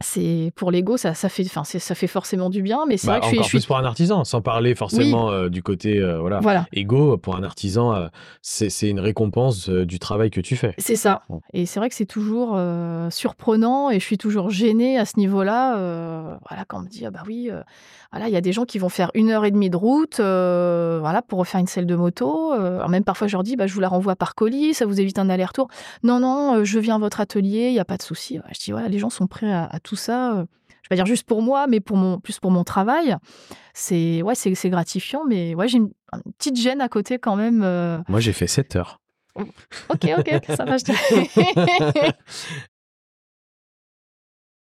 C'est 0.00 0.50
pour 0.56 0.72
l'ego, 0.72 0.96
ça, 0.96 1.14
ça 1.14 1.28
fait, 1.28 1.44
enfin, 1.46 1.62
ça 1.64 1.94
fait 1.94 2.08
forcément 2.08 2.50
du 2.50 2.62
bien, 2.62 2.80
mais 2.88 2.96
c'est 2.96 3.06
Bah, 3.06 3.12
vrai 3.14 3.20
que 3.20 3.26
je 3.26 3.28
suis, 3.30 3.38
encore 3.38 3.44
je 3.44 3.48
suis- 3.50 3.58
plus 3.58 3.66
pour 3.66 3.76
un 3.78 3.84
artisan, 3.84 4.24
sans 4.24 4.42
parler 4.42 4.74
forcément 4.74 5.30
euh, 5.30 5.48
du 5.48 5.62
côté 5.62 5.98
euh, 6.00 6.18
voilà, 6.18 6.40
voilà, 6.40 6.66
égo. 6.72 7.16
Pour 7.16 7.36
un 7.36 7.44
artisan, 7.44 7.94
euh, 7.94 8.08
c'est 8.42 8.70
c'est 8.70 8.88
une 8.90 8.98
récompense 8.98 9.68
euh, 9.70 9.86
du 9.86 10.00
travail 10.00 10.30
que 10.30 10.40
tu 10.40 10.56
fais. 10.56 10.74
c'est 10.78 10.96
ça. 10.96 11.22
Bon. 11.28 11.40
Et 11.52 11.64
c'est 11.64 11.78
vrai 11.78 11.88
que 11.88 11.94
c'est 11.94 12.06
toujours 12.06 12.54
euh, 12.56 13.08
surprenant 13.10 13.88
et 13.88 14.00
je 14.00 14.04
suis 14.04 14.18
toujours 14.18 14.50
gênée 14.50 14.98
à 14.98 15.04
ce 15.06 15.16
niveau-là. 15.18 15.78
euh, 15.78 16.34
voilà, 16.48 16.64
quand 16.66 16.78
on 16.78 16.82
me 16.82 16.88
dit 16.88 17.06
ah 17.06 17.10
bah 17.12 17.22
oui, 17.28 17.48
euh, 17.50 17.62
voilà, 18.10 18.26
il 18.28 18.32
y 18.34 18.36
a 18.36 18.40
des 18.40 18.52
gens 18.52 18.64
qui 18.64 18.78
vont 18.80 18.88
faire 18.88 19.10
une 19.14 19.30
heure 19.30 19.44
et 19.44 19.52
demie 19.52 19.70
de 19.70 19.76
route, 19.76 20.18
euh, 20.18 20.98
voilà, 21.00 21.22
pour 21.22 21.38
refaire 21.38 21.60
une 21.60 21.66
selle 21.68 21.86
de 21.86 21.94
moto. 21.94 22.52
euh, 22.52 22.76
alors 22.78 22.88
même 22.88 23.04
parfois 23.04 23.28
je 23.28 23.32
leur 23.36 23.44
dis 23.44 23.54
bah 23.56 23.68
je 23.68 23.74
vous 23.74 23.80
la 23.80 23.88
renvoie 23.88 24.16
par 24.16 24.34
colis, 24.34 24.74
ça 24.74 24.86
vous 24.86 25.00
évite 25.00 25.20
un 25.20 25.30
aller-retour. 25.30 25.68
Non 26.02 26.18
non, 26.18 26.56
euh, 26.56 26.64
je 26.64 26.80
viens 26.80 26.96
à 26.96 26.98
votre 26.98 27.20
atelier, 27.20 27.68
il 27.68 27.74
y 27.74 27.80
a 27.80 27.84
pas 27.84 27.96
de 27.96 28.02
souci. 28.02 28.38
Ouais, 28.38 28.44
je 28.52 28.58
dis 28.58 28.72
voilà, 28.72 28.88
les 28.88 28.98
gens 28.98 29.10
sont 29.10 29.28
prêts 29.28 29.50
à, 29.52 29.64
à 29.66 29.78
tout 29.84 29.94
ça. 29.96 30.32
euh, 30.38 30.44
je 30.82 30.88
vais 30.88 30.88
pas 30.90 30.96
dire 30.96 31.06
juste 31.06 31.26
pour 31.26 31.40
moi, 31.40 31.66
mais 31.68 31.80
pour 31.80 31.96
mon, 31.96 32.18
plus 32.18 32.40
pour 32.40 32.50
mon 32.50 32.64
travail. 32.64 33.16
C'est 33.72 34.20
ouais, 34.22 34.34
c'est 34.34 34.54
c'est 34.56 34.68
gratifiant, 34.70 35.24
mais 35.26 35.54
ouais, 35.54 35.68
j'ai 35.68 35.78
une, 35.78 35.90
une 36.12 36.32
petite 36.36 36.56
gêne 36.56 36.80
à 36.80 36.88
côté 36.88 37.18
quand 37.18 37.36
même. 37.36 37.62
euh. 37.62 37.98
Moi, 38.08 38.20
j'ai 38.20 38.32
fait 38.32 38.46
7 38.48 38.76
heures. 38.76 39.00
Ok, 39.36 40.06
ok, 40.18 40.40
ça 40.56 40.64
va, 40.64 40.76
je. 40.76 40.84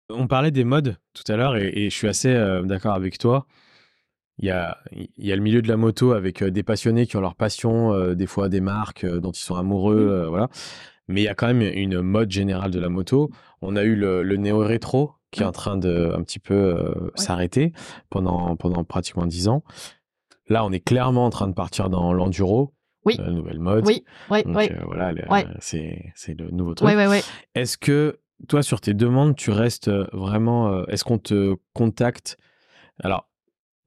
On 0.09 0.27
parlait 0.27 0.51
des 0.51 0.63
modes 0.63 0.97
tout 1.13 1.29
à 1.31 1.35
l'heure 1.35 1.57
et, 1.57 1.67
et 1.67 1.89
je 1.89 1.95
suis 1.95 2.07
assez 2.07 2.29
euh, 2.33 2.63
d'accord 2.63 2.93
avec 2.93 3.17
toi. 3.17 3.45
Il 4.39 4.45
y, 4.45 4.51
a, 4.51 4.77
il 4.91 5.09
y 5.25 5.31
a 5.31 5.35
le 5.35 5.41
milieu 5.41 5.61
de 5.61 5.67
la 5.67 5.77
moto 5.77 6.11
avec 6.13 6.41
euh, 6.43 6.51
des 6.51 6.63
passionnés 6.63 7.07
qui 7.07 7.17
ont 7.17 7.21
leur 7.21 7.35
passion, 7.35 7.91
euh, 7.93 8.13
des 8.15 8.27
fois 8.27 8.49
des 8.49 8.61
marques 8.61 9.05
dont 9.05 9.31
ils 9.31 9.39
sont 9.43 9.55
amoureux, 9.55 10.27
voilà. 10.29 10.47
Mais 11.07 11.21
il 11.21 11.23
y 11.25 11.27
a 11.29 11.35
quand 11.35 11.47
même 11.47 11.61
une 11.61 12.01
mode 12.01 12.31
générale 12.31 12.71
de 12.71 12.79
la 12.79 12.89
moto. 12.89 13.29
On 13.61 13.75
a 13.75 13.83
eu 13.83 13.95
le, 13.95 14.23
le 14.23 14.35
néo-rétro 14.35 15.13
qui 15.31 15.41
est 15.41 15.45
en 15.45 15.51
train 15.51 15.77
de 15.77 16.11
un 16.15 16.21
petit 16.23 16.39
peu 16.39 16.53
euh, 16.53 17.11
s'arrêter 17.15 17.73
pendant, 18.09 18.55
pendant 18.55 18.83
pratiquement 18.83 19.25
10 19.25 19.47
ans. 19.49 19.63
Là, 20.49 20.65
on 20.65 20.71
est 20.71 20.79
clairement 20.79 21.25
en 21.25 21.29
train 21.29 21.47
de 21.47 21.53
partir 21.53 21.89
dans 21.89 22.13
l'enduro, 22.13 22.73
Oui. 23.05 23.15
la 23.19 23.29
nouvelle 23.31 23.59
mode. 23.59 23.85
oui, 23.85 24.03
Donc 24.45 24.55
ouais, 24.55 24.71
euh, 24.71 24.83
voilà, 24.85 25.13
c'est 25.59 26.13
le 26.37 26.49
nouveau 26.51 26.73
truc. 26.75 26.87
ouais. 26.87 27.21
Est-ce 27.55 27.77
que 27.77 28.19
toi, 28.47 28.61
sur 28.63 28.79
tes 28.79 28.93
demandes, 28.93 29.35
tu 29.35 29.51
restes 29.51 29.87
euh, 29.87 30.07
vraiment. 30.13 30.69
euh, 30.71 30.83
Est-ce 30.89 31.03
qu'on 31.03 31.17
te 31.17 31.55
contacte? 31.73 32.37
Alors, 33.03 33.27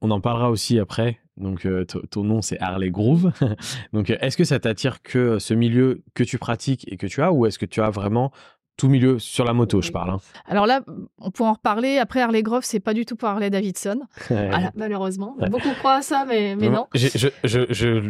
on 0.01 0.11
en 0.11 0.21
parlera 0.21 0.49
aussi 0.51 0.77
après. 0.77 1.19
Donc, 1.37 1.65
euh, 1.65 1.85
ton 1.85 2.23
nom, 2.23 2.41
c'est 2.41 2.59
Harley 2.59 2.89
Groove. 2.91 3.31
Donc, 3.93 4.09
est-ce 4.09 4.35
que 4.37 4.43
ça 4.43 4.59
t'attire 4.59 5.01
que 5.01 5.39
ce 5.39 5.53
milieu 5.53 6.03
que 6.13 6.23
tu 6.23 6.37
pratiques 6.37 6.91
et 6.91 6.97
que 6.97 7.07
tu 7.07 7.21
as, 7.21 7.31
ou 7.31 7.45
est-ce 7.45 7.57
que 7.59 7.65
tu 7.65 7.81
as 7.81 7.89
vraiment 7.89 8.31
tout 8.77 8.89
milieu 8.89 9.19
sur 9.19 9.45
la 9.45 9.53
moto, 9.53 9.81
je 9.81 9.91
parle 9.91 10.09
hein? 10.11 10.17
Alors 10.45 10.65
là, 10.65 10.81
on 11.19 11.31
peut 11.31 11.43
en 11.43 11.53
reparler. 11.53 11.97
Après, 11.99 12.21
Harley 12.21 12.41
Grove, 12.43 12.63
c'est 12.65 12.79
pas 12.79 12.93
du 12.93 13.05
tout 13.05 13.15
pour 13.15 13.29
Harley 13.29 13.49
Davidson. 13.49 14.01
Voilà, 14.29 14.71
malheureusement. 14.75 15.35
Beaucoup 15.49 15.73
croient 15.79 15.95
à 15.97 16.01
ça, 16.01 16.25
mais, 16.27 16.55
mais 16.55 16.69
non. 16.69 16.87
J'ai- 16.93 17.09
Je, 17.15 17.27
je, 17.43 17.59
je, 17.69 18.01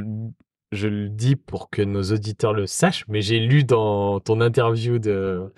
je 0.72 0.88
le 0.88 1.09
dis 1.09 1.36
pour 1.36 1.69
que 1.69 1.82
nos 1.82 2.03
auditeurs 2.03 2.53
le 2.53 2.65
sachent, 2.67 3.05
mais 3.07 3.22
j'ai 3.22 3.39
lu 3.39 3.63
dans 3.63 4.19
ton 4.19 4.39
interview 4.41 4.97
de, 4.99 5.51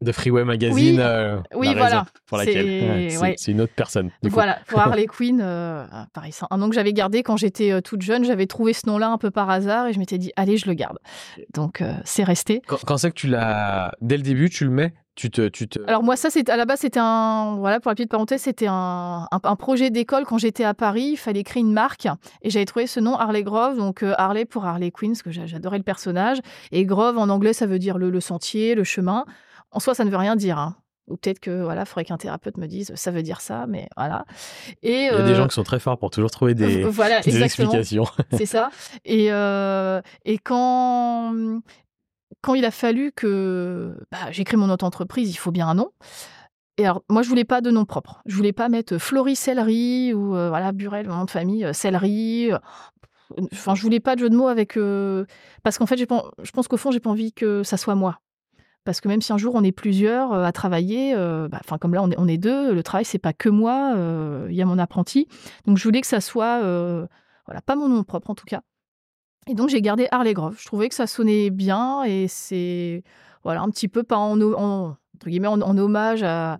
de 0.00 0.12
Freeway 0.12 0.44
Magazine 0.44 0.96
Oui. 0.96 1.00
euh, 1.00 1.38
Oui, 1.54 1.66
la 1.66 1.72
raison 1.72 1.78
voilà. 1.86 2.04
pour 2.26 2.38
laquelle. 2.38 2.54
C'est- 3.10 3.18
Ouais, 3.18 3.28
ouais. 3.30 3.34
une 3.48 3.60
autre 3.62 3.72
personne. 3.74 4.10
Voilà, 4.22 4.58
pour 4.68 4.80
Harley 4.80 5.06
Quinn, 5.06 5.40
euh, 5.42 5.86
pareil, 6.12 6.32
un 6.50 6.56
nom 6.58 6.68
que 6.68 6.74
j'avais 6.74 6.92
gardé 6.92 7.22
quand 7.22 7.36
j'étais 7.36 7.70
euh, 7.72 7.80
toute 7.80 8.02
jeune. 8.02 8.24
J'avais 8.24 8.46
trouvé 8.46 8.72
ce 8.72 8.86
nom-là 8.86 9.08
un 9.08 9.18
peu 9.18 9.30
par 9.30 9.48
hasard 9.48 9.86
et 9.86 9.92
je 9.92 9.98
m'étais 9.98 10.18
dit, 10.18 10.32
allez, 10.36 10.56
je 10.56 10.66
le 10.66 10.74
garde. 10.74 10.98
Donc, 11.54 11.80
euh, 11.80 11.92
c'est 12.04 12.24
resté. 12.24 12.60
Quand, 12.66 12.78
quand 12.84 12.96
c'est 12.98 13.10
que 13.10 13.14
tu 13.14 13.28
l'as. 13.28 13.92
Dès 14.00 14.16
le 14.16 14.22
début, 14.22 14.50
tu 14.50 14.64
le 14.64 14.70
mets 14.70 14.92
Tu 15.14 15.30
te. 15.30 15.48
Tu 15.48 15.68
te... 15.68 15.78
Alors 15.86 16.02
moi, 16.02 16.16
ça, 16.16 16.28
c'est 16.28 16.50
à 16.50 16.56
la 16.56 16.64
base, 16.66 16.80
c'était 16.80 17.00
un, 17.00 17.54
voilà, 17.56 17.78
pour 17.80 17.90
la 17.90 17.94
petite 17.94 18.10
parenthèse, 18.10 18.42
c'était 18.42 18.66
un, 18.68 19.26
un, 19.30 19.40
un 19.42 19.56
projet 19.56 19.88
d'école 19.90 20.24
quand 20.24 20.38
j'étais 20.38 20.64
à 20.64 20.74
Paris. 20.74 21.10
Il 21.12 21.16
fallait 21.16 21.44
créer 21.44 21.62
une 21.62 21.72
marque 21.72 22.08
et 22.42 22.50
j'avais 22.50 22.64
trouvé 22.66 22.86
ce 22.88 23.00
nom 23.00 23.14
Harley 23.16 23.42
Grove, 23.44 23.76
donc 23.78 24.02
euh, 24.02 24.12
Harley 24.18 24.44
pour 24.44 24.66
Harley 24.66 24.90
Quinn, 24.90 25.12
parce 25.12 25.22
que 25.22 25.30
j'a- 25.30 25.46
j'adorais 25.46 25.78
le 25.78 25.84
personnage. 25.84 26.38
Et 26.72 26.84
Grove 26.84 27.16
en 27.16 27.28
anglais, 27.30 27.52
ça 27.52 27.66
veut 27.66 27.78
dire 27.78 27.96
le, 27.96 28.10
le 28.10 28.20
sentier, 28.20 28.74
le 28.74 28.84
chemin. 28.84 29.24
En 29.74 29.80
soi, 29.80 29.94
ça 29.94 30.04
ne 30.04 30.10
veut 30.10 30.16
rien 30.16 30.36
dire. 30.36 30.58
hein. 30.58 30.76
Ou 31.06 31.16
peut-être 31.18 31.38
que 31.40 31.62
voilà, 31.62 31.84
faudrait 31.84 32.06
qu'un 32.06 32.16
thérapeute 32.16 32.56
me 32.56 32.66
dise 32.66 32.90
ça 32.94 33.10
veut 33.10 33.22
dire 33.22 33.42
ça, 33.42 33.66
mais 33.66 33.88
voilà. 33.94 34.24
Et 34.82 35.00
Il 35.04 35.04
y 35.04 35.08
a 35.08 35.22
des 35.22 35.34
gens 35.34 35.46
qui 35.46 35.54
sont 35.54 35.62
très 35.62 35.78
forts 35.78 35.98
pour 35.98 36.08
toujours 36.10 36.30
trouver 36.30 36.54
des, 36.54 36.82
voilà, 36.90 37.20
des 37.20 37.30
explications. 37.44 37.70
C'est 38.38 38.46
ça. 38.46 38.70
Et, 39.04 39.30
euh, 39.30 40.00
et 40.24 40.38
quand, 40.38 41.34
quand 42.40 42.54
il 42.54 42.64
a 42.64 42.70
fallu 42.70 43.12
que 43.12 43.94
bah, 44.10 44.30
j'écris 44.30 44.56
mon 44.56 44.70
autre 44.70 44.84
entreprise, 44.86 45.30
il 45.30 45.36
faut 45.36 45.50
bien 45.50 45.68
un 45.68 45.74
nom. 45.74 45.90
Et 46.78 46.86
alors, 46.86 47.02
moi, 47.10 47.22
je 47.22 47.28
voulais 47.28 47.44
pas 47.44 47.60
de 47.60 47.70
nom 47.70 47.84
propre. 47.84 48.22
Je 48.26 48.34
voulais 48.34 48.52
pas 48.54 48.68
mettre 48.70 48.96
Florie 48.98 49.36
Céleri 49.36 50.12
ou 50.14 50.34
euh, 50.34 50.48
voilà 50.48 50.72
Burel, 50.72 51.06
mon 51.08 51.16
nom 51.16 51.24
de 51.26 51.30
famille, 51.30 51.64
euh, 51.66 51.72
Céleri. 51.74 52.50
euh, 52.52 52.58
Enfin, 53.52 53.74
je 53.74 53.82
voulais 53.82 54.00
pas 54.00 54.14
de 54.16 54.20
jeu 54.20 54.30
de 54.30 54.36
mots 54.36 54.48
avec. 54.48 54.76
euh, 54.76 55.24
parce 55.62 55.76
qu'en 55.78 55.86
fait, 55.86 55.96
je 55.98 56.04
pense 56.52 56.68
qu'au 56.68 56.76
fond, 56.76 56.90
j'ai 56.90 57.00
pas 57.00 57.10
envie 57.10 57.32
que 57.32 57.62
ça 57.62 57.76
soit 57.76 57.94
moi. 57.94 58.20
Parce 58.84 59.00
que 59.00 59.08
même 59.08 59.22
si 59.22 59.32
un 59.32 59.38
jour 59.38 59.54
on 59.54 59.64
est 59.64 59.72
plusieurs 59.72 60.32
euh, 60.32 60.44
à 60.44 60.52
travailler, 60.52 61.14
euh, 61.14 61.48
bah, 61.48 61.60
comme 61.80 61.94
là 61.94 62.02
on 62.02 62.28
est, 62.28 62.38
deux, 62.38 62.72
le 62.74 62.82
travail 62.82 63.04
c'est 63.04 63.18
pas 63.18 63.32
que 63.32 63.48
moi, 63.48 63.94
euh, 63.96 64.46
il 64.50 64.56
y 64.56 64.62
a 64.62 64.66
mon 64.66 64.78
apprenti. 64.78 65.26
Donc 65.66 65.78
je 65.78 65.84
voulais 65.84 66.00
que 66.00 66.06
ça 66.06 66.20
soit, 66.20 66.60
voilà, 67.46 67.60
pas 67.64 67.76
mon 67.76 67.88
nom 67.88 68.02
propre 68.04 68.30
en 68.30 68.34
tout 68.34 68.46
cas. 68.46 68.60
Et 69.46 69.54
donc 69.54 69.68
j'ai 69.68 69.82
gardé 69.82 70.08
Harley 70.10 70.34
Grove. 70.34 70.56
Je 70.58 70.66
trouvais 70.66 70.88
que 70.88 70.94
ça 70.94 71.06
sonnait 71.06 71.50
bien 71.50 72.02
et 72.04 72.28
c'est 72.28 73.02
voilà 73.42 73.60
un 73.62 73.70
petit 73.70 73.88
peu 73.88 74.02
pas 74.02 74.16
en, 74.16 74.40
en- 74.40 74.96
hommage 75.78 76.22
à, 76.22 76.58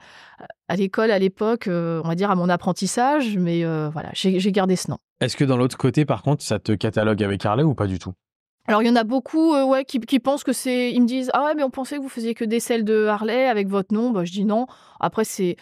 l'école 0.77 1.11
à 1.11 1.19
l'époque, 1.19 1.69
on 1.69 2.07
va 2.07 2.15
dire 2.15 2.31
à 2.31 2.35
mon 2.35 2.49
apprentissage, 2.49 3.37
mais 3.37 3.65
voilà 3.91 4.11
j'ai 4.15 4.53
gardé 4.53 4.77
ce 4.77 4.91
nom. 4.91 4.99
Est-ce 5.21 5.37
que 5.37 5.45
dans 5.45 5.57
l'autre 5.57 5.79
côté, 5.79 6.05
par 6.05 6.23
contre, 6.23 6.43
ça 6.43 6.59
te 6.59 6.73
catalogue 6.73 7.23
avec 7.23 7.45
Harley 7.47 7.63
ou 7.63 7.75
pas 7.75 7.87
du 7.87 7.99
tout? 7.99 8.13
Alors 8.67 8.83
il 8.83 8.87
y 8.87 8.91
en 8.91 8.97
a 8.97 9.05
beaucoup 9.05 9.53
euh, 9.55 9.63
ouais, 9.65 9.85
qui, 9.85 9.99
pensent 10.21 10.43
que 10.43 10.55
c'est. 10.55 10.91
Ils 10.91 11.03
me 11.03 11.07
disent 11.07 11.31
Ah 11.35 11.45
ouais, 11.45 11.55
mais 11.55 11.63
on 11.63 11.71
pensait 11.71 11.97
que 11.99 12.03
vous 12.03 12.09
faisiez 12.09 12.35
que 12.35 12.47
des 12.47 12.61
selles 12.61 12.83
de 12.85 13.05
Harley 13.07 13.47
avec 13.47 13.69
votre 13.69 13.93
nom. 13.93 14.11
Bah, 14.11 14.25
je 14.25 14.33
dis 14.33 14.45
non. 14.47 14.67
Après, 15.01 15.25
c'est 15.25 15.57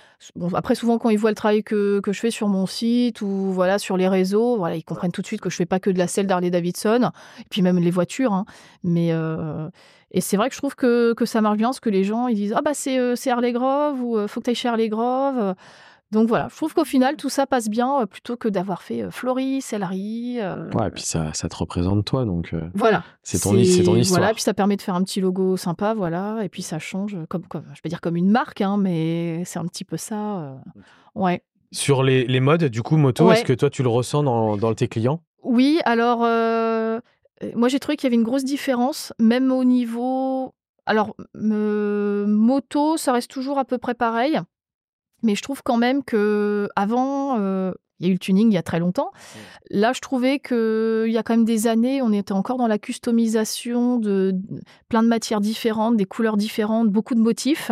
souvent, 0.74 0.98
quand 0.98 1.10
ils 1.10 1.18
voient 1.18 1.30
le 1.30 1.36
travail 1.36 1.64
que, 1.64 2.00
je 2.06 2.12
fais 2.12 2.30
sur 2.30 2.46
mon 2.46 2.66
site 2.66 3.20
ou 3.20 3.26
voilà, 3.26 3.80
sur 3.80 3.96
les 3.96 4.06
réseaux, 4.06 4.56
voilà, 4.56 4.76
ils 4.76 4.84
comprennent 4.84 5.10
tout 5.10 5.20
de 5.22 5.26
suite 5.26 5.40
que 5.40 5.50
je 5.50 5.56
fais 5.56 5.66
pas 5.66 5.80
que 5.80 5.90
de 5.90 5.98
la 5.98 6.06
selle 6.06 6.28
d'Harley 6.28 6.50
Davidson, 6.50 7.10
et 7.40 7.44
puis 7.50 7.60
même 7.62 7.78
les 7.80 7.90
voitures. 7.90 8.32
hein. 8.32 8.44
Mais. 8.84 9.08
euh, 9.12 9.68
Et 10.12 10.20
c'est 10.20 10.36
vrai 10.36 10.48
que 10.48 10.54
je 10.54 10.60
trouve 10.60 10.76
que, 10.76 11.14
ça 11.24 11.40
marche 11.40 11.56
bien, 11.58 11.68
parce 11.68 11.80
que 11.80 11.90
les 11.90 12.04
gens 12.04 12.28
ils 12.28 12.36
disent 12.36 12.54
Ah 12.56 12.62
bah 12.62 12.74
c'est 12.74 12.98
euh, 12.98 13.16
c'est 13.16 13.30
Harley 13.30 13.52
Grove 13.52 14.00
ou 14.00 14.28
faut 14.28 14.40
que 14.40 14.44
tu 14.44 14.50
ailles 14.50 14.54
chez 14.56 14.68
Harley 14.68 14.88
Grove. 14.88 15.54
Donc 16.12 16.28
voilà, 16.28 16.48
je 16.50 16.56
trouve 16.56 16.74
qu'au 16.74 16.84
final, 16.84 17.16
tout 17.16 17.30
ça 17.30 17.46
passe 17.46 17.68
bien 17.70 18.00
euh, 18.02 18.06
plutôt 18.06 18.36
que 18.36 18.46
d'avoir 18.48 18.82
fait 18.82 19.02
euh, 19.02 19.10
Florie, 19.10 19.62
Céleri. 19.62 20.36
euh, 20.40 20.70
Ouais, 20.72 20.88
et 20.88 20.90
puis 20.90 21.02
ça, 21.02 21.32
ça 21.32 21.48
te 21.48 21.56
représente 21.56 22.04
toi, 22.04 22.24
donc 22.26 22.50
euh, 22.52 22.60
voilà. 22.74 23.02
c'est 23.22 23.38
ton, 23.40 23.52
ton 23.52 23.56
histoire. 23.56 24.20
Voilà, 24.20 24.34
puis 24.34 24.42
ça 24.42 24.52
permet 24.54 24.76
de 24.76 24.82
faire 24.82 24.94
un 24.94 25.02
petit 25.02 25.20
logo 25.22 25.56
sympa, 25.56 25.94
voilà. 25.94 26.40
Et 26.44 26.48
puis 26.50 26.60
ça 26.62 26.78
change, 26.78 27.16
comme, 27.30 27.46
comme 27.46 27.64
je 27.74 27.80
vais 27.82 27.88
dire 27.88 28.00
comme 28.02 28.16
une 28.16 28.30
marque, 28.30 28.60
hein, 28.60 28.76
mais 28.76 29.42
c'est 29.46 29.58
un 29.58 29.64
petit 29.66 29.84
peu 29.84 29.96
ça. 29.96 30.36
euh, 30.38 30.54
Ouais. 31.14 31.42
Sur 31.72 32.02
les, 32.02 32.26
les 32.26 32.40
modes, 32.40 32.64
du 32.64 32.82
coup, 32.82 32.98
moto, 32.98 33.26
Ouais. 33.28 33.34
est-ce 33.34 33.44
que 33.44 33.54
toi, 33.54 33.70
tu 33.70 33.82
le 33.82 33.88
ressens 33.88 34.22
dans, 34.22 34.58
dans 34.58 34.74
tes 34.74 34.88
clients? 34.88 35.22
Oui, 35.42 35.80
alors 35.86 36.20
euh, 36.24 37.00
moi 37.56 37.68
j'ai 37.68 37.80
trouvé 37.80 37.96
qu'il 37.96 38.06
y 38.06 38.08
avait 38.10 38.16
une 38.16 38.22
grosse 38.22 38.44
différence, 38.44 39.12
même 39.18 39.50
au 39.50 39.64
niveau. 39.64 40.52
Alors, 40.86 41.16
moto, 42.26 42.96
ça 42.96 43.12
reste 43.12 43.30
toujours 43.30 43.58
à 43.58 43.64
peu 43.64 43.78
près 43.78 43.94
pareil, 43.94 44.38
mais 45.22 45.34
je 45.34 45.42
trouve 45.42 45.62
quand 45.62 45.76
même 45.76 46.02
que 46.02 46.68
avant, 46.76 47.38
euh, 47.38 47.72
il 47.98 48.06
y 48.06 48.08
a 48.08 48.10
eu 48.10 48.14
le 48.14 48.18
tuning 48.18 48.50
il 48.50 48.54
y 48.54 48.58
a 48.58 48.62
très 48.62 48.80
longtemps. 48.80 49.10
Là, 49.70 49.92
je 49.92 50.00
trouvais 50.00 50.38
que 50.38 51.04
il 51.06 51.12
y 51.12 51.18
a 51.18 51.22
quand 51.22 51.34
même 51.34 51.44
des 51.44 51.66
années, 51.66 52.02
on 52.02 52.12
était 52.12 52.32
encore 52.32 52.58
dans 52.58 52.66
la 52.66 52.78
customisation 52.78 53.98
de 53.98 54.32
de 54.32 54.60
plein 54.88 55.02
de 55.02 55.08
matières 55.08 55.40
différentes, 55.40 55.96
des 55.96 56.04
couleurs 56.04 56.36
différentes, 56.36 56.90
beaucoup 56.90 57.14
de 57.14 57.20
motifs. 57.20 57.70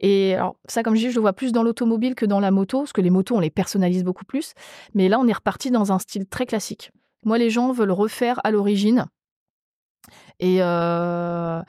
Et 0.00 0.34
alors, 0.34 0.56
ça, 0.66 0.82
comme 0.82 0.94
je 0.94 1.00
dis, 1.00 1.10
je 1.10 1.14
le 1.14 1.20
vois 1.20 1.32
plus 1.32 1.52
dans 1.52 1.62
l'automobile 1.62 2.14
que 2.14 2.26
dans 2.26 2.40
la 2.40 2.50
moto, 2.50 2.80
parce 2.80 2.92
que 2.92 3.00
les 3.00 3.10
motos, 3.10 3.36
on 3.36 3.40
les 3.40 3.50
personnalise 3.50 4.04
beaucoup 4.04 4.24
plus. 4.24 4.52
Mais 4.94 5.08
là, 5.08 5.18
on 5.18 5.26
est 5.26 5.32
reparti 5.32 5.70
dans 5.70 5.92
un 5.92 5.98
style 5.98 6.26
très 6.26 6.46
classique. 6.46 6.90
Moi, 7.24 7.38
les 7.38 7.50
gens 7.50 7.72
veulent 7.72 7.92
refaire 7.92 8.40
à 8.44 8.50
l'origine. 8.50 9.06
Et 10.40 10.62
euh, 10.62 11.62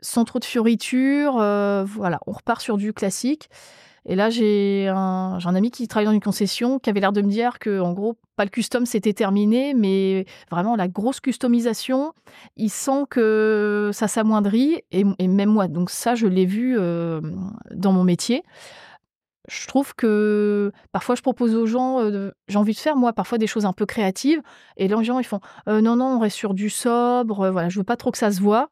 sans 0.00 0.24
trop 0.24 0.38
de 0.38 0.44
fioritures, 0.44 1.38
euh, 1.38 1.84
voilà, 1.84 2.20
on 2.26 2.32
repart 2.32 2.60
sur 2.60 2.76
du 2.76 2.92
classique. 2.92 3.48
Et 4.06 4.16
là, 4.16 4.28
j'ai 4.28 4.88
un, 4.88 5.38
ami 5.42 5.70
qui 5.70 5.88
travaille 5.88 6.06
dans 6.06 6.12
une 6.12 6.20
concession 6.20 6.78
qui 6.78 6.90
avait 6.90 7.00
l'air 7.00 7.12
de 7.12 7.22
me 7.22 7.30
dire 7.30 7.58
que, 7.58 7.80
en 7.80 7.92
gros, 7.92 8.18
pas 8.36 8.44
le 8.44 8.50
custom, 8.50 8.84
c'était 8.84 9.14
terminé, 9.14 9.72
mais 9.72 10.26
vraiment 10.50 10.76
la 10.76 10.88
grosse 10.88 11.20
customisation, 11.20 12.12
il 12.56 12.68
sent 12.68 13.04
que 13.08 13.90
ça 13.94 14.06
s'amoindrit, 14.06 14.82
et, 14.92 15.04
même 15.28 15.48
moi. 15.48 15.68
Donc 15.68 15.88
ça, 15.88 16.14
je 16.14 16.26
l'ai 16.26 16.44
vu 16.44 16.76
euh, 16.78 17.20
dans 17.70 17.92
mon 17.92 18.04
métier. 18.04 18.42
Je 19.48 19.66
trouve 19.66 19.94
que 19.94 20.72
parfois 20.90 21.16
je 21.16 21.22
propose 21.22 21.54
aux 21.54 21.66
gens, 21.66 22.00
euh, 22.00 22.30
j'ai 22.48 22.56
envie 22.56 22.72
de 22.72 22.78
faire 22.78 22.96
moi 22.96 23.12
parfois 23.12 23.36
des 23.36 23.46
choses 23.46 23.66
un 23.66 23.74
peu 23.74 23.84
créatives, 23.84 24.40
et 24.78 24.88
les 24.88 25.04
gens 25.04 25.18
ils 25.18 25.24
font 25.24 25.40
Euh, 25.68 25.82
non 25.82 25.96
non 25.96 26.16
on 26.16 26.18
reste 26.18 26.36
sur 26.36 26.54
du 26.54 26.70
sobre, 26.70 27.50
voilà 27.50 27.68
je 27.68 27.78
veux 27.78 27.84
pas 27.84 27.96
trop 27.96 28.10
que 28.10 28.16
ça 28.16 28.30
se 28.32 28.40
voit, 28.40 28.70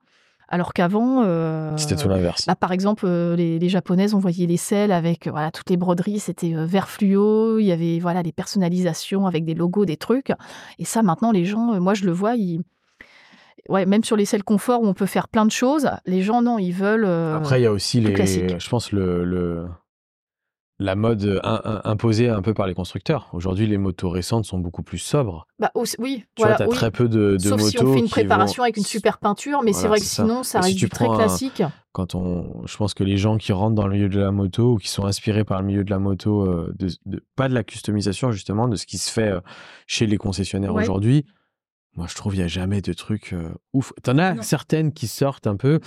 alors 0.53 0.73
qu'avant 0.73 1.25
euh, 1.25 1.77
C'était 1.77 1.97
tout 1.97 2.09
l'inverse. 2.09 2.47
Là, 2.47 2.55
par 2.55 2.71
exemple, 2.71 3.05
euh, 3.07 3.35
les, 3.35 3.59
les 3.59 3.69
japonaises, 3.69 4.15
on 4.15 4.19
voyait 4.21 4.47
les 4.47 4.57
selles 4.57 4.93
avec 4.93 5.27
euh, 5.27 5.31
voilà, 5.33 5.51
toutes 5.51 5.69
les 5.71 5.77
broderies, 5.77 6.21
c'était 6.21 6.53
vert 6.55 6.89
fluo, 6.89 7.59
il 7.59 7.65
y 7.65 7.73
avait 7.73 7.99
voilà, 7.99 8.23
des 8.23 8.31
personnalisations 8.33 9.27
avec 9.27 9.45
des 9.45 9.55
logos, 9.55 9.85
des 9.87 9.97
trucs. 9.97 10.31
Et 10.79 10.85
ça, 10.85 11.03
maintenant, 11.03 11.33
les 11.33 11.45
gens, 11.45 11.81
moi, 11.81 11.95
je 11.95 12.05
le 12.05 12.13
vois, 12.13 12.37
ils... 12.37 12.61
ouais, 13.69 13.87
même 13.87 14.05
sur 14.05 14.17
les 14.17 14.25
selles 14.25 14.45
confort 14.45 14.83
où 14.83 14.87
on 14.87 14.95
peut 14.95 15.07
faire 15.07 15.27
plein 15.29 15.47
de 15.47 15.51
choses, 15.51 15.91
les 16.07 16.23
gens, 16.23 16.43
non, 16.43 16.59
ils 16.59 16.73
veulent. 16.73 17.05
euh, 17.07 17.35
Après, 17.37 17.61
il 17.61 17.65
y 17.65 17.67
a 17.67 17.73
aussi 17.73 18.01
les, 18.01 18.13
classique. 18.13 18.55
je 18.61 18.69
pense 18.69 18.93
le, 18.93 19.25
le- 19.25 19.67
la 20.83 20.95
mode 20.97 21.41
in- 21.45 21.81
imposée 21.85 22.29
un 22.29 22.43
peu 22.43 22.55
par 22.55 22.67
les 22.67 22.75
constructeurs. 22.75 23.29
Aujourd'hui, 23.33 23.67
les 23.67 23.79
motos 23.79 24.11
récentes 24.11 24.45
sont 24.45 24.59
beaucoup 24.59 24.83
plus 24.83 24.99
sobres. 24.99 25.47
bah, 25.59 25.71
aussi- 25.75 25.97
oui, 25.99 26.25
Tu 26.35 26.43
voilà, 26.43 26.57
vois, 26.57 26.67
as 26.67 26.69
oui. 26.69 26.75
très 26.75 26.91
peu 26.91 27.09
de, 27.09 27.33
de 27.33 27.39
Sauf 27.39 27.53
motos 27.59 27.69
si 27.71 27.83
on 27.83 27.93
fait 27.95 27.99
une 28.01 28.09
préparation 28.09 28.61
vont- 28.63 28.65
avec 28.65 28.77
une 28.77 28.85
super 28.85 29.19
peinture, 29.19 29.63
mais 29.63 29.73
c'est 29.73 29.89
vrai 29.89 29.99
que 30.01 30.05
ça. 30.05 30.23
sinon, 30.23 30.43
ça 30.43 30.61
si 30.63 30.69
reste 30.69 30.79
du 30.79 30.89
très 30.89 31.09
un- 31.09 31.15
classique. 31.17 31.63
Quand 31.93 32.15
on, 32.15 32.67
je 32.67 32.77
pense 32.77 32.95
que 32.95 33.05
les 33.05 33.17
gens 33.19 33.37
qui 33.37 33.53
rentrent 33.53 33.75
dans 33.75 33.87
le 33.87 33.93
milieu 33.95 34.09
de 34.09 34.19
la 34.21 34.31
moto 34.33 34.73
ou 34.75 34.77
qui 34.79 34.89
sont 34.89 35.05
inspirés 35.05 35.45
par 35.45 35.61
le 35.61 35.67
milieu 35.67 35.85
de 35.85 35.91
la 35.91 35.99
moto, 35.99 36.43
euh, 36.47 36.73
de, 36.79 36.89
de- 37.07 37.23
pas 37.37 37.49
de 37.49 37.55
la 37.55 37.65
customisation 37.65 38.31
justement, 38.33 38.67
de 38.69 38.77
ce 38.77 38.87
qui 38.87 38.99
se 38.99 39.11
fait 39.11 39.29
euh, 39.29 39.41
chez 39.87 40.07
les 40.07 40.17
concessionnaires 40.17 40.75
Ouais. 40.75 40.83
aujourd'hui, 40.85 41.27
moi 41.95 42.07
je 42.09 42.15
trouve 42.15 42.35
il 42.35 42.41
y 42.41 42.45
a 42.45 42.49
jamais 42.49 42.81
de 42.81 42.93
trucs 42.95 43.35
euh, 43.35 43.51
ouf. 43.75 43.93
T'en 44.03 44.17
as 44.19 44.35
Non. 44.35 44.43
certaines 44.43 44.93
qui 44.93 45.07
sortent 45.07 45.47
un 45.47 45.57
peu. 45.57 45.81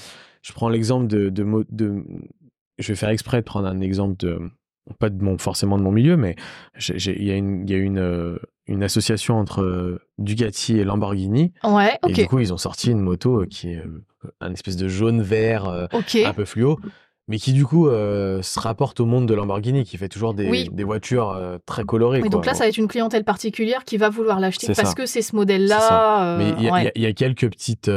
Je 0.43 0.53
prends 0.53 0.69
l'exemple 0.69 1.07
de, 1.07 1.29
de, 1.29 1.65
de- 1.71 2.03
je 2.77 2.87
vais 2.89 2.95
faire 2.95 3.09
exprès 3.09 3.37
de 3.39 3.45
prendre 3.45 3.67
un 3.67 3.79
exemple 3.81 4.15
de 4.17 4.39
pas 4.99 5.09
de 5.09 5.23
mon 5.23 5.37
forcément 5.37 5.77
de 5.77 5.83
mon 5.83 5.91
milieu, 5.91 6.15
mais 6.17 6.35
il 6.89 7.23
y 7.23 7.31
a 7.31 7.35
une, 7.35 7.67
y 7.67 7.73
a 7.73 7.77
une, 7.77 7.97
euh, 7.99 8.37
une 8.67 8.83
association 8.83 9.39
entre 9.39 9.61
euh, 9.63 9.99
Bugatti 10.19 10.77
et 10.77 10.83
Lamborghini. 10.83 11.53
Ouais, 11.63 11.97
Et 12.07 12.13
du 12.13 12.27
coup, 12.27 12.39
ils 12.39 12.53
ont 12.53 12.57
sorti 12.57 12.91
une 12.91 12.99
moto 13.01 13.41
euh, 13.41 13.45
qui 13.45 13.71
est 13.71 13.77
euh, 13.79 14.03
un 14.41 14.53
espèce 14.53 14.75
de 14.77 14.87
jaune-vert 14.87 15.67
un 15.91 16.33
peu 16.33 16.45
fluo, 16.45 16.79
mais 17.27 17.37
qui 17.39 17.53
du 17.53 17.65
coup 17.65 17.87
se 17.87 18.59
rapporte 18.59 18.99
au 18.99 19.05
monde 19.05 19.27
de 19.27 19.33
Lamborghini, 19.33 19.83
qui 19.83 19.97
fait 19.97 20.09
toujours 20.09 20.33
des, 20.35 20.47
Oui. 20.49 20.69
des 20.71 20.83
voitures 20.83 21.59
très 21.65 21.83
colorées. 21.83 22.21
Quoi. 22.21 22.29
donc 22.29 22.45
là, 22.45 22.53
ça 22.53 22.63
va 22.65 22.67
être 22.69 22.77
une 22.77 22.87
clientèle 22.87 23.23
particulière 23.23 23.83
qui 23.83 23.97
va 23.97 24.09
vouloir 24.09 24.39
l'acheter 24.39 24.67
parce 24.75 24.89
ça. 24.89 24.93
que 24.95 25.05
c'est 25.07 25.21
ce 25.23 25.35
modèle-là. 25.35 26.35
Mais 26.37 26.53
il 26.57 26.63
y, 26.63 26.69
a- 26.69 26.73
ouais. 26.73 26.81
il 26.81 26.85
y 26.85 26.87
a- 26.87 26.91
il 26.95 27.01
y 27.01 27.05
a 27.07 27.13
quelques 27.13 27.49
petites, 27.49 27.89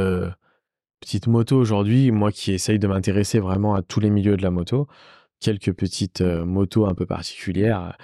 petites 0.99 1.27
motos 1.27 1.57
aujourd'hui, 1.57 2.11
moi 2.11 2.31
qui 2.31 2.51
essaye 2.53 2.79
de 2.79 2.87
m'intéresser 2.87 3.39
vraiment 3.39 3.75
à 3.75 3.81
tous 3.81 3.99
les 3.99 4.09
milieux 4.09 4.37
de 4.37 4.41
la 4.43 4.51
moto, 4.51 4.87
quelques 5.39 5.73
petites 5.73 6.21
euh, 6.21 6.45
motos 6.45 6.85
un 6.85 6.95
peu 6.95 7.05
particulières. 7.05 7.97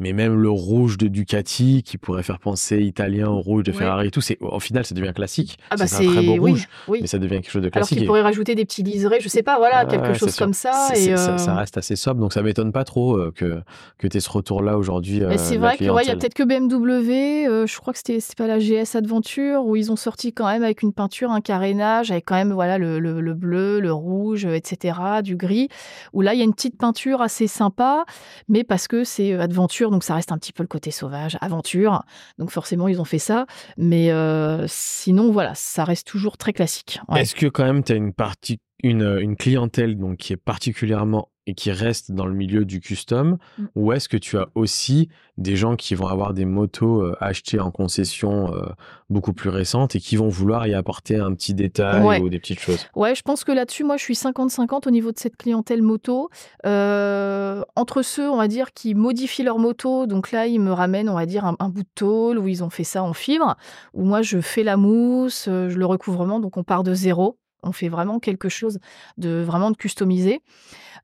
Mais 0.00 0.12
même 0.12 0.34
le 0.34 0.50
rouge 0.50 0.98
de 0.98 1.06
Ducati, 1.08 1.82
qui 1.84 1.98
pourrait 1.98 2.22
faire 2.22 2.38
penser 2.40 2.78
italien 2.80 3.28
au 3.28 3.38
rouge 3.40 3.62
de 3.64 3.70
Ouais. 3.70 3.76
Ferrari 3.78 4.08
et 4.08 4.10
tout, 4.10 4.20
c'est, 4.20 4.38
au 4.40 4.58
final, 4.58 4.84
ça 4.84 4.94
devient 4.94 5.12
classique. 5.14 5.58
Ah 5.70 5.76
bah 5.76 5.86
c'est 5.86 6.06
un 6.06 6.10
très 6.12 6.22
beau 6.26 6.32
oui, 6.38 6.50
rouge, 6.52 6.68
oui. 6.88 6.98
mais 7.02 7.06
ça 7.06 7.18
devient 7.18 7.36
quelque 7.36 7.50
chose 7.50 7.62
de 7.62 7.66
Alors 7.66 7.72
classique. 7.72 7.98
qu'il 7.98 8.04
Et- 8.04 8.06
pourrait 8.06 8.22
rajouter 8.22 8.54
des 8.54 8.64
petits 8.64 8.82
liserés, 8.82 9.18
je 9.20 9.28
sais 9.28 9.42
pas, 9.44 9.58
voilà, 9.58 9.84
quelque 9.84 10.14
chose 10.14 10.34
sûr. 10.34 10.44
comme 10.46 10.54
ça. 10.54 10.88
Et 10.96 11.12
euh, 11.12 11.36
ça 11.38 11.54
reste 11.54 11.76
assez 11.78 11.94
sobre, 11.96 12.20
donc 12.20 12.32
ça 12.32 12.42
m'étonne 12.42 12.72
pas 12.72 12.84
trop 12.84 13.16
euh, 13.16 13.30
que, 13.34 13.60
que 13.98 14.08
tu 14.08 14.16
aies 14.16 14.20
ce 14.20 14.30
retour-là 14.30 14.76
aujourd'hui. 14.78 15.20
mais 15.20 15.34
euh, 15.34 15.38
c'est 15.38 15.56
vrai 15.58 15.76
qu'il 15.76 15.90
ouais, 15.90 16.04
y 16.04 16.10
a 16.10 16.16
peut-être 16.16 16.34
que 16.34 16.42
BMW, 16.42 17.46
euh, 17.48 17.66
je 17.66 17.78
crois 17.78 17.92
que 17.92 17.98
c'était 17.98 18.18
pas 18.36 18.46
la 18.46 18.58
GS 18.58 18.96
Adventure, 18.96 19.64
où 19.64 19.76
ils 19.76 19.92
ont 19.92 19.96
sorti 19.96 20.32
quand 20.32 20.46
même 20.46 20.62
avec 20.62 20.82
une 20.82 20.92
peinture, 20.92 21.30
un 21.30 21.40
carénage, 21.40 22.10
avec 22.10 22.24
quand 22.24 22.34
même 22.36 22.52
voilà 22.52 22.78
le, 22.78 22.98
le- 22.98 23.20
le 23.20 23.34
bleu, 23.34 23.80
le 23.80 23.92
rouge, 23.92 24.44
etc., 24.46 24.98
du 25.22 25.36
gris, 25.36 25.68
où 26.12 26.22
là 26.22 26.34
il 26.34 26.38
y 26.38 26.42
a 26.42 26.44
une 26.44 26.54
petite 26.54 26.78
peinture 26.78 27.20
assez 27.20 27.46
sympa, 27.46 28.04
mais 28.48 28.64
parce 28.64 28.88
que 28.88 29.04
c'est 29.04 29.34
euh, 29.34 29.46
Donc 29.90 30.04
ça 30.04 30.14
reste 30.14 30.32
un 30.32 30.38
petit 30.38 30.52
peu 30.52 30.62
le 30.62 30.68
côté 30.68 30.90
sauvage, 30.90 31.36
aventure, 31.40 32.02
donc 32.38 32.50
forcément 32.50 32.88
ils 32.88 33.00
ont 33.00 33.04
fait 33.04 33.18
ça, 33.18 33.46
mais 33.76 34.10
euh, 34.10 34.64
sinon 34.68 35.32
voilà, 35.32 35.54
ça 35.54 35.84
reste 35.84 36.06
toujours 36.06 36.36
très 36.36 36.52
classique. 36.52 37.00
Est-ce 37.14 37.34
que 37.34 37.46
quand 37.46 37.64
même 37.64 37.82
tu 37.82 37.92
as 37.92 37.96
une, 37.96 38.12
partie, 38.12 38.58
une, 38.82 39.02
euh, 39.02 39.20
une 39.20 39.36
clientèle 39.36 39.96
donc, 39.98 40.16
qui 40.18 40.32
est 40.32 40.36
particulièrement 40.36 41.28
et 41.46 41.54
qui 41.54 41.72
reste 41.72 42.12
dans 42.12 42.26
le 42.26 42.34
milieu 42.34 42.64
du 42.66 42.80
custom 42.80 43.38
Mm. 43.58 43.64
ou 43.74 43.92
est-ce 43.92 44.08
que 44.08 44.18
tu 44.18 44.36
as 44.38 44.48
aussi 44.54 45.08
des 45.38 45.56
gens 45.56 45.74
qui 45.74 45.94
vont 45.94 46.06
avoir 46.06 46.34
des 46.34 46.44
motos 46.44 47.00
euh, 47.02 47.16
achetées 47.18 47.58
en 47.58 47.70
concession 47.70 48.54
euh, 48.54 48.66
beaucoup 49.08 49.32
plus 49.32 49.48
récentes 49.48 49.96
et 49.96 50.00
qui 50.00 50.16
vont 50.16 50.28
vouloir 50.28 50.66
y 50.66 50.74
apporter 50.74 51.16
un 51.16 51.32
petit 51.34 51.54
détail 51.54 52.04
Ouais. 52.06 52.20
ou 52.20 52.28
des 52.28 52.38
petites 52.38 52.60
choses? 52.60 52.86
Ouais, 52.94 53.14
je 53.14 53.22
pense 53.22 53.42
que 53.42 53.52
là-dessus, 53.52 53.84
moi, 53.84 53.96
je 53.96 54.02
suis 54.04 54.14
50-50 54.14 54.86
au 54.86 54.90
niveau 54.90 55.12
de 55.12 55.18
cette 55.18 55.36
clientèle 55.38 55.82
moto. 55.82 56.28
Euh, 56.66 57.62
entre 57.74 58.02
ceux, 58.02 58.28
on 58.30 58.36
va 58.36 58.46
dire, 58.46 58.72
qui 58.72 58.94
modifient 58.94 59.42
leur 59.42 59.58
moto, 59.58 60.06
donc 60.06 60.30
là, 60.30 60.46
ils 60.46 60.60
me 60.60 60.72
ramènent, 60.72 61.08
on 61.08 61.14
va 61.14 61.26
dire, 61.26 61.44
un, 61.46 61.56
un 61.58 61.68
bout 61.70 61.82
de 61.82 61.88
tôle 61.94 62.38
où 62.38 62.46
ils 62.48 62.62
ont 62.62 62.70
fait 62.70 62.84
ça 62.84 63.02
en 63.02 63.12
fibre, 63.14 63.56
où 63.94 64.04
moi, 64.04 64.22
je 64.22 64.40
fais 64.40 64.62
la 64.62 64.76
mousse, 64.76 65.46
je 65.46 65.76
le 65.76 65.86
recouvrement, 65.86 66.38
donc 66.38 66.56
on 66.58 66.62
part 66.62 66.84
de 66.84 66.94
zéro. 66.94 67.38
On 67.62 67.72
fait 67.72 67.88
vraiment 67.88 68.18
quelque 68.18 68.48
chose 68.48 68.78
de 69.18 69.42
vraiment 69.42 69.70
de 69.70 69.76
customisé. 69.76 70.40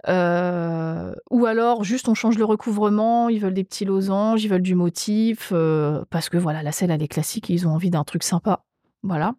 Euh, 0.09 1.15
ou 1.31 1.47
alors, 1.47 1.85
juste 1.85 2.09
on 2.09 2.15
change 2.15 2.39
le 2.39 2.45
recouvrement, 2.45 3.29
ils 3.29 3.41
veulent 3.41 3.55
des 3.55 3.65
petits 3.65 3.85
losanges, 3.85 4.45
ils 4.45 4.49
veulent 4.49 4.63
du 4.63 4.75
motif, 4.75 5.51
euh, 5.53 6.05
parce 6.11 6.29
que 6.29 6.37
voilà, 6.37 6.63
la 6.63 6.73
selle, 6.73 6.91
elle 6.91 7.03
est 7.03 7.09
classique, 7.09 7.49
ils 7.49 7.67
ont 7.67 7.73
envie 7.73 7.91
d'un 7.91 8.05
truc 8.05 8.23
sympa. 8.23 8.65
Voilà. 9.03 9.35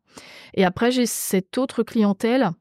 Et 0.53 0.65
après, 0.65 0.91
j'ai 0.91 1.05
cette 1.05 1.57
autre 1.57 1.83
clientèle 1.83 2.51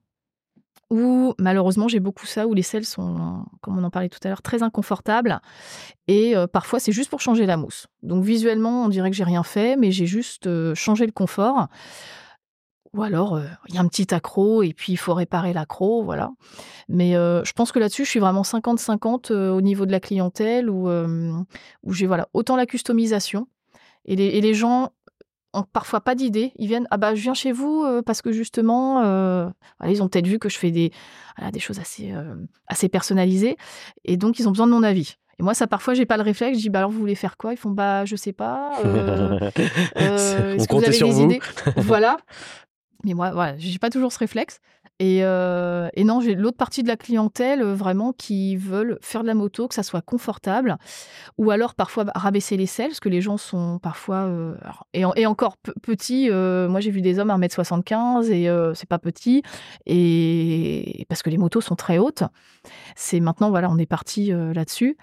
où 0.88 1.34
malheureusement 1.40 1.88
j'ai 1.88 1.98
beaucoup 1.98 2.26
ça, 2.26 2.46
où 2.46 2.54
les 2.54 2.62
selles 2.62 2.84
sont, 2.84 3.44
comme 3.60 3.76
on 3.76 3.82
en 3.82 3.90
parlait 3.90 4.08
tout 4.08 4.20
à 4.22 4.28
l'heure, 4.28 4.42
très 4.42 4.62
inconfortables. 4.62 5.40
Et 6.06 6.36
euh, 6.36 6.46
parfois 6.46 6.78
c'est 6.78 6.92
juste 6.92 7.10
pour 7.10 7.20
changer 7.20 7.44
la 7.44 7.56
mousse. 7.56 7.88
Donc 8.04 8.22
visuellement, 8.22 8.84
on 8.84 8.88
dirait 8.88 9.10
que 9.10 9.16
j'ai 9.16 9.24
rien 9.24 9.42
fait, 9.42 9.76
mais 9.76 9.90
j'ai 9.90 10.06
juste 10.06 10.48
changé 10.74 11.04
le 11.06 11.12
confort. 11.12 11.66
Ou 12.96 13.02
alors, 13.02 13.36
euh, 13.36 13.44
il 13.68 13.74
y 13.74 13.78
a 13.78 13.80
un 13.80 13.88
petit 13.88 14.14
accro 14.14 14.62
et 14.62 14.72
puis 14.72 14.92
il 14.92 14.96
faut 14.96 15.14
réparer 15.14 15.52
l'accro, 15.52 16.02
voilà. 16.02 16.30
Mais 16.88 17.16
euh, 17.16 17.44
je 17.44 17.52
pense 17.52 17.72
que 17.72 17.78
là-dessus, 17.78 18.04
je 18.04 18.10
suis 18.10 18.20
vraiment 18.20 18.42
50-50 18.42 19.32
euh, 19.32 19.50
au 19.50 19.60
niveau 19.60 19.86
de 19.86 19.92
la 19.92 20.00
clientèle, 20.00 20.70
où, 20.70 20.88
où 20.88 21.92
j'ai 21.92 22.06
voilà, 22.06 22.28
autant 22.32 22.56
la 22.56 22.66
customisation. 22.66 23.46
Et 24.06 24.14
les, 24.16 24.26
et 24.26 24.40
les 24.40 24.54
gens 24.54 24.92
ont 25.56 25.64
parfois 25.64 26.00
pas 26.00 26.14
d'idée. 26.14 26.52
Ils 26.56 26.68
viennent, 26.68 26.86
ah 26.90 26.96
bah 26.96 27.14
je 27.14 27.22
viens 27.22 27.34
chez 27.34 27.52
vous 27.52 27.84
euh, 27.84 28.02
parce 28.02 28.22
que 28.22 28.32
justement, 28.32 29.02
euh, 29.04 29.48
voilà, 29.78 29.92
ils 29.92 30.02
ont 30.02 30.08
peut-être 30.08 30.26
vu 30.26 30.38
que 30.38 30.48
je 30.48 30.58
fais 30.58 30.70
des, 30.70 30.92
voilà, 31.36 31.50
des 31.50 31.60
choses 31.60 31.78
assez, 31.78 32.12
euh, 32.12 32.34
assez 32.68 32.88
personnalisées. 32.88 33.56
Et 34.04 34.16
donc, 34.16 34.38
ils 34.38 34.48
ont 34.48 34.52
besoin 34.52 34.66
de 34.66 34.72
mon 34.72 34.82
avis. 34.82 35.16
Et 35.38 35.42
moi, 35.42 35.52
ça, 35.52 35.66
parfois, 35.66 35.92
j'ai 35.94 36.06
pas 36.06 36.16
le 36.16 36.22
réflexe. 36.22 36.56
Je 36.58 36.62
dis, 36.62 36.70
bah 36.70 36.78
alors, 36.78 36.90
vous 36.90 36.98
voulez 36.98 37.14
faire 37.14 37.36
quoi? 37.36 37.52
Ils 37.52 37.58
font, 37.58 37.70
bah, 37.70 38.06
je 38.06 38.16
sais 38.16 38.32
pas. 38.32 38.72
Est-ce 39.96 40.66
que 40.66 40.74
vous 40.74 40.84
avez 40.84 40.98
des 40.98 41.10
vous. 41.10 41.22
idées? 41.24 41.40
Voilà. 41.76 42.16
Mais 43.04 43.14
moi, 43.14 43.30
voilà, 43.32 43.56
j'ai 43.58 43.78
pas 43.78 43.90
toujours 43.90 44.12
ce 44.12 44.18
réflexe. 44.18 44.58
Et, 44.98 45.18
euh, 45.24 45.88
et 45.92 46.04
non, 46.04 46.22
j'ai 46.22 46.34
l'autre 46.34 46.56
partie 46.56 46.82
de 46.82 46.88
la 46.88 46.96
clientèle 46.96 47.60
euh, 47.60 47.74
vraiment 47.74 48.14
qui 48.14 48.56
veulent 48.56 48.98
faire 49.02 49.20
de 49.20 49.26
la 49.26 49.34
moto, 49.34 49.68
que 49.68 49.74
ça 49.74 49.82
soit 49.82 50.00
confortable, 50.00 50.78
ou 51.36 51.50
alors 51.50 51.74
parfois 51.74 52.06
rabaisser 52.14 52.56
les 52.56 52.64
selles, 52.64 52.88
parce 52.88 53.00
que 53.00 53.10
les 53.10 53.20
gens 53.20 53.36
sont 53.36 53.78
parfois 53.78 54.24
euh, 54.24 54.54
et, 54.94 55.04
en- 55.04 55.12
et 55.14 55.26
encore 55.26 55.58
pe- 55.58 55.72
petits. 55.82 56.30
moi, 56.30 56.80
j'ai 56.80 56.90
vu 56.90 57.02
des 57.02 57.18
hommes 57.18 57.30
à 57.30 57.36
1m75 57.36 58.30
et 58.30 58.48
c'est 58.74 58.88
pas 58.88 58.98
petit, 58.98 59.42
et 59.84 61.04
parce 61.08 61.22
que 61.22 61.30
les 61.30 61.38
motos 61.38 61.60
sont 61.60 61.76
très 61.76 61.98
hautes. 61.98 62.22
C'est 62.96 63.20
maintenant, 63.20 63.50
voilà, 63.50 63.70
on 63.70 63.78
est 63.78 63.86
parti 63.86 64.32
là-dessus. 64.32 64.96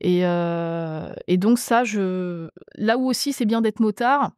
Et, 0.00 0.20
et 0.20 1.36
donc 1.36 1.58
ça, 1.58 1.84
je... 1.84 2.48
là 2.76 2.98
où 2.98 3.06
aussi 3.08 3.32
c'est 3.32 3.46
bien 3.46 3.60
d'être 3.60 3.80
motard, 3.80 4.32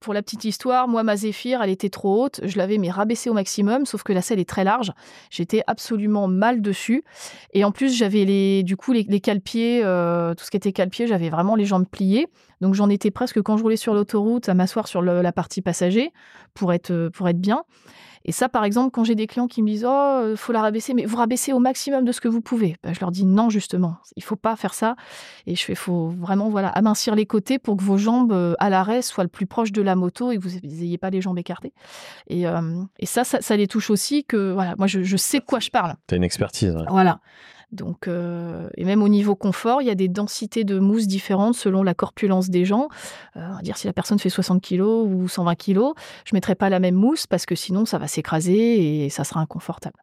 pour 0.00 0.14
la 0.14 0.22
petite 0.22 0.44
histoire, 0.44 0.88
moi, 0.88 1.02
ma 1.02 1.14
Zéphyr, 1.14 1.62
elle 1.62 1.70
était 1.70 1.90
trop 1.90 2.24
haute. 2.24 2.40
Je 2.42 2.56
l'avais 2.56 2.78
mais 2.78 2.90
rabaissée 2.90 3.28
au 3.28 3.34
maximum, 3.34 3.84
sauf 3.84 4.02
que 4.02 4.12
la 4.12 4.22
selle 4.22 4.40
est 4.40 4.48
très 4.48 4.64
large. 4.64 4.92
J'étais 5.30 5.62
absolument 5.66 6.26
mal 6.26 6.62
dessus. 6.62 7.04
Et 7.52 7.64
en 7.64 7.70
plus, 7.70 7.94
j'avais 7.94 8.24
les, 8.24 8.62
du 8.62 8.76
coup, 8.76 8.92
les, 8.92 9.04
les 9.04 9.20
calpiers, 9.20 9.82
euh, 9.84 10.34
tout 10.34 10.44
ce 10.44 10.50
qui 10.50 10.56
était 10.56 10.72
calpier, 10.72 11.06
j'avais 11.06 11.28
vraiment 11.28 11.54
les 11.54 11.66
jambes 11.66 11.86
pliées. 11.86 12.28
Donc, 12.62 12.74
j'en 12.74 12.88
étais 12.88 13.10
presque, 13.10 13.42
quand 13.42 13.58
je 13.58 13.62
roulais 13.62 13.76
sur 13.76 13.92
l'autoroute, 13.94 14.48
à 14.48 14.54
m'asseoir 14.54 14.88
sur 14.88 15.02
la 15.02 15.32
partie 15.32 15.60
passager 15.60 16.12
pour 16.54 16.72
être, 16.72 17.10
pour 17.12 17.28
être 17.28 17.40
bien. 17.40 17.64
Et 18.24 18.32
ça, 18.32 18.48
par 18.48 18.64
exemple, 18.64 18.90
quand 18.90 19.02
j'ai 19.04 19.14
des 19.14 19.26
clients 19.26 19.46
qui 19.48 19.62
me 19.62 19.68
disent 19.68 19.86
Oh, 19.88 20.26
il 20.30 20.36
faut 20.36 20.52
la 20.52 20.60
rabaisser, 20.60 20.92
mais 20.94 21.06
vous 21.06 21.16
rabaissez 21.16 21.52
au 21.52 21.58
maximum 21.58 22.04
de 22.04 22.12
ce 22.12 22.20
que 22.20 22.28
vous 22.28 22.40
pouvez. 22.42 22.76
Ben, 22.82 22.92
je 22.92 23.00
leur 23.00 23.10
dis 23.10 23.24
non, 23.24 23.48
justement, 23.50 23.96
il 24.16 24.22
faut 24.22 24.36
pas 24.36 24.56
faire 24.56 24.74
ça. 24.74 24.94
Et 25.46 25.54
je 25.56 25.64
fais 25.64 25.74
faut 25.74 26.08
vraiment 26.08 26.48
voilà 26.50 26.68
amincir 26.68 27.14
les 27.14 27.26
côtés 27.26 27.58
pour 27.58 27.76
que 27.76 27.82
vos 27.82 27.96
jambes 27.96 28.32
euh, 28.32 28.54
à 28.58 28.68
l'arrêt 28.68 29.02
soient 29.02 29.24
le 29.24 29.28
plus 29.30 29.46
proche 29.46 29.72
de 29.72 29.82
la 29.82 29.96
moto 29.96 30.30
et 30.32 30.36
que 30.36 30.42
vous 30.42 30.58
n'ayez 30.62 30.98
pas 30.98 31.10
les 31.10 31.20
jambes 31.20 31.38
écartées. 31.38 31.72
Et, 32.28 32.46
euh, 32.46 32.82
et 32.98 33.06
ça, 33.06 33.24
ça, 33.24 33.40
ça 33.40 33.56
les 33.56 33.66
touche 33.66 33.90
aussi 33.90 34.24
que 34.24 34.52
voilà, 34.52 34.74
moi 34.76 34.86
je, 34.86 35.02
je 35.02 35.16
sais 35.16 35.40
de 35.40 35.44
quoi 35.44 35.60
je 35.60 35.70
parle. 35.70 35.94
Tu 36.06 36.14
as 36.14 36.16
une 36.16 36.24
expertise. 36.24 36.74
ouais. 36.74 36.84
Voilà. 36.88 37.20
Donc, 37.72 38.08
euh, 38.08 38.68
et 38.76 38.84
même 38.84 39.00
au 39.02 39.08
niveau 39.08 39.36
confort, 39.36 39.80
il 39.80 39.86
y 39.86 39.90
a 39.90 39.94
des 39.94 40.08
densités 40.08 40.64
de 40.64 40.78
mousse 40.80 41.06
différentes 41.06 41.54
selon 41.54 41.82
la 41.84 41.94
corpulence 41.94 42.50
des 42.50 42.64
gens. 42.64 42.88
Euh, 43.36 43.46
on 43.48 43.54
va 43.56 43.62
dire 43.62 43.76
si 43.76 43.86
la 43.86 43.92
personne 43.92 44.18
fait 44.18 44.28
60 44.28 44.60
kg 44.60 44.80
ou 44.82 45.28
120 45.28 45.54
kg, 45.54 45.74
je 45.74 45.78
ne 45.78 46.36
mettrai 46.36 46.56
pas 46.56 46.68
la 46.68 46.80
même 46.80 46.96
mousse 46.96 47.28
parce 47.28 47.46
que 47.46 47.54
sinon 47.54 47.84
ça 47.84 47.98
va 47.98 48.08
s'écraser 48.08 49.04
et 49.04 49.08
ça 49.08 49.22
sera 49.22 49.38
inconfortable. 49.40 49.94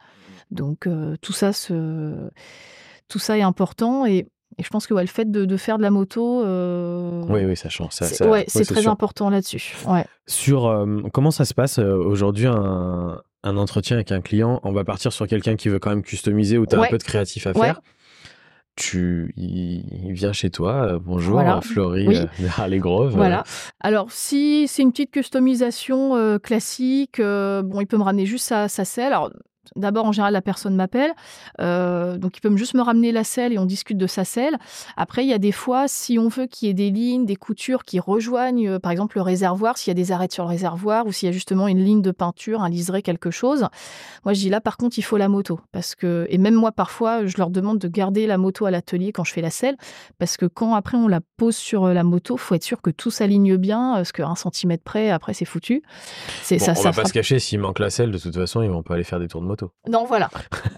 Donc 0.50 0.88
euh, 0.88 1.18
tout 1.22 1.34
ça, 1.34 1.52
tout 3.10 3.20
ça 3.20 3.38
est 3.38 3.42
important 3.42 4.06
et, 4.06 4.28
et 4.58 4.64
je 4.64 4.70
pense 4.70 4.88
que 4.88 4.94
ouais, 4.94 5.04
le 5.04 5.08
fait 5.10 5.30
de, 5.30 5.44
de 5.44 5.58
faire 5.58 5.78
de 5.78 5.84
la 5.84 5.92
moto, 5.92 6.42
Oui, 7.30 7.44
oui, 7.46 7.58
ça 7.58 7.68
change. 7.68 7.92
Ça, 7.92 8.06
c'est 8.06 8.16
ça- 8.16 8.26
ouais, 8.26 8.32
ouais, 8.32 8.46
c'est 8.48 8.64
très 8.66 8.82
sûr. 8.84 8.92
important 8.92 9.30
là-dessus. 9.30 9.76
Sur 10.26 10.86
comment 11.14 11.32
ça 11.32 11.44
se 11.46 11.54
passe 11.54 11.80
aujourd'hui 11.80 12.48
un, 12.48 13.22
un 13.44 13.58
entretien 13.58 13.96
avec 13.98 14.12
un 14.12 14.22
client 14.22 14.60
On 14.64 14.72
va 14.72 14.84
partir 14.84 15.12
sur 15.14 15.28
quelqu'un 15.28 15.56
qui 15.56 15.70
veut 15.70 15.80
quand 15.80 15.90
même 15.92 16.04
customiser 16.04 16.58
ou 16.58 16.66
tu 16.66 16.76
as 16.76 16.80
Ouais. 16.80 16.88
un 16.88 16.90
peu 16.90 16.98
de 16.98 17.04
créatif 17.04 17.48
à 17.48 17.52
Ouais. 17.52 17.68
faire. 17.68 17.82
Tu, 18.76 19.34
il, 19.38 20.12
vient 20.14 20.34
chez 20.34 20.52
toi. 20.52 20.74
euh, 20.94 21.00
bonjour, 21.02 21.34
Voilà. 21.34 21.58
euh, 21.58 21.62
Florie 21.62 22.08
Oui. 22.08 22.16
euh, 22.18 22.26
de 22.40 22.48
Harley-Grove. 22.48 23.14
euh, 23.14 23.18
Voilà. 23.18 23.44
Alors, 23.80 24.12
si 24.12 24.68
c'est 24.68 24.84
une 24.84 24.92
petite 24.92 25.10
customisation 25.12 26.16
euh, 26.16 26.38
classique, 26.38 27.20
bon, 27.20 27.80
il 27.82 27.88
peut 27.88 27.98
me 27.98 28.04
ramener 28.04 28.28
juste 28.28 28.46
sa, 28.46 28.68
sa 28.68 28.86
selle. 28.86 29.14
Alors, 29.14 29.32
d'abord, 29.76 30.06
en 30.06 30.12
général, 30.12 30.34
la 30.34 30.42
personne 30.42 30.76
m'appelle. 30.76 31.12
euh, 31.62 32.18
donc, 32.18 32.38
il 32.38 32.42
peut 32.42 32.50
me- 32.50 32.58
juste 32.58 32.74
me 32.74 32.82
ramener 32.82 33.12
la 33.12 33.24
selle 33.24 33.54
et 33.54 33.58
on 33.60 33.66
discute 33.66 33.98
de 33.98 34.08
sa 34.08 34.24
selle. 34.26 34.58
Après, 34.96 35.24
il 35.24 35.30
y 35.30 35.34
a 35.34 35.38
des 35.38 35.52
fois, 35.52 35.88
si 35.88 36.18
on 36.20 36.28
veut 36.28 36.46
qu'il 36.46 36.68
y 36.68 36.72
ait 36.72 36.74
des 36.74 36.90
lignes, 36.92 37.26
des 37.26 37.36
coutures 37.36 37.84
qui 37.84 38.00
rejoignent, 38.00 38.68
euh, 38.68 38.80
par 38.80 38.92
exemple, 38.92 39.18
le 39.18 39.22
réservoir, 39.22 39.78
s'il 39.78 39.90
y 39.90 39.92
a 39.92 39.96
des 39.96 40.12
arêtes 40.12 40.32
sur 40.34 40.44
le 40.44 40.50
réservoir 40.50 41.06
ou 41.08 41.12
s'il 41.12 41.28
y 41.28 41.30
a 41.30 41.34
justement 41.34 41.68
une 41.68 41.84
ligne 41.84 42.02
de 42.02 42.12
peinture, 42.12 42.62
un 42.62 42.70
liseré, 42.70 43.02
quelque 43.02 43.32
chose. 43.32 43.68
Moi, 44.26 44.34
je 44.34 44.40
dis 44.40 44.50
là, 44.50 44.62
par 44.62 44.78
contre, 44.78 44.98
il 44.98 45.02
faut 45.04 45.18
la 45.18 45.30
moto. 45.30 45.60
Parce 45.72 45.96
que, 45.96 46.26
et 46.30 46.38
même 46.38 46.56
moi, 46.56 46.72
parfois, 46.72 47.26
je 47.26 47.38
leur 47.38 47.50
demande 47.50 47.80
de 47.80 47.88
garder 47.88 48.28
la 48.28 48.38
moto 48.38 48.66
à 48.66 48.72
l'atelier 48.72 49.12
quand 49.12 49.24
je 49.24 49.34
fais 49.34 49.42
la 49.42 49.50
selle. 49.50 49.78
Parce 50.20 50.38
que 50.38 50.46
quand 50.46 50.74
après 50.76 50.98
on 50.98 51.08
la 51.08 51.20
pose 51.38 51.56
sur 51.56 51.86
euh, 51.86 51.94
la 51.94 52.04
moto, 52.04 52.38
faut 52.38 52.56
être 52.56 52.64
sûr 52.64 52.82
que 52.82 52.90
tout 52.90 53.12
s'aligne 53.12 53.58
bien, 53.58 53.94
parce 53.96 54.12
qu'un 54.12 54.36
centimètre 54.36 54.84
près, 54.84 55.10
après 55.10 55.34
c'est 55.34 55.46
foutu. 55.46 55.82
C'est 56.44 56.58
Bon, 56.58 56.66
ça, 56.66 56.72
on 56.74 56.76
ça 56.76 56.92
va 56.92 57.02
pas 57.02 57.08
se 57.08 57.14
cacher, 57.14 57.40
s'il 57.40 57.60
manque 57.60 57.80
la 57.80 57.90
selle, 57.90 58.12
de 58.12 58.18
toute 58.18 58.36
façon, 58.36 58.62
ils 58.62 58.70
vont 58.70 58.84
pas 58.84 58.94
aller 58.96 59.04
faire 59.04 59.20
des 59.20 59.28
tours 59.28 59.42
de 59.42 59.48
moto. 59.48 59.57
Non, 59.88 60.06
voilà. 60.06 60.30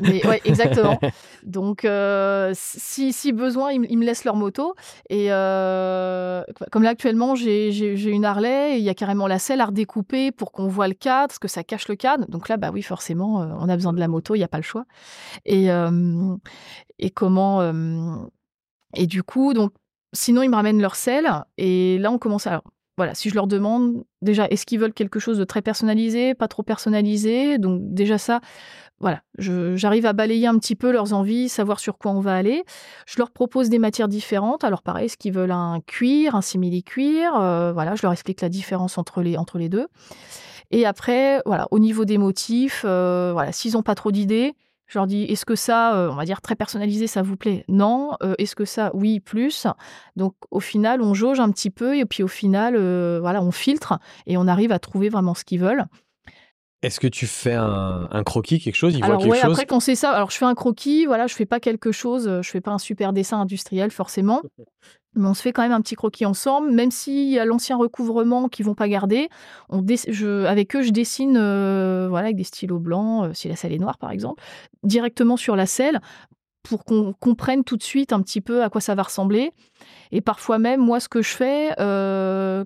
Mais 0.01 0.25
ouais, 0.27 0.41
exactement. 0.45 0.99
Donc, 1.43 1.85
euh, 1.85 2.51
si, 2.55 3.13
si 3.13 3.31
besoin, 3.33 3.71
ils, 3.71 3.79
me- 3.81 3.91
ils 3.91 3.97
me 3.97 4.05
laissent 4.05 4.23
leur 4.25 4.35
moto. 4.35 4.75
Et 5.09 5.27
euh, 5.31 6.43
comme 6.71 6.83
là 6.83 6.89
actuellement, 6.89 7.35
j'ai 7.35 7.69
une 8.09 8.25
Harley, 8.25 8.79
il 8.79 8.83
y 8.83 8.89
a 8.89 8.93
carrément 8.93 9.27
la 9.27 9.39
selle 9.39 9.61
à 9.61 9.65
redécouper 9.65 10.31
pour 10.31 10.51
qu'on 10.51 10.67
voit 10.67 10.87
le 10.87 10.93
cadre, 10.93 11.27
parce 11.27 11.39
que 11.39 11.47
ça 11.47 11.63
cache 11.63 11.87
le 11.87 11.95
cadre. 11.95 12.25
Donc 12.27 12.49
là, 12.49 12.57
bah 12.57 12.71
oui, 12.73 12.81
forcément, 12.81 13.41
euh, 13.41 13.47
on 13.59 13.69
a 13.69 13.75
besoin 13.75 13.93
de 13.93 13.99
la 13.99 14.07
moto, 14.07 14.35
il 14.35 14.39
n'y 14.39 14.43
a 14.43 14.47
pas 14.49 14.57
le 14.57 14.63
choix. 14.63 14.85
Et, 15.45 15.71
euh, 15.71 16.35
et 16.99 17.09
comment 17.11 17.61
Et 18.95 19.07
du 19.07 19.23
coup, 19.23 19.53
donc, 19.53 19.71
sinon, 20.13 20.41
ils 20.41 20.49
me 20.49 20.55
ramènent 20.55 20.81
leur 20.81 20.95
selle. 20.95 21.29
Et 21.57 21.97
là, 21.99 22.11
on 22.11 22.17
commence 22.17 22.47
à. 22.47 22.51
alors, 22.51 22.63
voilà, 22.99 23.15
si 23.15 23.29
je 23.29 23.35
leur 23.35 23.47
demande, 23.47 24.03
déjà, 24.21 24.45
est-ce 24.49 24.65
qu'ils 24.65 24.77
veulent 24.77 24.91
quelque 24.91 25.21
chose 25.21 25.37
de 25.37 25.45
très 25.45 25.61
personnalisé, 25.61 26.33
pas 26.35 26.49
trop 26.49 26.63
personnalisé? 26.63 27.57
Donc, 27.57 27.79
déjà, 27.81 28.17
ça, 28.17 28.41
voilà, 28.99 29.21
j'arrive 29.37 30.05
à 30.05 30.11
balayer 30.11 30.47
un 30.47 30.59
petit 30.59 30.75
peu 30.75 30.91
leurs 30.91 31.13
envies, 31.13 31.47
savoir 31.47 31.79
sur 31.79 31.97
quoi 31.97 32.11
on 32.11 32.19
va 32.19 32.35
aller. 32.35 32.65
Je 33.07 33.15
leur 33.17 33.31
propose 33.31 33.69
des 33.69 33.79
matières 33.79 34.09
différentes. 34.09 34.65
Alors, 34.65 34.81
pareil, 34.81 35.05
est-ce 35.05 35.15
qu'ils 35.15 35.31
veulent 35.31 35.53
un 35.53 35.79
cuir, 35.87 36.35
un 36.35 36.41
simili-cuir? 36.41 37.39
Euh, 37.39 37.71
Voilà, 37.71 37.95
je 37.95 38.01
leur 38.03 38.11
explique 38.11 38.41
la 38.41 38.49
différence 38.49 38.97
entre 38.97 39.21
les, 39.21 39.37
entre 39.37 39.59
les 39.59 39.69
deux. 39.69 39.87
Et 40.69 40.85
après, 40.85 41.41
voilà, 41.45 41.69
au 41.71 41.79
niveau 41.79 42.03
des 42.03 42.17
motifs, 42.17 42.83
euh, 42.83 43.29
voilà, 43.31 43.53
s'ils 43.53 43.75
n'ont 43.75 43.81
pas 43.81 43.95
trop 43.95 44.11
d'idées, 44.11 44.55
je 44.89 44.97
leur 44.97 45.07
dis 45.07 45.23
est-ce 45.23 45.45
que 45.45 45.55
ça, 45.55 45.95
euh, 45.95 46.09
on 46.11 46.15
va 46.15 46.25
dire 46.25 46.41
très 46.41 46.55
personnalisé, 46.55 47.07
ça 47.07 47.21
vous 47.21 47.37
plaît? 47.37 47.63
Non. 47.69 48.17
Euh, 48.23 48.33
est-ce 48.39 48.55
que 48.55 48.65
ça, 48.65 48.91
oui, 48.95 49.19
plus? 49.19 49.67
Donc 50.15 50.33
au 50.51 50.59
final, 50.59 51.01
on 51.01 51.13
jauge 51.13 51.39
un 51.39 51.51
petit 51.51 51.69
peu 51.69 51.95
et 51.95 52.05
puis 52.05 52.23
au 52.23 52.27
final, 52.27 52.75
euh, 52.75 53.19
voilà, 53.21 53.41
on 53.41 53.51
filtre 53.51 53.99
et 54.25 54.35
on 54.35 54.47
arrive 54.47 54.71
à 54.71 54.79
trouver 54.79 55.09
vraiment 55.09 55.35
ce 55.35 55.45
qu'ils 55.45 55.59
veulent. 55.59 55.85
Est-ce 56.81 56.99
que 56.99 57.07
tu 57.07 57.27
fais 57.27 57.53
un, 57.53 58.07
un 58.09 58.23
croquis, 58.23 58.59
quelque 58.59 58.75
chose? 58.75 58.95
Alors 58.95 59.07
voient 59.07 59.17
quelque 59.17 59.31
ouais, 59.31 59.41
chose? 59.41 59.51
après 59.51 59.65
quand 59.65 59.81
c'est 59.81 59.95
ça, 59.95 60.11
alors 60.11 60.31
je 60.31 60.37
fais 60.37 60.45
un 60.45 60.55
croquis, 60.55 61.05
voilà, 61.05 61.27
je 61.27 61.35
fais 61.35 61.45
pas 61.45 61.59
quelque 61.59 61.91
chose, 61.91 62.27
euh, 62.27 62.41
je 62.41 62.49
fais 62.49 62.61
pas 62.61 62.71
un 62.71 62.77
super 62.77 63.11
dessin 63.11 63.39
industriel 63.41 63.91
forcément. 63.91 64.41
Mais 65.15 65.27
on 65.27 65.33
se 65.33 65.41
fait 65.41 65.51
quand 65.51 65.63
même 65.63 65.71
un 65.71 65.81
petit 65.81 65.95
croquis 65.95 66.25
ensemble, 66.25 66.71
même 66.71 66.91
s'il 66.91 67.29
y 67.29 67.39
a 67.39 67.43
l'ancien 67.43 67.75
recouvrement 67.75 68.47
qu'ils 68.47 68.65
vont 68.65 68.75
pas 68.75 68.87
garder. 68.87 69.27
On 69.67 69.83
je, 70.07 70.45
avec 70.45 70.75
eux, 70.75 70.81
je 70.83 70.91
dessine 70.91 71.35
euh, 71.35 72.07
voilà, 72.09 72.27
avec 72.27 72.37
des 72.37 72.43
stylos 72.43 72.79
blancs, 72.79 73.25
euh, 73.25 73.33
si 73.33 73.49
la 73.49 73.55
selle 73.55 73.73
est 73.73 73.79
noire 73.79 73.97
par 73.97 74.11
exemple, 74.11 74.41
directement 74.83 75.35
sur 75.35 75.55
la 75.55 75.65
selle 75.65 75.99
pour 76.63 76.85
qu'on 76.85 77.13
comprenne 77.13 77.63
tout 77.63 77.77
de 77.77 77.83
suite 77.83 78.13
un 78.13 78.21
petit 78.21 78.41
peu 78.41 78.63
à 78.63 78.69
quoi 78.69 78.81
ça 78.81 78.93
va 78.95 79.03
ressembler. 79.03 79.51
Et 80.11 80.21
parfois 80.21 80.59
même, 80.59 80.79
moi, 80.79 80.99
ce 80.99 81.09
que 81.09 81.21
je 81.21 81.29
fais, 81.29 81.71
euh, 81.79 82.63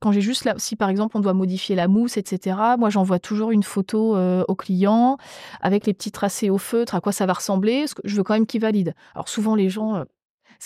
quand 0.00 0.12
j'ai 0.12 0.20
juste 0.20 0.44
là, 0.44 0.54
si 0.58 0.76
par 0.76 0.88
exemple 0.88 1.16
on 1.16 1.20
doit 1.20 1.34
modifier 1.34 1.74
la 1.76 1.88
mousse, 1.88 2.16
etc., 2.16 2.56
moi 2.78 2.90
j'envoie 2.90 3.18
toujours 3.18 3.50
une 3.50 3.62
photo 3.62 4.16
euh, 4.16 4.44
au 4.48 4.54
client 4.54 5.16
avec 5.60 5.86
les 5.86 5.94
petits 5.94 6.10
tracés 6.12 6.50
au 6.50 6.58
feutre, 6.58 6.94
à 6.94 7.00
quoi 7.00 7.12
ça 7.12 7.26
va 7.26 7.32
ressembler, 7.32 7.84
que 7.94 8.02
je 8.04 8.16
veux 8.16 8.22
quand 8.22 8.34
même 8.34 8.46
qu'il 8.46 8.60
valide. 8.60 8.94
Alors 9.14 9.28
souvent 9.28 9.54
les 9.54 9.68
gens, 9.68 9.96
euh, 9.96 10.04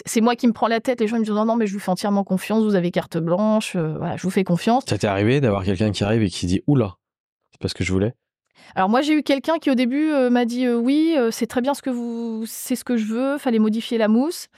c'est- 0.07 0.21
moi 0.21 0.37
qui 0.37 0.47
me 0.47 0.53
prends 0.53 0.69
la 0.69 0.81
tête, 0.81 1.01
les 1.01 1.07
gens 1.09 1.17
ils 1.17 1.21
me 1.21 1.25
disent 1.25 1.35
non, 1.35 1.45
non, 1.45 1.57
mais 1.57 1.67
je 1.67 1.73
vous 1.73 1.81
fais 1.81 1.91
entièrement 1.91 2.25
confiance, 2.25 2.63
vous 2.65 2.75
avez 2.75 2.91
carte 2.91 3.19
blanche, 3.19 3.75
euh, 3.77 3.97
voilà, 3.99 4.17
je 4.17 4.23
vous 4.23 4.31
fais 4.31 4.45
confiance. 4.45 4.85
Ça 4.89 4.99
t'est 4.99 5.07
arrivé 5.07 5.41
d'avoir 5.41 5.65
quelqu'un 5.65 5.91
qui 5.93 6.05
arrive 6.05 6.23
et 6.23 6.31
qui 6.31 6.47
dit 6.47 6.63
Oula, 6.67 6.97
c'est 7.53 7.61
pas 7.61 7.69
ce 7.69 7.75
que 7.75 7.85
je 7.85 7.93
voulais 7.93 8.15
Alors 8.75 8.89
moi 8.89 9.01
j'ai 9.03 9.15
eu 9.15 9.23
quelqu'un 9.23 9.59
qui 9.59 9.71
au 9.71 9.75
début 9.75 10.11
m'a 10.31 10.45
dit 10.45 10.69
oui, 10.69 11.17
c'est 11.31 11.47
très 11.47 11.61
bien 11.61 11.75
ce 11.75 11.83
que 11.83 11.91
vous, 11.91 12.45
c'est 12.47 12.77
ce 12.77 12.85
que 12.85 12.97
je 12.97 13.07
veux, 13.07 13.39
fallait 13.39 13.59
modifier 13.59 13.99
la 13.99 14.09
mousse. 14.09 14.49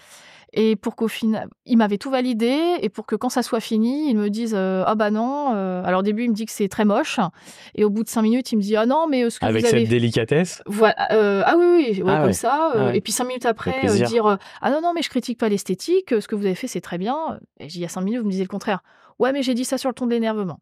Et 0.54 0.76
pour 0.76 0.96
qu'au 0.96 1.08
final, 1.08 1.48
il 1.64 1.78
m'avait 1.78 1.96
tout 1.96 2.10
validé 2.10 2.76
et 2.82 2.90
pour 2.90 3.06
que 3.06 3.16
quand 3.16 3.30
ça 3.30 3.42
soit 3.42 3.60
fini, 3.60 4.10
ils 4.10 4.16
me 4.16 4.28
disent 4.28 4.54
euh, 4.54 4.84
ah 4.86 4.94
bah 4.94 5.10
non. 5.10 5.54
euh, 5.54 5.82
alors 5.82 6.00
au 6.00 6.02
début 6.02 6.24
il 6.24 6.28
me 6.30 6.34
dit 6.34 6.44
que 6.44 6.52
c'est 6.52 6.68
très 6.68 6.84
moche 6.84 7.18
et 7.74 7.84
au 7.84 7.90
bout 7.90 8.04
de 8.04 8.08
cinq 8.10 8.20
minutes 8.20 8.52
il 8.52 8.56
me 8.56 8.60
dit 8.62 8.76
ah 8.76 8.84
non 8.84 9.06
mais 9.08 9.24
euh, 9.24 9.30
ce 9.30 9.40
que 9.40 9.46
Avec 9.46 9.62
vous 9.62 9.68
avez 9.70 9.80
cette 9.80 9.88
délicatesse? 9.88 10.62
Voilà, 10.66 11.10
euh, 11.12 11.42
ah 11.46 11.54
oui, 11.56 11.64
oui, 11.94 12.02
ouais, 12.02 12.12
Ah 12.12 12.16
comme 12.18 12.26
ouais. 12.26 12.32
ça. 12.34 12.72
Ah 12.74 12.84
ouais. 12.86 12.98
Et 12.98 13.00
puis 13.00 13.12
cinq 13.12 13.24
minutes 13.24 13.46
après, 13.46 13.86
dire 14.04 14.36
Ah 14.60 14.70
non, 14.70 14.82
non, 14.82 14.92
mais 14.94 15.00
je 15.00 15.08
critique 15.08 15.38
pas 15.38 15.48
l'esthétique, 15.48 16.10
ce 16.10 16.28
que 16.28 16.34
vous 16.34 16.44
avez 16.44 16.54
fait, 16.54 16.66
c'est 16.66 16.82
très 16.82 16.98
bien. 16.98 17.16
Et 17.58 17.68
il 17.68 17.80
y 17.80 17.84
a 17.86 17.88
cinq 17.88 18.02
minutes, 18.02 18.20
vous 18.20 18.26
me 18.26 18.30
disiez 18.30 18.44
le 18.44 18.50
contraire. 18.50 18.80
Ouais, 19.18 19.32
mais 19.32 19.42
j'ai 19.42 19.54
dit 19.54 19.64
ça 19.64 19.78
sur 19.78 19.88
le 19.88 19.94
ton 19.94 20.04
de 20.04 20.10
l'énervement. 20.10 20.60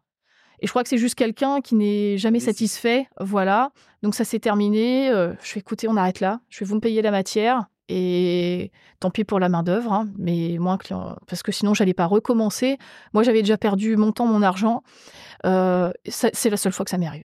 Et 0.60 0.66
je 0.66 0.70
crois 0.72 0.84
que 0.84 0.88
c'est 0.88 0.98
juste 0.98 1.16
quelqu'un 1.16 1.60
qui 1.62 1.74
n'est 1.74 2.16
jamais 2.16 2.38
satisfait. 2.38 3.08
Voilà. 3.18 3.72
Donc 4.04 4.14
ça 4.14 4.24
s'est 4.24 4.38
terminé. 4.38 5.08
Je 5.10 5.50
fais 5.50 5.58
écouter, 5.58 5.88
on 5.88 5.96
arrête 5.96 6.20
là. 6.20 6.40
Je 6.48 6.60
vais 6.60 6.66
vous 6.66 6.76
me 6.76 6.80
payer 6.80 7.02
la 7.02 7.10
matière. 7.10 7.64
Et 7.92 8.70
tant 9.00 9.10
pis 9.10 9.24
pour 9.24 9.40
la 9.40 9.48
main-d'œuvre, 9.48 9.92
hein, 9.92 10.08
mais 10.16 10.56
moi, 10.60 10.74
un 10.74 10.78
client, 10.78 11.16
parce 11.26 11.42
que 11.42 11.50
sinon, 11.50 11.74
j'allais 11.74 11.94
pas 11.94 12.06
recommencer. 12.06 12.78
Moi, 13.14 13.24
j'avais 13.24 13.40
déjà 13.42 13.58
perdu 13.58 13.96
mon 13.96 14.12
temps, 14.12 14.26
mon 14.26 14.42
argent. 14.42 14.84
Euh, 15.44 15.90
c'est 16.06 16.50
la 16.50 16.56
seule 16.56 16.72
fois 16.72 16.84
que 16.84 16.90
ça 16.90 16.98
m'est 16.98 17.08
arrivé. 17.08 17.24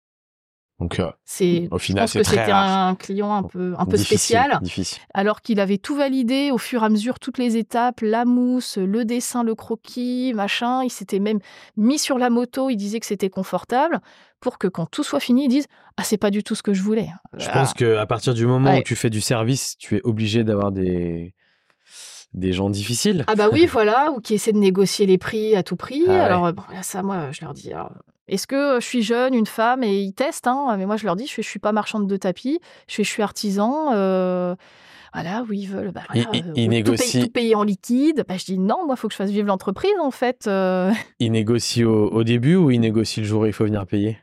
Donc, 0.78 0.98
euh, 0.98 1.10
C'est, 1.24 1.68
au 1.70 1.78
final, 1.78 2.08
c'est 2.08 2.20
que 2.20 2.26
c'était 2.26 2.50
un 2.50 2.94
client 2.94 3.34
un 3.34 3.42
peu, 3.42 3.74
un 3.78 3.84
peu 3.84 3.98
difficile, 3.98 4.18
spécial, 4.18 4.58
Difficile. 4.62 5.02
alors 5.12 5.42
qu'il 5.42 5.60
avait 5.60 5.76
tout 5.76 5.94
validé 5.94 6.50
au 6.50 6.58
fur 6.58 6.82
et 6.82 6.86
à 6.86 6.88
mesure, 6.88 7.18
toutes 7.18 7.36
les 7.36 7.58
étapes, 7.58 8.00
la 8.00 8.24
mousse, 8.24 8.78
le 8.78 9.04
dessin, 9.04 9.44
le 9.44 9.54
croquis, 9.54 10.32
machin. 10.34 10.82
Il 10.82 10.90
s'était 10.90 11.18
même 11.18 11.38
mis 11.76 11.98
sur 11.98 12.16
la 12.16 12.30
moto, 12.30 12.70
il 12.70 12.76
disait 12.76 12.98
que 12.98 13.06
c'était 13.06 13.28
confortable, 13.28 14.00
pour 14.40 14.58
que 14.58 14.66
quand 14.68 14.86
tout 14.86 15.02
soit 15.04 15.20
fini, 15.20 15.44
il 15.44 15.48
dise 15.48 15.66
Ah, 15.96 16.02
c'est 16.04 16.16
pas 16.18 16.30
du 16.30 16.42
tout 16.42 16.54
ce 16.54 16.62
que 16.62 16.72
je 16.74 16.82
voulais. 16.82 17.08
Je 17.36 17.46
Ah. 17.50 17.52
pense 17.52 17.74
qu'à 17.74 18.06
partir 18.06 18.34
du 18.34 18.46
moment 18.46 18.70
Ouais. 18.70 18.80
où 18.80 18.82
tu 18.82 18.96
fais 18.96 19.10
du 19.10 19.20
service, 19.20 19.76
tu 19.78 19.96
es 19.96 20.00
obligé 20.04 20.44
d'avoir 20.44 20.72
des, 20.72 21.34
des 22.34 22.52
gens 22.52 22.70
difficiles. 22.70 23.24
Ah 23.26 23.34
bah 23.34 23.48
oui, 23.52 23.66
voilà, 23.72 24.10
ou 24.12 24.20
qui 24.20 24.34
essaient 24.34 24.52
de 24.52 24.58
négocier 24.58 25.06
les 25.06 25.18
prix 25.18 25.56
à 25.56 25.62
tout 25.62 25.76
prix. 25.76 26.04
Ah 26.06 26.10
ouais. 26.10 26.18
alors 26.20 26.46
euh, 26.46 26.52
bon, 26.52 26.62
là, 26.72 26.82
ça, 26.82 27.02
moi, 27.02 27.28
je 27.32 27.42
leur 27.44 27.52
dis, 27.54 27.70
est-ce 28.28 28.46
que 28.46 28.78
je 28.80 28.86
suis 28.86 29.02
jeune, 29.02 29.34
une 29.34 29.46
femme, 29.46 29.82
et 29.82 30.00
ils 30.00 30.12
testent, 30.12 30.46
hein, 30.46 30.76
mais 30.78 30.86
moi, 30.86 30.96
je 30.96 31.04
leur 31.04 31.16
dis, 31.16 31.26
je, 31.26 31.42
je 31.42 31.48
suis 31.48 31.58
pas 31.58 31.72
marchande 31.72 32.06
de 32.06 32.16
tapis, 32.16 32.60
je, 32.88 33.02
suis 33.02 33.22
artisan. 33.22 33.92
euh, 33.92 34.54
voilà, 35.12 35.42
où 35.42 35.52
ils 35.52 35.66
veulent 35.66 35.90
bah, 35.90 36.02
Ils- 36.14 36.22
voilà, 36.22 36.38
ils- 36.38 36.48
euh, 36.50 36.52
ils 36.54 36.64
tout, 36.66 36.70
négocient. 36.70 37.10
payer, 37.12 37.24
tout 37.26 37.32
payer 37.32 37.54
en 37.56 37.64
liquide. 37.64 38.24
Bah, 38.28 38.36
je 38.38 38.44
dis 38.44 38.58
non, 38.60 38.86
moi, 38.86 38.94
il 38.96 39.00
faut 39.00 39.08
que 39.08 39.12
je 39.12 39.16
fasse 39.18 39.30
vivre 39.30 39.48
l'entreprise, 39.48 39.90
en 40.00 40.12
fait. 40.12 40.46
euh. 40.46 40.92
Il 41.18 41.32
négocie 41.32 41.82
au, 41.82 42.06
au 42.10 42.22
début 42.22 42.54
ou 42.54 42.70
il 42.70 42.78
négocie 42.78 43.18
le 43.20 43.26
jour 43.26 43.42
où 43.42 43.46
il 43.46 43.52
faut 43.52 43.64
venir 43.64 43.84
payer? 43.86 44.18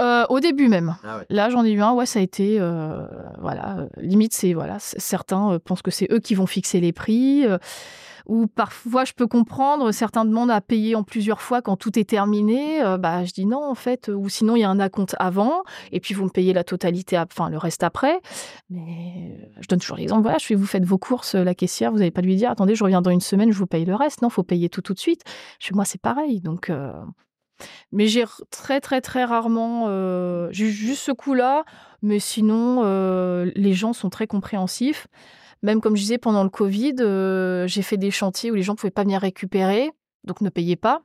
Euh, 0.00 0.24
au 0.30 0.40
début 0.40 0.68
même. 0.68 0.96
Ah 1.04 1.18
ouais. 1.18 1.26
Là, 1.28 1.50
j'en 1.50 1.64
ai 1.64 1.72
eu 1.72 1.82
un, 1.82 1.92
ouais, 1.92 2.06
ça 2.06 2.20
a 2.20 2.22
été, 2.22 2.58
euh, 2.58 3.06
voilà, 3.38 3.78
euh, 3.80 3.88
limite, 3.98 4.32
c'est, 4.32 4.54
voilà, 4.54 4.78
certains 4.78 5.58
pensent 5.58 5.82
que 5.82 5.90
c'est 5.90 6.10
eux 6.10 6.20
qui 6.20 6.34
vont 6.34 6.46
fixer 6.46 6.80
les 6.80 6.92
prix, 6.92 7.44
euh, 7.44 7.58
ou 8.26 8.46
parfois, 8.46 9.04
je 9.04 9.12
peux 9.12 9.26
comprendre, 9.26 9.92
certains 9.92 10.24
demandent 10.24 10.52
à 10.52 10.60
payer 10.60 10.94
en 10.94 11.02
plusieurs 11.02 11.42
fois 11.42 11.60
quand 11.60 11.76
tout 11.76 11.98
est 11.98 12.08
terminé, 12.08 12.80
bah, 12.98 13.24
je 13.24 13.32
dis 13.32 13.44
non, 13.44 13.62
en 13.62 13.74
fait, 13.74 14.08
ou 14.08 14.28
sinon, 14.28 14.56
il 14.56 14.60
y 14.60 14.64
a 14.64 14.70
un 14.70 14.78
acompte 14.78 15.16
avant, 15.18 15.64
et 15.90 16.00
puis 16.00 16.14
vous 16.14 16.24
me 16.24 16.30
payez 16.30 16.52
la 16.52 16.62
totalité, 16.64 17.18
enfin, 17.18 17.50
le 17.50 17.58
reste 17.58 17.82
après, 17.82 18.20
mais 18.70 19.36
je 19.60 19.66
donne 19.66 19.80
toujours 19.80 19.96
l'exemple, 19.96 20.22
voilà, 20.22 20.38
je 20.38 20.46
fais, 20.46 20.54
vous 20.54 20.66
faites 20.66 20.84
vos 20.84 20.98
courses, 20.98 21.34
la 21.34 21.54
caissière, 21.54 21.90
vous 21.90 21.98
n'allez 21.98 22.10
pas 22.12 22.22
lui 22.22 22.36
dire, 22.36 22.50
attendez, 22.50 22.74
je 22.74 22.84
reviens 22.84 23.02
dans 23.02 23.10
une 23.10 23.20
semaine, 23.20 23.50
je 23.50 23.58
vous 23.58 23.66
paye 23.66 23.84
le 23.84 23.96
reste, 23.96 24.22
non, 24.22 24.30
faut 24.30 24.44
payer 24.44 24.68
tout 24.68 24.82
tout 24.82 24.94
de 24.94 25.00
suite, 25.00 25.24
chez 25.58 25.74
moi, 25.74 25.84
c'est 25.84 26.00
pareil, 26.00 26.40
donc... 26.40 26.70
mais 27.92 28.06
j'ai 28.06 28.24
très, 28.50 28.80
très, 28.80 29.00
très 29.00 29.24
rarement. 29.24 29.86
euh, 29.88 30.48
j'ai 30.52 30.70
juste 30.70 31.02
ce 31.02 31.12
coup-là. 31.12 31.64
Mais 32.02 32.18
sinon, 32.18 32.82
euh, 32.84 33.50
les 33.54 33.74
gens 33.74 33.92
sont 33.92 34.10
très 34.10 34.26
compréhensifs. 34.26 35.06
Même 35.62 35.80
comme 35.80 35.96
je 35.96 36.02
disais, 36.02 36.18
pendant 36.18 36.44
le 36.44 36.50
Covid, 36.50 36.96
euh, 37.00 37.66
j'ai 37.66 37.82
fait 37.82 37.98
des 37.98 38.10
chantiers 38.10 38.50
où 38.50 38.54
les 38.54 38.62
gens 38.62 38.72
ne 38.72 38.78
pouvaient 38.78 38.90
pas 38.90 39.02
venir 39.02 39.20
récupérer, 39.20 39.90
donc 40.24 40.40
ne 40.40 40.48
payez 40.48 40.76
pas. 40.76 41.02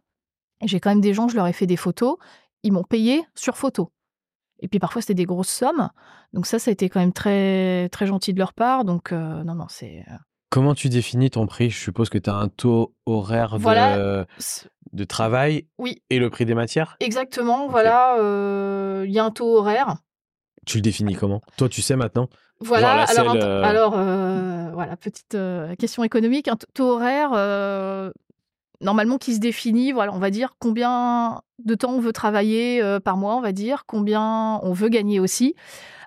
J'ai 0.64 0.80
quand 0.80 0.90
même 0.90 1.02
des 1.02 1.14
gens, 1.14 1.28
je 1.28 1.36
leur 1.36 1.48
ai 1.48 1.54
fait 1.54 1.68
des 1.68 1.76
photos. 1.76 2.16
Ils 2.64 2.72
m'ont 2.72 2.84
payé 2.84 3.24
sur 3.36 3.58
photo. 3.58 3.92
Et 4.62 4.70
puis 4.70 4.80
parfois, 4.80 5.02
c'était 5.02 5.14
des 5.16 5.26
grosses 5.26 5.50
sommes. 5.50 5.90
Donc 6.34 6.46
ça, 6.46 6.60
ça 6.60 6.72
a 6.72 6.74
été 6.74 6.88
quand 6.90 7.02
même 7.02 7.14
très, 7.14 7.90
très 7.90 8.08
gentil 8.08 8.34
de 8.34 8.40
leur 8.40 8.54
part. 8.54 8.86
Donc 8.86 9.12
non, 9.12 9.56
non, 9.56 9.68
c'est. 9.70 10.06
Comment 10.56 10.74
tu 10.74 10.88
définis 10.88 11.30
ton 11.30 11.48
prix? 11.48 11.70
Je 11.70 11.78
suppose 11.78 12.08
que 12.08 12.18
tu 12.18 12.30
as 12.30 12.36
un 12.36 12.48
taux 12.48 12.96
horaire 13.06 13.58
de, 13.58 13.62
Voilà. 13.62 14.26
c'est- 14.38 14.70
de 14.94 15.04
travail 15.04 15.68
Oui, 15.78 16.02
et 16.10 16.18
le 16.18 16.30
prix 16.30 16.46
des 16.46 16.54
matières? 16.56 16.96
Exactement. 17.02 17.68
Voilà, 17.68 18.16
euh, 18.20 19.04
il 19.06 19.12
y 19.12 19.20
a 19.20 19.26
un 19.26 19.32
taux 19.32 19.58
horaire. 19.58 19.98
Tu 20.66 20.78
le 20.78 20.82
définis 20.82 21.16
comment? 21.16 21.42
Toi, 21.58 21.68
tu 21.68 21.82
sais 21.82 21.98
maintenant? 21.98 22.30
Voilà, 22.62 23.06
Genre 23.06 23.10
alors, 23.20 23.34
selle, 23.34 23.42
euh, 23.44 23.64
alors 23.66 23.94
euh, 23.98 24.70
voilà, 24.72 24.96
petite 24.96 25.38
question 25.78 26.06
économique, 26.06 26.48
un 26.48 26.56
taux 26.74 26.92
horaire, 26.92 27.32
normalement 28.80 29.18
qui 29.18 29.36
se 29.36 29.42
définit, 29.42 29.92
voilà, 29.92 30.14
on 30.14 30.20
va 30.20 30.30
dire 30.30 30.54
combien 30.60 31.42
de 31.66 31.76
temps 31.76 31.92
on 31.92 32.00
veut 32.00 32.14
travailler 32.14 32.82
euh, 32.82 33.02
par 33.02 33.18
mois, 33.18 33.36
on 33.36 33.42
va 33.42 33.52
dire, 33.52 33.84
combien 33.88 34.62
on 34.64 34.72
veut 34.72 34.88
gagner 34.88 35.20
aussi. 35.20 35.54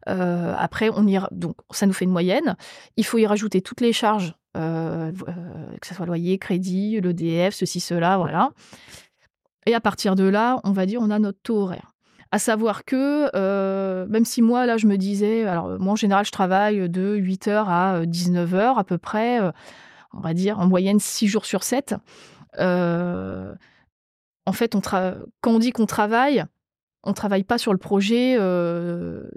Euh, 0.08 0.54
après, 0.56 0.88
on 0.94 1.06
ira, 1.06 1.28
donc 1.32 1.56
ça 1.70 1.84
nous 1.86 1.92
fait 1.92 2.06
une 2.06 2.10
moyenne. 2.12 2.56
Il 2.96 3.04
faut 3.04 3.18
y 3.18 3.26
rajouter 3.26 3.60
toutes 3.60 3.82
les 3.82 3.92
charges, 3.92 4.34
euh, 4.56 5.12
euh, 5.28 5.76
que 5.80 5.86
ce 5.86 5.94
soit 5.94 6.06
loyer, 6.06 6.38
crédit, 6.38 7.00
l'EDF, 7.00 7.54
ceci, 7.54 7.80
cela, 7.80 8.16
voilà. 8.16 8.50
Et 9.66 9.74
à 9.74 9.80
partir 9.80 10.14
de 10.14 10.24
là, 10.24 10.60
on 10.64 10.72
va 10.72 10.86
dire, 10.86 11.00
on 11.02 11.10
a 11.10 11.18
notre 11.18 11.40
taux 11.42 11.58
horaire. 11.58 11.92
À 12.30 12.38
savoir 12.38 12.84
que, 12.84 13.30
euh, 13.34 14.06
même 14.08 14.24
si 14.24 14.42
moi, 14.42 14.66
là, 14.66 14.76
je 14.76 14.86
me 14.86 14.96
disais, 14.96 15.44
alors 15.44 15.78
moi, 15.78 15.92
en 15.92 15.96
général, 15.96 16.24
je 16.24 16.30
travaille 16.30 16.88
de 16.88 17.16
8h 17.16 17.66
à 17.68 18.04
19h 18.04 18.78
à 18.78 18.84
peu 18.84 18.98
près, 18.98 19.40
on 20.12 20.20
va 20.20 20.34
dire 20.34 20.58
en 20.58 20.66
moyenne 20.66 21.00
6 21.00 21.26
jours 21.26 21.44
sur 21.44 21.62
7. 21.62 21.94
Euh, 22.58 23.54
en 24.46 24.52
fait, 24.52 24.74
on 24.74 24.80
quand 24.80 25.50
on 25.50 25.58
dit 25.58 25.72
qu'on 25.72 25.86
travaille, 25.86 26.44
on 27.04 27.12
travaille 27.12 27.44
pas 27.44 27.58
sur 27.58 27.72
le 27.72 27.78
projet 27.78 28.36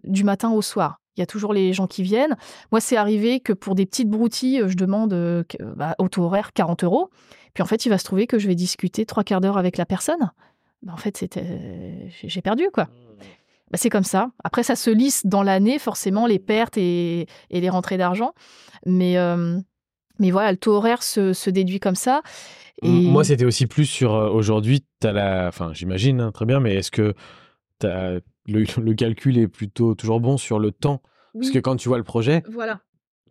du 0.04 0.24
matin 0.24 0.52
au 0.52 0.62
soir. 0.62 1.01
Il 1.18 1.20
y 1.20 1.24
a 1.24 1.26
toujours 1.26 1.54
les 1.54 1.74
gens 1.74 1.88
qui 1.88 2.04
viennent. 2.04 2.38
Moi, 2.72 2.80
c'est 2.80 2.96
arrivé 2.96 3.40
que 3.40 3.54
pour 3.54 3.76
des 3.76 3.86
petites 3.86 4.10
broutilles, 4.10 4.64
je 4.68 4.76
demande 4.76 5.14
euh, 5.14 5.44
bah, 5.76 5.96
au 6.00 6.08
taux 6.08 6.24
horaire 6.24 6.54
40 6.54 6.84
euros. 6.84 7.10
Puis 7.54 7.62
en 7.62 7.66
fait, 7.66 7.86
il 7.86 7.90
va 7.90 7.98
se 7.98 8.06
trouver 8.06 8.28
que 8.28 8.40
je 8.40 8.48
vais 8.48 8.56
discuter 8.56 9.06
trois 9.06 9.24
quarts 9.24 9.42
d'heure 9.42 9.58
avec 9.58 9.78
la 9.78 9.86
personne. 9.86 10.32
Bah, 10.84 10.94
en 10.94 10.98
fait, 10.98 11.18
c'était, 11.18 12.10
j'ai 12.24 12.42
perdu 12.42 12.68
quoi. 12.74 12.88
Bah, 13.72 13.78
c'est 13.78 13.90
comme 13.90 14.04
ça. 14.04 14.32
Après, 14.44 14.64
ça 14.64 14.76
se 14.76 14.90
lisse 14.90 15.26
dans 15.26 15.44
l'année, 15.44 15.80
forcément, 15.80 16.28
les 16.28 16.40
pertes 16.40 16.78
et, 16.78 17.28
et 17.50 17.62
les 17.62 17.70
rentrées 17.70 17.98
d'argent. 17.98 18.34
Mais, 18.86 19.18
euh, 19.18 19.58
mais 20.20 20.32
voilà, 20.32 20.52
le 20.52 20.58
taux 20.58 20.74
horaire 20.74 21.04
se, 21.04 21.34
se 21.34 21.50
déduit 21.50 21.80
comme 21.80 21.96
ça. 21.96 22.22
Et... 22.84 22.90
Moi, 22.90 23.24
c'était 23.24 23.46
aussi 23.46 23.68
plus 23.68 23.86
sur 23.86 24.14
euh, 24.14 24.30
aujourd'hui, 24.30 24.84
t'as 25.00 25.14
la. 25.14 25.48
Enfin, 25.48 25.72
j'imagine, 25.74 26.20
hein, 26.20 26.32
très 26.32 26.46
bien, 26.46 26.60
mais 26.60 26.76
est-ce 26.76 26.92
que 26.92 27.14
le, 27.84 28.22
le 28.82 28.94
calcul 28.94 29.38
est 29.38 29.48
plutôt 29.48 29.96
toujours 29.96 30.20
bon 30.20 30.38
sur 30.38 30.60
le 30.60 30.72
temps 30.72 31.02
Parce 31.34 31.50
que 31.52 31.60
quand 31.60 31.76
tu 31.76 31.88
vois 31.90 31.98
le 31.98 32.04
projet, 32.04 32.44
voilà. 32.52 32.80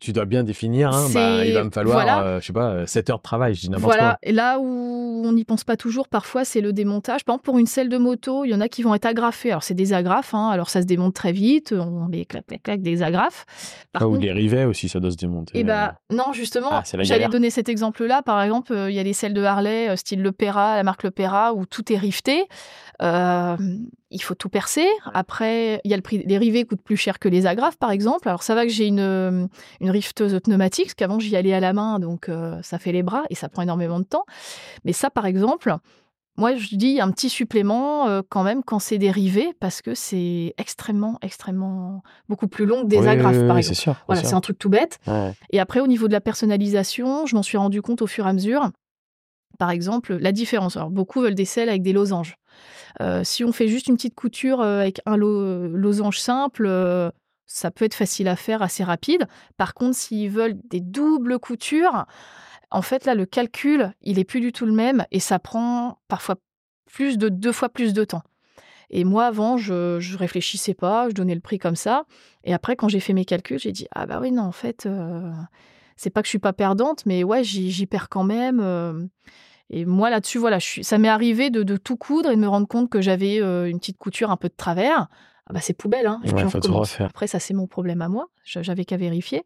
tu 0.01 0.13
dois 0.13 0.25
bien 0.25 0.45
définir, 0.45 0.91
hein, 0.95 1.09
bah, 1.13 1.45
il 1.45 1.53
va 1.53 1.65
me 1.65 1.71
falloir, 1.71 1.97
voilà. 2.03 2.23
euh, 2.23 2.41
je 2.41 2.47
sais 2.47 2.53
pas, 2.53 2.87
7 2.87 3.11
heures 3.11 3.19
de 3.19 3.23
travail, 3.23 3.55
je 3.55 3.61
dis 3.61 3.69
n'importe 3.71 3.85
Voilà, 3.95 4.11
quoi. 4.11 4.19
et 4.23 4.33
là 4.33 4.59
où 4.59 5.23
on 5.23 5.33
n'y 5.35 5.45
pense 5.45 5.65
pas 5.65 5.77
toujours, 5.77 6.09
parfois, 6.09 6.47
c'est 6.47 6.63
le 6.63 6.73
démontage. 6.73 7.25
Par 7.27 7.35
exemple, 7.35 7.45
pour 7.45 7.59
une 7.59 7.67
selle 7.67 7.91
de 7.91 7.99
moto, 7.99 8.47
il 8.47 8.49
y 8.51 8.55
en 8.55 8.63
a 8.63 8.69
qui 8.69 8.83
vont 8.83 8.95
être 8.95 9.05
agrafées. 9.05 9.51
Alors, 9.51 9.63
c'est 9.63 9.75
des 9.75 9.93
agrafes, 9.93 10.33
hein, 10.33 10.49
alors 10.49 10.71
ça 10.71 10.81
se 10.81 10.87
démonte 10.87 11.13
très 11.15 11.33
vite, 11.33 11.75
on 11.77 12.09
les 12.09 12.25
clac, 12.25 12.47
clac, 12.47 12.63
clac, 12.63 12.81
des 12.81 13.03
agrafes. 13.03 13.45
Par 13.93 14.03
Ah, 14.03 14.09
ou 14.09 14.13
contre, 14.13 14.23
les 14.25 14.33
rivets 14.33 14.65
aussi, 14.65 14.89
ça 14.89 14.99
doit 14.99 15.11
se 15.11 15.19
démonter. 15.19 15.53
Eh 15.57 15.63
ben, 15.65 15.93
non, 16.11 16.33
justement, 16.33 16.69
Ah, 16.71 16.83
j'allais 17.03 17.29
donner 17.29 17.51
cet 17.51 17.69
exemple-là. 17.69 18.23
Par 18.23 18.41
exemple, 18.43 18.73
euh, 18.73 18.91
il 18.91 18.97
y 18.97 18.99
a 18.99 19.03
les 19.03 19.13
selles 19.13 19.35
de 19.35 19.43
Harley, 19.43 19.91
euh, 19.91 19.97
style 19.97 20.23
Le 20.23 20.33
Pera, 20.33 20.77
la 20.77 20.83
marque 20.85 21.03
Le 21.03 21.11
Pera, 21.11 21.53
où 21.53 21.67
tout 21.67 21.93
est 21.93 21.99
rifté. 21.99 22.45
Euh, 23.03 23.57
il 24.11 24.23
faut 24.23 24.35
tout 24.35 24.49
percer. 24.49 24.87
Après, 25.15 25.81
il 25.85 25.91
y 25.91 25.95
a 25.95 25.97
le 25.97 26.03
prix. 26.03 26.23
Les 26.27 26.39
rivets 26.39 26.65
coûtent 26.65 26.83
plus 26.83 26.97
cher 26.97 27.19
que 27.19 27.29
les 27.29 27.47
agrafes, 27.47 27.77
par 27.77 27.91
exemple. 27.91 28.29
Alors, 28.29 28.43
ça 28.43 28.55
va 28.55 28.65
que 28.65 28.73
j'ai 28.73 28.87
une, 28.87 29.01
euh, 29.01 29.47
une 29.81 29.91
rifteuse 29.91 30.39
pneumatique, 30.43 30.87
parce 30.87 30.95
qu'avant, 30.95 31.19
j'y 31.21 31.37
allais 31.37 31.55
à 31.55 31.61
la 31.61 31.73
main, 31.73 31.99
donc 31.99 32.29
euh, 32.29 32.61
ça 32.63 32.79
fait 32.79 32.93
les 32.93 33.03
bras 33.03 33.23
et 33.31 33.35
ça 33.35 33.49
prend 33.49 33.63
énormément 33.63 33.99
de 34.01 34.05
temps. 34.05 34.25
Mais 34.85 34.93
ça, 34.93 35.11
par 35.11 35.27
exemple, 35.27 35.75
moi, 36.37 36.55
je 36.57 36.75
dis 36.77 37.01
un 37.01 37.11
petit 37.11 37.29
supplément 37.29 38.09
euh, 38.09 38.23
quand 38.29 38.43
même 38.43 38.63
quand 38.65 38.79
c'est 38.79 38.99
des 38.99 39.11
rivets, 39.11 39.53
parce 39.61 39.83
que 39.83 39.95
c'est 39.95 40.55
extrêmement, 40.59 41.19
extrêmement 41.23 42.03
beaucoup 42.29 42.49
plus 42.49 42.67
long 42.67 42.83
que 42.83 42.89
des 42.89 42.99
Oui, 42.99 43.09
agrafes, 43.09 43.37
oui, 43.37 43.47
par 43.47 43.59
exemple. 43.59 43.77
c'est 43.77 43.81
sûr. 43.83 43.97
Voilà, 44.07 44.23
c'est 44.25 44.35
un 44.35 44.41
truc 44.41 44.59
tout 44.59 44.71
bête. 44.71 44.99
Ouais. 45.07 45.33
Et 45.51 45.61
après, 45.61 45.81
au 45.81 45.87
niveau 45.87 46.09
de 46.09 46.13
la 46.13 46.21
personnalisation, 46.21 47.27
je 47.27 47.37
m'en 47.37 47.43
suis 47.43 47.59
rendu 47.59 47.83
compte 47.83 48.03
au 48.03 48.07
fur 48.07 48.27
et 48.27 48.31
à 48.31 48.33
mesure. 48.33 48.71
Par 49.59 49.71
exemple, 49.71 50.17
la 50.17 50.33
différence. 50.33 50.77
Alors, 50.77 50.91
beaucoup 50.91 51.21
veulent 51.21 51.35
des 51.35 51.45
selles 51.45 51.69
avec 51.69 51.83
des 51.83 51.93
losanges. 51.93 52.37
Euh, 53.01 53.23
si 53.25 53.45
on 53.45 53.53
fait 53.53 53.69
juste 53.69 53.87
une 53.87 53.97
petite 53.97 54.15
couture 54.15 54.61
euh, 54.61 54.81
avec 54.81 55.01
un 55.07 55.17
lo- 55.17 55.69
losange 55.69 56.19
simple, 56.19 56.67
euh, 56.67 57.11
ça 57.47 57.71
peut 57.71 57.85
être 57.85 57.95
facile 57.95 58.29
à 58.29 58.37
faire, 58.37 58.63
assez 58.63 58.85
rapide. 58.85 59.27
Par 59.57 59.75
contre, 59.75 59.97
s'ils 59.97 60.31
veulent 60.31 60.57
des 60.69 60.81
doubles 60.81 61.39
coutures, 61.39 62.07
en 62.71 62.83
fait, 62.83 63.05
là, 63.05 63.15
le 63.15 63.27
calcul, 63.27 63.93
il 64.03 64.19
est 64.19 64.25
plus 64.25 64.41
du 64.41 64.53
tout 64.53 64.67
le 64.67 64.73
même 64.73 65.05
et 65.11 65.21
ça 65.21 65.39
prend 65.39 65.99
parfois 66.09 66.37
plus 66.87 67.19
de 67.19 67.29
deux 67.29 67.53
fois 67.53 67.69
plus 67.69 67.93
de 67.93 68.05
temps. 68.05 68.23
Et 68.91 69.05
moi, 69.05 69.27
avant, 69.27 69.57
je, 69.57 69.99
je 70.01 70.17
réfléchissais 70.17 70.75
pas, 70.75 71.09
je 71.09 71.15
donnais 71.15 71.35
le 71.35 71.41
prix 71.41 71.59
comme 71.59 71.77
ça. 71.77 72.05
Et 72.45 72.53
après, 72.53 72.75
quand 72.75 72.89
j'ai 72.89 73.01
fait 73.01 73.13
mes 73.13 73.25
calculs, 73.25 73.59
j'ai 73.59 73.73
dit 73.73 73.87
ah 73.95 74.07
bah 74.07 74.19
oui 74.21 74.33
non, 74.33 74.43
en 74.43 74.53
fait, 74.53 74.89
c'est 75.97 76.11
pas 76.11 76.23
que 76.23 76.27
je 76.27 76.31
suis 76.31 76.41
pas 76.41 76.53
perdante, 76.53 77.07
mais 77.07 77.23
ouais, 77.23 77.45
j'y 77.45 77.87
perds 77.87 78.09
quand 78.09 78.25
même. 78.25 79.09
Et 79.73 79.85
moi 79.85 80.11
là-dessus, 80.11 80.39
voilà, 80.39 80.59
je 80.59 80.67
suis, 80.67 80.85
ça 80.85 80.99
m'est 80.99 81.09
arrivé 81.09 81.51
de, 81.51 81.63
de 81.63 81.77
tout 81.77 81.97
coudre 81.97 82.31
et 82.31 82.37
de 82.37 82.41
me 82.41 82.49
rendre 82.49 82.67
compte 82.67 82.91
que 82.91 83.01
j'avais 83.01 83.41
euh, 83.41 83.71
une 83.71 83.79
petite 83.79 83.99
couture 83.99 84.31
un 84.31 84.37
peu 84.37 84.49
de 84.49 84.55
travers. 84.57 85.07
Ah 85.47 85.53
bah 85.53 85.59
c'est 85.61 85.73
poubelle, 85.75 86.07
hein. 86.07 86.21
et 86.25 86.31
Ouais, 86.33 86.45
puis 86.45 86.71
on. 86.71 86.83
Après, 87.05 87.27
ça 87.27 87.41
c'est 87.41 87.55
mon 87.55 87.67
problème 87.67 88.03
à 88.03 88.09
moi. 88.09 88.29
J'avais 88.45 88.85
qu'à 88.85 88.97
vérifier. 88.97 89.43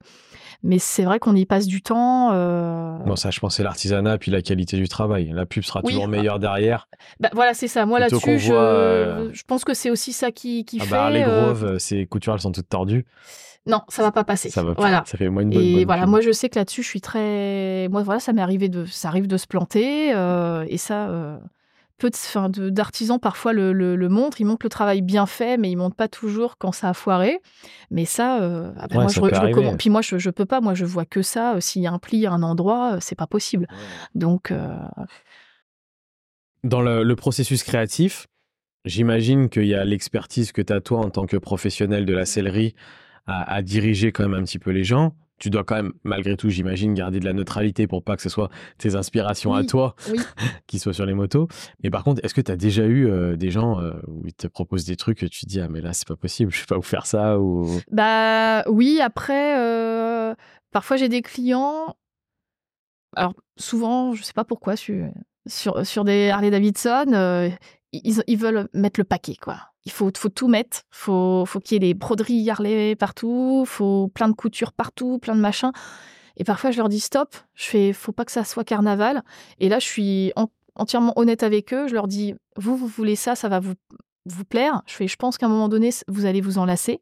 Mais 0.63 0.79
c'est 0.79 1.05
vrai 1.05 1.19
qu'on 1.19 1.35
y 1.35 1.47
passe 1.47 1.67
du 1.67 1.81
temps. 1.81 2.31
euh, 2.33 2.99
Bon, 3.07 3.17
ça, 3.17 3.31
je 3.31 3.41
pense, 3.41 3.57
c'est 3.57 3.63
l'artisanat 3.63 4.19
puis 4.19 4.31
la 4.31 4.43
qualité 4.43 4.77
du 4.77 4.87
travail. 4.89 5.31
La 5.33 5.47
pub 5.47 5.63
sera 5.63 5.81
Oui, 5.83 5.93
toujours 5.93 6.09
meilleure 6.09 6.39
derrière. 6.39 6.89
bah, 7.21 7.31
voilà, 7.33 7.55
c'est 7.55 7.69
ça. 7.69 7.87
Moi 7.87 8.01
là-dessus, 8.01 8.21
qu'on 8.23 8.37
je, 8.39 8.47
voit, 8.53 8.61
euh, 8.63 9.31
je 9.33 9.43
pense 9.47 9.65
que 9.65 9.73
c'est 9.73 9.91
aussi 9.91 10.13
ça 10.13 10.31
qui, 10.31 10.65
qui 10.67 10.79
Ah 10.81 10.85
fait. 10.85 10.91
bah, 10.91 11.11
les 11.11 11.23
euh, 11.23 11.45
Grove, 11.47 11.65
euh, 11.65 11.79
ces 11.79 12.05
coutures, 12.07 12.35
elles 12.35 12.41
sont 12.41 12.53
toutes 12.53 12.69
tordues. 12.69 13.07
Non, 13.67 13.81
ça 13.89 14.03
va 14.03 14.13
pas 14.13 14.25
passer. 14.25 14.51
Ça 14.51 14.63
va 14.63 14.75
pas. 14.75 14.81
Voilà. 14.83 15.03
Ça 15.07 15.17
fait 15.17 15.29
moins 15.29 15.43
une 15.43 15.51
bonne. 15.51 15.63
Et 15.63 15.75
bonne 15.77 15.85
voilà, 15.87 16.07
moi 16.07 16.21
je 16.21 16.31
sais 16.33 16.49
que 16.49 16.59
là-dessus, 16.59 16.83
je 16.83 16.89
suis 16.89 17.01
très. 17.01 17.89
Moi, 17.91 18.03
voilà, 18.03 18.21
ça 18.21 18.33
m'est 18.33 18.43
arrivé 18.43 18.69
de. 18.69 18.85
Ça 18.85 19.09
arrive 19.09 19.27
de 19.27 19.37
se 19.39 19.47
planter. 19.47 20.13
euh, 20.15 20.67
et 20.69 20.77
ça, 20.77 21.09
euh, 21.09 21.39
peu 21.97 22.11
d'artisans 22.71 23.19
parfois 23.19 23.53
le, 23.55 23.73
le, 23.73 23.97
le 23.97 24.09
montrent. 24.11 24.41
Ils 24.41 24.45
montrent 24.45 24.67
le 24.67 24.71
travail 24.71 25.01
bien 25.01 25.25
fait, 25.27 25.57
mais 25.57 25.71
ils 25.71 25.77
montrent 25.77 25.97
pas 25.97 26.09
toujours 26.09 26.59
quand 26.59 26.73
ça 26.73 26.91
a 26.91 26.93
foiré. 26.95 27.39
Mais 27.91 28.05
ça, 28.05 28.43
euh, 28.43 28.73
ah 28.79 28.87
ben 28.89 28.97
Ouais, 28.97 29.03
moi, 29.05 29.09
ça 29.13 29.21
je, 29.23 29.35
je 29.35 29.41
recommande. 29.41 29.79
Puis 29.79 29.89
moi, 29.89 30.03
je, 30.03 30.19
je 30.19 30.29
peux 30.31 30.45
pas. 30.45 30.61
Moi, 30.61 30.75
je 30.75 30.85
vois 30.85 31.07
que 31.07 31.23
ça. 31.23 31.55
euh, 31.55 31.61
S'il 31.61 31.81
y 31.81 31.87
a 31.87 31.93
un 31.93 31.99
pli 31.99 32.27
à 32.27 32.33
un 32.33 32.43
endroit, 32.43 32.95
euh, 32.95 32.99
c'est 33.01 33.15
pas 33.15 33.27
possible. 33.27 33.67
Donc, 34.15 34.53
Dans 36.65 36.81
le, 36.83 37.03
le 37.03 37.17
processus 37.17 37.63
créatif, 37.63 38.27
j'imagine 38.85 39.49
qu'il 39.49 39.67
y 39.67 39.75
a 39.75 39.85
l'expertise 39.85 40.53
que 40.53 40.63
tu 40.63 40.73
as 40.73 40.81
toi 40.81 40.99
en 41.01 41.11
tant 41.11 41.27
que 41.27 41.37
professionnel 41.37 42.07
de 42.07 42.15
la 42.15 42.25
sellerie 42.27 42.75
à, 43.27 43.55
à 43.55 43.63
diriger 43.63 44.13
quand 44.13 44.29
même 44.29 44.41
un 44.41 44.45
petit 44.45 44.59
peu 44.59 44.71
les 44.71 44.85
gens. 44.85 45.15
Tu 45.39 45.51
dois 45.51 45.65
quand 45.65 45.75
même, 45.75 45.93
malgré 46.05 46.37
tout, 46.37 46.49
j'imagine, 46.49 46.95
garder 46.95 47.19
de 47.19 47.25
la 47.25 47.33
neutralité 47.33 47.87
pour 47.87 48.05
pas 48.05 48.17
que 48.17 48.23
ce 48.23 48.29
soit 48.29 48.51
tes 48.79 48.95
inspirations 48.95 49.53
à 49.53 49.65
toi 49.65 49.97
oui. 50.11 50.21
qui 50.67 50.79
soient 50.79 50.93
sur 50.93 51.07
les 51.07 51.15
motos. 51.15 51.49
Mais 51.83 51.91
par 51.91 52.05
contre, 52.05 52.25
est-ce 52.25 52.35
que 52.35 52.41
tu 52.41 52.53
as 52.53 52.57
déjà 52.57 52.85
eu 52.85 53.09
euh, 53.09 53.37
des 53.37 53.51
gens 53.51 53.81
euh, 53.81 53.93
où 54.07 54.23
ils 54.27 54.35
te 54.35 54.47
proposent 54.47 54.85
des 54.85 54.97
trucs 54.97 55.23
et 55.23 55.29
tu 55.29 55.45
te 55.45 55.51
dis, 55.51 55.61
ah 55.61 55.69
mais 55.69 55.81
là, 55.81 55.93
c'est 55.93 56.07
pas 56.07 56.17
possible, 56.17 56.53
je 56.53 56.61
vais 56.61 56.67
pas 56.67 56.77
vous 56.77 56.83
faire 56.83 57.07
ça 57.07 57.41
ou... 57.41 57.69
Bah 57.91 58.63
oui, 58.69 59.01
après, 59.03 59.59
euh, 59.59 60.35
parfois 60.71 60.97
j'ai 60.97 61.09
des 61.09 61.23
clients. 61.23 61.97
Alors 63.17 63.35
souvent, 63.57 64.15
je 64.15 64.23
sais 64.23 64.33
pas 64.33 64.45
pourquoi, 64.45 64.77
sur, 64.77 65.11
sur, 65.47 65.85
sur 65.85 66.05
des 66.05 66.31
Harley 66.31 66.51
Davidson, 66.51 67.07
euh, 67.13 67.51
ils, 68.05 68.37
veulent 68.37 68.69
mettre 68.73 69.01
le 69.01 69.05
paquet, 69.05 69.37
quoi. 69.41 69.59
Il 69.85 69.93
faut, 69.93 70.11
faut 70.17 70.29
tout 70.29 70.49
mettre. 70.49 70.83
Faut, 70.91 71.45
faut 71.47 71.61
qu'il 71.61 71.75
y 71.75 71.77
ait 71.77 71.93
des 71.93 71.95
broderies 71.95 72.49
Harley 72.51 72.97
partout. 72.97 73.65
Faut 73.67 74.09
plein 74.09 74.29
de 74.29 74.35
coutures 74.35 74.73
partout, 74.73 75.19
plein 75.19 75.35
de 75.35 75.41
machins. 75.41 75.73
Et 76.37 76.45
parfois, 76.45 76.71
je 76.71 76.79
leur 76.79 76.89
dis 76.89 77.01
stop. 77.01 77.37
Je 77.55 77.65
fais, 77.65 77.93
faut 77.93 78.13
pas 78.13 78.25
que 78.25 78.33
ça 78.33 78.45
soit 78.45 78.65
carnaval. 78.65 79.23
Et 79.59 79.69
là, 79.69 79.79
je 79.79 79.87
suis 79.87 80.33
en- 80.37 80.49
entièrement 80.75 81.13
honnête 81.17 81.43
avec 81.43 81.73
eux. 81.73 81.87
Je 81.87 81.95
leur 81.95 82.09
dis, 82.09 82.35
vous, 82.57 82.77
vous 82.77 82.87
voulez 82.87 83.17
ça, 83.17 83.35
ça 83.35 83.49
va 83.49 83.61
vous, 83.61 83.75
vous 84.27 84.45
plaire. 84.45 84.83
Je 84.87 84.95
fais, 84.95 85.09
je 85.09 85.17
pense 85.17 85.39
qu'à 85.39 85.47
un 85.47 85.51
moment 85.51 85.69
donné, 85.69 85.91
vous 86.09 86.25
allez 86.25 86.41
vous 86.41 86.59
en 86.59 86.65
lasser. 86.65 87.01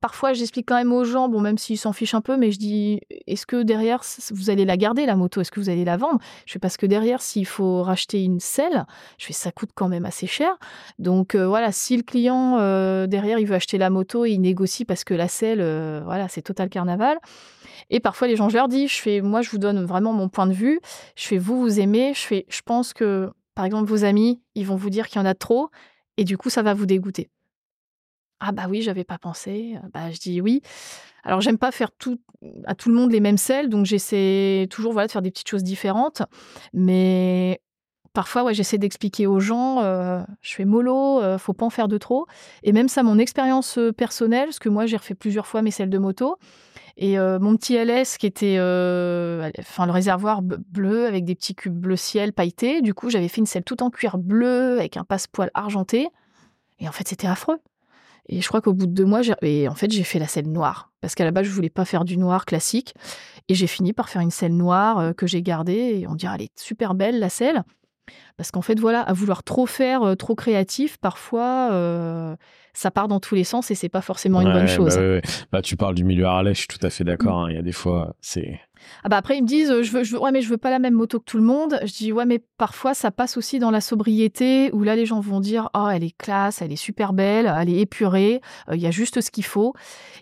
Parfois, 0.00 0.34
j'explique 0.34 0.68
quand 0.68 0.76
même 0.76 0.92
aux 0.92 1.04
gens, 1.04 1.28
bon, 1.28 1.40
même 1.40 1.56
s'ils 1.56 1.78
s'en 1.78 1.92
fichent 1.92 2.14
un 2.14 2.20
peu, 2.20 2.36
mais 2.36 2.50
je 2.52 2.58
dis, 2.58 3.00
est-ce 3.26 3.46
que 3.46 3.62
derrière, 3.62 4.02
vous 4.30 4.50
allez 4.50 4.66
la 4.66 4.76
garder, 4.76 5.06
la 5.06 5.16
moto? 5.16 5.40
Est-ce 5.40 5.50
que 5.50 5.58
vous 5.58 5.70
allez 5.70 5.84
la 5.84 5.96
vendre? 5.96 6.20
Je 6.44 6.52
fais, 6.52 6.58
parce 6.58 6.76
que 6.76 6.84
derrière, 6.84 7.22
s'il 7.22 7.46
faut 7.46 7.82
racheter 7.82 8.22
une 8.22 8.38
selle, 8.38 8.84
je 9.18 9.26
fais, 9.26 9.32
ça 9.32 9.52
coûte 9.52 9.70
quand 9.74 9.88
même 9.88 10.04
assez 10.04 10.26
cher. 10.26 10.58
Donc 10.98 11.34
euh, 11.34 11.48
voilà, 11.48 11.72
si 11.72 11.96
le 11.96 12.02
client, 12.02 12.58
euh, 12.58 13.06
derrière, 13.06 13.38
il 13.38 13.46
veut 13.46 13.54
acheter 13.54 13.78
la 13.78 13.88
moto, 13.88 14.26
il 14.26 14.38
négocie 14.38 14.84
parce 14.84 15.02
que 15.02 15.14
la 15.14 15.28
selle, 15.28 15.60
euh, 15.60 16.02
voilà, 16.04 16.28
c'est 16.28 16.42
total 16.42 16.68
carnaval. 16.68 17.18
Et 17.90 18.00
parfois, 18.00 18.28
les 18.28 18.36
gens, 18.36 18.48
je 18.48 18.56
leur 18.56 18.68
dis, 18.68 18.88
je 18.88 19.00
fais, 19.00 19.20
moi, 19.22 19.42
je 19.42 19.50
vous 19.50 19.58
donne 19.58 19.84
vraiment 19.84 20.12
mon 20.12 20.28
point 20.28 20.46
de 20.46 20.52
vue. 20.52 20.80
Je 21.16 21.26
fais, 21.26 21.38
vous, 21.38 21.60
vous 21.60 21.80
aimez. 21.80 22.12
Je 22.14 22.20
fais, 22.20 22.46
je 22.48 22.60
pense 22.62 22.92
que, 22.92 23.30
par 23.54 23.64
exemple, 23.64 23.88
vos 23.88 24.04
amis, 24.04 24.42
ils 24.54 24.66
vont 24.66 24.76
vous 24.76 24.90
dire 24.90 25.08
qu'il 25.08 25.20
y 25.20 25.22
en 25.22 25.26
a 25.26 25.34
trop. 25.34 25.70
Et 26.16 26.24
du 26.24 26.36
coup, 26.36 26.50
ça 26.50 26.62
va 26.62 26.74
vous 26.74 26.86
dégoûter. 26.86 27.30
Ah 28.40 28.52
bah 28.52 28.66
oui, 28.68 28.82
j'avais 28.82 29.04
pas 29.04 29.18
pensé. 29.18 29.76
Bah 29.92 30.10
je 30.10 30.18
dis 30.18 30.40
oui. 30.40 30.62
Alors 31.24 31.40
j'aime 31.40 31.58
pas 31.58 31.72
faire 31.72 31.90
tout 31.90 32.20
à 32.66 32.74
tout 32.74 32.88
le 32.88 32.94
monde 32.94 33.10
les 33.10 33.20
mêmes 33.20 33.38
selles, 33.38 33.68
donc 33.68 33.86
j'essaie 33.86 34.68
toujours 34.70 34.92
voilà 34.92 35.06
de 35.06 35.12
faire 35.12 35.22
des 35.22 35.30
petites 35.30 35.48
choses 35.48 35.64
différentes. 35.64 36.22
Mais 36.74 37.60
parfois 38.12 38.44
ouais, 38.44 38.54
j'essaie 38.54 38.78
d'expliquer 38.78 39.26
aux 39.26 39.40
gens. 39.40 39.80
je 40.42 40.54
fais 40.54 40.64
mollo, 40.64 41.20
euh, 41.20 41.38
faut 41.38 41.54
pas 41.54 41.66
en 41.66 41.70
faire 41.70 41.88
de 41.88 41.98
trop. 41.98 42.26
Et 42.62 42.72
même 42.72 42.88
ça, 42.88 43.02
mon 43.02 43.18
expérience 43.18 43.78
personnelle, 43.96 44.46
parce 44.46 44.58
que 44.58 44.68
moi 44.68 44.86
j'ai 44.86 44.96
refait 44.96 45.14
plusieurs 45.14 45.46
fois 45.46 45.62
mes 45.62 45.70
selles 45.70 45.90
de 45.90 45.98
moto. 45.98 46.36
Et 46.98 47.18
mon 47.18 47.56
petit 47.56 47.74
LS 47.76 48.16
qui 48.18 48.26
était, 48.26 48.56
enfin 49.58 49.86
le 49.86 49.92
réservoir 49.92 50.42
bleu 50.42 51.06
avec 51.06 51.24
des 51.24 51.34
petits 51.34 51.54
cubes 51.54 51.78
bleu 51.78 51.96
ciel 51.96 52.32
pailletés. 52.32 52.80
Du 52.82 52.94
coup, 52.94 53.10
j'avais 53.10 53.28
fait 53.28 53.40
une 53.40 53.46
selle 53.46 53.64
tout 53.64 53.82
en 53.82 53.90
cuir 53.90 54.16
bleu 54.18 54.78
avec 54.78 54.96
un 54.96 55.04
passepoil 55.04 55.50
argenté. 55.54 56.08
Et 56.78 56.88
en 56.88 56.92
fait, 56.92 57.06
c'était 57.08 57.26
affreux. 57.26 57.58
Et 58.28 58.40
je 58.40 58.48
crois 58.48 58.60
qu'au 58.60 58.72
bout 58.72 58.86
de 58.86 58.92
deux 58.92 59.04
mois, 59.04 59.20
et 59.42 59.68
en 59.68 59.74
fait, 59.74 59.90
j'ai 59.90 60.02
fait 60.02 60.18
la 60.18 60.26
selle 60.26 60.50
noire. 60.50 60.90
Parce 61.00 61.14
qu'à 61.14 61.24
la 61.24 61.30
base, 61.30 61.46
je 61.46 61.50
voulais 61.50 61.70
pas 61.70 61.84
faire 61.84 62.04
du 62.04 62.16
noir 62.16 62.44
classique. 62.44 62.94
Et 63.48 63.54
j'ai 63.54 63.68
fini 63.68 63.92
par 63.92 64.08
faire 64.08 64.22
une 64.22 64.30
selle 64.30 64.56
noire 64.56 64.98
euh, 64.98 65.12
que 65.12 65.26
j'ai 65.26 65.42
gardée. 65.42 66.00
Et 66.00 66.08
on 66.08 66.14
dirait, 66.14 66.34
elle 66.36 66.42
est 66.42 66.58
super 66.58 66.94
belle, 66.94 67.20
la 67.20 67.28
selle. 67.28 67.62
Parce 68.36 68.50
qu'en 68.50 68.62
fait, 68.62 68.78
voilà, 68.78 69.00
à 69.00 69.12
vouloir 69.12 69.42
trop 69.42 69.66
faire, 69.66 70.02
euh, 70.02 70.14
trop 70.14 70.34
créatif, 70.34 70.96
parfois, 70.98 71.70
euh, 71.72 72.36
ça 72.74 72.90
part 72.90 73.08
dans 73.08 73.20
tous 73.20 73.34
les 73.34 73.44
sens 73.44 73.70
et 73.70 73.74
c'est 73.74 73.88
pas 73.88 74.02
forcément 74.02 74.40
une 74.42 74.52
bonne 74.52 74.62
Ouais, 74.62 74.68
chose. 74.68 74.94
Bah, 74.96 75.00
ouais, 75.00 75.08
ouais. 75.14 75.22
Bah, 75.52 75.62
tu 75.62 75.76
parles 75.76 75.94
du 75.94 76.04
milieu 76.04 76.26
Harley, 76.26 76.52
je 76.54 76.58
suis 76.60 76.68
tout 76.68 76.78
à 76.84 76.90
fait 76.90 77.04
d'accord. 77.04 77.40
hein. 77.44 77.50
Il 77.50 77.56
y 77.56 77.58
a 77.58 77.62
des 77.62 77.72
fois, 77.72 78.14
c'est. 78.20 78.60
Ah 79.02 79.08
bah 79.08 79.16
après 79.16 79.38
ils 79.38 79.42
me 79.42 79.48
disent 79.48 79.70
euh, 79.70 79.82
je 79.82 79.90
veux, 79.90 80.04
je 80.04 80.12
veux- 80.12 80.20
ouais 80.20 80.30
mais 80.30 80.42
je 80.42 80.48
veux 80.50 80.58
pas 80.58 80.68
la 80.70 80.78
même 80.78 80.92
moto 80.92 81.18
que 81.18 81.24
tout 81.24 81.38
le 81.38 81.42
monde. 81.42 81.80
Je 81.82 81.92
dis 81.92 82.12
ouais 82.12 82.26
mais 82.26 82.40
parfois 82.58 82.92
ça 82.92 83.10
passe 83.10 83.38
aussi 83.38 83.58
dans 83.58 83.70
la 83.70 83.80
sobriété 83.80 84.70
où 84.74 84.82
là 84.82 84.94
les 84.94 85.06
gens 85.06 85.18
vont 85.18 85.40
dire 85.40 85.70
oh 85.74 85.88
elle 85.90 86.04
est 86.04 86.16
classe, 86.16 86.60
elle 86.60 86.70
est 86.70 86.76
super 86.76 87.14
belle, 87.14 87.52
elle 87.58 87.70
est 87.70 87.80
épurée, 87.80 88.42
euh, 88.68 88.76
il 88.76 88.82
y 88.82 88.86
a 88.86 88.90
juste 88.90 89.22
ce 89.22 89.30
qu'il 89.30 89.46
faut. 89.46 89.72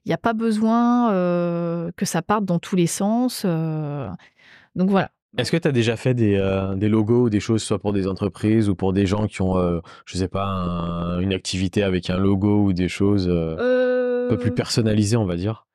Il 0.07 0.09
n'y 0.09 0.15
a 0.15 0.19
pas 0.19 0.33
besoin 0.35 1.13
euh, 1.13 1.91
que 1.97 2.07
ça 2.07 2.23
parte 2.23 2.45
dans 2.45 2.61
tous 2.61 2.77
les 2.77 2.87
sens. 2.87 3.45
Donc 3.45 4.89
voilà. 4.89 5.11
Est-ce 5.37 5.51
que 5.51 5.57
tu 5.57 5.67
as 5.69 5.73
déjà 5.73 5.97
fait 5.97 6.15
des, 6.15 6.37
euh, 6.37 6.75
des 6.77 6.89
logos 6.89 7.25
ou 7.25 7.31
des 7.31 7.41
choses, 7.41 7.63
soit 7.63 7.79
pour 7.79 7.93
des 7.93 8.07
entreprises 8.07 8.69
ou 8.69 8.75
pour 8.75 8.93
des 8.93 9.07
gens 9.07 9.27
qui 9.27 9.43
ont, 9.43 9.57
euh, 9.59 9.81
je 10.07 10.17
sais 10.17 10.29
pas, 10.29 10.45
un- 10.45 11.19
une 11.21 11.33
activité 11.33 11.83
avec 11.83 12.09
un 12.11 12.17
logo 12.19 12.65
ou 12.67 12.73
des 12.73 12.89
choses 12.89 13.27
euh, 13.29 14.27
un 14.27 14.29
peu 14.31 14.39
plus 14.39 14.53
personnalisées, 14.53 15.17
on 15.17 15.27
va 15.27 15.37
dire? 15.37 15.67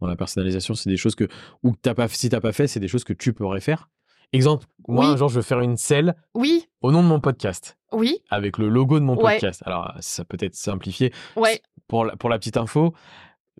Dans 0.00 0.06
la 0.08 0.16
personnalisation, 0.16 0.74
c'est 0.74 0.90
des 0.90 0.96
choses 0.96 1.14
que, 1.14 1.26
ou 1.62 1.72
que 1.72 1.78
t'as 1.80 1.94
pas, 1.94 2.08
si 2.08 2.28
t'as 2.28 2.40
pas 2.40 2.52
fait, 2.52 2.66
c'est 2.66 2.80
des 2.80 2.88
choses 2.88 3.04
que 3.04 3.12
tu 3.14 3.32
pourrais 3.32 3.60
faire. 3.60 3.88
Exemple, 4.32 4.66
moi, 4.88 5.06
Oui. 5.06 5.12
un 5.12 5.16
jour, 5.16 5.28
je 5.28 5.36
veux 5.36 5.42
faire 5.42 5.60
une 5.60 5.76
selle 5.76 6.16
Oui, 6.34 6.66
au 6.82 6.90
nom 6.90 7.02
de 7.02 7.08
mon 7.08 7.20
podcast, 7.20 7.78
oui, 7.92 8.18
avec 8.28 8.58
le 8.58 8.68
logo 8.68 8.98
de 8.98 9.04
mon 9.04 9.14
Ouais. 9.16 9.34
podcast. 9.34 9.62
Alors, 9.64 9.94
ça 10.00 10.24
peut 10.24 10.36
être 10.40 10.56
simplifié. 10.56 11.12
ouais, 11.36 11.62
Pour 11.86 12.04
la, 12.04 12.16
pour 12.16 12.28
la 12.28 12.38
petite 12.38 12.56
info, 12.56 12.92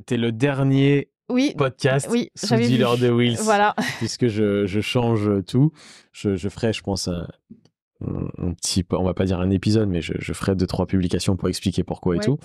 tu 0.07 0.15
es 0.15 0.17
le 0.17 0.33
dernier 0.33 1.09
oui. 1.29 1.55
podcast 1.57 2.09
Oui, 2.11 2.31
sous 2.35 2.55
dealer 2.57 2.97
de 2.99 3.11
Wheels. 3.11 3.39
Voilà. 3.43 3.75
puisque 3.99 4.29
je, 4.29 4.67
je 4.67 4.81
change 4.81 5.31
tout. 5.47 5.73
Je, 6.13 6.37
je 6.37 6.49
ferai, 6.49 6.73
je 6.73 6.83
pense, 6.83 7.09
un, 7.09 8.53
petit, 8.53 8.85
on 8.93 9.05
va 9.05 9.15
pas 9.15 9.25
dire 9.25 9.41
un 9.41 9.49
épisode, 9.51 9.89
mais 9.89 10.03
je, 10.03 10.13
je 10.19 10.33
ferai 10.35 10.55
deux, 10.55 10.67
trois 10.67 10.87
publications 10.87 11.35
pour 11.37 11.49
expliquer 11.49 11.83
pourquoi 11.83 12.17
et 12.17 12.19
tout. 12.21 12.39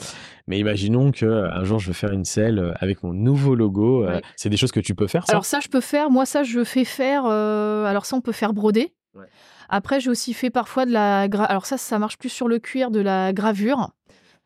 Mais 0.48 0.58
imaginons 0.60 1.12
que 1.12 1.26
euh, 1.26 1.64
jour, 1.66 1.78
je 1.80 1.88
veux 1.88 1.94
faire 1.94 2.12
une 2.14 2.24
selle 2.26 2.58
euh, 2.60 2.72
avec 2.80 3.04
mon 3.04 3.14
nouveau 3.14 3.54
logo. 3.56 4.04
euh, 4.06 4.16
Ouais. 4.16 4.22
C'est 4.38 4.50
des 4.50 4.58
choses 4.58 4.72
que 4.72 4.80
tu 4.80 4.96
peux 4.96 5.08
faire, 5.08 5.26
ça? 5.26 5.34
Alors 5.34 5.46
ça, 5.46 5.60
je 5.60 5.68
peux 5.68 5.82
faire. 5.82 6.10
Moi, 6.10 6.26
ça, 6.26 6.44
je 6.44 6.64
fais 6.64 6.86
faire. 6.86 7.24
euh, 7.26 7.86
alors 7.86 8.06
ça, 8.06 8.16
on 8.16 8.22
peut 8.22 8.32
faire 8.32 8.54
broder. 8.54 8.94
Ouais. 9.14 9.26
Après, 9.68 10.00
j'ai 10.00 10.10
aussi 10.10 10.34
fait 10.34 10.50
parfois 10.50 10.86
de 10.86 10.92
la. 10.92 11.28
gra- 11.28 11.46
Alors 11.46 11.66
ça, 11.66 11.78
ça 11.78 12.00
marche 12.00 12.18
plus 12.18 12.30
sur 12.30 12.48
le 12.48 12.60
cuir, 12.60 12.90
de 12.92 13.00
la 13.02 13.32
gravure. 13.34 13.92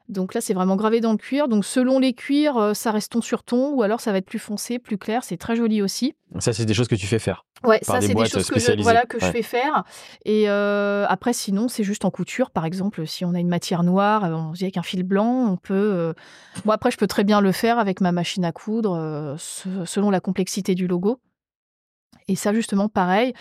Donc 0.08 0.34
là, 0.36 0.42
c'est 0.42 0.54
vraiment 0.54 0.76
gravé 0.76 1.02
dans 1.02 1.12
le 1.12 1.18
cuir. 1.18 1.48
Donc 1.48 1.66
selon 1.66 1.98
les 1.98 2.14
cuirs, 2.14 2.58
euh, 2.58 2.74
ça 2.76 2.92
reste 2.92 3.12
ton 3.14 3.22
sur 3.22 3.44
ton, 3.44 3.72
ou 3.74 3.82
alors 3.82 4.00
ça 4.02 4.12
va 4.12 4.20
être 4.20 4.26
plus 4.28 4.38
foncé, 4.40 4.78
plus 4.78 4.98
clair. 5.00 5.24
C'est 5.24 5.38
très 5.38 5.56
joli 5.56 5.82
aussi. 5.82 6.14
Ça, 6.40 6.52
c'est 6.54 6.66
des 6.66 6.74
choses 6.76 6.88
que 6.88 6.96
tu 6.96 7.08
fais 7.08 7.18
faire. 7.20 7.44
Ouais, 7.64 7.80
ça, 7.82 7.94
c'est 8.02 8.14
des 8.14 8.30
choses 8.30 8.48
que, 8.50 8.60
je, 8.60 8.66
voilà, 8.84 9.06
que 9.08 9.18
je 9.20 9.26
fais 9.32 9.42
faire. 9.42 9.84
Et 10.26 10.48
euh, 10.50 11.06
après, 11.10 11.34
sinon, 11.34 11.68
c'est 11.68 11.84
juste 11.84 12.06
en 12.06 12.12
couture. 12.12 12.52
Par 12.52 12.66
exemple, 12.66 13.08
si 13.08 13.26
on 13.26 13.34
a 13.34 13.40
une 13.40 13.48
matière 13.48 13.82
noire, 13.82 14.26
euh, 14.26 14.34
on 14.36 14.52
dit 14.52 14.64
avec 14.66 14.78
un 14.78 14.84
fil 14.84 15.02
blanc, 15.02 15.52
on 15.52 15.58
peut. 15.58 15.74
euh, 15.74 16.14
Bon, 16.66 16.72
après, 16.74 16.92
je 16.92 16.98
peux 16.98 17.08
très 17.08 17.24
bien 17.24 17.42
le 17.42 17.52
faire 17.52 17.80
avec 17.80 18.00
ma 18.02 18.12
machine 18.12 18.46
à 18.46 18.52
coudre, 18.52 18.94
euh, 18.96 19.36
se- 19.40 19.86
selon 19.86 20.12
la 20.12 20.20
complexité 20.20 20.76
du 20.76 20.86
logo. 20.88 21.20
Et 22.28 22.36
ça, 22.36 22.54
justement, 22.54 22.90
pareil. 22.90 23.34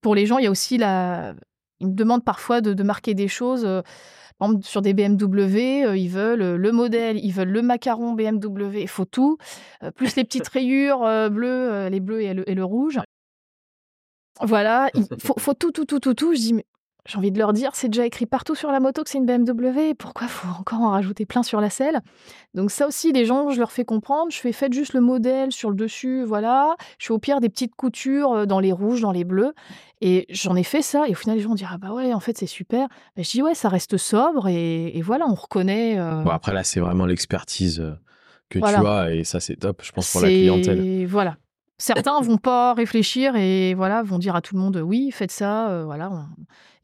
pour 0.00 0.14
les 0.14 0.26
gens, 0.26 0.38
il 0.38 0.44
y 0.44 0.46
a 0.46 0.50
aussi 0.50 0.78
la. 0.78 1.34
Ils 1.80 1.88
me 1.88 1.94
demandent 1.94 2.24
parfois 2.24 2.60
de, 2.60 2.74
de 2.74 2.82
marquer 2.82 3.14
des 3.14 3.28
choses. 3.28 3.64
Sur 4.62 4.82
des 4.82 4.94
BMW, 4.94 5.84
euh, 5.86 5.96
ils 5.96 6.08
veulent 6.08 6.42
euh, 6.42 6.56
le 6.56 6.72
modèle, 6.72 7.18
ils 7.22 7.32
veulent 7.32 7.50
le 7.50 7.62
macaron 7.62 8.12
BMW, 8.12 8.82
il 8.82 8.88
faut 8.88 9.04
tout, 9.04 9.38
euh, 9.82 9.90
plus 9.90 10.16
les 10.16 10.24
petites 10.24 10.48
rayures 10.48 11.30
bleues, 11.30 11.88
les 11.88 12.00
bleus 12.00 12.22
et 12.22 12.34
le, 12.34 12.48
et 12.48 12.54
le 12.54 12.64
rouge. 12.64 13.00
Voilà, 14.40 14.90
il 14.94 15.06
faut, 15.20 15.34
faut 15.38 15.54
tout, 15.54 15.70
tout, 15.70 15.84
tout, 15.84 16.00
tout, 16.00 16.14
tout. 16.14 16.34
Je 16.34 16.40
dis, 16.40 16.54
mais 16.54 16.64
j'ai 17.06 17.18
envie 17.18 17.32
de 17.32 17.38
leur 17.38 17.52
dire, 17.52 17.70
c'est 17.74 17.88
déjà 17.88 18.06
écrit 18.06 18.26
partout 18.26 18.54
sur 18.54 18.70
la 18.70 18.78
moto 18.78 19.02
que 19.02 19.10
c'est 19.10 19.18
une 19.18 19.26
BMW. 19.26 19.94
Pourquoi 19.98 20.28
faut 20.28 20.46
encore 20.58 20.80
en 20.82 20.90
rajouter 20.90 21.26
plein 21.26 21.42
sur 21.42 21.60
la 21.60 21.68
selle? 21.68 22.00
Donc 22.54 22.70
ça 22.70 22.86
aussi, 22.86 23.12
les 23.12 23.24
gens, 23.24 23.50
je 23.50 23.58
leur 23.58 23.72
fais 23.72 23.84
comprendre. 23.84 24.30
Je 24.30 24.38
fais 24.38 24.52
faites 24.52 24.72
juste 24.72 24.92
le 24.94 25.00
modèle 25.00 25.50
sur 25.50 25.70
le 25.70 25.74
dessus, 25.76 26.22
voilà. 26.22 26.76
Je 26.98 27.06
fais 27.06 27.12
au 27.12 27.18
pire 27.18 27.40
des 27.40 27.48
petites 27.48 27.74
coutures 27.74 28.32
euh, 28.32 28.46
dans 28.46 28.60
les 28.60 28.70
rouges, 28.70 29.00
dans 29.00 29.10
les 29.12 29.24
bleus. 29.24 29.52
Et 30.00 30.26
j'en 30.30 30.54
ai 30.54 30.62
fait 30.62 30.82
ça. 30.82 31.08
Et 31.08 31.12
au 31.12 31.14
final, 31.16 31.36
les 31.36 31.42
gens 31.42 31.54
diront, 31.54 31.70
ah 31.74 31.78
bah 31.78 31.92
ouais, 31.92 32.12
en 32.14 32.20
fait, 32.20 32.38
c'est 32.38 32.46
super. 32.46 32.86
Mais 33.16 33.24
je 33.24 33.30
dis, 33.32 33.42
ouais, 33.42 33.54
ça 33.54 33.68
reste 33.68 33.96
sobre. 33.96 34.46
Et, 34.48 34.96
et 34.96 35.02
voilà, 35.02 35.26
on 35.28 35.34
reconnaît. 35.34 35.98
euh, 35.98 36.22
Bon, 36.22 36.30
après, 36.30 36.52
là, 36.52 36.62
c'est 36.62 36.78
vraiment 36.80 37.06
l'expertise 37.06 37.80
euh, 37.80 37.92
que 38.48 38.58
Voilà. 38.60 38.80
tu 38.80 38.86
as 38.86 39.14
et 39.14 39.24
ça, 39.24 39.40
c'est 39.40 39.56
top, 39.56 39.82
je 39.82 39.90
pense, 39.92 40.12
pour 40.12 40.20
la 40.20 40.28
clientèle. 40.28 41.06
Voilà. 41.06 41.36
Certains 41.78 42.20
vont 42.20 42.36
pas 42.36 42.74
réfléchir 42.74 43.34
et 43.34 43.74
voilà 43.74 44.04
vont 44.04 44.18
dire 44.18 44.36
à 44.36 44.40
tout 44.40 44.54
le 44.54 44.60
monde 44.60 44.76
oui 44.76 45.10
faites 45.10 45.32
ça 45.32 45.68
euh, 45.70 45.84
voilà 45.84 46.10
on- 46.12 46.26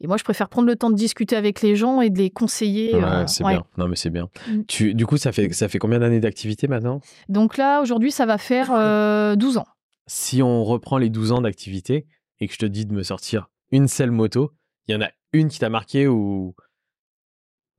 et 0.01 0.07
moi 0.07 0.17
je 0.17 0.23
préfère 0.23 0.49
prendre 0.49 0.67
le 0.67 0.75
temps 0.75 0.89
de 0.89 0.95
discuter 0.95 1.35
avec 1.35 1.61
les 1.61 1.75
gens 1.75 2.01
et 2.01 2.09
de 2.09 2.17
les 2.17 2.29
conseiller 2.29 2.95
Ouais, 2.95 3.03
euh, 3.03 3.27
c'est 3.27 3.43
ouais. 3.43 3.53
bien. 3.53 3.65
Non, 3.77 3.87
mais 3.87 3.95
c'est 3.95 4.09
bien. 4.09 4.29
Mm. 4.47 4.61
Tu, 4.67 4.93
du 4.93 5.05
coup, 5.05 5.17
ça 5.17 5.31
fait, 5.31 5.51
ça 5.53 5.67
fait 5.67 5.79
combien 5.79 5.99
d'années 5.99 6.19
d'activité 6.19 6.67
maintenant? 6.67 7.01
Donc 7.27 7.57
là 7.57 7.81
aujourd'hui 7.81 8.11
ça 8.11 8.25
va 8.25 8.37
faire 8.37 8.71
euh, 8.73 9.35
12 9.35 9.57
ans 9.57 9.65
si 10.07 10.41
on 10.41 10.63
reprend 10.63 10.97
les 10.97 11.09
12 11.09 11.31
ans 11.31 11.41
d'activité 11.41 12.07
et 12.39 12.47
que 12.47 12.53
je 12.53 12.57
te 12.59 12.65
dis 12.65 12.85
de 12.87 12.93
me 12.93 13.03
sortir 13.03 13.49
une 13.71 13.87
seule 13.87 14.09
moto, 14.09 14.51
il 14.87 14.93
y 14.93 14.97
en 14.97 15.01
a 15.01 15.09
une 15.33 15.49
qui 15.49 15.59
t'a 15.59 15.69
marqué 15.69 16.07
ou, 16.07 16.55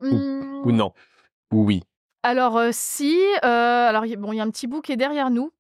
ou 0.03 0.71
non? 0.73 0.93
Ou 1.53 1.65
oui? 1.65 1.83
Alors 2.23 2.57
euh, 2.59 2.69
si 2.73 3.17
euh, 3.45 3.89
alors 3.89 4.05
il 4.07 4.11
y 4.11 4.15
a- 4.15 4.17
bon 4.17 4.33
il 4.33 4.37
y 4.37 4.41
a 4.41 4.45
un 4.45 4.51
petit 4.51 4.67
bout 4.67 4.81
qui 4.83 4.93
est 4.93 4.97
derrière 4.97 5.31
nous 5.31 5.51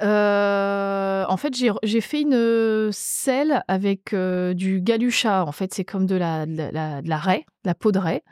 Euh, 0.00 1.24
en 1.28 1.36
fait, 1.36 1.54
j'ai 1.82 2.00
fait 2.00 2.22
une 2.22 2.90
selle 2.92 3.62
avec 3.68 4.14
euh, 4.14 4.54
du 4.54 4.80
galucha. 4.80 5.44
En 5.44 5.52
fait, 5.52 5.74
c'est 5.74 5.84
comme 5.84 6.06
de 6.06 6.16
la, 6.16 6.46
de 6.46 6.70
la, 6.72 7.02
de 7.02 7.08
la 7.08 7.18
raie, 7.18 7.44
de 7.64 7.68
la 7.68 7.74
peau 7.74 7.92
de 7.92 7.98
raie. 7.98 8.22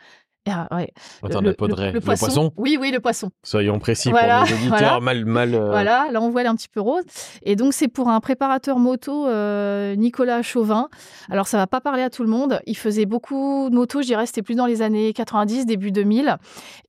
Ah, 0.49 0.66
ouais. 0.74 0.91
Attends, 1.23 1.43
le, 1.43 1.55
le, 1.59 1.93
le, 1.93 2.01
poisson. 2.01 2.53
Oui, 2.57 2.78
oui, 2.81 2.91
le 2.91 3.01
poisson. 3.01 3.31
Soyons 3.43 3.78
précis 3.78 4.11
pour 4.11 4.19
nos 4.19 4.43
auditeurs 4.43 4.69
voilà. 4.69 5.01
mal. 5.01 5.24
mal 5.27 5.55
euh... 5.55 5.66
Voilà, 5.66 6.09
là 6.11 6.20
on 6.20 6.31
voit 6.31 6.41
elle 6.41 6.47
est 6.47 6.51
un 6.51 6.57
petit 6.57 6.69
peu 6.69 6.81
rose. 6.81 7.05
Et 7.43 7.57
donc 7.57 7.74
c'est 7.74 7.89
pour 7.89 8.09
un 8.09 8.20
préparateur 8.20 8.78
moto, 8.78 9.27
euh, 9.27 9.95
Nicolas 9.97 10.43
Chauvin. 10.43 10.89
Alors 11.31 11.47
ça 11.47 11.59
va 11.59 11.66
pas 11.66 11.82
parler 11.82 12.03
à 12.03 12.11
tout 12.11 12.23
le 12.23 12.31
monde. 12.31 12.61
Il 12.66 12.77
faisait 12.77 13.05
beaucoup 13.05 13.69
de 13.70 13.74
motos, 13.74 14.01
je 14.01 14.07
dirais, 14.07 14.24
c'était 14.27 14.43
plus 14.43 14.55
dans 14.55 14.66
les 14.66 14.81
années 14.81 15.12
90, 15.12 15.66
début 15.66 15.93
2000. 15.93 16.37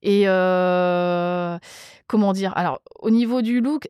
Et 0.02 0.24
euh, 0.28 1.58
comment 2.08 2.32
dire? 2.32 2.54
Alors 2.56 2.82
au 3.00 3.10
niveau 3.10 3.42
du 3.42 3.60
look, 3.60 3.90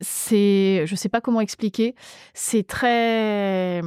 c'est, 0.00 0.84
je 0.86 0.94
sais 0.94 1.08
pas 1.08 1.20
comment 1.20 1.40
expliquer, 1.40 1.94
c'est 2.34 2.66
très 2.66 3.82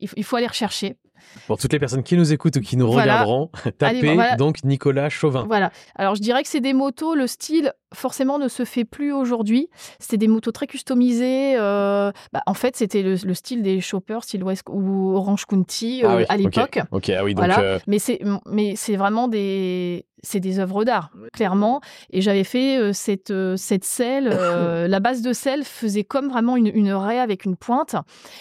il 0.00 0.24
faut 0.24 0.36
aller 0.36 0.46
rechercher. 0.46 0.96
Pour 1.46 1.58
toutes 1.58 1.72
les 1.72 1.78
personnes 1.78 2.02
qui 2.02 2.16
nous 2.16 2.32
écoutent 2.32 2.56
ou 2.56 2.60
qui 2.60 2.76
nous 2.76 2.90
Voilà. 2.90 3.14
regarderont, 3.14 3.50
tapez 3.78 3.98
Allez, 3.98 4.14
voilà. 4.14 4.36
donc 4.36 4.64
Nicolas 4.64 5.08
Chauvin. 5.08 5.44
Voilà. 5.46 5.70
Alors 5.96 6.14
je 6.14 6.20
dirais 6.20 6.42
que 6.42 6.48
c'est 6.48 6.60
des 6.60 6.72
motos, 6.74 7.14
le 7.14 7.26
style 7.26 7.72
forcément 7.94 8.38
ne 8.38 8.48
se 8.48 8.64
fait 8.64 8.84
plus 8.84 9.12
aujourd'hui. 9.12 9.68
C'était 9.98 10.18
des 10.18 10.28
motos 10.28 10.52
très 10.52 10.66
customisées. 10.66 11.56
euh, 11.58 12.12
bah, 12.32 12.42
en 12.46 12.54
fait, 12.54 12.76
c'était 12.76 13.02
le, 13.02 13.14
le 13.24 13.34
style 13.34 13.62
des 13.62 13.80
choppers, 13.80 14.22
style 14.24 14.44
West 14.44 14.62
ou 14.68 15.14
Orange 15.14 15.46
County 15.46 16.02
euh, 16.04 16.08
Ah 16.08 16.16
oui, 16.16 16.24
à 16.28 16.36
l'époque. 16.36 16.80
Ok, 16.90 17.08
ah 17.10 17.24
oui, 17.24 17.34
donc 17.34 17.44
Voilà. 17.46 17.60
euh, 17.60 17.78
Mais 17.86 17.98
c'est 17.98 18.20
mais 18.46 18.74
c'est 18.76 18.96
vraiment 18.96 19.28
des 19.28 20.04
c'est 20.24 20.40
des 20.40 20.58
œuvres 20.58 20.84
d'art 20.84 21.10
clairement. 21.32 21.80
Et 22.10 22.20
j'avais 22.20 22.42
fait 22.42 22.76
euh, 22.76 22.92
cette 22.92 23.30
euh, 23.30 23.56
cette 23.56 23.84
selle. 23.84 24.28
euh, 24.32 24.88
la 24.88 24.98
base 25.00 25.22
de 25.22 25.32
selle 25.32 25.62
faisait 25.64 26.02
comme 26.04 26.28
vraiment 26.28 26.56
une, 26.56 26.66
une 26.74 26.92
raie 26.92 27.20
avec 27.20 27.44
une 27.44 27.56
pointe. 27.56 27.94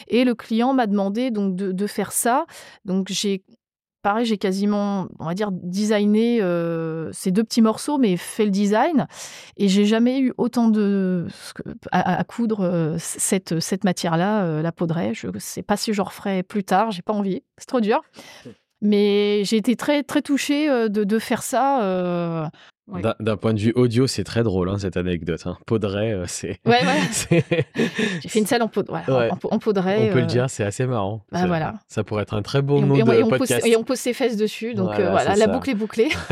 Et 0.08 0.24
le 0.24 0.34
client 0.34 0.74
m'a 0.74 0.88
demandé 0.88 1.30
donc 1.32 1.56
de, 1.56 1.72
de 1.72 1.88
faire 1.88 2.12
ça. 2.12 2.46
Donc 2.86 3.08
j'ai 3.10 3.44
pareil, 4.02 4.26
j'ai 4.26 4.38
quasiment, 4.38 5.08
on 5.20 5.26
va 5.26 5.34
dire, 5.34 5.52
designé 5.52 6.42
euh, 6.42 7.12
ces 7.12 7.32
deux 7.32 7.44
petits 7.44 7.62
morceaux, 7.62 7.98
mais 7.98 8.16
fait 8.16 8.46
le 8.46 8.52
design. 8.52 9.08
Et 9.58 9.68
j'ai 9.68 9.86
jamais 9.86 10.20
eu 10.20 10.34
autant 10.38 10.70
de 10.70 11.28
à, 11.92 12.20
à 12.20 12.24
coudre 12.24 12.62
euh, 12.62 12.96
cette, 13.00 13.60
cette 13.60 13.84
matière-là, 13.84 14.44
euh, 14.44 14.62
la 14.62 14.72
poudrée. 14.72 15.14
Je 15.14 15.28
sais 15.40 15.64
pas 15.64 15.76
si 15.76 15.92
je 15.92 16.02
referai 16.02 16.44
plus 16.44 16.64
tard, 16.64 16.92
j'ai 16.92 17.02
pas 17.02 17.12
envie, 17.12 17.44
c'est 17.58 17.68
trop 17.68 17.82
dur. 17.82 18.02
Mais 18.82 19.44
j'ai 19.44 19.58
été 19.58 19.76
très, 19.76 20.04
très 20.04 20.22
touchée 20.22 20.70
de, 20.70 21.04
de 21.04 21.20
faire 21.20 21.44
ça. 21.44 22.50
Euh, 22.90 22.94
Ouais. 22.94 23.02
d'un- 23.20 23.38
point 23.38 23.54
de 23.54 23.60
vue 23.60 23.74
audio, 23.76 24.08
c'est 24.08 24.24
très 24.24 24.44
drôle 24.44 24.70
hein, 24.70 24.78
cette 24.80 24.96
anecdote. 24.98 25.42
Hein. 25.46 25.58
Euh, 25.72 26.24
c'est. 26.28 26.60
Ouais, 26.66 26.80
ouais. 26.86 27.42
J'ai 28.22 28.30
fait 28.30 28.40
une 28.40 28.46
selle 28.46 28.62
en, 28.64 28.68
poudre, 28.70 28.90
voilà, 29.06 29.20
Ouais. 29.20 29.30
en, 29.32 29.36
en. 29.36 29.40
On 29.52 29.60
peut 29.60 30.20
euh, 30.20 30.22
le 30.22 30.26
dire, 30.28 30.50
c'est 30.50 30.64
assez 30.64 30.86
marrant. 30.86 31.26
bah 31.32 31.40
Ça- 31.42 31.48
voilà. 31.48 31.74
Ça 31.88 32.04
pourrait 32.04 32.24
être 32.24 32.34
un 32.34 32.42
très 32.42 32.60
on, 32.60 32.82
nom 32.82 32.96
on- 32.96 32.98
de 32.98 33.24
on 33.24 33.30
pose, 33.30 33.40
podcast. 33.40 33.66
et 33.68 33.76
on 33.76 33.84
pose 33.84 33.98
ses 34.00 34.14
fesses 34.14 34.38
dessus. 34.38 34.74
Donc 34.74 34.88
Voilà, 34.88 35.08
euh, 35.08 35.12
voilà, 35.12 35.36
la 35.36 35.46
ça. 35.46 35.52
boucle 35.52 35.70
est 35.70 35.76
bouclée. 35.76 36.10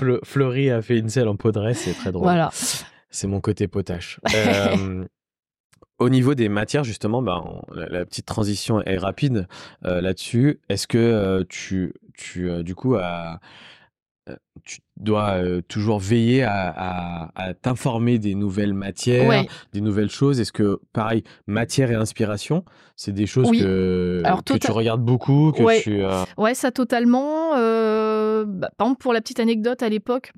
Fle- 0.00 0.24
Fleury 0.24 0.70
a 0.70 0.80
fait 0.82 0.98
une 0.98 1.08
selle 1.08 1.28
en 1.28 1.36
poudret, 1.36 1.74
c'est 1.74 1.92
très 1.94 2.12
drôle. 2.12 2.24
Voilà. 2.24 2.50
C'est 3.10 3.26
mon 3.26 3.40
côté 3.40 3.68
potache. 3.68 4.20
Euh, 4.34 5.04
au 5.98 6.10
niveau 6.10 6.36
des 6.36 6.48
matières, 6.48 6.84
justement, 6.84 7.18
on- 7.18 7.74
la, 7.74 7.86
la 7.88 8.04
petite 8.06 8.26
transition 8.26 8.80
est 8.82 8.98
rapide 8.98 9.48
euh, 9.84 10.00
là-dessus. 10.00 10.60
Est-ce 10.68 10.86
que 10.86 10.96
euh, 10.98 11.42
tu, 11.48 11.92
tu 12.14 12.48
euh, 12.48 12.62
du 12.62 12.76
coup, 12.76 12.94
as- 12.94 13.40
euh, 14.28 14.36
tu 14.64 14.78
dois 15.00 15.30
euh, 15.42 15.60
toujours 15.68 15.98
veiller 15.98 16.42
à, 16.42 16.68
à- 16.76 17.30
à 17.34 17.54
t'informer 17.54 18.18
des 18.18 18.34
nouvelles 18.34 18.74
matières, 18.74 19.28
Ouais. 19.28 19.48
des 19.72 19.80
nouvelles 19.80 20.10
choses 20.10 20.40
Est-ce 20.40 20.52
que, 20.52 20.80
pareil, 20.92 21.22
matière 21.46 21.90
et 21.90 21.94
inspiration, 21.94 22.64
c'est 22.96 23.12
des 23.12 23.26
choses 23.26 23.48
Oui. 23.50 23.60
que, 23.60 24.22
Alors, 24.24 24.44
que 24.44 24.52
tu 24.54 24.58
tota- 24.58 24.72
regardes 24.72 25.02
beaucoup, 25.02 25.52
que 25.52 25.62
Ouais. 25.62 25.80
tu... 25.80 26.02
euh, 26.04 26.24
Ouais, 26.36 26.54
ça 26.54 26.70
totalement. 26.70 27.54
Euh, 27.56 28.44
bah, 28.46 28.70
par 28.76 28.86
exemple, 28.88 29.02
pour 29.02 29.12
la 29.12 29.20
petite 29.20 29.40
anecdote, 29.40 29.82
à 29.82 29.88
l'époque, 29.88 30.32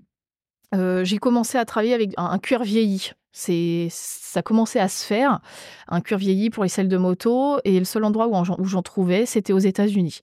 j'ai 0.72 1.18
commencé 1.18 1.58
à 1.58 1.64
travailler 1.64 1.94
avec 1.94 2.12
un, 2.16 2.26
un 2.26 2.38
cuir 2.38 2.62
vieilli. 2.62 3.10
C'est, 3.32 3.86
ça 3.90 4.42
commençait 4.42 4.80
à 4.80 4.88
se 4.88 5.04
faire, 5.06 5.40
un 5.88 6.00
cuir 6.00 6.18
vieilli 6.18 6.50
pour 6.50 6.64
les 6.64 6.68
selles 6.68 6.88
de 6.88 6.96
moto, 6.96 7.58
et 7.64 7.78
le 7.78 7.84
seul 7.84 8.02
endroit 8.04 8.26
où, 8.26 8.34
en- 8.34 8.44
où 8.58 8.64
j'en 8.64 8.82
trouvais, 8.82 9.24
c'était 9.26 9.52
aux 9.52 9.58
États-Unis. 9.58 10.20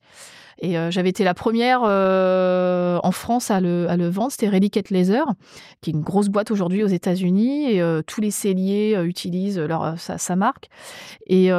Et 0.59 0.77
euh, 0.77 0.89
j'avais 0.91 1.09
été 1.09 1.23
la 1.23 1.33
première 1.33 1.81
euh, 1.83 2.99
en 3.03 3.11
France 3.11 3.51
à 3.51 3.59
le, 3.59 4.09
vendre, 4.09 4.31
c'était 4.31 4.49
Reliquette 4.49 4.89
Laser, 4.89 5.25
qui 5.81 5.91
est 5.91 5.93
une 5.93 6.01
grosse 6.01 6.29
boîte 6.29 6.51
aujourd'hui 6.51 6.83
aux 6.83 6.87
États-Unis, 6.87 7.71
et 7.71 7.81
euh, 7.81 8.01
tous 8.05 8.21
les 8.21 8.31
celliers 8.31 8.99
utilisent 9.03 9.59
leur, 9.59 9.95
sa, 9.99 10.35
marque. 10.35 10.69
Et 11.27 11.49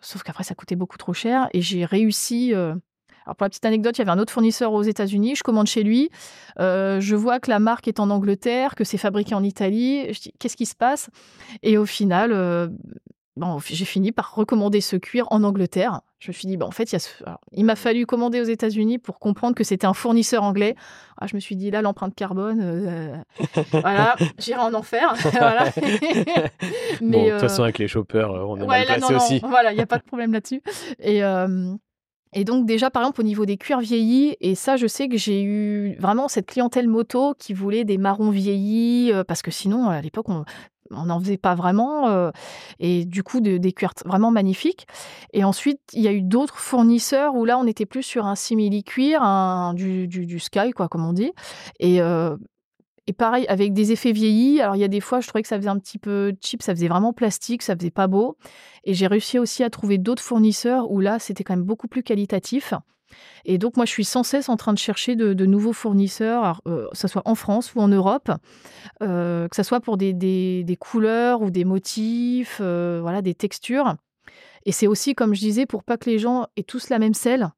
sauf 0.00 0.22
qu'après, 0.22 0.44
ça 0.44 0.54
coûtait 0.54 0.76
beaucoup 0.76 0.98
trop 0.98 1.12
cher, 1.12 1.48
et 1.52 1.60
j'ai 1.60 1.84
réussi. 1.84 2.54
alors 2.54 3.36
pour 3.36 3.44
la 3.44 3.48
petite 3.48 3.64
anecdote, 3.64 3.96
il 3.98 4.00
y 4.00 4.02
avait 4.02 4.10
un 4.10 4.18
autre 4.18 4.32
fournisseur 4.32 4.72
aux 4.72 4.82
États-Unis. 4.82 5.36
Je 5.36 5.42
commande 5.42 5.66
chez 5.66 5.82
lui. 5.82 6.10
Je 6.58 7.14
vois 7.14 7.40
que 7.40 7.50
la 7.50 7.58
marque 7.58 7.88
est 7.88 8.00
en 8.00 8.10
Angleterre, 8.10 8.74
que 8.74 8.84
c'est 8.84 8.98
fabriqué 8.98 9.34
en 9.34 9.42
Italie. 9.42 10.12
Je 10.12 10.20
dis 10.20 10.32
qu'est-ce 10.38 10.56
qui 10.56 10.66
se 10.66 10.76
passe? 10.76 11.10
Et 11.62 11.78
au 11.78 11.86
final, 11.86 12.70
bon, 13.36 13.58
j'ai 13.58 13.84
fini 13.84 14.12
par 14.12 14.34
recommander 14.34 14.80
ce 14.80 14.96
cuir 14.96 15.26
en 15.30 15.44
Angleterre. 15.44 16.00
Je 16.18 16.30
me 16.30 16.32
suis 16.32 16.48
dit, 16.48 16.56
bah, 16.56 16.66
en 16.66 16.70
fait, 16.70 16.90
il, 16.92 16.98
ce- 17.00 17.22
m'a 17.62 17.76
fallu 17.76 18.06
commander 18.06 18.40
aux 18.40 18.44
États-Unis 18.44 18.98
pour 18.98 19.18
comprendre 19.18 19.54
que 19.54 19.64
c'était 19.64 19.86
un 19.86 19.92
fournisseur 19.92 20.42
anglais. 20.42 20.74
Ah, 21.20 21.26
je 21.26 21.34
me 21.34 21.40
suis 21.40 21.56
dit, 21.56 21.70
là, 21.70 21.82
l'empreinte 21.82 22.14
carbone, 22.14 22.60
euh, 22.62 23.16
voilà, 23.72 24.16
j'irai 24.38 24.60
en 24.60 24.72
enfer. 24.74 25.14
voilà. 25.32 25.64
bon, 27.00 27.24
de 27.26 27.30
toute 27.32 27.40
façon, 27.40 27.62
avec 27.62 27.78
les 27.78 27.88
choppers, 27.88 28.30
euh, 28.30 28.44
on 28.44 28.56
est 28.56 28.60
Ouais, 28.62 28.66
mal 28.66 28.88
là, 28.88 28.98
non, 28.98 29.10
non, 29.10 29.16
aussi. 29.16 29.40
Voilà, 29.46 29.72
il 29.72 29.76
n'y 29.76 29.82
a 29.82 29.86
pas 29.86 29.98
de 29.98 30.04
problème 30.04 30.32
là-dessus. 30.32 30.62
Et, 31.00 31.22
euh, 31.22 31.74
et 32.32 32.44
donc, 32.44 32.66
déjà, 32.66 32.90
par 32.90 33.02
exemple, 33.02 33.20
au 33.20 33.24
niveau 33.24 33.46
des 33.46 33.56
cuirs 33.56 33.80
vieillis, 33.80 34.36
et 34.40 34.54
ça, 34.54 34.76
je 34.76 34.86
sais 34.86 35.08
que 35.08 35.16
j'ai 35.16 35.42
eu 35.42 35.96
vraiment 35.98 36.28
cette 36.28 36.46
clientèle 36.46 36.88
moto 36.88 37.34
qui 37.38 37.52
voulait 37.54 37.84
des 37.84 37.98
marrons 37.98 38.30
vieillis, 38.30 39.12
euh, 39.12 39.24
parce 39.24 39.42
que 39.42 39.50
sinon, 39.50 39.88
à 39.88 40.00
l'époque, 40.00 40.28
on 40.28 40.44
on 40.90 41.06
n'en 41.06 41.20
faisait 41.20 41.36
pas 41.36 41.54
vraiment. 41.54 42.08
euh, 42.08 42.30
et 42.78 43.04
du 43.04 43.22
coup, 43.22 43.40
de- 43.40 43.58
des 43.58 43.72
cuirs 43.72 43.92
vraiment 44.04 44.30
magnifiques. 44.30 44.86
Et 45.32 45.44
ensuite, 45.44 45.80
il 45.92 46.02
y 46.02 46.08
a 46.08 46.12
eu 46.12 46.22
d'autres 46.22 46.58
fournisseurs 46.58 47.34
où 47.34 47.44
là, 47.44 47.58
on 47.58 47.66
était 47.66 47.86
plus 47.86 48.02
sur 48.02 48.26
un 48.26 48.34
simili-cuir, 48.34 49.20
du, 49.74 50.06
du 50.08 50.38
sky, 50.38 50.70
quoi, 50.72 50.88
comme 50.88 51.04
on 51.06 51.12
dit. 51.12 51.32
Et. 51.80 52.00
euh, 52.00 52.36
et 53.08 53.12
pareil, 53.12 53.46
avec 53.46 53.72
des 53.72 53.92
effets 53.92 54.10
vieillis. 54.10 54.60
Alors, 54.60 54.74
il 54.74 54.80
y 54.80 54.84
a 54.84 54.88
des 54.88 55.00
fois, 55.00 55.20
je 55.20 55.28
trouvais 55.28 55.42
que 55.42 55.46
ça 55.48 55.56
faisait 55.56 55.68
un 55.68 55.78
petit 55.78 55.98
peu 55.98 56.34
cheap, 56.42 56.60
ça 56.60 56.74
faisait 56.74 56.88
vraiment 56.88 57.12
plastique, 57.12 57.62
ça 57.62 57.76
faisait 57.76 57.92
pas 57.92 58.08
beau. 58.08 58.36
Et 58.82 58.94
j'ai 58.94 59.06
réussi 59.06 59.38
aussi 59.38 59.62
à 59.62 59.70
trouver 59.70 59.96
d'autres 59.98 60.24
fournisseurs 60.24 60.90
où 60.90 60.98
là, 60.98 61.20
c'était 61.20 61.44
quand 61.44 61.54
même 61.54 61.64
beaucoup 61.64 61.86
plus 61.86 62.02
qualitatif. 62.02 62.74
Et 63.44 63.58
donc, 63.58 63.76
moi, 63.76 63.86
je 63.86 63.90
suis 63.92 64.04
sans 64.04 64.22
cesse 64.22 64.48
en 64.48 64.56
train 64.56 64.72
de 64.72 64.78
chercher 64.78 65.14
de, 65.16 65.32
de 65.32 65.46
nouveaux 65.46 65.72
fournisseurs, 65.72 66.60
euh, 66.66 66.88
que 66.90 66.96
ce 66.96 67.06
soit 67.08 67.22
en 67.26 67.34
France 67.34 67.74
ou 67.74 67.80
en 67.80 67.88
Europe, 67.88 68.30
euh, 69.02 69.46
que 69.48 69.56
ce 69.56 69.62
soit 69.62 69.80
pour 69.80 69.96
des, 69.96 70.12
des- 70.12 70.64
des 70.64 70.76
couleurs 70.76 71.42
ou 71.42 71.50
des 71.50 71.64
motifs, 71.64 72.58
euh, 72.60 72.98
voilà, 73.02 73.22
des 73.22 73.34
textures. 73.34 73.94
Et 74.64 74.72
c'est 74.72 74.86
aussi, 74.88 75.14
comme 75.14 75.34
je 75.34 75.40
disais, 75.40 75.64
pour 75.66 75.84
pas 75.84 75.96
que 75.96 76.10
les 76.10 76.18
gens 76.18 76.46
aient 76.56 76.64
tous 76.64 76.88
la 76.88 76.98
même 76.98 77.14
selle, 77.14 77.50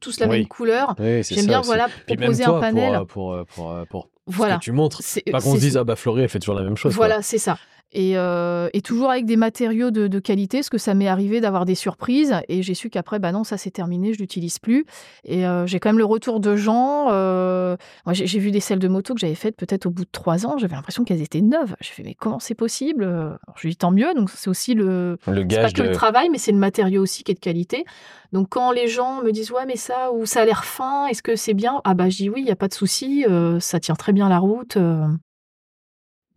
tous 0.00 0.18
la 0.20 0.26
Oui. 0.28 0.38
même 0.40 0.48
couleur. 0.48 0.94
Oui, 0.98 1.22
J'aime 1.22 1.46
bien, 1.46 1.60
aussi. 1.60 1.66
voilà, 1.68 1.88
proposer 2.06 2.44
toi, 2.44 2.56
un 2.58 2.60
panel. 2.60 2.92
Pour, 3.06 3.36
pour, 3.46 3.46
pour, 3.46 3.86
pour 3.88 4.08
ce 4.28 4.32
voilà. 4.36 4.56
que 4.56 4.60
tu 4.64 4.72
montres. 4.72 5.00
Pas 5.30 5.40
qu'on 5.40 5.54
se 5.54 5.60
dise, 5.60 5.76
ah 5.76 5.84
bah 5.84 5.96
Florie, 5.96 6.22
elle 6.22 6.28
fait 6.28 6.40
toujours 6.40 6.56
la 6.56 6.62
même 6.64 6.76
chose. 6.76 6.92
Voilà, 6.94 7.22
c'est 7.22 7.38
ça. 7.38 7.56
Et, 7.92 8.18
euh, 8.18 8.68
et 8.74 8.82
toujours 8.82 9.10
avec 9.10 9.24
des 9.24 9.36
matériaux 9.36 9.90
de, 9.90 10.08
de 10.08 10.18
qualité, 10.18 10.58
parce 10.58 10.68
que 10.68 10.76
ça 10.76 10.92
m'est 10.92 11.08
arrivé 11.08 11.40
d'avoir 11.40 11.64
des 11.64 11.74
surprises. 11.74 12.34
Et 12.48 12.62
j'ai 12.62 12.74
su 12.74 12.90
qu'après, 12.90 13.18
bah 13.18 13.32
non, 13.32 13.44
ça 13.44 13.56
c'est 13.56 13.70
terminé, 13.70 14.12
je 14.12 14.18
l'utilise 14.18 14.58
plus. 14.58 14.84
Et 15.24 15.46
euh, 15.46 15.66
j'ai 15.66 15.80
quand 15.80 15.88
même 15.88 15.98
le 15.98 16.04
retour 16.04 16.40
de 16.40 16.54
gens. 16.54 17.06
euh, 17.10 17.76
moi, 18.04 18.12
j'ai 18.12 18.38
vu 18.38 18.50
des 18.50 18.60
selles 18.60 18.78
de 18.78 18.88
moto 18.88 19.14
que 19.14 19.20
j'avais 19.20 19.34
faites 19.34 19.56
peut-être 19.56 19.86
au 19.86 19.90
bout 19.90 20.04
de 20.04 20.10
trois 20.12 20.44
ans. 20.46 20.58
J'avais 20.58 20.74
l'impression 20.76 21.04
qu'elles 21.04 21.22
étaient 21.22 21.40
neuves. 21.40 21.74
J'ai 21.80 21.92
fait, 21.92 22.02
mais 22.02 22.14
comment 22.14 22.38
c'est 22.40 22.54
possible? 22.54 23.04
Alors, 23.04 23.38
Je 23.56 23.62
lui 23.62 23.70
dis, 23.70 23.76
tant 23.76 23.90
mieux. 23.90 24.12
Donc, 24.14 24.28
c'est 24.30 24.50
aussi 24.50 24.74
le. 24.74 25.16
Le 25.26 25.46
C'est 25.48 25.56
pas 25.56 25.62
gage 25.62 25.72
que 25.72 25.82
de. 25.82 25.88
le 25.88 25.94
travail, 25.94 26.28
mais 26.30 26.38
c'est 26.38 26.52
le 26.52 26.58
matériau 26.58 27.02
aussi 27.02 27.24
qui 27.24 27.32
est 27.32 27.34
de 27.36 27.40
qualité. 27.40 27.84
Donc, 28.32 28.48
quand 28.50 28.70
les 28.72 28.88
gens 28.88 29.22
me 29.22 29.32
disent, 29.32 29.50
ouais, 29.50 29.64
mais 29.66 29.76
ça, 29.76 30.12
ou 30.12 30.26
ça 30.26 30.42
a 30.42 30.44
l'air 30.44 30.66
fin, 30.66 31.06
est-ce 31.06 31.22
que 31.22 31.36
c'est 31.36 31.54
bien? 31.54 31.80
Ah, 31.84 31.94
bah, 31.94 32.10
je 32.10 32.18
dis 32.18 32.28
oui, 32.28 32.40
il 32.42 32.44
n'y 32.44 32.50
a 32.50 32.56
pas 32.56 32.68
de 32.68 32.74
souci. 32.74 33.24
euh, 33.26 33.58
ça 33.60 33.80
tient 33.80 33.94
très 33.94 34.12
bien 34.12 34.28
la 34.28 34.38
route. 34.38 34.76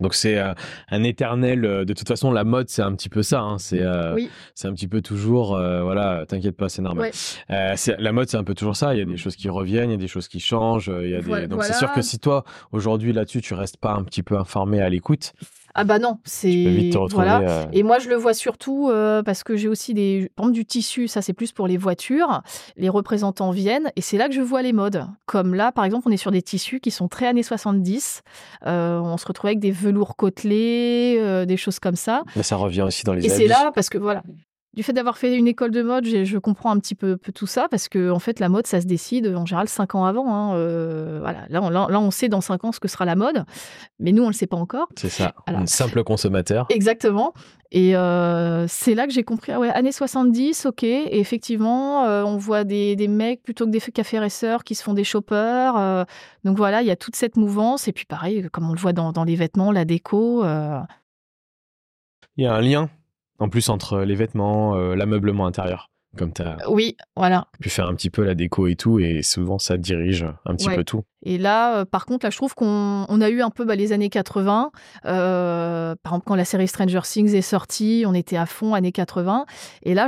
Donc 0.02 0.14
c'est 0.16 0.38
euh, 0.38 0.54
un 0.90 1.04
éternel. 1.04 1.64
euh, 1.64 1.86
de 1.86 1.94
toute 1.94 2.08
façon, 2.08 2.32
la 2.32 2.44
mode, 2.44 2.68
c'est 2.70 2.82
un 2.82 2.94
petit 2.96 3.08
peu 3.10 3.22
ça. 3.24 3.42
hein, 3.42 3.58
c'est 3.58 3.82
euh, 3.82 4.14
Oui. 4.16 4.30
c'est 4.56 4.68
un 4.68 4.74
petit 4.74 4.88
peu 4.88 5.02
toujours. 5.02 5.56
euh, 5.56 5.82
voilà, 5.84 6.26
t'inquiète 6.28 6.58
pas, 6.58 6.68
c'est 6.70 6.82
normal. 6.82 7.12
Ouais. 7.50 7.56
Euh, 7.56 7.76
la 8.00 8.12
mode, 8.12 8.28
c'est 8.30 8.38
un 8.38 8.44
peu 8.44 8.56
toujours 8.56 8.76
ça. 8.76 8.94
Il 8.94 8.98
y 9.00 9.02
a 9.02 9.06
des 9.06 9.18
choses 9.18 9.36
qui 9.36 9.48
reviennent, 9.48 9.90
il 9.90 9.94
y 9.94 9.96
a 9.96 10.00
des 10.00 10.08
choses 10.08 10.28
qui 10.28 10.40
changent. 10.40 10.90
euh, 10.90 11.06
Il 11.06 11.12
y 11.12 11.16
a 11.16 11.22
des... 11.22 11.28
Voilà- 11.28 11.48
Donc 11.48 11.64
c'est 11.64 11.74
sûr 11.74 11.92
que 11.94 12.02
si 12.02 12.20
toi, 12.20 12.44
aujourd'hui, 12.72 13.14
là-dessus, 13.14 13.42
tu 13.42 13.54
restes 13.54 13.78
pas 13.78 13.94
un 13.94 14.04
petit 14.04 14.24
peu 14.24 14.38
informé 14.38 14.82
à 14.82 14.90
l'écoute, 14.90 15.34
Ah, 15.74 15.84
bah 15.84 16.00
non, 16.00 16.18
c'est. 16.24 16.90
Voilà. 17.12 17.40
euh, 17.40 17.66
Et 17.74 17.84
moi, 17.84 18.00
je 18.00 18.10
le 18.10 18.16
vois 18.16 18.34
surtout 18.34 18.90
euh, 18.90 19.24
parce 19.24 19.44
que 19.44 19.56
j'ai 19.56 19.68
aussi 19.68 19.94
des, 19.94 20.32
par 20.36 20.46
exemple, 20.46 20.56
du 20.56 20.66
tissu. 20.66 21.08
Ça, 21.08 21.22
c'est 21.22 21.34
plus 21.34 21.52
pour 21.52 21.68
les 21.68 21.78
voitures. 21.78 22.42
Les 22.78 22.90
représentants 22.90 23.52
viennent 23.52 23.92
et 23.96 24.02
c'est 24.02 24.18
là 24.18 24.28
que 24.28 24.34
je 24.34 24.42
vois 24.42 24.62
les 24.62 24.74
modes. 24.74 25.06
Comme 25.26 25.56
là, 25.56 25.72
par 25.72 25.86
exemple, 25.86 26.08
on 26.08 26.12
est 26.12 26.18
sur 26.18 26.32
des 26.32 26.42
tissus 26.42 26.80
qui 26.80 26.92
sont 26.92 27.08
très 27.08 27.28
années 27.28 27.44
70. 27.44 28.22
Euh, 28.66 29.00
on 29.00 29.18
se 29.18 29.26
retrouve 29.26 29.48
avec 29.48 29.60
des 29.60 29.72
velours 29.72 30.16
côtelés, 30.16 31.18
euh, 31.20 31.46
des 31.46 31.58
choses 31.58 31.80
comme 31.80 31.96
ça. 31.96 32.24
Mais 32.36 32.44
ça 32.44 32.56
revient 32.56 32.82
aussi 32.82 33.04
dans 33.04 33.14
les 33.14 33.26
Et 33.26 33.30
c'est 33.30 33.48
là 33.48 33.72
parce 33.74 33.90
que 33.90 33.98
voilà. 33.98 34.24
Du 34.74 34.84
fait 34.84 34.94
d'avoir 34.94 35.18
fait 35.18 35.36
une 35.36 35.48
école 35.48 35.72
de 35.72 35.82
mode, 35.82 36.06
je 36.06 36.38
comprends 36.38 36.72
un 36.72 36.80
petit 36.80 36.96
peu, 36.96 37.18
tout 37.36 37.48
ça 37.48 37.68
parce 37.70 37.90
que 37.90 38.10
en 38.10 38.20
fait 38.20 38.40
la 38.40 38.48
mode 38.48 38.68
ça 38.68 38.80
se 38.80 38.86
décide 38.86 39.28
en 39.28 39.46
général 39.46 39.68
cinq 39.68 39.96
ans 39.96 40.06
avant. 40.06 40.34
Hein, 40.34 40.56
euh, 40.56 41.20
voilà, 41.20 41.46
là 41.50 41.62
on, 41.62 41.70
là 41.70 42.00
on, 42.00 42.12
sait 42.12 42.30
dans 42.30 42.40
cinq 42.40 42.64
ans 42.64 42.72
ce 42.72 42.80
que 42.80 42.88
sera 42.88 43.04
la 43.04 43.16
mode, 43.16 43.44
mais 44.00 44.14
nous 44.14 44.24
on 44.24 44.28
le 44.28 44.34
sait 44.34 44.48
pas 44.48 44.56
encore. 44.56 44.88
C'est 44.96 45.10
ça, 45.10 45.34
un 45.48 45.66
simple 45.66 46.04
consommateur. 46.04 46.68
Exactement. 46.70 47.34
Et 47.74 47.96
euh, 47.96 48.66
c'est 48.68 48.96
là 48.96 49.08
que 49.08 49.14
j'ai 49.14 49.24
compris, 49.24 49.52
ah 49.54 49.60
ouais, 49.60 49.70
années 49.70 49.94
70, 49.94 50.66
ok. 50.66 50.84
Et 50.84 51.20
effectivement, 51.20 52.06
euh, 52.06 52.24
on 52.24 52.36
voit 52.36 52.66
des, 52.66 52.98
des, 52.98 53.08
mecs 53.08 53.44
plutôt 53.44 53.66
que 53.66 53.72
des 53.72 53.80
cafés 53.80 54.20
racers 54.20 54.66
qui 54.66 54.76
se 54.76 54.84
font 54.84 54.94
des 54.94 55.06
shoppers. 55.06 56.06
donc 56.44 56.58
voilà, 56.58 56.82
il 56.82 56.88
y 56.88 56.92
a 56.92 56.98
toute 56.98 57.16
cette 57.16 57.38
mouvance. 57.38 57.88
Et 57.88 57.94
puis 57.94 58.06
pareil, 58.06 58.48
comme 58.52 58.70
on 58.70 58.74
le 58.74 58.80
voit 58.80 58.92
dans, 58.92 59.14
dans 59.14 59.24
les 59.24 59.36
vêtements, 59.36 59.72
la 59.72 59.86
déco. 59.86 60.44
Il 62.38 62.44
y 62.44 62.46
a 62.46 62.54
un 62.54 62.62
lien 62.62 62.90
en 63.42 63.50
plus, 63.50 63.70
entre 63.70 64.02
les 64.02 64.14
vêtements, 64.14 64.76
euh, 64.76 64.96
l'ameublement 64.96 65.48
intérieur, 65.48 65.90
comme 66.16 66.32
tu 66.32 66.44
as 66.44 66.58
oui, 66.70 66.96
voilà. 67.16 67.48
pu 67.60 67.70
faire 67.70 67.88
un 67.88 67.96
petit 67.96 68.12
peu 68.12 68.24
la 68.24 68.36
déco 68.36 68.68
et 68.68 68.76
tout, 68.76 69.00
et 69.00 69.24
souvent 69.24 69.58
ça 69.58 69.78
dirige 69.78 70.28
un 70.46 70.56
petit 70.56 70.70
peu 70.70 70.84
tout. 70.84 71.02
Et 71.24 71.40
là, 71.40 71.78
euh, 71.80 71.86
par 71.86 72.06
contre, 72.06 72.26
là, 72.26 72.30
je 72.30 72.38
trouve 72.38 72.54
qu'on 72.54 73.22
a 73.22 73.30
eu 73.30 73.42
un 73.42 73.50
peu 73.50 73.66
bah, 73.66 73.76
les 73.76 73.94
années 73.94 74.10
80. 74.10 74.72
Euh, 75.06 75.96
par 76.04 76.14
exemple, 76.14 76.26
quand 76.28 76.36
la 76.36 76.46
série 76.46 76.68
Stranger 76.68 77.02
Things 77.04 77.34
est 77.34 77.42
sortie, 77.42 78.04
on 78.06 78.14
était 78.14 78.38
à 78.38 78.46
fond 78.46 78.76
années 78.76 78.92
80. 78.92 79.46
Et 79.82 79.96
là, 79.96 80.08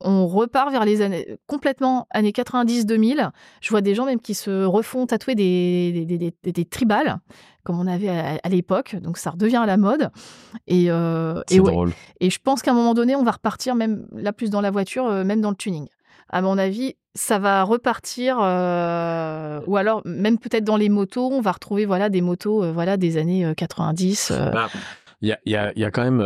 on 0.00 0.26
repart 0.26 0.70
vers 0.70 0.84
les 0.84 1.00
années 1.00 1.38
complètement 1.46 2.06
années 2.10 2.32
90-2000. 2.32 3.30
Je 3.62 3.70
vois 3.70 3.80
des 3.80 3.94
gens 3.94 4.04
même 4.04 4.20
qui 4.20 4.34
se 4.34 4.64
refont 4.64 5.06
tatouer 5.06 5.34
des, 5.34 6.04
des, 6.04 6.52
des 6.52 6.64
tribales 6.66 7.18
comme 7.64 7.80
on 7.80 7.86
avait 7.86 8.08
à, 8.08 8.48
l'époque. 8.48 8.96
Donc 8.96 9.18
ça 9.18 9.30
redevient 9.30 9.56
à 9.56 9.66
la 9.66 9.76
mode. 9.76 10.10
Et, 10.66 10.86
euh, 10.88 11.42
et, 11.50 11.58
drôle. 11.58 11.92
et 12.20 12.30
je 12.30 12.38
pense 12.38 12.62
qu'à 12.62 12.70
un 12.70 12.74
moment 12.74 12.94
donné, 12.94 13.16
on 13.16 13.24
va 13.24 13.32
repartir 13.32 13.74
même 13.74 14.06
là 14.12 14.32
plus 14.32 14.50
dans 14.50 14.60
la 14.60 14.70
voiture, 14.70 15.06
euh, 15.06 15.24
même 15.24 15.40
dans 15.40 15.50
le 15.50 15.56
tuning. 15.56 15.88
À 16.28 16.42
mon 16.42 16.56
avis, 16.58 16.94
ça 17.14 17.38
va 17.38 17.62
repartir, 17.62 18.38
euh, 18.40 19.60
ou 19.66 19.76
alors 19.76 20.02
même 20.04 20.38
peut-être 20.38 20.64
dans 20.64 20.76
les 20.76 20.88
motos, 20.88 21.30
on 21.30 21.40
va 21.40 21.52
retrouver 21.52 21.84
voilà 21.84 22.08
des 22.08 22.22
motos 22.22 22.72
voilà 22.72 22.96
des 22.96 23.18
années 23.18 23.52
90. 23.56 24.32
Bah, 24.52 24.68
il 25.20 25.28
y, 25.28 25.32
a, 25.32 25.38
y, 25.46 25.54
a, 25.54 25.72
y, 25.76 25.84
a, 25.84 25.90
quand 25.90 26.02
même 26.02 26.20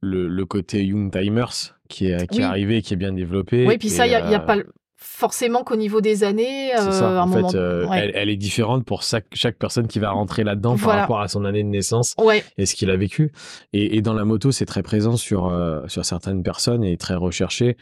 le, 0.00 0.28
le, 0.28 0.46
côté 0.46 0.84
Young 0.84 1.12
Timers 1.12 1.76
qui 1.88 2.06
est, 2.06 2.26
qui 2.28 2.40
est 2.40 2.44
arrivé, 2.44 2.82
qui 2.82 2.94
est 2.94 2.96
bien 2.96 3.12
développé. 3.12 3.66
Oui, 3.66 3.78
puis 3.78 3.90
ça, 3.90 4.06
il 4.06 4.10
n'y 4.10 4.16
a, 4.16 4.30
y 4.30 4.34
a 4.34 4.40
pas 4.40 4.56
forcément 5.02 5.64
qu'au 5.64 5.76
niveau 5.76 6.00
des 6.00 6.24
années, 6.24 6.74
euh, 6.74 7.18
en 7.18 7.28
fait, 7.28 7.56
euh, 7.56 7.86
elle, 7.90 8.30
est 8.30 8.36
différente 8.36 8.84
pour 8.84 9.02
chaque, 9.02 9.26
chaque 9.34 9.56
personne 9.56 9.86
qui 9.86 9.98
va 9.98 10.10
rentrer 10.10 10.44
là-dedans 10.44 10.76
par 10.76 10.96
rapport 10.98 11.20
à 11.20 11.28
son 11.28 11.44
année 11.44 11.62
de 11.62 11.68
naissance 11.68 12.14
et 12.56 12.66
ce 12.66 12.74
qu'il 12.74 12.90
a 12.90 12.96
vécu. 12.96 13.32
Et, 13.72 14.00
dans 14.00 14.14
la 14.14 14.24
moto, 14.24 14.52
c'est 14.52 14.66
très 14.66 14.82
présent 14.82 15.16
sur, 15.16 15.48
euh, 15.48 15.86
sur 15.88 16.04
certaines 16.04 16.42
personnes 16.42 16.84
et 16.84 16.96
très 16.96 17.14
recherché. 17.14 17.76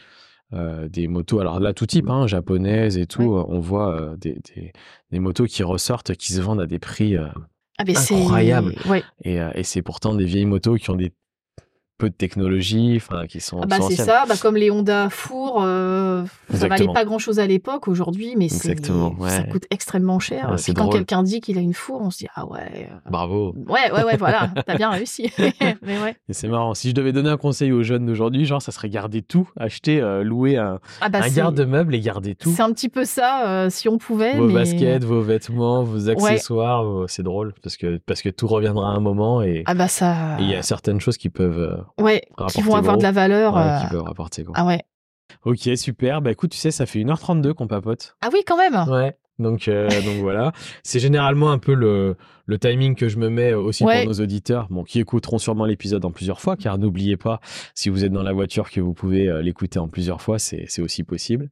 des 0.89 1.07
motos, 1.07 1.39
alors 1.39 1.59
là, 1.59 1.73
tout 1.73 1.85
type, 1.85 2.09
hein, 2.09 2.27
japonaises 2.27 2.97
et 2.97 3.05
tout, 3.05 3.33
on 3.47 3.59
voit 3.59 4.15
des, 4.17 4.37
des, 5.11 5.19
motos 5.19 5.45
qui 5.45 5.63
ressortent, 5.63 6.15
qui 6.15 6.33
se 6.33 6.41
vendent 6.41 6.61
à 6.61 6.67
des 6.67 6.79
prix 6.79 7.15
ah, 7.15 7.33
incroyables. 7.77 8.75
Et, 9.23 9.37
et 9.55 9.63
c'est 9.63 9.81
pourtant 9.81 10.13
des 10.15 10.25
vieilles 10.25 10.45
motos 10.45 10.75
qui 10.75 10.89
ont 10.89 10.95
des 10.95 11.13
peu 12.01 12.09
de 12.09 12.15
technologie, 12.15 12.93
enfin 12.95 13.27
qui 13.27 13.39
sont. 13.39 13.61
Ah 13.61 13.67
bah 13.67 13.77
c'est 13.87 13.95
ça, 13.95 14.25
bah 14.27 14.33
comme 14.41 14.55
les 14.55 14.71
Honda 14.71 15.09
Four, 15.11 15.61
euh, 15.61 16.23
ça 16.51 16.67
valait 16.67 16.87
pas 16.87 17.05
grand 17.05 17.19
chose 17.19 17.39
à 17.39 17.45
l'époque. 17.45 17.87
Aujourd'hui, 17.87 18.33
mais 18.35 18.49
ça 18.49 18.73
coûte 19.43 19.65
extrêmement 19.69 20.19
cher. 20.19 20.55
quand 20.75 20.89
quelqu'un 20.89 21.21
dit 21.21 21.41
qu'il 21.41 21.57
a 21.57 21.61
une 21.61 21.75
Four, 21.75 22.01
on 22.01 22.09
se 22.09 22.17
dit 22.17 22.27
ah 22.33 22.45
ouais. 22.47 22.89
Euh, 22.91 23.09
Bravo. 23.09 23.53
Ouais 23.67 23.91
ouais 23.93 24.03
ouais 24.03 24.17
voilà, 24.17 24.51
t'as 24.65 24.75
bien 24.75 24.89
réussi. 24.89 25.31
mais 25.83 26.01
ouais. 26.01 26.15
C'est 26.29 26.47
marrant. 26.47 26.73
Si 26.73 26.89
je 26.89 26.95
devais 26.95 27.11
donner 27.11 27.29
un 27.29 27.37
conseil 27.37 27.71
aux 27.71 27.83
jeunes 27.83 28.07
d'aujourd'hui, 28.07 28.45
genre 28.45 28.61
ça 28.61 28.71
serait 28.71 28.89
garder 28.89 29.21
tout, 29.21 29.47
acheter, 29.57 30.01
euh, 30.01 30.23
louer 30.23 30.57
un, 30.57 30.79
ah 31.01 31.09
bah, 31.09 31.19
un 31.21 31.29
garde-meuble 31.29 31.93
et 31.93 31.99
garder 31.99 32.33
tout. 32.33 32.51
C'est 32.55 32.63
un 32.63 32.71
petit 32.71 32.89
peu 32.89 33.05
ça, 33.05 33.67
si 33.69 33.87
on 33.89 33.99
pouvait. 33.99 34.35
Vos 34.35 34.49
baskets, 34.49 35.03
vos 35.03 35.21
vêtements, 35.21 35.83
vos 35.83 36.09
accessoires, 36.09 37.05
c'est 37.07 37.23
drôle 37.23 37.53
parce 37.61 37.77
que 37.77 37.97
parce 38.07 38.23
que 38.23 38.29
tout 38.29 38.47
reviendra 38.47 38.91
à 38.91 38.95
un 38.95 38.99
moment 38.99 39.43
et. 39.43 39.61
Ah 39.67 39.75
bah 39.75 39.87
ça. 39.87 40.37
Il 40.39 40.49
y 40.49 40.55
a 40.55 40.63
certaines 40.63 40.99
choses 40.99 41.17
qui 41.17 41.29
peuvent 41.29 41.83
Ouais, 41.99 42.23
qui 42.49 42.61
vont 42.61 42.75
avoir 42.75 42.97
de 42.97 43.03
la 43.03 43.11
valeur. 43.11 43.55
Ouais, 43.55 43.79
Qui 43.79 43.85
euh, 43.85 43.89
peuvent 43.89 44.03
rapporter 44.03 44.45
Ah 44.53 44.65
ouais. 44.65 44.81
Ok, 45.45 45.69
super. 45.75 46.21
Bah 46.21 46.31
écoute, 46.31 46.51
tu 46.51 46.57
sais, 46.57 46.71
ça 46.71 46.85
fait 46.85 46.99
1h32 46.99 47.53
qu'on 47.53 47.67
papote. 47.67 48.15
Ah 48.21 48.29
oui, 48.31 48.41
quand 48.45 48.57
même. 48.57 48.87
Ouais. 48.89 49.15
Donc, 49.39 49.67
euh, 49.67 49.87
donc 50.05 50.17
voilà. 50.17 50.51
C'est 50.83 50.99
généralement 50.99 51.51
un 51.51 51.57
peu 51.57 51.73
le, 51.73 52.15
le, 52.45 52.59
timing 52.59 52.95
que 52.95 53.07
je 53.07 53.17
me 53.17 53.29
mets 53.29 53.53
aussi 53.53 53.83
pour 53.83 54.05
nos 54.05 54.21
auditeurs, 54.21 54.67
bon, 54.69 54.83
qui 54.83 54.99
écouteront 54.99 55.39
sûrement 55.39 55.65
l'épisode 55.65 56.05
en 56.05 56.11
plusieurs 56.11 56.41
fois, 56.41 56.57
car 56.57 56.77
n'oubliez 56.77 57.17
pas, 57.17 57.39
si 57.73 57.89
vous 57.89 58.05
êtes 58.05 58.11
dans 58.11 58.23
la 58.23 58.33
voiture, 58.33 58.69
que 58.69 58.81
vous 58.81 58.93
pouvez 58.93 59.27
euh, 59.27 59.41
l'écouter 59.41 59.79
en 59.79 59.87
plusieurs 59.87 60.21
fois, 60.21 60.37
c'est 60.37 60.81
aussi 60.81 61.03
possible. 61.03 61.49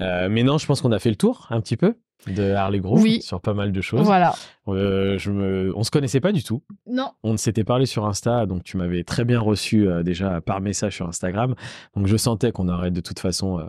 mais 0.00 0.42
non, 0.42 0.56
je 0.56 0.66
pense 0.66 0.80
qu'on 0.80 0.92
a 0.92 0.98
fait 0.98 1.10
le 1.10 1.16
tour 1.16 1.46
un 1.50 1.60
petit 1.60 1.76
peu 1.76 1.96
de 2.32 2.52
Harley 2.52 2.80
Grove 2.80 3.06
sur 3.20 3.40
pas 3.40 3.54
mal 3.54 3.72
de 3.72 3.80
choses. 3.80 4.02
Voilà. 4.02 4.34
Euh, 4.68 5.18
je 5.18 5.30
me... 5.30 5.72
On 5.76 5.84
se 5.84 5.90
connaissait 5.90 6.20
pas 6.20 6.32
du 6.32 6.42
tout. 6.42 6.62
Non. 6.86 7.12
On 7.22 7.36
s'était 7.36 7.64
parlé 7.64 7.86
sur 7.86 8.06
Insta, 8.06 8.46
donc 8.46 8.64
tu 8.64 8.76
m'avais 8.76 9.04
très 9.04 9.24
bien 9.24 9.40
reçu 9.40 9.88
euh, 9.88 10.02
déjà 10.02 10.40
par 10.40 10.60
message 10.60 10.96
sur 10.96 11.08
Instagram. 11.08 11.54
Donc 11.94 12.06
je 12.06 12.16
sentais 12.16 12.52
qu'on 12.52 12.68
aurait 12.68 12.90
de 12.90 13.00
toute 13.00 13.18
façon 13.18 13.58
euh, 13.58 13.64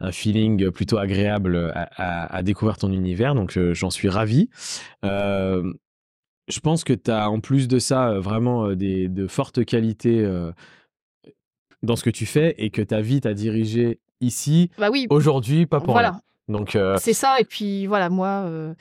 un 0.00 0.12
feeling 0.12 0.70
plutôt 0.70 0.98
agréable 0.98 1.72
à, 1.74 2.42
découvrir 2.42 2.76
ton 2.76 2.92
univers. 2.92 3.34
Donc 3.34 3.58
j'en 3.72 3.90
suis 3.90 4.08
ravi. 4.08 4.50
je 5.02 6.60
pense 6.62 6.84
que 6.84 6.92
tu 6.92 7.10
as 7.10 7.30
en 7.30 7.40
plus 7.40 7.68
de 7.68 7.78
ça 7.78 8.18
vraiment 8.18 8.74
des, 8.74 9.08
de 9.08 9.26
fortes 9.26 9.64
qualités 9.64 10.28
dans 11.82 11.94
ce 11.94 12.02
que 12.02 12.10
tu 12.10 12.26
fais 12.26 12.54
et 12.58 12.70
que 12.70 12.82
ta 12.82 13.00
vie 13.00 13.20
t'a 13.20 13.34
dirigé 13.34 14.00
ici, 14.20 14.70
bah 14.78 14.88
oui. 14.90 15.06
aujourd'hui, 15.10 15.66
pas 15.66 15.80
pour 15.80 15.92
voilà. 15.92 16.20
Donc 16.48 16.76
euh, 16.76 16.96
c'est 17.00 17.12
ça. 17.12 17.40
Et 17.40 17.44
puis 17.44 17.86
voilà, 17.86 18.08
moi, 18.08 18.44
euh, 18.46 18.74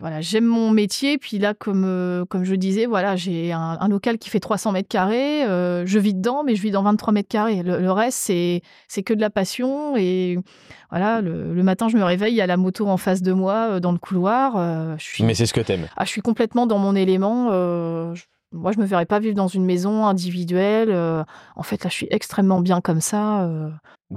voilà, 0.00 0.20
j'aime 0.20 0.44
mon 0.44 0.70
métier. 0.70 1.18
Puis 1.18 1.38
là, 1.38 1.54
comme 1.54 1.84
euh, 1.84 2.24
comme 2.24 2.44
je 2.44 2.54
disais, 2.54 2.86
voilà, 2.86 3.16
j'ai 3.16 3.52
un, 3.52 3.88
local 3.88 4.18
qui 4.18 4.30
fait 4.30 4.40
300 4.40 4.72
mètres 4.72 4.88
carrés. 4.88 5.42
je 5.42 5.98
vis 5.98 6.14
dedans, 6.14 6.42
mais 6.44 6.56
je 6.56 6.62
vis 6.62 6.70
dans 6.70 6.82
23 6.82 7.12
mètres 7.12 7.28
carrés. 7.28 7.62
Le, 7.62 7.90
reste, 7.90 8.18
c'est 8.18 8.62
c'est 8.88 9.02
que 9.02 9.14
de 9.14 9.20
la 9.20 9.30
passion. 9.30 9.96
Et 9.96 10.38
voilà, 10.90 11.20
le, 11.20 11.62
matin, 11.62 11.88
je 11.88 11.96
me 11.96 12.04
réveille, 12.04 12.32
il 12.32 12.36
y 12.36 12.42
a 12.42 12.46
la 12.46 12.56
moto 12.56 12.88
en 12.88 12.96
face 12.96 13.22
de 13.22 13.32
moi 13.32 13.80
dans 13.80 13.92
le 13.92 13.98
couloir. 13.98 14.98
je 14.98 15.04
suis, 15.04 15.24
mais 15.24 15.34
c'est 15.34 15.46
ce 15.46 15.54
que 15.54 15.60
t'aimes. 15.60 15.88
Ah, 15.96 16.04
je 16.04 16.10
suis 16.10 16.22
complètement 16.22 16.66
dans 16.66 16.78
mon 16.78 16.94
élément. 16.94 18.14
Moi, 18.54 18.72
je 18.72 18.78
me 18.78 18.86
verrais 18.86 19.04
pas 19.04 19.18
vivre 19.18 19.34
dans 19.34 19.48
une 19.48 19.64
maison 19.64 20.06
individuelle. 20.06 20.90
en 21.56 21.62
fait, 21.62 21.84
là, 21.84 21.90
je 21.90 21.94
suis 21.94 22.08
extrêmement 22.10 22.60
bien 22.60 22.80
comme 22.80 23.00
ça. 23.00 23.50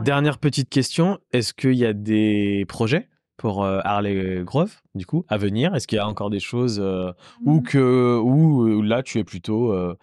Dernière 0.04 0.38
petite 0.38 0.70
question, 0.70 1.18
est-ce 1.32 1.54
qu'il 1.54 1.74
y 1.74 1.86
a 1.86 1.94
des 1.94 2.66
projets 2.68 3.10
pour 3.38 3.64
euh, 3.64 3.80
Harley 3.84 4.44
Grove, 4.44 4.76
du 4.96 5.06
coup, 5.06 5.26
à 5.28 5.38
venir? 5.38 5.74
Est-ce 5.76 5.88
qu'il 5.88 5.98
y 5.98 6.00
a 6.00 6.08
encore 6.08 6.30
des 6.30 6.40
choses 6.40 6.80
euh, 6.80 7.12
ou 7.46 7.56
mmh. 7.56 7.64
que 7.64 8.20
ou 8.20 8.82
là 8.82 9.02
tu 9.02 9.18
es 9.18 9.24
plutôt 9.24 9.72
euh, 9.72 9.96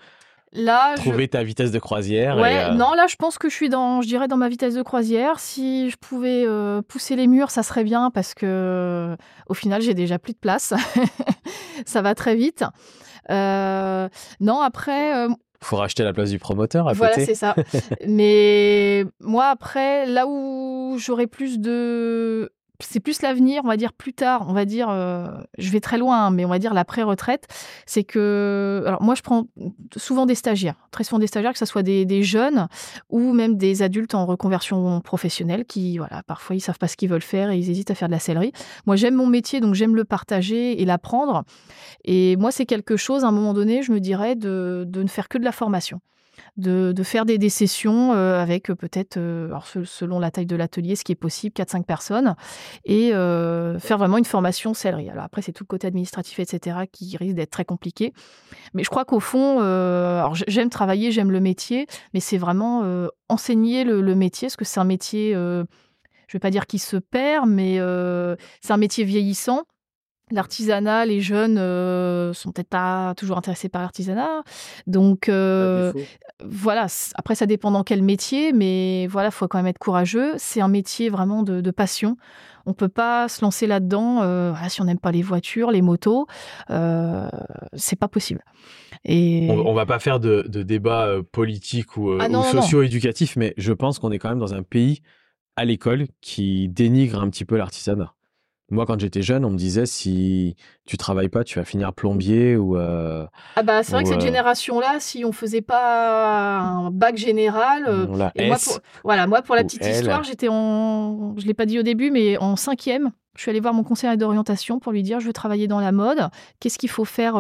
là 0.53 0.95
trouver 0.97 1.29
ta 1.29 1.45
vitesse 1.45 1.71
de 1.71 1.79
croisière 1.79 2.39
Ouais, 2.39 2.73
non, 2.75 2.95
là 2.95 3.07
je 3.07 3.17
pense 3.17 3.39
que 3.39 3.49
je 3.49 3.55
suis 3.55 3.69
dans 3.69 4.03
je 4.03 4.09
dirais 4.09 4.27
dans 4.27 4.37
ma 4.37 4.49
vitesse 4.49 4.75
de 4.75 4.83
croisière. 4.83 5.39
Si 5.39 5.91
je 5.91 5.97
pouvais 5.97 6.47
pousser 6.89 7.15
les 7.15 7.27
murs, 7.27 7.51
ça 7.51 7.63
serait 7.63 7.85
bien 7.85 8.11
parce 8.11 8.35
que 8.35 9.17
au 9.49 9.55
final, 9.55 9.83
j'ai 9.83 9.95
déjà 9.95 10.19
plus 10.19 10.33
de 10.33 10.39
place. 10.39 10.75
ça 11.87 12.03
va 12.03 12.15
très 12.15 12.35
vite. 12.35 12.65
Non, 13.31 14.61
après, 14.61 15.29
faut 15.65 15.77
racheter 15.77 16.05
la 16.05 16.13
place 16.13 16.31
du 16.31 16.39
promoteur 16.39 16.89
à 16.89 16.93
voilà, 16.93 17.15
c'est 17.15 17.35
ça. 17.35 17.55
Mais 18.07 19.05
moi, 19.21 19.47
après, 19.47 20.07
là 20.07 20.27
où 20.27 20.97
j'aurais 20.99 21.27
plus 21.27 21.59
de 21.59 22.53
c'est 22.81 23.01
plus 23.01 23.23
l'avenir, 23.23 23.63
on 23.65 23.69
va 23.69 23.77
dire 23.77 23.93
plus 23.93 24.13
tard, 24.13 24.47
on 24.49 24.53
va 24.53 24.65
dire, 24.65 24.89
euh, 24.91 25.29
je 25.59 25.71
vais 25.71 25.81
très 25.81 25.97
loin, 25.97 26.27
hein, 26.27 26.31
mais 26.31 26.45
on 26.45 26.49
va 26.49 26.59
dire 26.59 26.75
l'après-retraite, 26.75 27.47
c'est 27.87 28.03
que, 28.03 28.83
alors 28.87 29.03
moi 29.03 29.15
je 29.15 29.23
prends 29.23 29.47
souvent 29.97 30.27
des 30.27 30.35
stagiaires, 30.35 30.89
très 30.91 31.05
souvent 31.05 31.21
des 31.21 31.29
stagiaires, 31.29 31.53
que 31.53 31.59
ce 31.59 31.67
soit 31.67 31.83
des, 31.83 32.23
jeunes 32.25 32.69
ou 33.11 33.33
même 33.33 33.57
des 33.57 33.83
adultes 33.83 34.15
en 34.15 34.27
reconversion 34.27 35.01
professionnelle 35.01 35.65
qui, 35.65 35.99
voilà, 35.99 36.23
parfois 36.25 36.57
ils 36.57 36.61
savent 36.61 36.79
pas 36.79 36.89
ce 36.89 36.97
qu'ils 36.97 37.09
veulent 37.09 37.23
faire 37.23 37.51
et 37.51 37.59
ils 37.59 37.71
hésitent 37.71 37.91
à 37.91 37.95
faire 37.95 38.09
de 38.09 38.15
la 38.15 38.19
sellerie. 38.19 38.53
Moi 38.87 38.97
j'aime 38.97 39.15
mon 39.15 39.27
métier, 39.27 39.61
donc 39.61 39.75
j'aime 39.75 39.95
le 39.95 40.05
partager 40.05 40.81
et 40.81 40.85
l'apprendre. 40.85 41.45
Et 42.05 42.37
moi 42.37 42.51
c'est 42.51 42.67
quelque 42.67 42.97
chose, 42.97 43.25
à 43.25 43.29
un 43.29 43.33
moment 43.33 43.55
donné, 43.55 43.83
je 43.83 43.93
me 43.93 44.01
dirais 44.01 44.35
de 44.37 44.87
ne 44.93 45.09
faire 45.09 45.29
que 45.29 45.39
de 45.39 45.45
la 45.45 45.53
formation 45.53 46.01
de, 46.57 47.03
faire 47.03 47.25
des, 47.25 47.49
sessions 47.49 48.13
euh, 48.13 48.41
avec 48.41 48.71
euh, 48.71 48.75
peut-être, 48.75 49.17
euh, 49.17 49.49
selon 49.85 50.19
la 50.19 50.31
taille 50.31 50.47
de 50.47 50.57
l'atelier, 50.57 50.95
ce 50.95 51.05
qui 51.05 51.13
est 51.13 51.17
possible, 51.17 51.55
4-5 51.55 51.85
personnes, 51.85 52.35
et 52.85 53.11
faire 53.11 53.99
vraiment 53.99 54.19
une 54.19 54.25
formation 54.25 54.75
sellerie. 54.75 55.11
Alors 55.11 55.25
après, 55.25 55.43
c'est 55.43 55.53
tout 55.53 55.65
le 55.65 55.69
côté 55.69 55.87
administratif, 55.87 56.39
etc., 56.39 56.79
qui 56.91 57.17
risque 57.17 57.35
d'être 57.35 57.51
très 57.51 57.65
compliqué. 57.65 58.13
Mais 58.73 58.85
je 58.85 58.91
crois 58.91 59.05
qu'au 59.05 59.21
fond, 59.21 59.61
j'aime 60.47 60.71
travailler, 60.71 61.13
j'aime 61.13 61.31
le 61.31 61.41
métier, 61.41 61.87
mais 62.13 62.21
c'est 62.21 62.39
vraiment 62.39 63.09
enseigner 63.29 63.85
le, 63.85 64.01
le, 64.01 64.15
métier, 64.15 64.47
parce 64.47 64.57
que 64.57 64.65
c'est 64.65 64.81
un 64.81 64.85
métier, 64.85 65.33
je 65.33 65.39
ne 65.39 65.67
vais 66.33 66.39
pas 66.39 66.51
dire 66.51 66.67
qui 66.67 66.79
se 66.79 66.97
perd, 66.97 67.49
mais 67.49 67.79
c'est 68.61 68.73
un 68.73 68.79
métier 68.79 69.05
vieillissant 69.05 69.65
L'artisanat, 70.31 71.05
les 71.05 71.21
jeunes 71.21 71.59
euh, 71.59 72.33
sont 72.33 72.51
peut-être 72.51 72.71
pas 72.71 73.13
toujours 73.15 73.37
intéressés 73.37 73.69
par 73.69 73.83
l'artisanat. 73.83 74.43
Donc, 74.87 75.29
euh, 75.29 75.93
voilà. 76.43 76.87
Après, 77.15 77.35
ça 77.35 77.45
dépend 77.45 77.71
dans 77.71 77.85
quel 77.85 78.03
métier, 78.03 78.55
mais 78.55 79.07
voilà, 79.09 79.31
faut 79.31 79.47
quand 79.49 79.59
même 79.59 79.67
être 79.67 79.79
courageux. 79.79 80.33
C'est 80.39 80.63
un 80.63 80.69
métier 80.69 81.11
vraiment 81.11 81.43
de, 81.43 81.71
passion. 81.71 82.17
On 82.65 82.73
peut 82.73 82.89
pas 82.89 83.29
se 83.29 83.45
lancer 83.45 83.67
là-dedans 83.67 84.23
euh, 84.23 84.55
si 84.69 84.81
on 84.81 84.85
n'aime 84.85 84.99
pas 84.99 85.13
les 85.13 85.21
voitures, 85.21 85.71
les 85.71 85.83
motos. 85.83 86.27
C'est 86.71 87.99
pas 87.99 88.09
possible. 88.09 88.43
Et... 89.05 89.49
On, 89.51 89.67
on 89.67 89.75
va 89.75 89.85
pas 89.85 89.99
faire 89.99 90.21
de, 90.21 90.47
de 90.49 90.63
débat 90.63 91.17
politique 91.33 91.99
ou, 91.99 92.17
ah 92.19 92.29
socio-éducatif, 92.51 93.37
mais 93.37 93.53
je 93.59 93.75
pense 93.75 93.99
qu'on 93.99 94.11
est 94.11 94.19
quand 94.19 94.31
même 94.31 94.39
dans 94.39 94.55
un 94.55 94.63
pays 94.63 95.03
à 95.57 95.67
l'école 95.67 96.07
qui 96.23 96.71
dénigre 96.71 97.21
un 97.21 97.29
petit 97.29 97.45
peu 97.45 97.59
l'artisanat. 97.59 98.15
Moi, 98.71 98.87
quand 98.87 98.99
j'étais 98.99 99.21
jeune, 99.21 99.45
on 99.45 99.51
me 99.51 99.59
disait 99.59 99.85
si 99.85 100.57
tu 100.87 100.97
travailles 100.97 101.29
pas, 101.29 101.45
tu 101.45 101.59
vas 101.59 101.65
finir 101.67 101.93
plombier 101.93 102.57
ou. 102.57 102.79
Euh, 102.79 103.27
ah 103.57 103.63
bah 103.63 103.83
c'est 103.83 103.93
vrai 103.93 104.05
que 104.05 104.09
cette 104.09 104.19
euh, 104.19 104.25
génération-là, 104.25 105.01
si 105.01 105.25
on 105.25 105.33
faisait 105.33 105.61
pas 105.61 106.61
un 106.61 106.91
bac 106.91 107.19
général, 107.19 107.85
euh, 107.87 108.07
moi 108.07 108.57
pour, 108.63 108.81
voilà, 109.05 109.27
moi 109.27 109.43
pour 109.43 109.55
la 109.55 109.65
petite 109.65 109.85
histoire, 109.85 110.25
j'étais 110.25 110.49
en, 110.49 111.35
je 111.37 111.47
l'ai 111.47 111.53
pas 111.53 111.67
dit 111.67 111.79
au 111.79 111.83
début, 111.83 112.11
mais 112.11 112.39
en 112.39 112.57
cinquième, 112.57 113.13
je 113.37 113.43
suis 113.43 113.51
allée 113.51 113.61
voir 113.61 113.75
mon 113.75 113.85
conseiller 113.85 114.17
d'orientation 114.17 114.79
pour 114.79 114.93
lui 114.93 115.03
dire 115.03 115.21
je 115.21 115.27
veux 115.27 115.35
travailler 115.35 115.69
dans 115.69 115.81
la 115.81 115.93
mode, 115.93 116.29
qu'est-ce 116.59 116.79
qu'il 116.79 116.91
faut 116.91 117.05
faire 117.05 117.37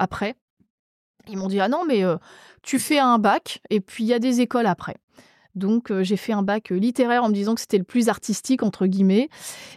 après? 0.00 0.34
Ils 1.28 1.38
m'ont 1.38 1.48
dit 1.48 1.60
ah 1.60 1.68
non 1.68 1.84
mais 1.86 2.02
tu 2.62 2.80
fais 2.80 2.98
un 2.98 3.18
bac 3.18 3.60
et 3.70 3.80
puis 3.80 4.02
il 4.02 4.08
y 4.08 4.14
a 4.14 4.18
des 4.18 4.40
écoles 4.40 4.66
après. 4.66 4.96
Donc 5.54 5.90
euh, 5.90 6.02
j'ai 6.02 6.16
fait 6.16 6.32
un 6.32 6.42
bac 6.42 6.72
euh, 6.72 6.76
littéraire 6.76 7.24
en 7.24 7.28
me 7.28 7.34
disant 7.34 7.54
que 7.54 7.60
c'était 7.60 7.78
le 7.78 7.84
plus 7.84 8.08
artistique 8.08 8.62
entre 8.62 8.86
guillemets. 8.86 9.28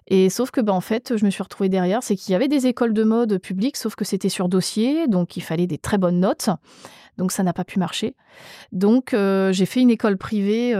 Et 0.07 0.29
sauf 0.29 0.51
que 0.51 0.61
ben 0.61 0.73
en 0.73 0.81
fait, 0.81 1.17
je 1.17 1.25
me 1.25 1.29
suis 1.29 1.43
retrouvée 1.43 1.69
derrière, 1.69 2.03
c'est 2.03 2.15
qu'il 2.15 2.31
y 2.31 2.35
avait 2.35 2.47
des 2.47 2.67
écoles 2.67 2.93
de 2.93 3.03
mode 3.03 3.37
publiques, 3.39 3.77
sauf 3.77 3.95
que 3.95 4.05
c'était 4.05 4.29
sur 4.29 4.49
dossier, 4.49 5.07
donc 5.07 5.37
il 5.37 5.41
fallait 5.41 5.67
des 5.67 5.77
très 5.77 5.97
bonnes 5.97 6.19
notes. 6.19 6.49
Donc 7.17 7.31
ça 7.31 7.43
n'a 7.43 7.53
pas 7.53 7.63
pu 7.63 7.79
marcher. 7.79 8.15
Donc 8.71 9.13
euh, 9.13 9.51
j'ai 9.51 9.65
fait 9.65 9.81
une 9.81 9.89
école 9.89 10.17
privée 10.17 10.73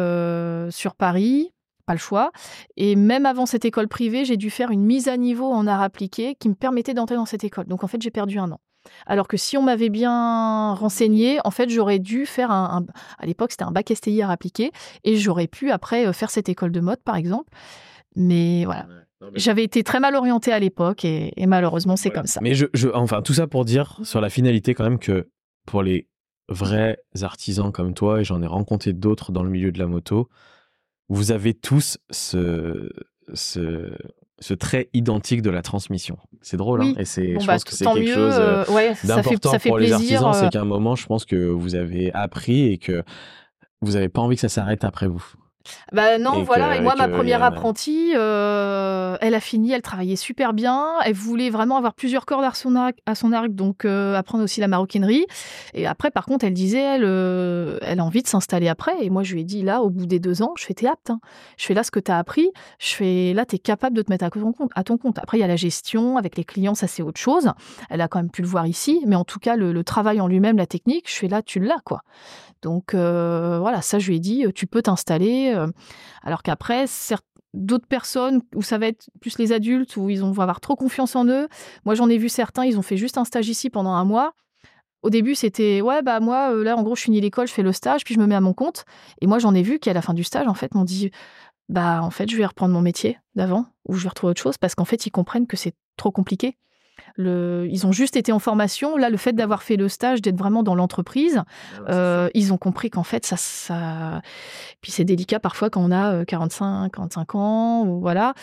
sur 0.72 0.96
Paris, 0.96 1.52
pas 1.86 1.94
le 1.94 2.00
choix. 2.00 2.32
Et 2.76 2.96
même 2.96 3.26
avant 3.26 3.46
cette 3.46 3.66
école 3.66 3.88
privée, 3.88 4.26
j'ai 4.26 4.38
dû 4.38 4.50
faire 4.50 4.72
une 4.72 4.84
mise 4.84 5.08
à 5.08 5.18
niveau 5.18 5.52
en 5.52 5.66
art 5.66 5.82
appliqué 5.82 6.36
qui 6.36 6.50
me 6.50 6.56
permettait 6.56 6.94
d'entrer 6.94 7.16
dans 7.16 7.26
cette 7.26 7.44
école. 7.44 7.66
Donc 7.66 7.84
en 7.84 7.88
fait, 7.88 8.02
j'ai 8.02 8.12
perdu 8.12 8.38
un 8.38 8.52
an. 8.52 8.60
Alors 9.06 9.28
que 9.28 9.38
si 9.38 9.58
on 9.58 9.64
m'avait 9.64 9.90
bien 9.90 10.74
renseigné, 10.74 11.40
en 11.44 11.52
fait, 11.52 11.70
j'aurais 11.70 12.00
dû 12.00 12.26
faire 12.26 12.52
un, 12.52 12.86
à 13.18 13.26
l'époque, 13.26 13.52
c'était 13.52 13.64
un 13.64 13.72
bac 13.72 13.92
STI 13.94 14.22
à 14.22 14.30
appliquer, 14.30 14.72
et 15.04 15.18
j'aurais 15.18 15.48
pu 15.48 15.72
après 15.72 16.08
euh, 16.08 16.14
faire 16.14 16.30
cette 16.30 16.50
école 16.50 16.72
de 16.72 16.80
mode, 16.80 17.02
par 17.04 17.16
exemple. 17.16 17.50
Mais 18.16 18.66
voilà. 18.66 18.88
J'avais 19.34 19.64
été 19.64 19.84
très 19.84 20.00
mal 20.00 20.16
orientée 20.16 20.52
à 20.52 20.60
l'époque 20.60 21.04
et, 21.04 21.34
malheureusement, 21.48 21.96
c'est 21.96 22.12
comme 22.12 22.28
ça. 22.28 22.40
Mais 22.44 22.54
je, 22.54 22.66
enfin, 22.94 23.24
tout 23.24 23.34
ça 23.34 23.48
pour 23.48 23.66
dire 23.66 24.00
sur 24.04 24.22
la 24.22 24.30
finalité 24.30 24.76
quand 24.76 24.84
même 24.84 25.00
que 25.00 25.30
pour 25.66 25.82
les 25.82 26.08
vrais 26.50 27.00
artisans 27.22 27.72
comme 27.72 27.94
toi, 27.94 28.22
et 28.22 28.24
j'en 28.24 28.42
ai 28.44 28.48
rencontré 28.48 28.94
d'autres 28.94 29.32
dans 29.32 29.44
le 29.44 29.50
milieu 29.50 29.72
de 29.72 29.80
la 29.80 29.88
moto, 29.88 30.30
vous 31.10 31.32
avez 31.32 31.54
tous 31.54 31.98
ce, 32.12 32.90
ce, 33.34 33.92
ce 34.40 34.54
trait 34.54 34.90
identique 34.94 35.42
de 35.42 35.50
la 35.50 35.62
transmission. 35.62 36.18
C'est 36.42 36.58
drôle, 36.58 36.82
hein 36.82 36.94
et 36.98 37.06
c'est, 37.06 37.40
je 37.40 37.46
bah, 37.48 37.54
pense 37.54 37.64
que 37.64 37.74
c'est 37.74 37.86
quelque 37.86 38.14
chose 38.14 38.36
euh, 38.38 38.64
euh, 38.70 38.94
d'important 39.04 39.58
pour 39.60 39.80
les 39.80 39.92
artisans, 39.92 40.34
c'est 40.34 40.46
euh. 40.46 40.50
qu'à 40.50 40.62
un 40.62 40.66
moment, 40.66 40.96
je 40.96 41.06
pense 41.06 41.26
que 41.26 41.36
vous 41.36 41.76
avez 41.76 42.14
appris 42.14 42.72
et 42.72 42.78
que 42.78 43.04
vous 43.82 43.94
n'avez 43.94 44.10
pas 44.10 44.22
envie 44.22 44.36
que 44.36 44.42
ça 44.42 44.50
s'arrête 44.50 44.84
après 44.84 45.08
vous. 45.08 45.24
Bah 45.92 46.18
non, 46.18 46.44
voilà. 46.44 46.76
et 46.76 46.82
moi, 46.82 46.96
ma 46.98 47.08
première 47.08 47.44
apprentie, 47.44 48.14
euh, 48.16 49.18
elle 49.22 49.36
a 49.36 49.40
fini, 49.40 49.72
elle 49.72 49.82
travaillait 49.82 50.16
super 50.16 50.54
bien. 50.54 50.86
Elle 51.06 51.14
voulait 51.14 51.50
vraiment 51.50 51.78
avoir 51.78 51.94
plusieurs 51.94 52.26
cordes 52.26 52.44
à 52.44 52.54
son 52.54 52.76
arc, 52.76 52.98
à 53.06 53.16
son 53.16 53.32
arc 53.32 53.50
donc 53.50 53.86
euh, 53.86 54.16
apprendre 54.16 54.44
aussi 54.44 54.60
la 54.60 54.68
maroquinerie. 54.68 55.26
Et 55.74 55.88
après, 55.88 56.12
par 56.12 56.26
contre, 56.26 56.46
elle 56.46 56.54
disait, 56.54 56.82
elle, 56.82 57.04
euh, 57.06 57.78
elle 57.82 58.00
a 58.00 58.04
envie 58.04 58.22
de 58.22 58.28
s'installer 58.28 58.68
après. 58.68 58.94
Et 59.02 59.10
moi, 59.10 59.24
je 59.24 59.34
lui 59.34 59.42
ai 59.42 59.44
dit, 59.44 59.62
là, 59.64 59.82
au 59.82 59.90
bout 59.90 60.06
des 60.06 60.20
deux 60.20 60.42
ans, 60.42 60.54
je 60.58 60.66
fais, 60.66 60.74
t'es 60.74 60.88
apte. 60.88 61.10
Hein. 61.10 61.20
Je 61.58 61.66
fais 61.66 61.74
là 61.74 61.84
ce 61.84 61.92
que 61.92 62.00
tu 62.00 62.12
as 62.12 62.18
appris. 62.18 62.50
Je 62.80 62.94
fais 62.94 63.34
là, 63.34 63.46
tu 63.46 63.56
es 63.56 63.60
capable 63.60 63.96
de 63.96 64.02
te 64.02 64.12
mettre 64.12 64.26
à 64.26 64.30
ton 64.30 64.52
compte. 64.52 64.72
À 64.76 64.84
ton 64.84 64.98
compte. 64.98 65.20
Après, 65.20 65.38
il 65.38 65.42
y 65.42 65.44
a 65.44 65.48
la 65.48 65.56
gestion 65.56 66.18
avec 66.18 66.38
les 66.38 66.44
clients, 66.44 66.76
ça 66.76 66.88
c'est 66.88 67.04
autre 67.04 67.20
chose. 67.20 67.52
Elle 67.90 68.02
a 68.02 68.08
quand 68.08 68.20
même 68.20 68.32
pu 68.32 68.42
le 68.42 68.48
voir 68.48 68.68
ici. 68.68 69.02
Mais 69.06 69.16
en 69.16 69.24
tout 69.24 69.40
cas, 69.40 69.56
le, 69.56 69.72
le 69.72 69.84
travail 69.84 70.22
en 70.22 70.28
lui-même, 70.28 70.58
la 70.58 70.68
technique, 70.68 71.10
je 71.10 71.16
fais 71.16 71.28
là, 71.28 71.42
tu 71.42 71.60
l'as, 71.60 71.82
quoi. 71.84 72.02
Donc 72.64 72.94
voilà, 72.94 73.82
ça 73.82 74.00
je 74.00 74.10
lui 74.10 74.18
ai 74.18 74.20
dit, 74.20 74.46
tu 74.56 74.68
peux 74.68 74.82
t'installer. 74.82 75.54
Euh. 75.58 75.68
alors 76.24 76.44
qu'après, 76.44 76.86
d'autres 77.54 77.88
personnes 77.88 78.42
où 78.56 78.62
ça 78.62 78.78
va 78.78 78.88
être 78.88 79.10
plus 79.20 79.38
les 79.40 79.52
adultes, 79.52 79.98
où 79.98 80.10
ils 80.10 80.22
vont 80.22 80.30
avoir 80.40 80.60
trop 80.62 80.76
confiance 80.76 81.16
en 81.16 81.26
eux. 81.28 81.48
Moi 81.86 81.96
j'en 81.96 82.10
ai 82.10 82.18
vu 82.18 82.30
certains, 82.30 82.66
ils 82.66 82.78
ont 82.78 82.84
fait 82.84 82.98
juste 82.98 83.18
un 83.18 83.26
stage 83.26 83.50
ici 83.50 83.70
pendant 83.70 83.92
un 83.92 84.06
mois. 84.06 84.34
Au 85.04 85.10
début, 85.10 85.36
c'était 85.36 85.80
ouais, 85.80 86.02
bah 86.02 86.20
moi, 86.20 86.52
là, 86.56 86.76
en 86.76 86.82
gros, 86.82 86.96
je 86.96 87.04
finis 87.04 87.22
l'école, 87.22 87.48
je 87.48 87.54
fais 87.54 87.62
le 87.62 87.72
stage, 87.72 88.04
puis 88.04 88.16
je 88.16 88.20
me 88.20 88.26
mets 88.26 88.36
à 88.36 88.42
mon 88.42 88.54
compte. 88.54 88.84
Et 89.22 89.28
moi, 89.28 89.38
j'en 89.38 89.54
ai 89.54 89.62
vu 89.62 89.78
qui, 89.78 89.92
à 89.92 89.94
la 89.94 90.02
fin 90.02 90.16
du 90.16 90.24
stage, 90.24 90.48
en 90.48 90.56
fait, 90.56 90.74
m'ont 90.74 90.84
dit 90.84 91.12
bah, 91.70 92.02
en 92.02 92.10
fait, 92.10 92.30
je 92.30 92.36
vais 92.38 92.46
reprendre 92.46 92.74
mon 92.74 92.82
métier 92.82 93.20
d'avant, 93.36 93.68
ou 93.88 93.96
je 93.96 94.04
vais 94.04 94.10
retrouver 94.10 94.32
autre 94.32 94.42
chose, 94.42 94.58
parce 94.58 94.76
qu'en 94.76 94.86
fait, 94.86 95.06
ils 95.06 95.12
comprennent 95.12 95.48
que 95.48 95.58
c'est 95.58 95.76
trop 95.98 96.12
compliqué 96.12 96.58
ils 97.18 97.86
ont 97.86 97.92
juste 97.92 98.16
été 98.16 98.32
en 98.32 98.40
formation. 98.40 98.98
Là, 98.98 99.10
le 99.10 99.18
fait 99.18 99.34
d'avoir 99.34 99.64
fait 99.64 99.76
le 99.76 99.88
stage, 99.88 100.22
d'être 100.22 100.38
vraiment 100.38 100.64
dans 100.64 100.76
l'entreprise, 100.76 101.44
euh, 101.90 102.30
ils 102.34 102.54
ont 102.54 102.58
compris 102.58 102.90
qu'en 102.90 103.04
fait, 103.04 103.26
ça, 103.26 103.38
ça. 103.38 104.22
Puis 104.82 104.92
c'est 104.92 105.04
délicat 105.04 105.40
parfois 105.40 105.70
quand 105.70 105.82
on 105.82 105.92
a 105.92 106.26
45, 106.26 106.86
euh, 106.86 106.90
45 106.90 107.36
ans, 107.36 107.86
ou 107.86 108.00
voilà. 108.00 108.34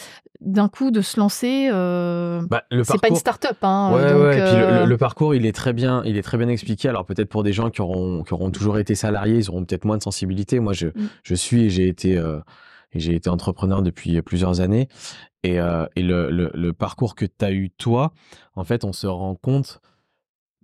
D'un 0.41 0.69
coup, 0.69 0.91
de 0.91 1.01
se 1.01 1.19
lancer, 1.19 1.70
euh, 1.73 2.43
bah, 2.51 2.65
c'est 2.82 3.01
pas 3.01 3.09
une 3.09 3.16
start-up. 3.16 3.57
Hein, 3.62 3.93
le, 3.95 4.97
parcours, 4.97 5.35
il 5.35 5.47
est 5.47 5.55
très 5.55 5.73
bien, 5.73 6.03
il 6.05 6.19
est 6.19 6.23
très 6.23 6.36
bien 6.36 6.49
expliqué. 6.49 6.89
Alors 6.89 7.07
peut-être 7.07 7.28
pour 7.28 7.43
des 7.43 7.53
gens 7.53 7.70
qui 7.70 7.81
auront, 7.81 8.23
qui 8.24 8.35
auront 8.35 8.51
toujours 8.51 8.78
été 8.78 8.95
salariés, 8.95 9.36
ils 9.36 9.49
auront 9.49 9.65
peut-être 9.65 9.85
moins 9.85 9.97
de 9.97 10.03
sensibilité. 10.03 10.61
Moi, 10.61 10.73
je, 10.73 10.89
mm. 10.89 11.09
je 11.23 11.35
suis 11.35 11.65
et 11.65 11.70
j'ai 11.70 11.89
été 11.89 12.20
j'ai 12.95 13.15
été 13.15 13.28
entrepreneur 13.28 13.82
depuis 13.82 14.20
plusieurs 14.23 14.61
années. 14.61 14.89
Et, 15.45 15.61
euh, 15.61 15.87
et 15.95 16.03
le, 16.03 16.31
le, 16.31 16.73
parcours 16.73 17.15
que 17.15 17.27
tu 17.27 17.45
as 17.45 17.53
eu 17.53 17.69
toi, 17.71 18.12
en 18.57 18.65
fait, 18.65 18.83
on 18.83 18.95
se 18.95 19.07
rend 19.07 19.35
compte, 19.35 19.83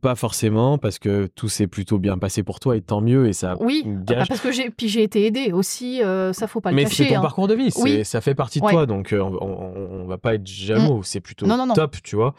pas 0.00 0.14
forcément, 0.14 0.78
parce 0.78 0.98
que 0.98 1.26
tout 1.26 1.50
s'est 1.50 1.66
plutôt 1.66 1.98
bien 1.98 2.16
passé 2.16 2.42
pour 2.42 2.60
toi 2.60 2.78
et 2.78 2.80
tant 2.80 3.02
mieux. 3.02 3.28
Et 3.28 3.34
ça 3.34 3.56
oui, 3.60 3.84
ah, 4.08 4.24
parce 4.26 4.40
que 4.40 4.50
j'ai, 4.50 4.70
puis 4.70 4.88
j'ai 4.88 5.02
été 5.02 5.26
aidée 5.26 5.52
aussi, 5.52 6.02
euh, 6.02 6.32
ça 6.32 6.46
faut 6.46 6.62
pas 6.62 6.70
le 6.70 6.76
Mais 6.76 6.84
cacher. 6.84 7.02
Mais 7.02 7.08
c'est 7.10 7.14
ton 7.14 7.20
hein. 7.20 7.22
parcours 7.22 7.46
de 7.46 7.54
vie, 7.54 7.68
oui. 7.76 8.02
ça 8.06 8.22
fait 8.22 8.34
partie 8.34 8.58
de 8.58 8.66
toi, 8.66 8.86
donc 8.86 9.12
euh, 9.12 9.20
on, 9.20 10.02
on, 10.02 10.06
va 10.06 10.16
pas 10.16 10.34
être 10.34 10.46
jaloux, 10.46 11.00
mmh. 11.00 11.04
c'est 11.04 11.20
plutôt 11.20 11.46
top, 11.74 11.96
tu 12.02 12.16
vois. 12.16 12.34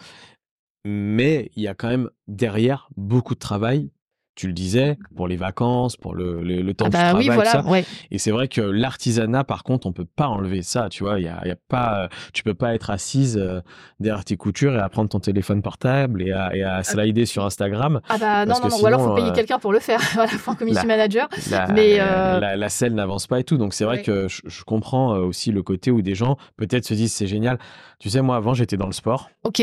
Mais 0.84 1.52
il 1.56 1.62
y 1.62 1.68
a 1.68 1.76
quand 1.76 1.90
même 1.90 2.10
derrière 2.28 2.90
beaucoup 2.98 3.36
de 3.36 3.40
travail 3.40 3.92
tu 4.36 4.48
le 4.48 4.53
disais, 4.53 4.98
pour 5.16 5.28
les 5.28 5.36
vacances, 5.36 5.98
pour 5.98 6.16
le, 6.16 6.41
le, 6.41 6.74
temps 6.74 6.86
ah 6.86 6.90
bah 6.90 7.14
de 7.14 7.26
travail, 7.26 7.45
ça. 7.45 7.64
Et 8.12 8.18
c'est 8.18 8.32
vrai 8.32 8.48
que 8.48 8.62
l'artisanat, 8.62 9.44
par 9.44 9.64
contre, 9.64 9.88
on 9.88 9.91
peut 9.91 10.06
pas 10.06 10.28
enlever 10.28 10.62
ça, 10.62 10.88
tu 10.90 11.03
vois. 11.03 11.20
Il 11.20 11.26
y 11.26 11.28
a, 11.28 11.45
y 11.45 11.52
a, 11.52 11.58
pas, 11.68 12.08
tu 12.34 12.44
peux 12.44 12.53
pas 12.53 12.74
être 12.74 12.90
assise 12.90 13.38
euh, 13.38 13.60
derrière 13.99 14.24
tes 14.24 14.38
coutures 14.38 14.74
et 14.74 14.80
à 14.80 14.88
prendre 14.88 15.10
ton 15.10 15.20
téléphone 15.20 15.62
portable 15.62 16.22
et 16.22 16.32
à, 16.32 16.56
et 16.56 16.64
à 16.64 16.76
ah. 16.78 16.84
slider 16.84 17.26
sur 17.26 17.45
Instagram. 17.45 17.99
Ah 18.08 18.18
bah 18.18 18.45
non, 18.45 18.56
non, 18.62 18.70
non. 18.70 18.82
ou 18.82 18.86
alors 18.86 19.03
faut 19.03 19.16
payer 19.16 19.30
euh, 19.30 19.34
quelqu'un 19.34 19.60
pour 19.60 19.74
le 19.74 19.80
faire, 19.80 19.99
voilà, 20.14 20.30
faut 20.30 20.52
un 20.52 20.56
community 20.56 20.86
manager. 20.86 21.28
La, 21.49 21.68
mais 21.68 21.99
euh, 21.99 22.40
la, 22.40 22.56
la, 22.56 22.70
selle 22.70 22.94
n'avance 22.94 23.28
pas 23.28 23.40
et 23.40 23.44
tout. 23.44 23.58
Donc 23.58 23.74
c'est 23.74 23.86
vrai 23.86 24.02
que 24.02 24.28
je, 24.30 24.41
je, 24.45 24.64
comprends 24.64 25.18
aussi 25.18 25.52
le 25.52 25.62
côté 25.62 25.91
où 25.91 26.02
des 26.02 26.16
gens 26.16 26.38
peut-être 26.56 26.86
se 26.86 26.94
disent 26.94 27.14
c'est 27.14 27.28
génial. 27.28 27.60
Tu 27.99 28.10
sais, 28.10 28.22
moi 28.22 28.38
avant 28.38 28.53
j'étais 28.53 28.78
dans 28.78 28.88
le 28.88 28.94
sport. 28.94 29.30
Ok. 29.44 29.62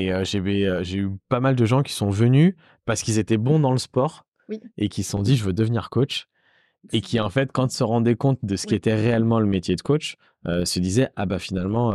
Et 0.00 0.12
euh, 0.12 0.24
euh, 0.34 0.82
j'ai 0.82 0.98
eu 0.98 1.10
pas 1.28 1.40
mal 1.40 1.54
de 1.56 1.64
gens 1.66 1.82
qui 1.82 1.92
sont 1.92 2.08
venus 2.08 2.54
parce 2.84 3.02
qu'ils 3.02 3.18
étaient 3.18 3.36
bons 3.36 3.60
dans 3.60 3.72
le 3.72 3.78
sport 3.78 4.24
et 4.76 4.88
qui 4.88 5.02
se 5.02 5.10
sont 5.10 5.22
dit 5.22 5.36
je 5.36 5.44
veux 5.44 5.52
devenir 5.52 5.90
coach. 5.90 6.26
Et 6.92 7.02
qui, 7.02 7.20
en 7.20 7.28
fait, 7.28 7.52
quand 7.52 7.70
se 7.70 7.84
rendaient 7.84 8.14
compte 8.14 8.38
de 8.42 8.56
ce 8.56 8.66
qui 8.66 8.74
était 8.74 8.94
réellement 8.94 9.38
le 9.38 9.44
métier 9.44 9.76
de 9.76 9.82
coach, 9.82 10.16
euh, 10.46 10.64
se 10.64 10.80
disaient 10.80 11.10
ah 11.16 11.26
bah 11.26 11.38
finalement 11.38 11.92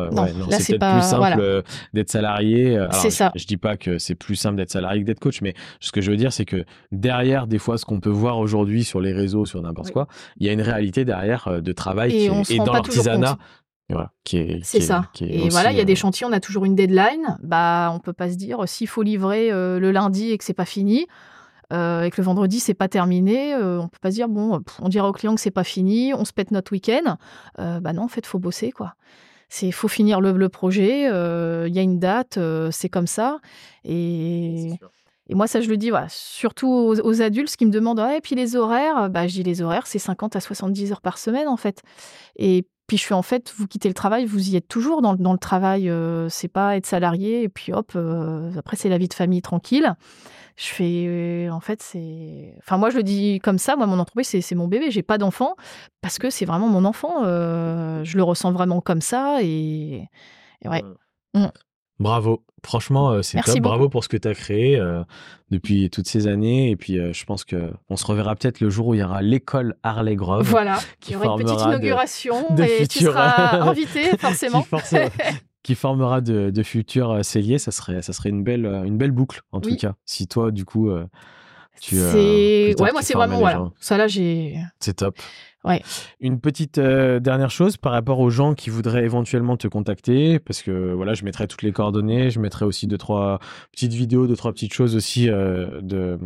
c'est 0.51 0.77
peut-être 0.77 0.93
plus 0.93 1.01
simple 1.01 1.63
d'être 1.95 2.11
salarié 2.11 2.79
c'est 2.91 3.09
ça. 3.09 3.31
je, 3.33 3.47
dis 3.47 3.57
pas 3.57 3.75
que 3.75 3.97
c'est 3.97 4.13
plus 4.13 4.35
simple 4.35 4.57
d'être 4.57 4.69
salarié 4.69 5.01
que 5.01 5.07
d'être 5.07 5.19
coach 5.19 5.41
mais 5.41 5.55
ce 5.79 5.91
que 5.91 5.99
je 5.99 6.11
veux 6.11 6.15
dire 6.15 6.31
c'est 6.31 6.45
que 6.45 6.63
derrière 6.91 7.47
des 7.47 7.57
fois 7.57 7.79
ce 7.79 7.85
qu'on 7.85 7.99
peut 7.99 8.11
voir 8.11 8.37
aujourd'hui 8.37 8.83
sur 8.83 9.01
les 9.01 9.13
réseaux 9.13 9.47
sur 9.47 9.59
n'importe 9.63 9.89
quoi 9.89 10.07
il 10.37 10.45
y 10.45 10.49
a 10.51 10.53
une 10.53 10.61
réalité 10.61 11.05
derrière 11.05 11.59
de 11.59 11.71
travail 11.71 12.15
et, 12.15 12.41
qui 12.43 12.57
est, 12.57 12.57
dans 12.59 12.73
l'artisanat 12.73 13.39
c'est 14.63 14.81
ça. 14.81 15.09
et 15.21 15.49
voilà, 15.49 15.71
il 15.71 15.77
y 15.77 15.81
a 15.81 15.85
des 15.85 15.93
euh, 15.93 15.95
chantiers, 15.95 16.25
on 16.25 16.31
a 16.31 16.39
toujours 16.39 16.65
une 16.65 16.75
deadline. 16.75 17.37
Bah, 17.41 17.91
on 17.93 17.99
peut 17.99 18.13
pas 18.13 18.29
se 18.29 18.35
dire 18.35 18.67
s'il 18.67 18.87
faut 18.87 19.03
livrer 19.03 19.51
euh, 19.51 19.79
le 19.79 19.91
lundi 19.91 20.31
et 20.31 20.37
que 20.37 20.43
c'est 20.43 20.53
pas 20.53 20.65
fini. 20.65 21.07
Euh, 21.73 22.03
et 22.03 22.11
que 22.11 22.21
le 22.21 22.25
vendredi 22.25 22.59
c'est 22.59 22.75
pas 22.75 22.87
terminé, 22.87 23.55
on 23.55 23.87
peut 23.87 23.97
pas 23.99 24.11
se 24.11 24.15
dire 24.15 24.29
bon, 24.29 24.61
on 24.79 24.87
dira 24.87 25.09
au 25.09 25.11
client 25.13 25.33
que 25.33 25.41
c'est 25.41 25.49
pas 25.49 25.63
fini, 25.63 26.13
on 26.13 26.23
se 26.23 26.31
pète 26.31 26.51
notre 26.51 26.71
week-end. 26.71 27.17
bah 27.57 27.93
non, 27.93 28.03
en 28.03 28.07
fait, 28.07 28.25
faut 28.25 28.39
bosser 28.39 28.71
quoi. 28.71 28.95
C'est 29.49 29.71
faut 29.71 29.87
finir 29.87 30.21
le, 30.21 30.49
projet. 30.49 31.05
Il 31.05 31.73
y 31.73 31.79
a 31.79 31.81
une 31.81 31.99
date, 31.99 32.39
c'est 32.71 32.89
comme 32.89 33.07
ça. 33.07 33.39
Et 33.83 34.73
et 35.27 35.33
moi, 35.33 35.47
ça, 35.47 35.59
je 35.59 35.69
le 35.69 35.77
dis, 35.77 35.89
voilà, 35.89 36.05
surtout 36.07 36.67
aux, 36.69 37.21
adultes 37.23 37.55
qui 37.55 37.65
me 37.65 37.71
demandent, 37.71 37.99
et 38.15 38.21
puis 38.21 38.35
les 38.35 38.55
horaires, 38.55 39.09
bah, 39.09 39.27
je 39.27 39.33
dis 39.33 39.41
les 39.41 39.63
horaires, 39.63 39.87
c'est 39.87 39.97
50 39.97 40.35
à 40.35 40.39
70 40.39 40.91
heures 40.91 41.01
par 41.01 41.17
semaine, 41.17 41.47
en 41.47 41.57
fait. 41.57 41.81
Et 42.35 42.67
Puis 42.87 42.97
je 42.97 43.03
suis 43.03 43.13
en 43.15 43.21
fait, 43.23 43.51
vous 43.57 43.67
quittez 43.67 43.87
le 43.87 43.93
travail, 43.95 44.25
vous 44.25 44.49
y 44.49 44.55
êtes 44.55 44.67
toujours 44.67 45.01
dans, 45.01 45.15
dans 45.15 45.33
le 45.33 45.39
travail. 45.39 45.89
euh, 45.89 46.29
c'est 46.29 46.47
pas 46.47 46.77
être 46.77 46.85
salarié 46.85 47.41
et 47.43 47.49
puis 47.49 47.73
hop, 47.73 47.93
euh, 47.95 48.51
après 48.57 48.77
c'est 48.77 48.89
la 48.89 48.97
vie 48.99 49.07
de 49.07 49.13
famille 49.13 49.41
tranquille. 49.41 49.95
Je 50.57 50.67
fais, 50.67 51.05
euh, 51.07 51.49
en 51.49 51.59
fait, 51.59 51.81
c'est. 51.81 52.53
Enfin, 52.59 52.77
moi 52.77 52.89
je 52.89 52.97
le 52.97 53.03
dis 53.03 53.39
comme 53.43 53.57
ça, 53.57 53.75
moi 53.75 53.87
mon 53.87 53.99
entreprise 53.99 54.27
c'est, 54.29 54.55
mon 54.55 54.67
bébé, 54.67 54.91
j'ai 54.91 55.03
pas 55.03 55.17
d'enfant 55.17 55.55
parce 56.01 56.17
que 56.19 56.29
c'est 56.29 56.45
vraiment 56.45 56.67
mon 56.67 56.85
enfant. 56.85 57.23
euh, 57.25 58.03
je 58.03 58.17
le 58.17 58.23
ressens 58.23 58.51
vraiment 58.51 58.81
comme 58.81 59.01
ça 59.01 59.39
et, 59.41 60.07
et 60.61 60.69
ouais. 60.69 60.83
Bravo. 61.99 62.43
Franchement, 62.65 63.11
euh, 63.11 63.21
c'est 63.21 63.37
top. 63.37 63.47
beaucoup. 63.47 63.61
Bravo 63.61 63.89
pour 63.89 64.03
ce 64.03 64.09
que 64.09 64.17
tu 64.17 64.27
as 64.27 64.33
créé 64.33 64.77
euh, 64.77 65.03
depuis 65.51 65.89
toutes 65.89 66.07
ces 66.07 66.27
années. 66.27 66.71
Et 66.71 66.75
puis, 66.75 66.99
euh, 66.99 67.13
je 67.13 67.23
pense 67.25 67.45
que 67.45 67.71
on 67.89 67.95
se 67.95 68.05
reverra 68.05 68.35
peut-être 68.35 68.59
le 68.59 68.69
jour 68.69 68.87
où 68.87 68.93
il 68.95 68.99
y 68.99 69.03
aura 69.03 69.21
l'école 69.21 69.75
Harley 69.83 70.15
Grove. 70.15 70.49
Voilà, 70.49 70.79
qui 70.99 71.11
il 71.11 71.13
y 71.13 71.15
aura 71.15 71.27
une 71.27 71.45
petite 71.45 71.59
de- 71.59 71.69
inauguration 71.69 72.55
de 72.55 72.63
et 72.63 72.87
tu 72.87 72.99
seras 72.99 73.61
invité 73.69 74.17
forcément. 74.17 74.65
Qui, 75.63 75.73
formera 75.73 76.21
de, 76.21 76.51
de 76.51 76.63
futurs 76.63 77.25
celliers. 77.25 77.57
Ça 77.57 77.71
serait, 77.71 78.03
ça 78.03 78.13
serait 78.13 78.29
une, 78.29 78.43
belle, 78.43 78.67
une 78.85 78.99
belle 78.99 79.09
boucle, 79.09 79.41
en 79.51 79.61
tout 79.61 79.75
cas. 79.75 79.95
Si 80.05 80.27
toi, 80.27 80.51
du 80.51 80.63
coup, 80.63 80.91
c'est 81.79 82.63
plus 82.65 82.75
tard, 82.75 82.85
ouais, 82.85 82.91
moi 82.91 83.01
c'est 83.01 83.13
vraiment 83.13 83.39
voilà. 83.39 83.57
gens. 83.57 83.73
Ça 83.79 83.97
là 83.97 84.07
j'ai 84.07 84.57
C'est 84.79 84.95
top. 84.95 85.17
Ouais. 85.63 85.81
Une 86.19 86.39
petite 86.39 86.77
euh, 86.77 87.19
dernière 87.19 87.49
chose 87.49 87.75
par 87.77 87.91
rapport 87.91 88.19
aux 88.19 88.29
gens 88.29 88.53
qui 88.53 88.69
voudraient 88.69 89.03
éventuellement 89.03 89.57
te 89.57 89.67
contacter, 89.67 90.37
parce 90.37 90.61
que 90.61 90.93
voilà, 90.93 91.15
je 91.15 91.25
mettrai 91.25 91.47
toutes 91.47 91.63
les 91.63 91.71
coordonnées, 91.71 92.29
je 92.29 92.39
mettrai 92.39 92.65
aussi 92.65 92.85
deux 92.85 92.99
trois 92.99 93.39
petites 93.71 93.93
vidéos, 93.93 94.27
deux 94.27 94.35
trois 94.35 94.53
petites 94.53 94.73
choses 94.73 94.95
aussi 94.95 95.27
euh, 95.27 95.81
de 95.81 96.19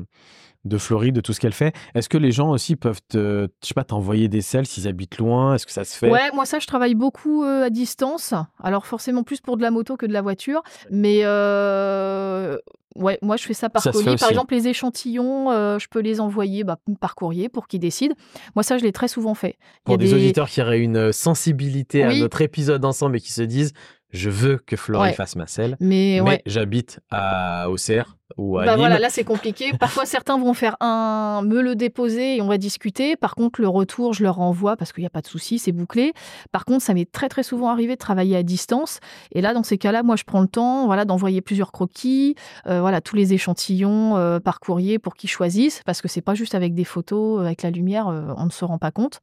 de 0.66 0.78
Florie, 0.78 1.14
de 1.14 1.22
tout 1.22 1.32
ce 1.32 1.40
qu'elle 1.40 1.54
fait. 1.54 1.74
Est-ce 1.96 2.10
que 2.10 2.18
les 2.18 2.34
gens 2.34 2.50
aussi 2.50 2.76
peuvent 2.76 3.00
te, 3.08 3.48
je 3.64 3.68
sais 3.68 3.74
pas, 3.74 3.86
t'envoyer 3.86 4.28
des 4.28 4.42
selles 4.42 4.68
s'ils 4.68 4.90
habitent 4.90 5.18
loin? 5.18 5.56
Est-ce 5.56 5.66
que 5.66 5.72
ça 5.72 5.86
se 5.86 5.98
fait? 5.98 6.10
Ouais, 6.10 6.32
moi 6.34 6.46
ça, 6.46 6.60
je 6.60 6.68
travaille 6.68 6.96
beaucoup 6.96 7.46
euh, 7.46 7.64
à 7.64 7.70
distance. 7.70 8.34
Alors 8.62 8.86
forcément 8.86 9.24
plus 9.24 9.40
pour 9.40 9.56
de 9.56 9.62
la 9.62 9.72
moto 9.72 9.96
que 9.96 10.06
de 10.06 10.12
la 10.12 10.22
voiture, 10.22 10.62
mais 10.92 11.22
euh, 11.24 12.58
ouais, 12.96 13.18
moi 13.22 13.38
je 13.38 13.44
fais 13.44 13.54
ça 13.54 13.70
par 13.70 13.82
Ça 13.82 13.92
colis. 13.92 14.16
Par 14.18 14.30
exemple, 14.30 14.54
les 14.54 14.68
échantillons, 14.68 15.52
euh, 15.52 15.80
je 15.80 15.88
peux 15.88 16.00
les 16.00 16.20
envoyer 16.20 16.64
bah, 16.64 16.78
par 17.00 17.16
courrier 17.16 17.50
pour 17.50 17.68
qu'ils 17.68 17.80
décident. 17.80 18.16
Moi 18.56 18.64
ça, 18.64 18.78
je 18.78 18.84
l'ai 18.84 18.92
très 18.92 19.08
souvent 19.08 19.34
fait. 19.34 19.58
Il 19.58 19.62
y 19.62 19.84
Pour 19.86 19.94
a 19.96 19.98
des, 19.98 20.14
auditeurs 20.14 20.50
qui 20.50 20.62
auraient 20.62 20.80
une 20.80 21.12
sensibilité 21.12 22.04
à 22.04 22.14
notre 22.14 22.42
épisode 22.42 22.84
ensemble 22.86 23.18
et 23.18 23.20
qui 23.20 23.32
se 23.32 23.42
disent, 23.42 23.74
je 24.12 24.30
veux 24.30 24.58
que 24.58 24.76
Florie 24.76 25.10
Ouais. 25.10 25.14
fasse 25.14 25.36
ma 25.36 25.48
selle, 25.48 25.78
Mais, 25.80 26.20
mais 26.22 26.22
ouais. 26.22 26.42
j'habite 26.46 27.00
à 27.12 27.70
Auxerre 27.70 28.18
ou 28.38 28.58
à 28.60 28.66
Bah 28.66 28.72
Nîmes. 28.72 28.80
voilà, 28.80 29.00
là 29.00 29.10
c'est 29.10 29.24
compliqué. 29.24 29.72
Parfois 29.80 30.06
certains 30.06 30.38
vont 30.38 30.54
faire 30.54 30.76
un, 30.82 31.42
me 31.44 31.62
le 31.62 31.76
déposer 31.76 32.38
et 32.38 32.42
on 32.42 32.48
va 32.48 32.58
discuter. 32.58 33.16
Par 33.16 33.36
contre 33.36 33.62
le 33.62 33.68
retour, 33.68 34.14
je 34.14 34.24
leur 34.24 34.36
renvoie 34.36 34.78
parce 34.78 34.94
qu'il 34.94 35.02
n'y 35.02 35.08
a 35.08 35.12
pas 35.12 35.22
de 35.22 35.28
souci, 35.28 35.60
c'est 35.60 35.72
bouclé. 35.72 36.14
Par 36.52 36.66
contre, 36.66 36.84
ça 36.84 36.94
m'est 36.94 37.10
très 37.12 37.30
très 37.30 37.44
souvent 37.44 37.70
arrivé 37.70 37.94
de 37.94 38.00
travailler 38.00 38.36
à 38.36 38.44
distance. 38.44 39.00
Et 39.32 39.42
là, 39.42 39.54
dans 39.54 39.64
ces 39.64 39.78
cas-là, 39.78 40.04
moi 40.04 40.16
je 40.16 40.24
prends 40.24 40.42
le 40.42 40.48
temps, 40.48 40.86
voilà, 40.86 41.06
d'envoyer 41.06 41.42
plusieurs 41.42 41.72
croquis, 41.72 42.36
euh, 42.68 42.82
voilà, 42.82 43.02
tous 43.02 43.16
les 43.16 43.34
échantillons 43.34 44.18
euh, 44.18 44.40
par 44.40 44.60
courrier 44.60 45.00
pour 45.00 45.16
qu'ils 45.16 45.30
choisissent, 45.30 45.82
parce 45.86 46.02
que 46.02 46.08
c'est 46.08 46.22
pas 46.22 46.36
juste 46.36 46.56
avec 46.56 46.74
des 46.74 46.84
photos, 46.86 47.40
euh, 47.40 47.46
avec 47.46 47.64
la 47.64 47.72
lumière, 47.72 48.08
euh, 48.08 48.34
on 48.38 48.46
ne 48.46 48.52
se 48.52 48.64
rend 48.66 48.78
pas 48.78 48.92
compte. 48.92 49.20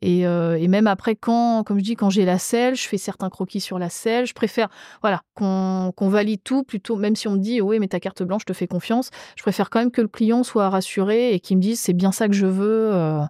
Et, 0.00 0.20
et 0.20 0.68
même 0.68 0.86
après, 0.86 1.16
quand, 1.16 1.64
comme 1.64 1.78
je 1.78 1.82
dis, 1.84 1.96
quand 1.96 2.08
j'ai 2.08 2.24
la 2.24 2.38
selle, 2.38 2.76
je 2.76 2.86
fais 2.86 2.98
certains 2.98 3.30
croquis 3.30 3.60
sur 3.60 3.80
la 3.80 3.88
selle. 3.88 4.26
Je 4.26 4.32
préfère, 4.32 4.68
voilà, 5.02 5.22
qu'on 5.34 5.92
qu'on 5.96 6.08
valide 6.08 6.40
tout 6.44 6.62
plutôt, 6.62 6.94
même 6.96 7.16
si 7.16 7.26
on 7.26 7.32
me 7.32 7.38
dit, 7.38 7.60
oui, 7.60 7.80
mais 7.80 7.88
ta 7.88 7.98
carte 7.98 8.22
blanche, 8.28 8.42
je 8.42 8.46
te 8.46 8.52
fais 8.52 8.66
confiance. 8.68 9.10
Je 9.36 9.42
préfère 9.42 9.70
quand 9.70 9.80
même 9.80 9.90
que 9.90 10.00
le 10.02 10.08
client 10.08 10.42
soit 10.44 10.68
rassuré 10.68 11.34
et 11.34 11.40
qu'il 11.40 11.56
me 11.56 11.62
dise, 11.62 11.80
c'est 11.80 11.92
bien 11.92 12.12
ça 12.12 12.28
que 12.28 12.34
je 12.34 12.46
veux. 12.46 12.90
euh, 12.92 13.20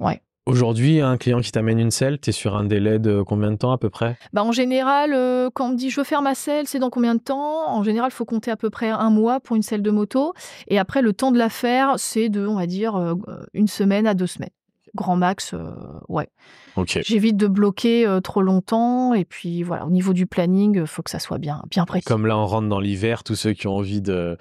ouais. 0.00 0.22
Aujourd'hui, 0.46 1.00
un 1.00 1.16
client 1.16 1.40
qui 1.40 1.52
t'amène 1.52 1.78
une 1.78 1.90
selle, 1.90 2.20
tu 2.20 2.28
es 2.28 2.32
sur 2.32 2.54
un 2.54 2.64
délai 2.64 2.98
de 2.98 3.22
combien 3.22 3.50
de 3.50 3.56
temps 3.56 3.72
à 3.72 3.78
peu 3.78 3.88
près? 3.88 4.18
Bah, 4.34 4.44
en 4.44 4.52
général, 4.52 5.14
euh, 5.14 5.48
quand 5.54 5.68
on 5.68 5.70
me 5.70 5.76
dit 5.76 5.88
je 5.88 5.98
veux 5.98 6.04
faire 6.04 6.20
ma 6.20 6.34
selle, 6.34 6.68
c'est 6.68 6.78
dans 6.78 6.90
combien 6.90 7.14
de 7.14 7.20
temps? 7.20 7.66
En 7.66 7.82
général, 7.82 8.10
il 8.12 8.14
faut 8.14 8.26
compter 8.26 8.50
à 8.50 8.56
peu 8.56 8.68
près 8.68 8.90
un 8.90 9.08
mois 9.08 9.40
pour 9.40 9.56
une 9.56 9.62
selle 9.62 9.80
de 9.80 9.90
moto. 9.90 10.34
Et 10.68 10.78
après, 10.78 11.00
le 11.00 11.14
temps 11.14 11.32
de 11.32 11.38
la 11.38 11.48
faire, 11.48 11.94
c'est 11.96 12.28
de, 12.28 12.46
on 12.46 12.56
va 12.56 12.66
dire, 12.66 12.94
euh, 12.96 13.14
une 13.54 13.68
semaine 13.68 14.06
à 14.06 14.12
deux 14.12 14.26
semaines. 14.26 14.50
Grand 14.94 15.16
max, 15.16 15.54
euh, 15.54 15.70
ouais. 16.08 16.28
Ok. 16.76 17.00
J'évite 17.04 17.36
de 17.36 17.46
bloquer 17.48 18.06
euh, 18.06 18.20
trop 18.20 18.42
longtemps. 18.42 19.12
Et 19.14 19.24
puis 19.24 19.62
voilà, 19.62 19.86
au 19.86 19.90
niveau 19.90 20.12
du 20.12 20.26
planning, 20.26 20.76
il 20.80 20.86
faut 20.86 21.02
que 21.02 21.10
ça 21.10 21.18
soit 21.18 21.38
bien, 21.38 21.62
bien 21.70 21.84
précis. 21.84 22.04
Comme 22.04 22.26
là, 22.26 22.38
on 22.38 22.46
rentre 22.46 22.68
dans 22.68 22.80
l'hiver, 22.80 23.24
tous 23.24 23.34
ceux 23.34 23.52
qui 23.54 23.66
ont 23.66 23.76
envie 23.76 24.00
de, 24.00 24.36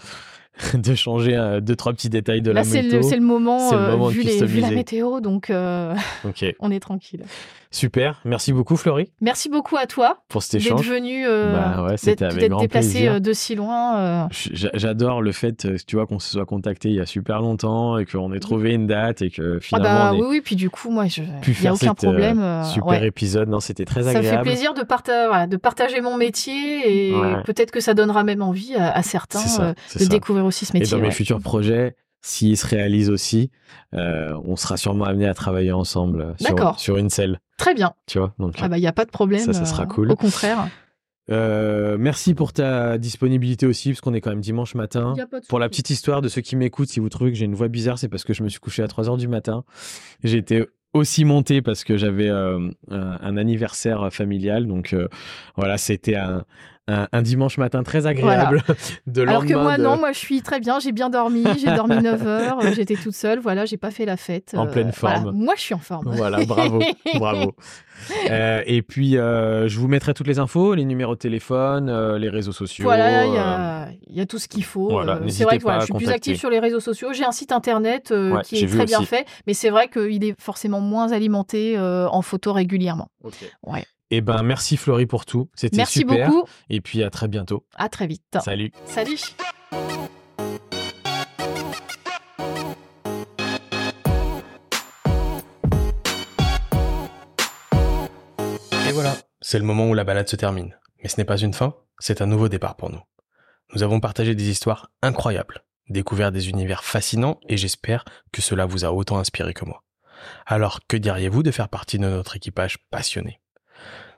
de 0.76 0.94
changer 0.96 1.36
euh, 1.36 1.60
deux, 1.60 1.76
trois 1.76 1.94
petits 1.94 2.10
détails 2.10 2.42
de 2.42 2.52
Là, 2.52 2.62
la 2.64 2.68
moto. 2.82 2.98
le, 2.98 3.02
c'est 3.02 3.16
le 3.16 3.22
moment, 3.24 3.72
le 3.72 3.78
euh, 3.78 3.92
moment 3.92 4.08
de 4.08 4.14
vu, 4.14 4.22
les- 4.22 4.46
vu 4.46 4.60
la 4.62 4.70
météo, 4.72 5.20
donc 5.22 5.50
euh, 5.50 5.96
Ok, 6.24 6.46
on 6.60 6.70
est 6.72 6.80
tranquille. 6.80 7.24
Super. 7.74 8.22
Merci 8.24 8.54
beaucoup, 8.54 8.78
Florie, 8.78 9.12
Merci 9.22 9.50
beaucoup 9.50 9.76
à 9.78 9.86
toi 9.88 10.20
pour 10.30 10.42
cet 10.44 10.54
d'être 10.62 10.66
échange. 10.66 10.88
venu, 10.90 11.26
euh, 11.28 11.54
Bah 11.54 11.84
ouais, 11.84 11.98
c'était 11.98 12.12
d'être 12.16 12.22
avec 12.32 12.40
d'être 12.42 12.52
grand 12.52 12.62
déplacé 12.62 12.90
plaisir. 12.92 13.14
euh, 13.14 13.20
de 13.20 13.34
si 13.34 13.56
loin. 13.56 13.98
euh. 14.00 14.26
J'adore 14.32 15.22
le 15.22 15.32
fait, 15.32 15.66
euh, 15.66 15.78
tu 15.86 15.96
vois, 15.96 16.06
qu'on 16.08 16.20
se 16.20 16.32
soit 16.32 16.46
contacté 16.46 16.90
il 16.90 16.96
y 16.96 17.00
a 17.02 17.06
super 17.06 17.42
longtemps 17.42 17.98
et 17.98 18.06
qu'on 18.06 18.32
ait 18.34 18.40
trouvé 18.40 18.74
une 18.74 18.88
date 18.88 19.22
et 19.22 19.30
que 19.30 19.58
Ah 19.58 19.60
finalement 19.62 19.90
bah 20.06 20.12
on 20.14 20.18
ait 20.18 20.22
oui, 20.22 20.28
oui, 20.30 20.42
puis 20.42 20.56
du 20.56 20.70
coup, 20.70 20.90
moi, 20.92 21.08
je- 21.08 21.22
il 21.24 21.56
n'y 21.62 21.68
a 21.68 21.74
aucun 21.74 21.94
problème. 21.96 22.40
euh, 22.42 22.64
super 22.64 23.02
ouais. 23.02 23.08
épisode. 23.08 23.50
Non, 23.50 23.60
c'était 23.60 23.86
très 23.86 24.04
Ça 24.04 24.10
me 24.10 24.14
fait 24.14 24.18
agréable. 24.20 24.44
plaisir 24.44 24.74
de, 24.74 24.84
parta- 24.84 25.28
voilà, 25.28 25.48
de 25.48 25.58
partager 25.58 26.00
mon 26.02 26.16
métier 26.18 27.10
et 27.10 27.14
Ouais. 27.16 27.42
peut-être 27.44 27.72
que 27.72 27.80
ça 27.80 27.94
donnera 27.94 28.24
même 28.24 28.42
envie 28.42 28.76
à, 28.76 28.92
à 28.92 29.02
certains 29.04 29.40
ça, 29.40 29.74
de 29.96 30.00
ça. 30.00 30.06
découvrir 30.06 30.46
aussi 30.46 30.66
ce 30.66 30.76
Et 30.76 30.80
métier. 30.80 30.96
dans 30.98 31.04
mes 31.04 31.12
futurs 31.12 31.40
projets, 31.42 31.96
s'ils 32.22 32.58
se 32.58 32.66
réalisent 32.66 33.10
aussi, 33.10 33.52
euh, 33.94 34.34
on 34.46 34.56
sera 34.56 34.78
sûrement 34.78 35.06
amené 35.06 35.28
à 35.28 35.34
travailler 35.34 35.72
ensemble 35.74 36.36
sur, 36.40 36.80
sur 36.80 36.98
une 36.98 37.10
selle, 37.10 37.40
Très 37.64 37.74
bien. 37.74 37.94
tu 38.08 38.20
vois. 38.20 38.34
Donc, 38.40 38.56
Ah 38.62 38.68
bah, 38.68 38.78
il 38.78 38.82
n'y 38.82 38.88
a 38.88 38.92
pas 38.94 39.06
de 39.06 39.12
problème. 39.12 39.40
Ça, 39.40 39.54
ça 39.54 39.66
sera 39.66 39.84
euh, 39.84 39.88
cool. 39.88 40.12
Au 40.12 40.16
contraire. 40.16 40.68
euh, 41.32 41.98
merci 41.98 42.34
pour 42.34 42.52
ta 42.54 42.98
disponibilité 42.98 43.66
aussi, 43.66 43.90
parce 43.92 44.02
qu'on 44.02 44.14
est 44.14 44.22
quand 44.22 44.30
même 44.32 44.42
dimanche 44.42 44.76
matin. 44.76 45.14
Pour 45.48 45.60
la 45.60 45.70
petite 45.70 45.90
histoire 45.90 46.22
de 46.22 46.28
ceux 46.28 46.42
qui 46.42 46.56
m'écoutent, 46.56 46.90
si 46.90 47.00
vous 47.00 47.10
trouvez 47.10 47.32
que 47.32 47.38
j'ai 47.38 47.46
une 47.46 47.56
voix 47.56 47.70
bizarre, 47.70 47.98
c'est 47.98 48.10
parce 48.10 48.24
que 48.24 48.34
je 48.34 48.44
me 48.44 48.50
suis 48.50 48.60
couché 48.60 48.84
à 48.84 48.88
3 48.88 49.10
heures 49.10 49.18
du 49.18 49.28
matin. 49.28 49.64
J'ai 50.24 50.38
été 50.38 50.66
aussi 50.94 51.26
monté 51.26 51.62
parce 51.62 51.84
que 51.84 51.98
j'avais 51.98 52.30
euh, 52.30 52.70
un, 52.92 53.18
un 53.22 53.38
anniversaire 53.38 54.10
familial. 54.14 54.68
Donc 54.68 54.94
euh, 54.94 55.08
voilà, 55.56 55.78
c'était 55.78 56.16
un, 56.16 56.44
un, 56.88 57.08
un 57.12 57.22
dimanche 57.22 57.58
matin 57.58 57.82
très 57.84 58.08
agréable. 58.08 58.62
De 59.08 59.22
Alors 59.22 59.46
que 59.46 59.54
moi, 59.54 59.78
de- 59.78 59.84
non, 59.84 59.98
moi 59.98 60.12
je 60.12 60.20
suis 60.20 60.42
très 60.42 60.60
bien, 60.60 60.80
j'ai 60.80 60.92
bien 60.92 61.10
dormi, 61.10 61.44
j'ai 61.58 61.74
dormi 61.74 61.96
9 62.02 62.22
heures, 62.28 62.60
euh, 62.64 62.72
j'étais 62.74 62.96
toute 62.96 63.16
seule, 63.16 63.40
voilà, 63.40 63.66
j'ai 63.66 63.78
pas 63.78 63.92
fait 63.92 64.06
la 64.06 64.18
fête. 64.18 64.54
En 64.58 64.68
euh, 64.68 64.72
pleine 64.72 64.92
voilà. 65.00 65.22
forme. 65.22 65.36
Moi 65.38 65.54
je 65.56 65.62
suis 65.62 65.74
en 65.74 65.80
forme. 65.80 66.10
Voilà, 66.16 66.44
bravo, 66.46 66.80
bravo. 67.16 67.54
Euh, 68.30 68.62
et 68.66 68.82
puis, 68.82 69.18
euh, 69.18 69.68
je 69.70 69.80
vous 69.80 69.88
mettrai 69.88 70.14
toutes 70.14 70.28
les 70.28 70.40
infos, 70.40 70.74
les 70.74 70.84
numéros 70.84 71.14
de 71.14 71.20
téléphone, 71.20 71.90
euh, 71.90 72.18
les 72.18 72.30
réseaux 72.30 72.52
sociaux. 72.52 72.84
Voilà, 72.84 73.26
il 73.26 73.34
y, 73.34 73.38
euh, 73.38 73.42
a, 73.42 73.88
il 74.08 74.18
y 74.18 74.20
a 74.22 74.26
tout 74.26 74.40
ce 74.40 74.48
qu'il 74.50 74.64
faut. 74.66 74.90
voilà, 74.90 75.18
Euh, 75.18 75.28
c'est 75.30 75.44
vrai 75.46 75.58
que 75.60 75.64
voilà, 75.64 75.80
je 75.80 75.86
suis 75.86 75.94
plus 75.94 76.10
active 76.10 76.36
sur 76.38 76.50
les 76.50 76.60
réseaux 76.60 76.80
sociaux. 76.82 77.14
J'ai 77.14 77.24
un 77.24 77.32
site 77.32 77.52
internet 77.54 78.12
euh, 78.12 78.32
Ouais, 78.32 78.42
qui 78.44 78.58
est 78.58 78.68
très 78.68 78.86
bien 78.86 79.00
aussi. 79.00 79.08
fait, 79.08 79.26
mais 79.48 79.54
c'est 79.54 79.70
vrai 79.70 79.88
qu'il 79.88 80.24
est 80.26 80.36
forcément 80.42 80.82
moins 80.82 81.12
alimenté 81.14 81.78
euh, 81.78 82.08
en 82.10 82.22
photo 82.22 82.52
régulièrement. 82.52 83.08
Ouais. 83.66 83.86
Eh 84.12 84.22
ben, 84.22 84.44
merci 84.44 84.78
Florie 84.78 85.06
pour 85.06 85.26
tout. 85.26 85.50
C'était 85.56 85.78
Merci 85.78 86.00
super. 86.00 86.30
beaucoup. 86.30 86.48
Et 86.70 86.82
puis, 86.82 87.04
à 87.04 87.10
très 87.10 87.28
bientôt. 87.28 87.66
À 87.76 87.90
très 87.90 88.08
vite. 88.08 88.24
Salut. 88.44 88.72
Salut. 88.86 89.18
Et 98.88 98.92
voilà, 98.92 99.16
c'est 99.42 99.58
le 99.58 99.66
moment 99.66 99.90
où 99.90 99.94
la 99.94 100.04
balade 100.04 100.28
se 100.28 100.36
termine. 100.36 100.78
Mais 101.02 101.10
ce 101.10 101.18
n'est 101.18 101.26
pas 101.26 101.38
une 101.38 101.54
fin, 101.54 101.76
c'est 102.00 102.22
un 102.22 102.28
nouveau 102.28 102.50
départ 102.50 102.76
pour 102.76 102.90
nous. 102.92 103.02
Nous 103.74 103.84
avons 103.84 104.00
partagé 104.00 104.36
des 104.36 104.50
histoires 104.50 104.92
incroyables, 105.02 105.64
découvert 105.90 106.32
des 106.32 106.50
univers 106.50 106.84
fascinants 106.84 107.40
et 107.48 107.58
j'espère 107.58 108.06
que 108.32 108.42
cela 108.42 108.66
vous 108.66 108.86
a 108.86 108.92
autant 108.92 109.18
inspiré 109.18 109.54
que 109.54 109.66
moi. 109.66 109.84
Alors, 110.46 110.80
que 110.88 110.98
diriez-vous 110.98 111.44
de 111.44 111.52
faire 111.52 111.70
partie 111.70 111.98
de 111.98 112.04
notre 112.08 112.36
équipage 112.36 112.78
passionné? 112.92 113.40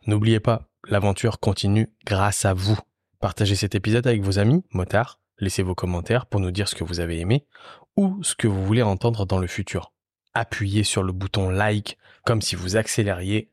N'oubliez 0.08 0.40
pas, 0.40 0.70
l'aventure 0.88 1.40
continue 1.40 1.92
grâce 2.06 2.46
à 2.46 2.54
vous. 2.54 2.78
Partagez 3.20 3.56
cet 3.56 3.74
épisode 3.74 4.06
avec 4.06 4.22
vos 4.22 4.38
amis, 4.38 4.64
motards, 4.72 5.20
laissez 5.40 5.64
vos 5.64 5.74
commentaires 5.74 6.28
pour 6.28 6.40
nous 6.40 6.52
dire 6.52 6.68
ce 6.68 6.76
que 6.76 6.84
vous 6.84 7.00
avez 7.00 7.20
aimé 7.20 7.48
ou 7.98 8.22
ce 8.22 8.36
que 8.36 8.48
vous 8.48 8.64
voulez 8.64 8.84
entendre 8.84 9.26
dans 9.26 9.40
le 9.40 9.48
futur. 9.48 9.94
Appuyez 10.36 10.84
sur 10.84 11.02
le 11.02 11.12
bouton 11.12 11.50
like 11.50 11.98
comme 12.24 12.44
si 12.44 12.56
vous 12.56 12.76
accélériez 12.76 13.50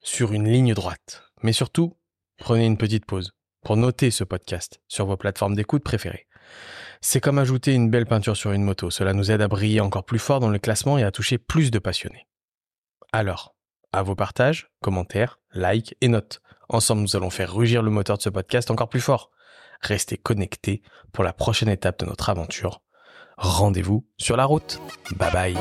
sur 0.00 0.32
une 0.32 0.48
ligne 0.48 0.74
droite. 0.74 1.24
Mais 1.42 1.52
surtout, 1.52 1.96
prenez 2.38 2.66
une 2.66 2.78
petite 2.78 3.04
pause 3.04 3.32
pour 3.64 3.76
noter 3.76 4.12
ce 4.12 4.22
podcast 4.22 4.80
sur 4.86 5.06
vos 5.06 5.16
plateformes 5.16 5.56
d'écoute 5.56 5.82
préférées. 5.82 6.28
C'est 7.00 7.20
comme 7.20 7.38
ajouter 7.38 7.74
une 7.74 7.90
belle 7.90 8.06
peinture 8.06 8.36
sur 8.36 8.52
une 8.52 8.62
moto. 8.62 8.90
Cela 8.90 9.12
nous 9.12 9.32
aide 9.32 9.42
à 9.42 9.48
briller 9.48 9.80
encore 9.80 10.04
plus 10.04 10.20
fort 10.20 10.38
dans 10.38 10.50
le 10.50 10.60
classement 10.60 10.98
et 10.98 11.02
à 11.02 11.10
toucher 11.10 11.38
plus 11.38 11.72
de 11.72 11.80
passionnés. 11.80 12.28
Alors, 13.12 13.55
à 13.96 14.02
vos 14.02 14.14
partages, 14.14 14.68
commentaires, 14.82 15.40
likes 15.54 15.96
et 16.02 16.08
notes. 16.08 16.42
Ensemble, 16.68 17.00
nous 17.00 17.16
allons 17.16 17.30
faire 17.30 17.54
rugir 17.54 17.82
le 17.82 17.90
moteur 17.90 18.18
de 18.18 18.22
ce 18.22 18.28
podcast 18.28 18.70
encore 18.70 18.90
plus 18.90 19.00
fort. 19.00 19.30
Restez 19.80 20.18
connectés 20.18 20.82
pour 21.12 21.24
la 21.24 21.32
prochaine 21.32 21.70
étape 21.70 22.00
de 22.00 22.04
notre 22.04 22.28
aventure. 22.28 22.82
Rendez-vous 23.38 24.06
sur 24.18 24.36
la 24.36 24.44
route. 24.44 24.80
Bye 25.16 25.32
bye. 25.32 25.56